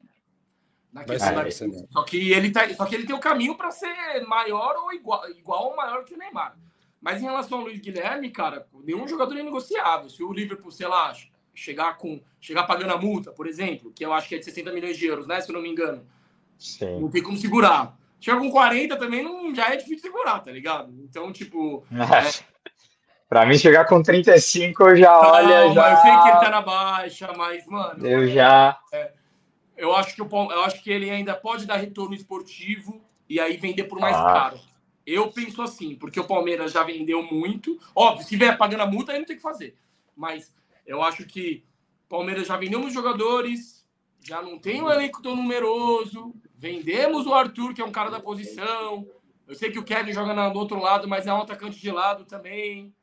Vai 1.08 1.20
ser, 1.20 1.34
vai 1.34 1.52
ser 1.52 1.72
só 1.90 2.04
que 2.04 2.32
ele 2.32 2.52
tá, 2.52 2.70
só 2.76 2.86
que 2.86 2.94
ele 2.94 3.06
tem 3.06 3.16
o 3.16 3.20
caminho 3.20 3.56
para 3.56 3.72
ser 3.72 4.22
maior 4.28 4.76
ou 4.84 4.94
igual, 4.94 5.28
igual 5.32 5.70
ou 5.70 5.76
maior 5.76 6.04
que 6.06 6.14
o 6.14 6.18
Neymar. 6.18 6.56
Mas 7.02 7.22
em 7.22 7.26
relação 7.26 7.58
ao 7.58 7.64
Luiz 7.66 7.80
Guilherme, 7.80 8.30
cara, 8.30 8.68
nenhum 8.84 9.08
jogador 9.08 9.36
é 9.36 9.44
negociável. 9.44 10.10
Se 10.10 10.24
o 10.24 10.32
Liverpool, 10.32 10.72
sei 10.72 10.88
lá, 10.88 11.14
chegar 11.54 11.98
com 11.98 12.22
chegar 12.40 12.64
pagando 12.64 12.94
a 12.94 12.98
multa, 12.98 13.32
por 13.32 13.48
exemplo, 13.48 13.92
que 13.92 14.06
eu 14.06 14.14
acho 14.14 14.30
que 14.30 14.36
é 14.36 14.38
de 14.38 14.46
60 14.46 14.72
milhões 14.72 14.98
de 14.98 15.06
euros, 15.08 15.26
né, 15.26 15.42
se 15.42 15.50
eu 15.50 15.54
não 15.54 15.62
me 15.62 15.70
engano. 15.70 16.06
Sim. 16.58 17.00
Não 17.00 17.10
tem 17.10 17.24
como 17.24 17.38
segurar. 17.38 17.98
Chega 18.24 18.40
com 18.40 18.50
40 18.50 18.96
também 18.96 19.22
não, 19.22 19.54
já 19.54 19.74
é 19.74 19.76
difícil 19.76 20.00
segurar, 20.00 20.40
tá 20.40 20.50
ligado? 20.50 20.94
Então, 21.04 21.34
tipo. 21.34 21.86
É... 21.92 22.54
Pra 23.28 23.46
mim, 23.46 23.58
chegar 23.58 23.84
com 23.84 24.02
35, 24.02 24.82
eu 24.82 24.96
já 24.96 25.12
não, 25.12 25.30
olha. 25.30 25.74
Já... 25.74 25.92
Eu 25.92 25.98
sei 25.98 26.12
que 26.12 26.28
ele 26.30 26.40
tá 26.40 26.50
na 26.50 26.62
baixa, 26.62 27.34
mas, 27.36 27.68
mano. 27.68 28.08
Eu 28.08 28.26
já. 28.30 28.80
É, 28.94 29.12
eu, 29.76 29.94
acho 29.94 30.16
que 30.16 30.22
o, 30.22 30.52
eu 30.52 30.64
acho 30.64 30.82
que 30.82 30.90
ele 30.90 31.10
ainda 31.10 31.36
pode 31.36 31.66
dar 31.66 31.76
retorno 31.76 32.16
esportivo 32.16 33.02
e 33.28 33.42
aí 33.42 33.58
vender 33.58 33.84
por 33.86 34.00
mais 34.00 34.16
ah. 34.16 34.24
caro. 34.24 34.60
Eu 35.06 35.30
penso 35.30 35.62
assim, 35.62 35.96
porque 35.96 36.18
o 36.18 36.28
Palmeiras 36.28 36.72
já 36.72 36.82
vendeu 36.82 37.22
muito. 37.24 37.78
Óbvio, 37.94 38.26
se 38.26 38.38
vier 38.38 38.58
pagando 38.58 38.84
a 38.84 38.88
multa, 38.88 39.12
aí 39.12 39.20
não 39.20 39.26
tem 39.26 39.36
que 39.36 39.42
fazer. 39.42 39.76
Mas 40.16 40.54
eu 40.88 41.04
acho 41.04 41.26
que 41.26 41.62
o 42.06 42.10
Palmeiras 42.10 42.48
já 42.48 42.56
vendeu 42.56 42.80
muitos 42.80 42.96
jogadores, 42.96 43.86
já 44.22 44.42
não 44.42 44.58
tem 44.58 44.82
um 44.82 44.90
elenco 44.90 45.22
tão 45.22 45.36
numeroso, 45.36 46.34
Vendemos 46.64 47.28
o 47.28 47.34
Arthur, 47.34 47.74
que 47.74 47.82
é 47.82 47.86
um 47.86 47.92
cara 47.92 48.10
da 48.10 48.22
posição. 48.22 49.06
Eu 49.46 49.54
sei 49.54 49.70
que 49.70 49.78
o 49.78 49.84
Kevin 49.84 50.14
joga 50.14 50.50
do 50.50 50.58
outro 50.58 50.80
lado, 50.80 51.10
mas 51.10 51.28
é 51.28 51.34
um 51.34 51.42
atacante 51.42 51.78
de 51.78 51.92
lado 51.92 52.24
também. 52.24 52.96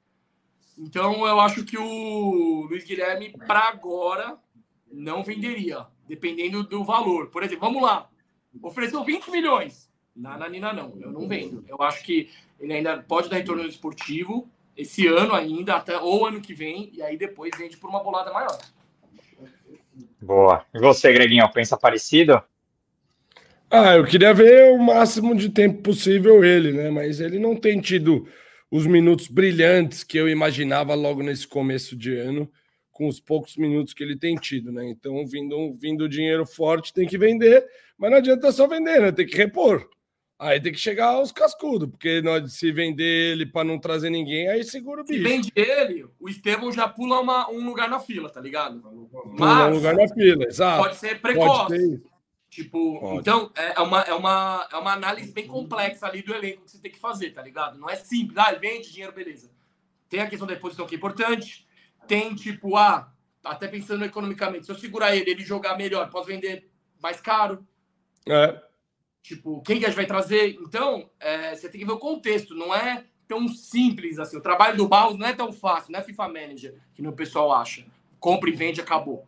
Então 0.79 1.27
eu 1.27 1.39
acho 1.39 1.63
que 1.67 1.77
o 1.77 2.67
Luiz 2.71 2.85
Guilherme, 2.85 3.37
para 3.47 3.69
agora, 3.69 4.39
não 4.91 5.23
venderia, 5.23 5.87
dependendo 6.09 6.63
do 6.63 6.83
valor. 6.83 7.27
Por 7.27 7.43
exemplo, 7.43 7.69
vamos 7.69 7.83
lá. 7.83 8.09
Ofereceu 8.63 9.05
20 9.05 9.31
milhões. 9.31 9.93
Na 10.17 10.39
Nanina, 10.39 10.73
não. 10.73 10.97
Eu 10.99 11.13
não 11.13 11.29
vendo. 11.29 11.63
Eu 11.69 11.83
acho 11.83 12.03
que 12.03 12.31
ele 12.59 12.73
ainda 12.73 13.03
pode 13.03 13.29
dar 13.29 13.37
retorno 13.37 13.67
esportivo 13.67 14.49
esse 14.75 15.07
ano 15.07 15.35
ainda, 15.35 15.77
até 15.77 15.99
ou 15.99 16.25
ano 16.25 16.41
que 16.41 16.55
vem, 16.55 16.89
e 16.95 17.03
aí 17.03 17.19
depois 17.19 17.51
vende 17.59 17.77
por 17.77 17.91
uma 17.91 18.03
bolada 18.03 18.33
maior. 18.33 18.59
Boa. 20.19 20.65
E 20.73 20.79
você, 20.79 21.13
Greginho, 21.13 21.47
pensa 21.53 21.77
parecido? 21.77 22.43
Ah, 23.71 23.95
eu 23.95 24.05
queria 24.05 24.35
ver 24.35 24.73
o 24.73 24.79
máximo 24.79 25.33
de 25.33 25.49
tempo 25.49 25.81
possível 25.81 26.45
ele, 26.45 26.73
né? 26.73 26.91
Mas 26.91 27.21
ele 27.21 27.39
não 27.39 27.55
tem 27.55 27.81
tido 27.81 28.27
os 28.69 28.85
minutos 28.85 29.29
brilhantes 29.29 30.03
que 30.03 30.19
eu 30.19 30.29
imaginava 30.29 30.93
logo 30.95 31.23
nesse 31.23 31.47
começo 31.47 31.97
de 31.97 32.17
ano, 32.17 32.51
com 32.91 33.07
os 33.07 33.21
poucos 33.21 33.57
minutos 33.57 33.95
que 33.95 34.03
ele 34.03 34.19
tem 34.19 34.35
tido, 34.35 34.73
né? 34.73 34.89
Então, 34.89 35.25
vindo, 35.25 35.73
vindo 35.75 36.09
dinheiro 36.09 36.45
forte, 36.45 36.93
tem 36.93 37.07
que 37.07 37.17
vender, 37.17 37.65
mas 37.97 38.11
não 38.11 38.19
adianta 38.19 38.51
só 38.51 38.67
vender, 38.67 39.01
né? 39.01 39.13
Tem 39.13 39.27
que 39.27 39.37
repor. 39.37 39.89
Aí 40.37 40.59
tem 40.59 40.73
que 40.73 40.79
chegar 40.79 41.07
aos 41.07 41.31
cascudos, 41.31 41.89
porque 41.89 42.21
nós, 42.23 42.55
se 42.55 42.73
vender 42.73 43.33
ele 43.33 43.47
para 43.47 43.63
não 43.63 43.79
trazer 43.79 44.11
ninguém, 44.11 44.49
aí 44.49 44.65
segura 44.65 45.03
o 45.03 45.05
bicho. 45.05 45.23
Se 45.23 45.29
vende 45.29 45.53
ele, 45.55 46.07
o 46.19 46.29
Estevão 46.29 46.73
já 46.73 46.89
pula 46.89 47.21
uma, 47.21 47.49
um 47.51 47.65
lugar 47.65 47.89
na 47.89 48.01
fila, 48.01 48.29
tá 48.29 48.41
ligado? 48.41 48.81
Pula 48.81 49.69
um 49.69 49.75
lugar 49.75 49.95
na 49.95 50.09
fila, 50.09 50.45
exato. 50.45 50.83
Pode 50.83 50.97
ser 50.97 51.21
precoce. 51.21 51.77
Pode 51.77 52.10
Tipo, 52.51 52.97
Ótimo. 52.97 53.21
então 53.21 53.53
é, 53.57 53.75
é 53.77 53.81
uma, 53.81 54.01
é, 54.03 54.13
uma, 54.13 54.69
é 54.73 54.77
uma 54.77 54.93
análise 54.93 55.33
bem 55.33 55.47
complexa 55.47 56.05
ali 56.05 56.21
do 56.21 56.35
elenco 56.35 56.65
que 56.65 56.71
você 56.73 56.79
tem 56.79 56.91
que 56.91 56.99
fazer, 56.99 57.31
tá 57.31 57.41
ligado? 57.41 57.79
Não 57.79 57.89
é 57.89 57.95
simples, 57.95 58.37
ah, 58.37 58.53
vende 58.53 58.91
dinheiro, 58.91 59.15
beleza. 59.15 59.53
Tem 60.09 60.19
a 60.19 60.27
questão 60.27 60.49
da 60.49 60.55
reposição 60.55 60.85
que 60.85 60.97
é 60.97 60.99
importante, 60.99 61.65
tem 62.09 62.35
tipo, 62.35 62.77
ah, 62.77 63.15
até 63.45 63.69
pensando 63.69 64.05
economicamente, 64.05 64.67
se 64.67 64.73
eu 64.73 64.77
segurar 64.77 65.15
ele, 65.15 65.31
ele 65.31 65.45
jogar 65.45 65.79
melhor, 65.79 66.11
posso 66.11 66.27
vender 66.27 66.69
mais 67.01 67.21
caro. 67.21 67.65
É. 68.29 68.61
Tipo, 69.23 69.63
quem 69.63 69.79
que 69.79 69.85
a 69.85 69.89
gente 69.89 69.97
vai 69.97 70.07
trazer? 70.07 70.59
Então, 70.61 71.09
é, 71.21 71.55
você 71.55 71.69
tem 71.69 71.81
que 71.81 71.87
ver 71.87 71.93
o 71.93 71.99
contexto, 71.99 72.53
não 72.57 72.75
é 72.75 73.05
tão 73.29 73.47
simples 73.47 74.19
assim. 74.19 74.37
O 74.37 74.43
trabalho 74.43 74.77
do 74.77 74.89
Barros 74.89 75.17
não 75.17 75.27
é 75.27 75.33
tão 75.33 75.53
fácil, 75.53 75.93
não 75.93 76.01
é 76.01 76.03
FIFA 76.03 76.27
Manager, 76.27 76.75
que 76.93 77.07
o 77.07 77.13
pessoal 77.13 77.53
acha. 77.53 77.87
Compra 78.19 78.51
e 78.51 78.53
vende, 78.53 78.81
acabou. 78.81 79.25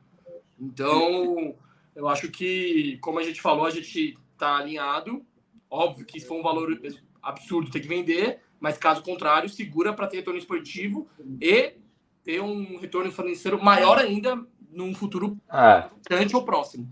Então. 0.58 1.54
Eu 1.94 2.08
acho 2.08 2.30
que, 2.30 2.98
como 3.00 3.18
a 3.18 3.22
gente 3.22 3.40
falou, 3.40 3.66
a 3.66 3.70
gente 3.70 4.18
está 4.32 4.56
alinhado. 4.56 5.24
Óbvio 5.70 6.04
que 6.06 6.20
se 6.20 6.26
for 6.26 6.38
um 6.38 6.42
valor 6.42 6.80
absurdo, 7.22 7.70
tem 7.70 7.80
que 7.80 7.88
vender, 7.88 8.40
mas 8.58 8.76
caso 8.76 9.02
contrário, 9.02 9.48
segura 9.48 9.92
para 9.92 10.06
ter 10.06 10.18
retorno 10.18 10.38
esportivo 10.38 11.08
e 11.40 11.74
ter 12.22 12.40
um 12.40 12.78
retorno 12.78 13.10
financeiro 13.10 13.62
maior 13.62 13.98
ainda 13.98 14.44
num 14.70 14.94
futuro 14.94 15.38
Ah, 15.48 15.90
ou 16.34 16.44
próximo. 16.44 16.88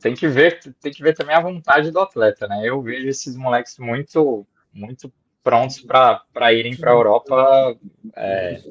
tem 0.00 0.14
que 0.14 0.26
ver, 0.26 0.60
tem 0.80 0.92
que 0.92 1.02
ver 1.02 1.14
também 1.14 1.34
a 1.34 1.40
vontade 1.40 1.90
do 1.90 2.00
atleta, 2.00 2.46
né? 2.46 2.60
Eu 2.64 2.82
vejo 2.82 3.08
esses 3.08 3.36
moleques 3.36 3.78
muito, 3.78 4.46
muito 4.72 5.12
prontos 5.42 5.80
para 5.80 6.52
irem 6.52 6.76
para 6.76 6.90
a 6.90 6.94
Europa, 6.94 7.78
é, 8.16 8.62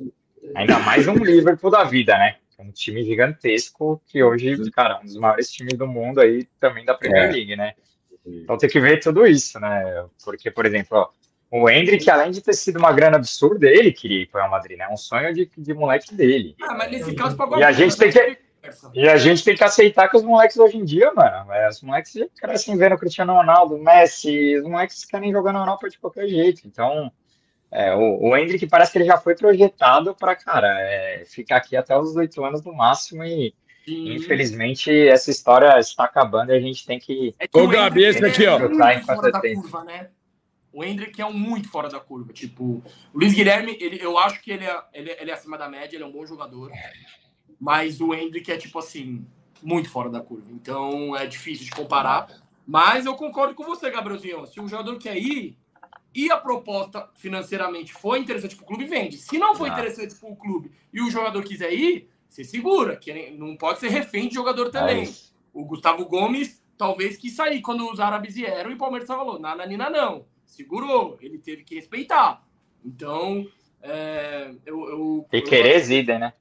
ainda 0.55 0.79
mais 0.79 1.07
um 1.07 1.15
Liverpool 1.15 1.71
da 1.71 1.83
vida, 1.83 2.17
né? 2.17 2.37
Um 2.59 2.71
time 2.71 3.03
gigantesco 3.03 4.01
que 4.07 4.23
hoje, 4.23 4.69
cara, 4.71 4.99
um 5.01 5.05
dos 5.05 5.17
maiores 5.17 5.51
times 5.51 5.73
do 5.77 5.87
mundo 5.87 6.21
aí 6.21 6.45
também 6.59 6.85
da 6.85 6.93
Premier 6.93 7.29
É. 7.29 7.31
League, 7.31 7.55
né? 7.55 7.73
Então 8.25 8.57
tem 8.57 8.69
que 8.69 8.79
ver 8.79 8.99
tudo 8.99 9.25
isso, 9.27 9.59
né? 9.59 10.05
Porque, 10.23 10.49
por 10.49 10.65
exemplo, 10.65 10.97
ó, 10.97 11.09
o 11.51 11.69
Hendrick, 11.69 12.09
além 12.09 12.31
de 12.31 12.41
ter 12.41 12.53
sido 12.53 12.79
uma 12.79 12.91
grana 12.93 13.17
absurda, 13.17 13.67
ele 13.67 13.91
queria 13.91 14.21
ir 14.21 14.25
para 14.27 14.39
o 14.39 14.41
Real 14.43 14.51
Madrid, 14.51 14.77
né? 14.77 14.87
Um 14.89 14.97
sonho 14.97 15.33
de, 15.33 15.49
de 15.57 15.73
moleque 15.73 16.13
dele. 16.13 16.55
Ah, 16.61 16.73
mas 16.75 16.91
nesse 16.91 17.13
caso 17.15 17.35
pagou 17.35 17.59
E 17.59 17.63
a 17.63 17.71
gente 17.71 17.97
tem 17.97 18.11
que- 18.11 18.37
Conversa. 18.63 18.91
E 18.93 19.09
a 19.09 19.17
gente 19.17 19.43
tem 19.43 19.55
que 19.57 19.63
aceitar 19.63 20.07
que 20.07 20.15
os 20.15 20.23
moleques 20.23 20.55
hoje 20.55 20.77
em 20.77 20.85
dia, 20.85 21.11
mano, 21.13 21.51
é, 21.51 21.67
os 21.67 21.81
moleques 21.81 22.13
já 22.13 22.25
crescem 22.39 22.77
vendo 22.77 22.95
o 22.95 22.97
Cristiano 22.97 23.33
Ronaldo, 23.33 23.75
o 23.75 23.83
Messi, 23.83 24.55
os 24.57 24.63
moleques 24.63 25.03
querem 25.03 25.33
jogar 25.33 25.51
na 25.51 25.59
Europa 25.59 25.89
de 25.89 25.99
qualquer 25.99 26.27
jeito. 26.29 26.61
Então, 26.65 27.11
é, 27.73 27.95
o, 27.95 28.29
o 28.29 28.37
Hendrick 28.37 28.67
parece 28.67 28.91
que 28.91 28.99
ele 28.99 29.05
já 29.05 29.17
foi 29.17 29.35
projetado 29.35 30.13
para, 30.13 30.35
cara, 30.35 30.67
é, 30.79 31.25
ficar 31.25 31.57
aqui 31.57 31.75
até 31.75 31.97
os 31.97 32.15
oito 32.15 32.43
anos 32.45 32.63
no 32.63 32.71
máximo 32.71 33.23
e, 33.23 33.51
Sim. 33.83 34.13
infelizmente, 34.13 34.91
essa 34.91 35.31
história 35.31 35.79
está 35.79 36.03
acabando 36.03 36.51
e 36.51 36.55
a 36.55 36.59
gente 36.59 36.85
tem 36.85 36.99
que... 36.99 37.33
É 37.39 37.47
que 37.47 37.59
o 37.59 37.67
Gabi, 37.67 38.03
esse 38.03 38.23
aqui, 38.23 38.45
ó. 38.45 38.57
É 38.57 38.59
muito 38.59 38.77
Tá, 38.77 38.93
enquanto 38.93 39.17
fora 39.17 39.31
da 39.31 39.41
tem. 39.41 39.55
curva, 39.55 39.83
né? 39.83 40.09
O 40.71 40.83
Hendrick 40.83 41.19
é 41.19 41.25
um 41.25 41.33
muito 41.33 41.69
fora 41.69 41.89
da 41.89 41.99
curva. 41.99 42.31
Tipo, 42.31 42.63
o 42.63 42.83
Luiz 43.19 43.33
Guilherme, 43.33 43.75
ele, 43.79 43.99
eu 43.99 44.17
acho 44.19 44.41
que 44.41 44.51
ele 44.51 44.65
é, 44.65 44.81
ele, 44.93 45.11
ele 45.19 45.31
é 45.31 45.33
acima 45.33 45.57
da 45.57 45.67
média, 45.67 45.95
ele 45.95 46.03
é 46.03 46.07
um 46.07 46.11
bom 46.11 46.25
jogador. 46.25 46.71
Mas 47.59 48.01
o 48.01 48.13
Hendrick 48.13 48.51
é, 48.51 48.57
tipo 48.57 48.77
assim, 48.77 49.25
muito 49.61 49.89
fora 49.89 50.09
da 50.09 50.19
curva. 50.19 50.51
Então 50.51 51.15
é 51.15 51.25
difícil 51.25 51.65
de 51.65 51.71
comparar. 51.71 52.27
Mas 52.65 53.05
eu 53.05 53.15
concordo 53.15 53.55
com 53.55 53.63
você, 53.63 53.89
Gabrielzinho. 53.89 54.45
Se 54.45 54.59
um 54.61 54.67
jogador 54.67 54.97
quer 54.97 55.17
ir 55.17 55.57
e 56.15 56.31
a 56.31 56.37
proposta 56.37 57.09
financeiramente 57.15 57.93
foi 57.93 58.19
interessante 58.19 58.55
para 58.55 58.63
o 58.63 58.67
clube, 58.67 58.85
vende. 58.85 59.17
Se 59.17 59.37
não 59.37 59.55
foi 59.55 59.69
Ah. 59.69 59.73
interessante 59.73 60.15
para 60.15 60.29
o 60.29 60.35
clube 60.35 60.71
e 60.93 61.01
o 61.01 61.09
jogador 61.09 61.43
quiser 61.43 61.73
ir, 61.73 62.09
você 62.29 62.43
segura. 62.43 62.95
Que 62.95 63.31
não 63.31 63.55
pode 63.55 63.79
ser 63.79 63.89
refém 63.89 64.27
de 64.27 64.35
jogador 64.35 64.67
É 64.67 64.71
também. 64.71 65.03
isso. 65.03 65.33
O 65.53 65.63
Gustavo 65.65 66.05
Gomes 66.05 66.63
talvez 66.77 67.17
quis 67.17 67.33
sair 67.35 67.61
quando 67.61 67.89
os 67.89 67.99
árabes 67.99 68.35
vieram 68.35 68.71
e 68.71 68.73
o 68.73 68.77
Palmeiras 68.77 69.07
falou: 69.07 69.39
Nananina 69.39 69.89
não. 69.89 70.25
Segurou. 70.45 71.17
Ele 71.21 71.37
teve 71.37 71.63
que 71.63 71.75
respeitar. 71.75 72.45
Então, 72.85 73.47
é, 73.81 74.53
eu, 74.65 74.87
eu, 74.89 75.27
E 75.31 75.37
eu- 75.91 75.99
idem, 75.99 76.19
né? 76.19 76.33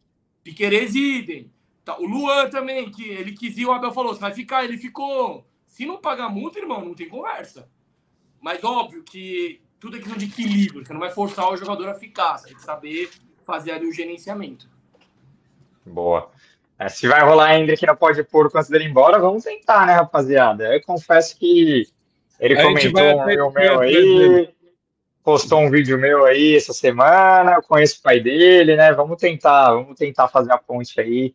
Piquerez 0.43 0.95
idem. 0.95 1.51
Tá, 1.85 1.99
o 1.99 2.07
Luan 2.07 2.49
também, 2.51 2.91
que 2.91 3.09
ele 3.09 3.33
quis 3.33 3.57
ir, 3.59 3.67
o 3.67 3.73
Abel 3.73 3.93
falou: 3.93 4.15
você 4.15 4.21
vai 4.21 4.33
ficar, 4.35 4.65
ele 4.65 4.77
ficou. 4.77 5.47
Se 5.67 5.87
não 5.87 5.97
pagar 5.99 6.29
multa, 6.29 6.59
irmão, 6.59 6.85
não 6.85 6.95
tem 6.95 7.09
conversa. 7.09 7.69
Mas 8.43 8.63
óbvio 8.65 9.03
que 9.05 9.61
tudo 9.79 9.97
é 9.97 10.01
questão 10.01 10.19
de 10.19 10.27
equilíbrio. 10.27 10.85
Você 10.85 10.93
não 10.93 11.01
vai 11.01 11.11
forçar 11.11 11.51
o 11.51 11.57
jogador 11.57 11.89
a 11.89 11.95
ficar. 11.95 12.37
Você 12.39 12.49
tem 12.49 12.57
que 12.57 12.63
saber 12.63 13.09
fazer 13.45 13.71
ali 13.73 13.87
o 13.87 13.93
gerenciamento. 13.93 14.69
Boa. 15.87 16.31
É, 16.79 16.89
se 16.89 17.07
vai 17.07 17.21
rolar 17.23 17.55
Hendrick 17.57 17.87
não 17.87 17.97
pode 17.97 18.23
pôr 18.25 18.51
antes 18.55 18.69
dele 18.69 18.85
ir 18.85 18.91
embora, 18.91 19.19
vamos 19.19 19.45
tentar, 19.45 19.87
né, 19.87 19.93
rapaziada? 19.95 20.75
Eu 20.75 20.83
confesso 20.83 21.39
que 21.39 21.87
ele 22.41 22.59
A 22.59 22.63
comentou 22.63 23.01
um 23.03 23.21
atrás- 23.21 23.55
meu, 23.55 23.81
aí, 23.81 23.93
dele. 23.95 24.55
postou 25.23 25.61
um 25.61 25.71
vídeo 25.71 25.97
meu 25.99 26.25
aí 26.25 26.57
essa 26.57 26.73
semana, 26.73 27.55
eu 27.55 27.63
conheço 27.63 28.01
o 28.01 28.03
pai 28.03 28.19
dele, 28.19 28.75
né? 28.75 28.93
Vamos 28.93 29.17
tentar, 29.21 29.73
vamos 29.73 29.97
tentar 29.97 30.27
fazer 30.29 30.53
a 30.53 30.59
ponte 30.59 31.01
aí. 31.01 31.35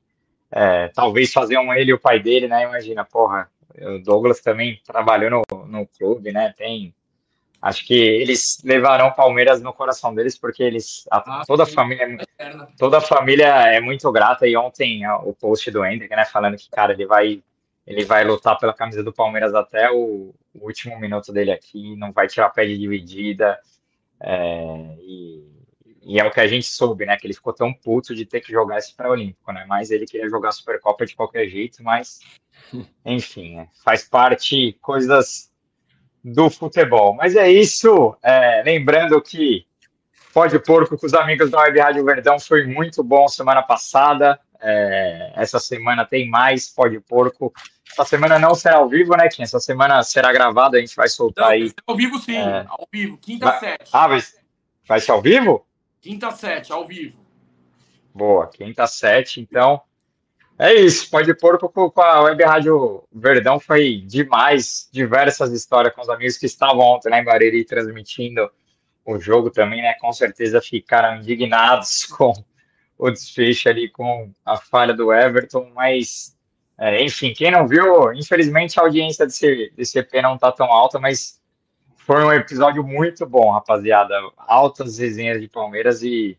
É, 0.52 0.90
talvez 0.90 1.32
fazer 1.32 1.58
um 1.58 1.74
ele 1.74 1.92
e 1.92 1.94
o 1.94 2.00
pai 2.00 2.20
dele, 2.22 2.48
né? 2.48 2.64
Imagina, 2.64 3.06
porra, 3.06 3.50
o 3.80 4.00
Douglas 4.00 4.42
também 4.42 4.82
trabalhou 4.86 5.30
no, 5.30 5.66
no 5.66 5.88
clube, 5.88 6.32
né? 6.32 6.54
Tem. 6.58 6.94
Acho 7.62 7.86
que 7.86 7.94
eles 7.96 8.62
levarão 8.64 9.12
Palmeiras 9.12 9.62
no 9.62 9.74
coração 9.74 10.14
deles, 10.14 10.38
porque 10.38 10.62
eles. 10.64 11.06
a- 11.12 11.42
Ah, 11.42 11.44
toda 11.46 11.64
a 11.64 11.66
família 11.66 12.04
é 12.38 12.68
toda 12.78 13.00
a 13.00 13.02
família 13.02 13.48
é 13.48 13.82
muito 13.82 14.12
grata 14.12 14.48
e 14.48 14.56
ontem 14.56 15.06
ó, 15.08 15.22
o 15.24 15.34
post 15.34 15.70
do 15.72 15.84
Hendrick, 15.86 16.16
né, 16.16 16.24
falando 16.26 16.56
que 16.58 16.70
cara, 16.70 16.94
ele 16.94 17.06
vai 17.06 17.44
ele 17.86 18.04
vai 18.06 18.24
lutar 18.26 18.58
pela 18.60 18.74
camisa 18.74 19.02
do 19.04 19.14
Palmeiras 19.14 19.56
até 19.56 19.90
o, 19.92 20.34
o 20.54 20.66
último 20.66 21.00
minuto 21.00 21.32
dele 21.32 21.52
aqui, 21.52 21.96
não 21.96 22.12
vai 22.12 22.28
tirar 22.28 22.50
pé 22.52 22.66
de 22.66 22.78
dividida. 22.78 23.58
é, 24.20 24.96
e, 25.00 25.44
e 26.04 26.20
é 26.20 26.24
o 26.26 26.32
que 26.32 26.40
a 26.40 26.48
gente 26.48 26.66
soube, 26.68 27.06
né, 27.06 27.18
que 27.18 27.28
ele 27.28 27.34
ficou 27.34 27.54
tão 27.54 27.74
puto 27.74 28.16
de 28.16 28.26
ter 28.26 28.42
que 28.42 28.52
jogar 28.52 28.78
esse 28.78 28.96
pré-olímpico, 28.96 29.52
né? 29.52 29.66
Mas 29.68 29.92
ele 29.92 30.06
queria 30.06 30.30
jogar 30.30 30.50
a 30.50 30.52
Supercopa 30.54 31.06
de 31.06 31.16
qualquer 31.16 31.48
jeito, 31.50 31.84
mas 31.84 32.20
enfim, 33.06 33.56
né, 33.58 33.70
faz 33.84 34.04
parte 34.08 34.78
coisas 34.82 35.47
do 36.34 36.50
futebol. 36.50 37.14
Mas 37.14 37.36
é 37.36 37.50
isso, 37.50 38.16
é, 38.24 38.62
lembrando 38.66 39.22
que 39.22 39.66
Pode 40.34 40.60
Porco 40.60 40.98
com 40.98 41.06
os 41.08 41.14
amigos 41.16 41.50
da 41.50 41.62
Web 41.62 41.80
Rádio 41.80 42.06
Verdão 42.06 42.40
foi 42.40 42.66
muito 42.68 43.04
bom 43.04 43.28
semana 43.28 43.64
passada. 43.64 44.40
É, 44.62 45.32
essa 45.36 45.60
semana 45.60 46.06
tem 46.06 46.30
mais 46.30 46.70
Pode 46.70 47.00
Porco. 47.00 47.52
Essa 47.92 48.06
semana 48.06 48.38
não 48.38 48.54
será 48.54 48.78
ao 48.78 48.88
vivo, 48.90 49.16
né, 49.18 49.28
Kim? 49.30 49.42
Essa 49.42 49.60
semana 49.60 50.04
será 50.04 50.32
gravada, 50.32 50.78
a 50.78 50.80
gente 50.80 50.96
vai 50.96 51.08
soltar 51.10 51.46
Não, 51.46 51.52
aí. 51.54 51.74
ao 51.88 51.96
vivo 51.96 52.20
sim, 52.20 52.38
É. 52.38 52.66
ao 52.68 52.88
vivo. 52.92 53.18
Quinta 53.18 53.46
Vai- 53.48 53.60
sete. 53.60 53.90
Ah, 53.92 54.08
vai, 54.08 54.20
vai 54.88 55.00
ser 55.00 55.12
ao 55.12 55.22
vivo? 55.22 55.66
Quinta 56.02 56.30
sete, 56.32 56.72
ao 56.72 56.86
vivo. 56.86 57.18
Boa, 58.14 58.48
quinta 58.48 58.86
sete, 58.86 59.40
então. 59.42 59.82
É 60.60 60.74
isso, 60.74 61.10
Pode 61.12 61.32
Porco 61.36 61.70
com 61.70 62.02
a 62.02 62.22
Web 62.22 62.44
Rádio 62.44 63.04
Verdão 63.14 63.60
foi 63.60 63.98
demais. 63.98 64.90
Diversas 64.92 65.52
histórias 65.52 65.94
com 65.94 66.02
os 66.02 66.10
amigos 66.10 66.36
que 66.36 66.48
estavam 66.48 66.80
ontem 66.80 67.10
lá 67.10 67.20
em 67.20 67.24
Bariri 67.24 67.64
transmitindo 67.64 68.50
o 69.06 69.20
jogo 69.20 69.52
também, 69.52 69.84
né? 69.84 69.94
Com 70.02 70.12
certeza 70.12 70.60
ficaram 70.60 71.18
indignados 71.18 72.06
com 72.10 72.34
o 72.98 73.12
desfecho 73.12 73.70
ali, 73.70 73.88
com 73.88 74.32
a 74.44 74.58
falha 74.58 74.96
do 74.96 75.14
Everton, 75.14 75.72
mas, 75.76 76.36
é, 76.76 77.04
enfim, 77.04 77.34
quem 77.34 77.52
não 77.52 77.68
viu, 77.68 78.12
infelizmente 78.14 78.80
a 78.80 78.84
audiência 78.84 79.28
desse, 79.28 79.72
desse 79.76 80.00
EP 80.00 80.12
não 80.24 80.40
tá 80.40 80.52
tão 80.52 80.66
alta, 80.66 80.98
mas 80.98 81.40
foi 81.98 82.24
um 82.24 82.34
episódio 82.34 82.84
muito 82.84 83.28
bom, 83.28 83.52
rapaziada. 83.52 84.16
Altas 84.38 84.98
resenhas 84.98 85.40
de 85.40 85.48
Palmeiras 85.48 86.02
e 86.02 86.36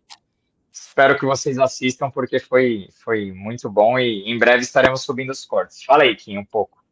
espero 0.86 1.18
que 1.18 1.24
vocês 1.24 1.59
assistam, 1.59 2.10
porque 2.10 2.38
foi, 2.38 2.88
foi 3.02 3.32
muito 3.32 3.68
bom 3.70 3.98
e 3.98 4.24
em 4.30 4.38
breve 4.38 4.62
estaremos 4.62 5.02
subindo 5.02 5.30
os 5.30 5.44
cortes. 5.44 5.82
Fala 5.84 6.05
aí, 6.05 6.14
Kim, 6.14 6.38
um 6.38 6.44
pouco. 6.44 6.82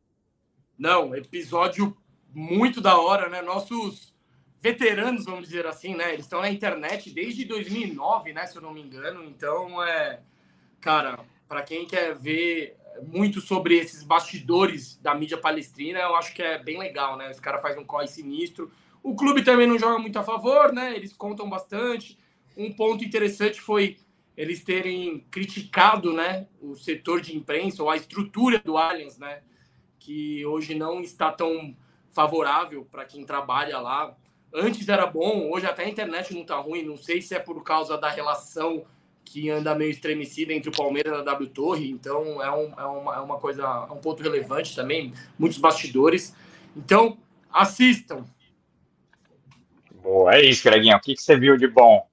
Não, 0.78 1.14
episódio 1.14 1.96
muito 2.32 2.80
da 2.80 2.98
hora, 2.98 3.28
né? 3.28 3.40
Nossos 3.40 4.14
veteranos, 4.60 5.24
vamos 5.24 5.48
dizer 5.48 5.66
assim, 5.66 5.94
né? 5.94 6.12
Eles 6.12 6.26
estão 6.26 6.40
na 6.40 6.50
internet 6.50 7.10
desde 7.10 7.44
2009, 7.44 8.32
né? 8.32 8.46
Se 8.46 8.56
eu 8.56 8.62
não 8.62 8.72
me 8.72 8.82
engano. 8.82 9.24
Então, 9.24 9.82
é. 9.82 10.20
Cara, 10.80 11.20
para 11.48 11.62
quem 11.62 11.86
quer 11.86 12.14
ver 12.14 12.76
muito 13.02 13.40
sobre 13.40 13.76
esses 13.76 14.02
bastidores 14.02 14.96
da 14.98 15.14
mídia 15.14 15.38
palestrina, 15.38 16.00
eu 16.00 16.16
acho 16.16 16.34
que 16.34 16.42
é 16.42 16.62
bem 16.62 16.78
legal, 16.78 17.16
né? 17.16 17.30
Os 17.30 17.40
caras 17.40 17.62
fazem 17.62 17.82
um 17.82 17.86
corre 17.86 18.06
sinistro. 18.06 18.70
O 19.02 19.14
clube 19.14 19.44
também 19.44 19.66
não 19.66 19.78
joga 19.78 19.98
muito 19.98 20.18
a 20.18 20.24
favor, 20.24 20.72
né? 20.72 20.94
Eles 20.94 21.12
contam 21.12 21.48
bastante. 21.48 22.18
Um 22.56 22.72
ponto 22.72 23.04
interessante 23.04 23.60
foi 23.60 23.98
eles 24.36 24.62
terem 24.62 25.20
criticado, 25.30 26.12
né, 26.12 26.46
o 26.60 26.76
setor 26.76 27.20
de 27.20 27.34
imprensa 27.34 27.82
ou 27.82 27.88
a 27.88 27.96
estrutura 27.96 28.58
do 28.58 28.76
Allianz, 28.76 29.18
né, 29.18 29.40
que 29.98 30.44
hoje 30.44 30.74
não 30.74 31.00
está 31.00 31.32
tão 31.32 31.74
favorável 32.10 32.86
para 32.90 33.04
quem 33.04 33.24
trabalha 33.24 33.78
lá. 33.78 34.16
Antes 34.54 34.88
era 34.88 35.06
bom, 35.06 35.50
hoje 35.50 35.66
até 35.66 35.84
a 35.84 35.88
internet 35.88 36.32
não 36.32 36.42
está 36.42 36.56
ruim. 36.56 36.82
Não 36.82 36.96
sei 36.96 37.20
se 37.20 37.34
é 37.34 37.38
por 37.38 37.62
causa 37.62 37.98
da 37.98 38.08
relação 38.08 38.86
que 39.22 39.50
anda 39.50 39.74
meio 39.74 39.90
estremecida 39.90 40.52
entre 40.52 40.70
o 40.70 40.72
Palmeiras 40.72 41.12
e 41.12 41.20
a 41.20 41.22
W 41.22 41.48
Torre. 41.50 41.90
Então 41.90 42.42
é, 42.42 42.50
um, 42.50 42.80
é, 42.80 42.84
uma, 42.86 43.16
é 43.16 43.20
uma 43.20 43.38
coisa, 43.38 43.62
é 43.62 43.92
um 43.92 43.98
ponto 43.98 44.22
relevante 44.22 44.74
também. 44.74 45.12
Muitos 45.38 45.58
bastidores. 45.58 46.34
Então 46.74 47.18
assistam. 47.52 48.24
Boa, 50.02 50.36
é 50.36 50.42
isso, 50.42 50.64
Greginho. 50.64 50.96
O 50.96 51.00
que, 51.00 51.14
que 51.14 51.22
você 51.22 51.36
viu 51.36 51.56
de 51.56 51.66
bom 51.66 52.06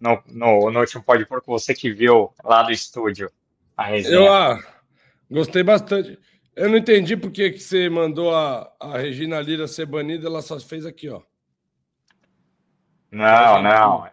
no, 0.00 0.22
no, 0.26 0.70
no 0.70 0.80
último 0.80 1.02
Pode 1.02 1.26
Porco? 1.26 1.52
Você 1.52 1.74
que 1.74 1.92
viu 1.92 2.32
lá 2.42 2.62
do 2.62 2.72
estúdio 2.72 3.30
a 3.76 3.84
resenha. 3.84 4.16
Eu 4.16 4.32
ah, 4.32 4.58
gostei 5.30 5.62
bastante. 5.62 6.18
Eu 6.56 6.68
não 6.68 6.76
entendi 6.76 7.16
por 7.16 7.30
que, 7.30 7.50
que 7.50 7.58
você 7.58 7.88
mandou 7.88 8.34
a, 8.34 8.70
a 8.80 8.98
Regina 8.98 9.40
Lira 9.40 9.68
ser 9.68 9.86
banida, 9.86 10.26
ela 10.26 10.42
só 10.42 10.58
fez 10.58 10.84
aqui, 10.84 11.08
ó. 11.08 11.22
Não, 13.10 13.62
não. 13.62 14.08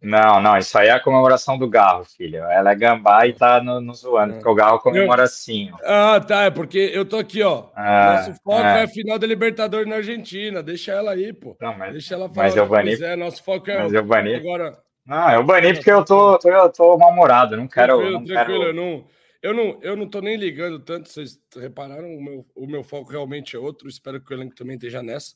Não, 0.00 0.40
não, 0.40 0.56
isso 0.56 0.78
aí 0.78 0.88
é 0.88 0.92
a 0.92 1.00
comemoração 1.00 1.58
do 1.58 1.68
Garro, 1.68 2.04
filho. 2.04 2.44
Ela 2.44 2.70
é 2.70 2.74
gambá 2.76 3.26
e 3.26 3.32
tá 3.32 3.60
no, 3.60 3.80
no 3.80 3.92
zoando, 3.92 4.34
porque 4.34 4.48
o 4.48 4.54
Garro 4.54 4.78
comemora 4.78 5.24
assim. 5.24 5.70
Ó. 5.72 5.78
Ah, 5.84 6.20
tá, 6.20 6.44
é 6.44 6.50
porque 6.50 6.78
eu 6.94 7.04
tô 7.04 7.18
aqui, 7.18 7.42
ó. 7.42 7.64
Ah, 7.74 8.14
Nosso 8.14 8.40
foco 8.40 8.64
é. 8.64 8.80
é. 8.80 8.82
a 8.84 8.88
final 8.88 9.18
da 9.18 9.26
Libertadores 9.26 9.88
na 9.88 9.96
Argentina. 9.96 10.62
Deixa 10.62 10.92
ela 10.92 11.12
aí, 11.12 11.32
pô. 11.32 11.56
Não, 11.60 11.76
mas, 11.76 11.92
Deixa 11.92 12.14
ela 12.14 12.28
falar 12.28 12.46
mas 12.46 12.56
eu 12.56 12.66
bani, 12.66 12.90
quiser. 12.90 13.16
Nosso 13.16 13.42
foco 13.42 13.68
é 13.70 13.82
mas 13.82 13.92
eu 13.92 14.04
bani. 14.04 14.36
agora. 14.36 14.78
Não, 15.08 15.30
eu 15.32 15.42
bani 15.42 15.72
porque 15.72 15.90
eu 15.90 16.04
tô, 16.04 16.38
tô, 16.38 16.50
eu 16.50 16.70
tô 16.70 16.98
mal-humorado, 16.98 17.56
não 17.56 17.66
quero, 17.66 17.94
Tranquilo, 17.96 18.18
não 18.20 18.26
tranquilo. 18.26 18.60
quero... 18.60 18.68
Eu 18.68 18.74
não, 18.74 19.06
eu, 19.42 19.54
não, 19.54 19.78
eu 19.80 19.96
não 19.96 20.06
tô 20.06 20.20
nem 20.20 20.36
ligando 20.36 20.78
tanto, 20.80 21.08
vocês 21.08 21.40
repararam, 21.56 22.14
o 22.14 22.22
meu, 22.22 22.46
o 22.54 22.66
meu 22.66 22.84
foco 22.84 23.10
realmente 23.10 23.56
é 23.56 23.58
outro. 23.58 23.88
Espero 23.88 24.20
que 24.20 24.30
o 24.30 24.36
elenco 24.36 24.54
também 24.54 24.74
esteja 24.74 25.02
nessa. 25.02 25.34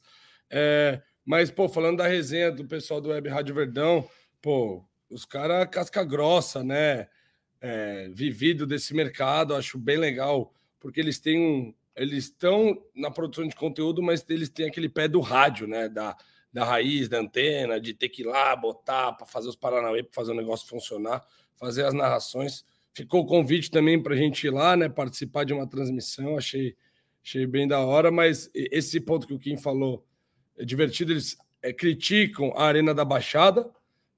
É, 0.51 1.01
mas, 1.25 1.51
pô, 1.51 1.71
falando 1.71 1.97
da 1.97 2.07
resenha 2.07 2.51
do 2.53 2.67
pessoal 2.67 3.01
do 3.01 3.09
Web 3.09 3.31
Rádio 3.31 3.55
Verdão, 3.55 4.07
pô, 4.43 4.85
os 5.09 5.25
caras 5.25 5.67
casca 5.71 6.05
grossa, 6.05 6.63
né? 6.63 7.09
É, 7.59 8.11
vivido 8.13 8.67
desse 8.67 8.93
mercado, 8.93 9.55
acho 9.55 9.79
bem 9.79 9.97
legal, 9.97 10.53
porque 10.79 11.01
eles 11.01 11.19
têm 11.19 11.39
um. 11.41 11.75
Eles 11.97 12.25
estão 12.25 12.77
na 12.95 13.11
produção 13.11 13.49
de 13.49 13.55
conteúdo, 13.55 14.03
mas 14.03 14.23
eles 14.29 14.51
têm 14.51 14.67
aquele 14.67 14.89
pé 14.89 15.09
do 15.09 15.21
rádio, 15.21 15.67
né? 15.67 15.89
Da, 15.89 16.15
da 16.53 16.65
raiz, 16.65 17.09
da 17.09 17.19
antena, 17.19 17.81
de 17.81 17.95
ter 17.95 18.11
que 18.11 18.23
ir 18.23 18.27
lá, 18.27 18.55
botar 18.55 19.13
para 19.13 19.27
fazer 19.27 19.49
os 19.49 19.57
Paranauê, 19.57 20.03
para 20.03 20.13
fazer 20.13 20.33
o 20.33 20.35
negócio 20.35 20.69
funcionar, 20.69 21.25
fazer 21.57 21.85
as 21.85 21.95
narrações. 21.95 22.65
Ficou 22.93 23.23
o 23.23 23.27
convite 23.27 23.71
também 23.71 24.01
para 24.01 24.15
a 24.15 24.17
gente 24.17 24.47
ir 24.47 24.51
lá, 24.51 24.77
né? 24.77 24.89
Participar 24.89 25.45
de 25.45 25.55
uma 25.55 25.67
transmissão, 25.67 26.37
achei, 26.37 26.77
achei 27.25 27.47
bem 27.47 27.67
da 27.67 27.81
hora, 27.81 28.11
mas 28.11 28.51
esse 28.55 29.01
ponto 29.01 29.27
que 29.27 29.33
o 29.33 29.39
Kim 29.39 29.57
falou 29.57 30.05
é 30.59 30.65
divertido. 30.65 31.13
Eles 31.13 31.39
é, 31.63 31.73
criticam 31.73 32.53
a 32.55 32.65
Arena 32.65 32.93
da 32.93 33.05
Baixada, 33.05 33.71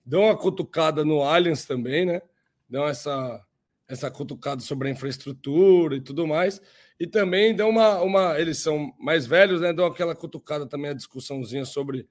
dão 0.05 0.23
uma 0.23 0.37
cutucada 0.37 1.05
no 1.05 1.23
Allianz 1.23 1.65
também, 1.65 2.05
né? 2.05 2.21
Dão 2.69 2.89
essa, 2.89 3.47
essa 3.87 4.11
cutucada 4.11 4.61
sobre 4.61 4.89
a 4.89 4.91
infraestrutura 4.91 5.95
e 5.95 6.01
tudo 6.01 6.27
mais. 6.27 6.61
E 6.99 7.07
também 7.07 7.55
dão 7.55 7.71
uma, 7.71 8.01
uma. 8.01 8.41
Eles 8.41 8.59
são 8.59 8.93
mais 8.99 9.25
velhos, 9.25 9.61
né? 9.61 9.73
Dão 9.73 9.87
aquela 9.87 10.17
cutucada 10.17 10.67
também 10.67 10.91
a 10.91 10.95
discussãozinha 10.95 11.65
sobre 11.65 12.09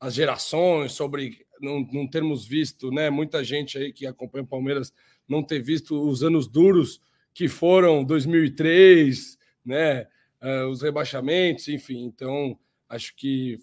as 0.00 0.14
gerações, 0.14 0.92
sobre 0.92 1.46
não, 1.60 1.80
não 1.92 2.06
termos 2.06 2.44
visto, 2.46 2.90
né? 2.90 3.10
Muita 3.10 3.42
gente 3.42 3.78
aí 3.78 3.92
que 3.92 4.06
acompanha 4.06 4.44
o 4.44 4.48
Palmeiras 4.48 4.92
não 5.28 5.42
ter 5.42 5.60
visto 5.60 6.00
os 6.08 6.22
anos 6.22 6.46
duros 6.46 7.00
que 7.32 7.48
foram 7.48 8.04
2003, 8.04 9.38
né? 9.64 10.06
Uh, 10.42 10.68
os 10.70 10.82
rebaixamentos, 10.82 11.68
enfim. 11.68 12.04
Então, 12.04 12.58
acho 12.88 13.14
que 13.16 13.58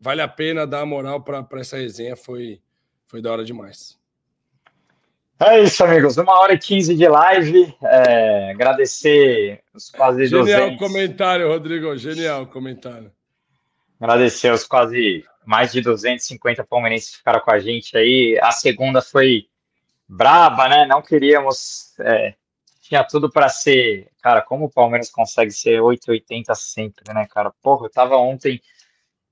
vale 0.00 0.20
a 0.20 0.28
pena 0.28 0.66
dar 0.66 0.80
a 0.80 0.86
moral 0.86 1.22
para 1.22 1.46
essa 1.54 1.76
resenha. 1.76 2.16
Foi, 2.16 2.60
foi 3.06 3.20
da 3.20 3.32
hora 3.32 3.44
demais. 3.44 3.98
É 5.40 5.62
isso, 5.62 5.84
amigos. 5.84 6.16
Uma 6.16 6.40
hora 6.40 6.54
e 6.54 6.58
quinze 6.58 6.96
de 6.96 7.06
live. 7.06 7.74
É, 7.82 8.50
agradecer 8.50 9.62
os 9.72 9.88
quase 9.90 10.26
Genial 10.26 10.70
200. 10.70 10.78
comentário, 10.78 11.48
Rodrigo. 11.48 11.96
Genial 11.96 12.46
comentário. 12.46 13.12
Agradecer 14.00 14.52
os 14.52 14.64
quase 14.64 15.24
mais 15.44 15.72
de 15.72 15.80
250 15.80 16.64
palmeirenses 16.64 17.10
que 17.10 17.16
ficaram 17.18 17.40
com 17.40 17.50
a 17.50 17.58
gente 17.58 17.96
aí. 17.96 18.38
A 18.42 18.52
segunda 18.52 19.02
foi 19.02 19.46
braba, 20.08 20.68
né? 20.68 20.86
Não 20.86 21.02
queríamos. 21.02 21.94
é, 22.00 22.34
tinha 22.82 23.04
tudo 23.04 23.30
para 23.30 23.48
ser. 23.48 24.08
Cara, 24.22 24.40
como 24.40 24.66
o 24.66 24.70
Palmeiras 24.70 25.10
consegue 25.10 25.50
ser 25.50 25.80
880 25.80 26.54
sempre, 26.54 27.12
né, 27.12 27.26
cara? 27.26 27.52
Porra, 27.62 27.86
eu 27.86 27.90
tava 27.90 28.16
ontem. 28.16 28.60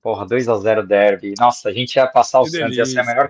Porra, 0.01 0.25
2 0.25 0.47
a 0.47 0.57
0 0.57 0.85
derby. 0.85 1.33
Nossa, 1.39 1.69
a 1.69 1.73
gente 1.73 1.95
ia 1.95 2.07
passar 2.07 2.39
o 2.39 2.43
Que 2.45 2.51
Santos, 2.51 2.77
ia 2.77 2.85
ser 2.85 2.99
a 2.99 3.03
melhor, 3.03 3.29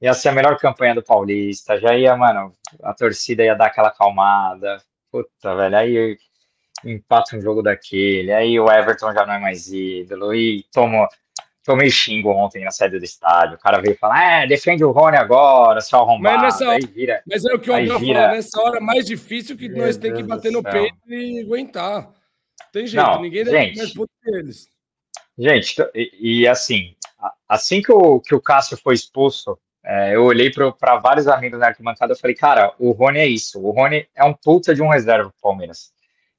ia 0.00 0.14
ser 0.14 0.30
a 0.30 0.32
melhor 0.32 0.58
campanha 0.58 0.94
do 0.94 1.02
Paulista. 1.02 1.78
Já 1.78 1.96
ia, 1.96 2.16
mano, 2.16 2.52
a 2.82 2.94
torcida 2.94 3.44
ia 3.44 3.54
dar 3.54 3.66
aquela 3.66 3.88
acalmada. 3.88 4.82
Puta, 5.10 5.54
velho, 5.54 5.76
aí 5.76 6.18
empata 6.84 7.36
um 7.36 7.40
jogo 7.40 7.62
daquele. 7.62 8.32
Aí 8.32 8.58
o 8.58 8.70
Everton 8.70 9.12
já 9.12 9.26
não 9.26 9.34
é 9.34 9.38
mais 9.38 9.72
ídolo. 9.72 10.34
E 10.34 10.64
tomou, 10.72 11.06
tomei 11.64 11.90
xingo 11.90 12.30
ontem 12.30 12.64
na 12.64 12.70
saída 12.70 12.98
do 12.98 13.04
estádio. 13.04 13.56
O 13.56 13.60
cara 13.60 13.80
veio 13.80 13.96
falar: 13.96 14.42
é, 14.42 14.46
defende 14.46 14.84
o 14.84 14.90
Rony 14.90 15.16
agora, 15.16 15.80
seu 15.80 15.98
arrombado. 15.98 16.42
Mas 16.42 16.60
nessa 16.60 16.86
vira. 16.88 17.22
Mas 17.26 17.44
é 17.44 17.54
o 17.54 17.58
que 17.58 17.70
o 17.70 17.74
Abel 17.74 17.98
vira- 17.98 18.20
falou, 18.20 18.34
nessa 18.36 18.60
hora 18.62 18.80
mais 18.80 19.06
difícil 19.06 19.56
que 19.56 19.68
Meu 19.68 19.86
nós 19.86 19.96
temos 19.96 20.18
que 20.18 20.24
bater 20.26 20.52
no 20.52 20.62
céu. 20.62 20.70
peito 20.72 20.96
e 21.08 21.40
aguentar. 21.42 22.10
Tem 22.72 22.86
jeito, 22.86 23.04
Não, 23.06 23.22
ninguém 23.22 23.42
é 23.42 23.44
gente. 23.46 23.76
mais 23.78 23.94
puto 23.94 24.12
que 24.22 24.30
eles. 24.34 24.68
Gente, 25.38 25.76
e, 25.94 26.40
e 26.42 26.48
assim, 26.48 26.94
assim 27.48 27.80
que 27.80 27.92
o, 27.92 28.20
que 28.20 28.34
o 28.34 28.40
Cássio 28.40 28.76
foi 28.76 28.94
expulso, 28.94 29.56
é, 29.84 30.14
eu 30.16 30.24
olhei 30.24 30.50
para 30.50 30.96
vários 30.96 31.28
amigos 31.28 31.60
na 31.60 31.68
arquibancada 31.68 32.12
e 32.12 32.18
falei, 32.18 32.34
cara, 32.34 32.74
o 32.78 32.90
Rony 32.90 33.20
é 33.20 33.26
isso. 33.26 33.60
O 33.64 33.70
Rony 33.70 34.06
é 34.14 34.24
um 34.24 34.34
puta 34.34 34.74
de 34.74 34.82
um 34.82 34.88
reserva 34.88 35.28
do 35.28 35.34
Palmeiras. 35.40 35.92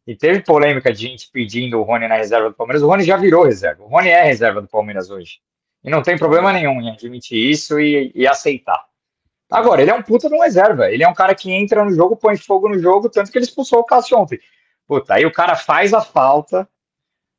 E 0.10 0.16
teve 0.16 0.42
polêmica 0.42 0.92
de 0.92 1.02
gente 1.04 1.30
pedindo 1.32 1.80
o 1.80 1.84
Rony 1.84 2.08
na 2.08 2.16
reserva 2.16 2.50
do 2.50 2.56
Palmeiras. 2.56 2.82
O 2.82 2.88
Rony 2.88 3.04
já 3.04 3.16
virou 3.16 3.44
reserva. 3.44 3.84
O 3.84 3.88
Rony 3.88 4.10
é 4.10 4.24
reserva 4.24 4.60
do 4.60 4.68
Palmeiras 4.68 5.12
hoje. 5.12 5.40
E 5.84 5.90
não 5.92 6.02
tem 6.02 6.18
problema 6.18 6.52
nenhum 6.52 6.82
em 6.82 6.90
admitir 6.90 7.38
isso 7.38 7.80
e, 7.80 8.12
e 8.16 8.26
aceitar. 8.26 8.84
Agora, 9.52 9.84
ele 9.84 9.92
é 9.92 9.94
um 9.94 10.02
puta 10.02 10.28
de 10.28 10.34
um 10.34 10.42
reserva. 10.42 10.92
Ele 10.92 11.04
é 11.04 11.08
um 11.08 11.14
cara 11.14 11.36
que 11.36 11.52
entra 11.52 11.86
no 11.86 11.94
jogo, 11.94 12.16
põe 12.16 12.36
fogo 12.38 12.68
no 12.68 12.80
jogo, 12.80 13.08
tanto 13.08 13.32
que 13.32 13.38
ele 13.38 13.46
expulsou 13.46 13.82
o 13.82 13.84
Cássio 13.84 14.18
ontem. 14.18 14.40
Puta, 14.88 15.14
aí 15.14 15.28
o 15.28 15.32
cara 15.32 15.56
faz 15.56 15.94
a 15.94 16.02
falta, 16.02 16.68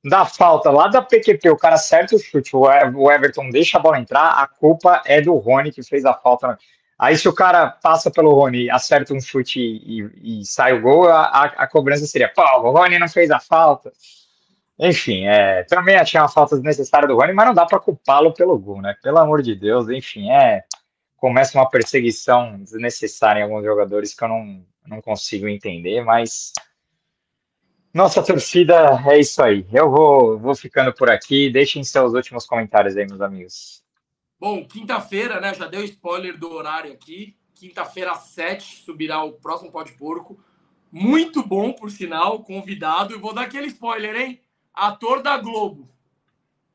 da 0.04 0.24
falta 0.24 0.70
lá 0.70 0.86
da 0.86 1.02
PQP, 1.02 1.50
o 1.50 1.56
cara 1.56 1.74
acerta 1.74 2.14
o 2.14 2.20
chute, 2.20 2.54
o 2.54 3.10
Everton 3.10 3.50
deixa 3.50 3.78
a 3.78 3.80
bola 3.80 3.98
entrar, 3.98 4.40
a 4.40 4.46
culpa 4.46 5.02
é 5.04 5.20
do 5.20 5.34
Rony 5.34 5.72
que 5.72 5.82
fez 5.82 6.04
a 6.04 6.14
falta. 6.14 6.56
Aí 7.00 7.16
se 7.16 7.26
o 7.26 7.32
cara 7.34 7.66
passa 7.70 8.10
pelo 8.10 8.34
Rony, 8.34 8.68
acerta 8.70 9.14
um 9.14 9.20
chute 9.22 9.58
e, 9.58 10.40
e- 10.42 10.44
sai 10.44 10.74
o 10.74 10.82
gol, 10.82 11.08
a, 11.08 11.22
a- 11.46 11.66
cobrança 11.66 12.06
seria, 12.06 12.28
pô, 12.28 12.42
o 12.42 12.70
Rony 12.72 12.98
não 12.98 13.08
fez 13.08 13.30
a 13.30 13.40
falta. 13.40 13.90
Enfim, 14.78 15.26
é, 15.26 15.64
também 15.64 15.96
achei 15.96 16.20
uma 16.20 16.28
falta 16.28 16.56
desnecessária 16.56 17.08
do 17.08 17.16
Rony, 17.16 17.32
mas 17.32 17.46
não 17.46 17.54
dá 17.54 17.64
para 17.66 17.80
culpá-lo 17.80 18.34
pelo 18.34 18.58
gol, 18.58 18.82
né? 18.82 18.94
Pelo 19.02 19.18
amor 19.18 19.42
de 19.42 19.54
Deus, 19.54 19.88
enfim, 19.88 20.30
é 20.30 20.64
começa 21.16 21.56
uma 21.58 21.68
perseguição 21.70 22.58
desnecessária 22.62 23.40
em 23.40 23.44
alguns 23.44 23.64
jogadores 23.64 24.14
que 24.14 24.22
eu 24.24 24.28
não, 24.28 24.64
não 24.86 25.00
consigo 25.02 25.48
entender, 25.48 26.02
mas 26.04 26.52
nossa 27.94 28.22
torcida 28.22 29.00
é 29.10 29.18
isso 29.18 29.42
aí. 29.42 29.66
Eu 29.72 29.90
vou, 29.90 30.38
vou 30.38 30.54
ficando 30.54 30.92
por 30.92 31.10
aqui. 31.10 31.50
Deixem 31.50 31.82
seus 31.82 32.12
últimos 32.14 32.46
comentários 32.46 32.96
aí, 32.96 33.06
meus 33.06 33.20
amigos. 33.20 33.82
Bom, 34.40 34.64
quinta-feira, 34.66 35.38
né? 35.38 35.52
Já 35.52 35.66
deu 35.68 35.84
spoiler 35.84 36.38
do 36.38 36.50
horário 36.50 36.92
aqui. 36.92 37.36
Quinta-feira 37.54 38.12
às 38.12 38.20
7 38.30 38.76
subirá 38.82 39.22
o 39.22 39.32
próximo 39.34 39.70
Pó 39.70 39.82
de 39.82 39.92
Porco. 39.92 40.42
Muito 40.90 41.46
bom, 41.46 41.72
por 41.74 41.90
sinal, 41.90 42.42
convidado. 42.42 43.14
E 43.14 43.18
vou 43.18 43.34
dar 43.34 43.42
aquele 43.42 43.66
spoiler, 43.66 44.16
hein? 44.16 44.40
Ator 44.72 45.22
da 45.22 45.36
Globo. 45.36 45.88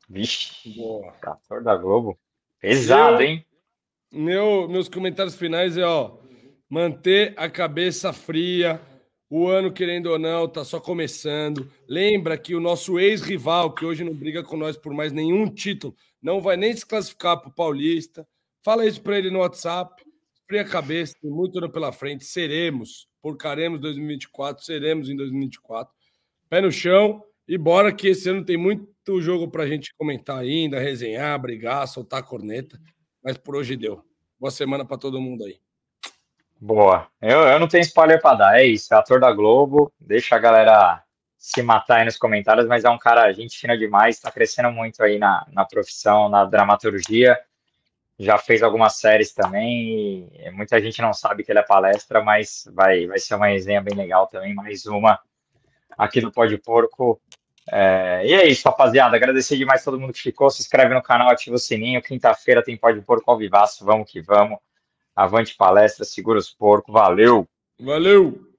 Vixe, 0.07 0.69
Boa. 0.77 1.11
ator 1.23 1.63
da 1.63 1.75
Globo. 1.75 2.17
Pesado, 2.59 3.15
Eu- 3.15 3.21
hein? 3.27 3.45
Meu, 4.11 4.69
meus 4.69 4.87
comentários 4.87 5.35
finais 5.35 5.75
é, 5.75 5.83
ó, 5.83 6.17
manter 6.69 7.33
a 7.35 7.49
cabeça 7.49 8.13
fria. 8.13 8.79
O 9.29 9.47
ano, 9.47 9.73
querendo 9.73 10.07
ou 10.07 10.19
não, 10.19 10.47
tá 10.47 10.63
só 10.63 10.79
começando. 10.79 11.71
Lembra 11.87 12.37
que 12.37 12.53
o 12.53 12.59
nosso 12.59 12.99
ex-rival, 12.99 13.73
que 13.73 13.83
hoje 13.83 14.03
não 14.03 14.13
briga 14.13 14.43
com 14.43 14.55
nós 14.55 14.77
por 14.77 14.93
mais 14.93 15.11
nenhum 15.11 15.49
título, 15.49 15.95
não 16.21 16.39
vai 16.39 16.55
nem 16.55 16.75
se 16.75 16.85
classificar 16.85 17.35
o 17.37 17.51
Paulista. 17.51 18.27
Fala 18.61 18.85
isso 18.85 19.01
para 19.01 19.17
ele 19.17 19.31
no 19.31 19.39
WhatsApp. 19.39 20.03
Fria 20.47 20.61
a 20.61 20.65
cabeça, 20.65 21.15
tem 21.19 21.31
muito 21.31 21.57
ano 21.57 21.71
pela 21.71 21.91
frente. 21.91 22.23
Seremos, 22.23 23.07
porcaremos 23.19 23.79
2024, 23.79 24.63
seremos 24.63 25.09
em 25.09 25.15
2024. 25.15 25.91
Pé 26.47 26.61
no 26.61 26.71
chão 26.71 27.23
e 27.47 27.57
bora 27.57 27.91
que 27.91 28.07
esse 28.09 28.29
ano 28.29 28.45
tem 28.45 28.57
muito 28.57 29.21
jogo 29.21 29.49
para 29.49 29.63
a 29.63 29.67
gente 29.67 29.93
comentar 29.97 30.37
ainda, 30.37 30.79
resenhar, 30.79 31.39
brigar, 31.41 31.87
soltar 31.87 32.19
a 32.19 32.23
corneta. 32.23 32.79
Mas 33.23 33.37
por 33.37 33.55
hoje 33.55 33.75
deu. 33.75 34.03
Boa 34.39 34.51
semana 34.51 34.85
para 34.85 34.97
todo 34.97 35.19
mundo 35.19 35.45
aí. 35.45 35.64
Boa. 36.59 37.07
Eu, 37.21 37.41
eu 37.41 37.59
não 37.59 37.67
tenho 37.67 37.81
spoiler 37.81 38.21
pra 38.21 38.33
dar. 38.33 38.59
É 38.59 38.65
isso. 38.65 38.93
É 38.93 38.97
ator 38.97 39.19
da 39.19 39.31
Globo. 39.31 39.91
Deixa 39.99 40.35
a 40.35 40.39
galera 40.39 41.03
se 41.37 41.61
matar 41.61 41.97
aí 41.97 42.05
nos 42.05 42.17
comentários, 42.17 42.65
mas 42.65 42.83
é 42.83 42.89
um 42.89 42.97
cara, 42.97 43.31
gente 43.31 43.57
fina 43.57 43.77
demais. 43.77 44.19
Tá 44.19 44.31
crescendo 44.31 44.71
muito 44.71 45.03
aí 45.03 45.19
na, 45.19 45.45
na 45.51 45.63
profissão, 45.63 46.27
na 46.27 46.43
dramaturgia. 46.45 47.39
Já 48.17 48.37
fez 48.37 48.63
algumas 48.63 48.95
séries 48.97 49.33
também. 49.33 50.31
Muita 50.53 50.81
gente 50.81 51.01
não 51.01 51.13
sabe 51.13 51.43
que 51.43 51.51
ele 51.51 51.59
é 51.59 51.63
palestra, 51.63 52.23
mas 52.23 52.67
vai, 52.73 53.05
vai 53.05 53.19
ser 53.19 53.35
uma 53.35 53.47
resenha 53.47 53.81
bem 53.81 53.95
legal 53.95 54.25
também. 54.27 54.55
Mais 54.55 54.85
uma 54.85 55.19
aqui 55.97 56.21
do 56.21 56.31
Pó 56.31 56.45
de 56.45 56.57
Porco. 56.57 57.21
É, 57.71 58.21
e 58.25 58.33
é 58.33 58.47
isso, 58.47 58.67
rapaziada. 58.67 59.15
Agradecer 59.15 59.57
demais 59.57 59.83
todo 59.83 59.99
mundo 59.99 60.13
que 60.13 60.21
ficou. 60.21 60.49
Se 60.49 60.61
inscreve 60.61 60.93
no 60.93 61.01
canal, 61.03 61.29
ativa 61.29 61.55
o 61.55 61.59
sininho. 61.59 62.01
Quinta-feira 62.01 62.63
tem 62.63 62.77
Pó 62.77 62.89
de 62.89 63.01
Porco 63.01 63.29
ao 63.29 63.37
vivaço. 63.37 63.83
Vamos 63.85 64.09
que 64.09 64.21
vamos. 64.21 64.57
Avante 65.15 65.55
palestra, 65.55 66.03
segura 66.03 66.39
os 66.39 66.51
porcos. 66.51 66.93
Valeu! 66.93 67.47
Valeu! 67.79 68.51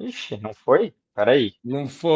Ixi, 0.00 0.36
não 0.36 0.54
foi? 0.54 0.94
Peraí. 1.14 1.54
Não 1.64 1.88
foi. 1.88 2.10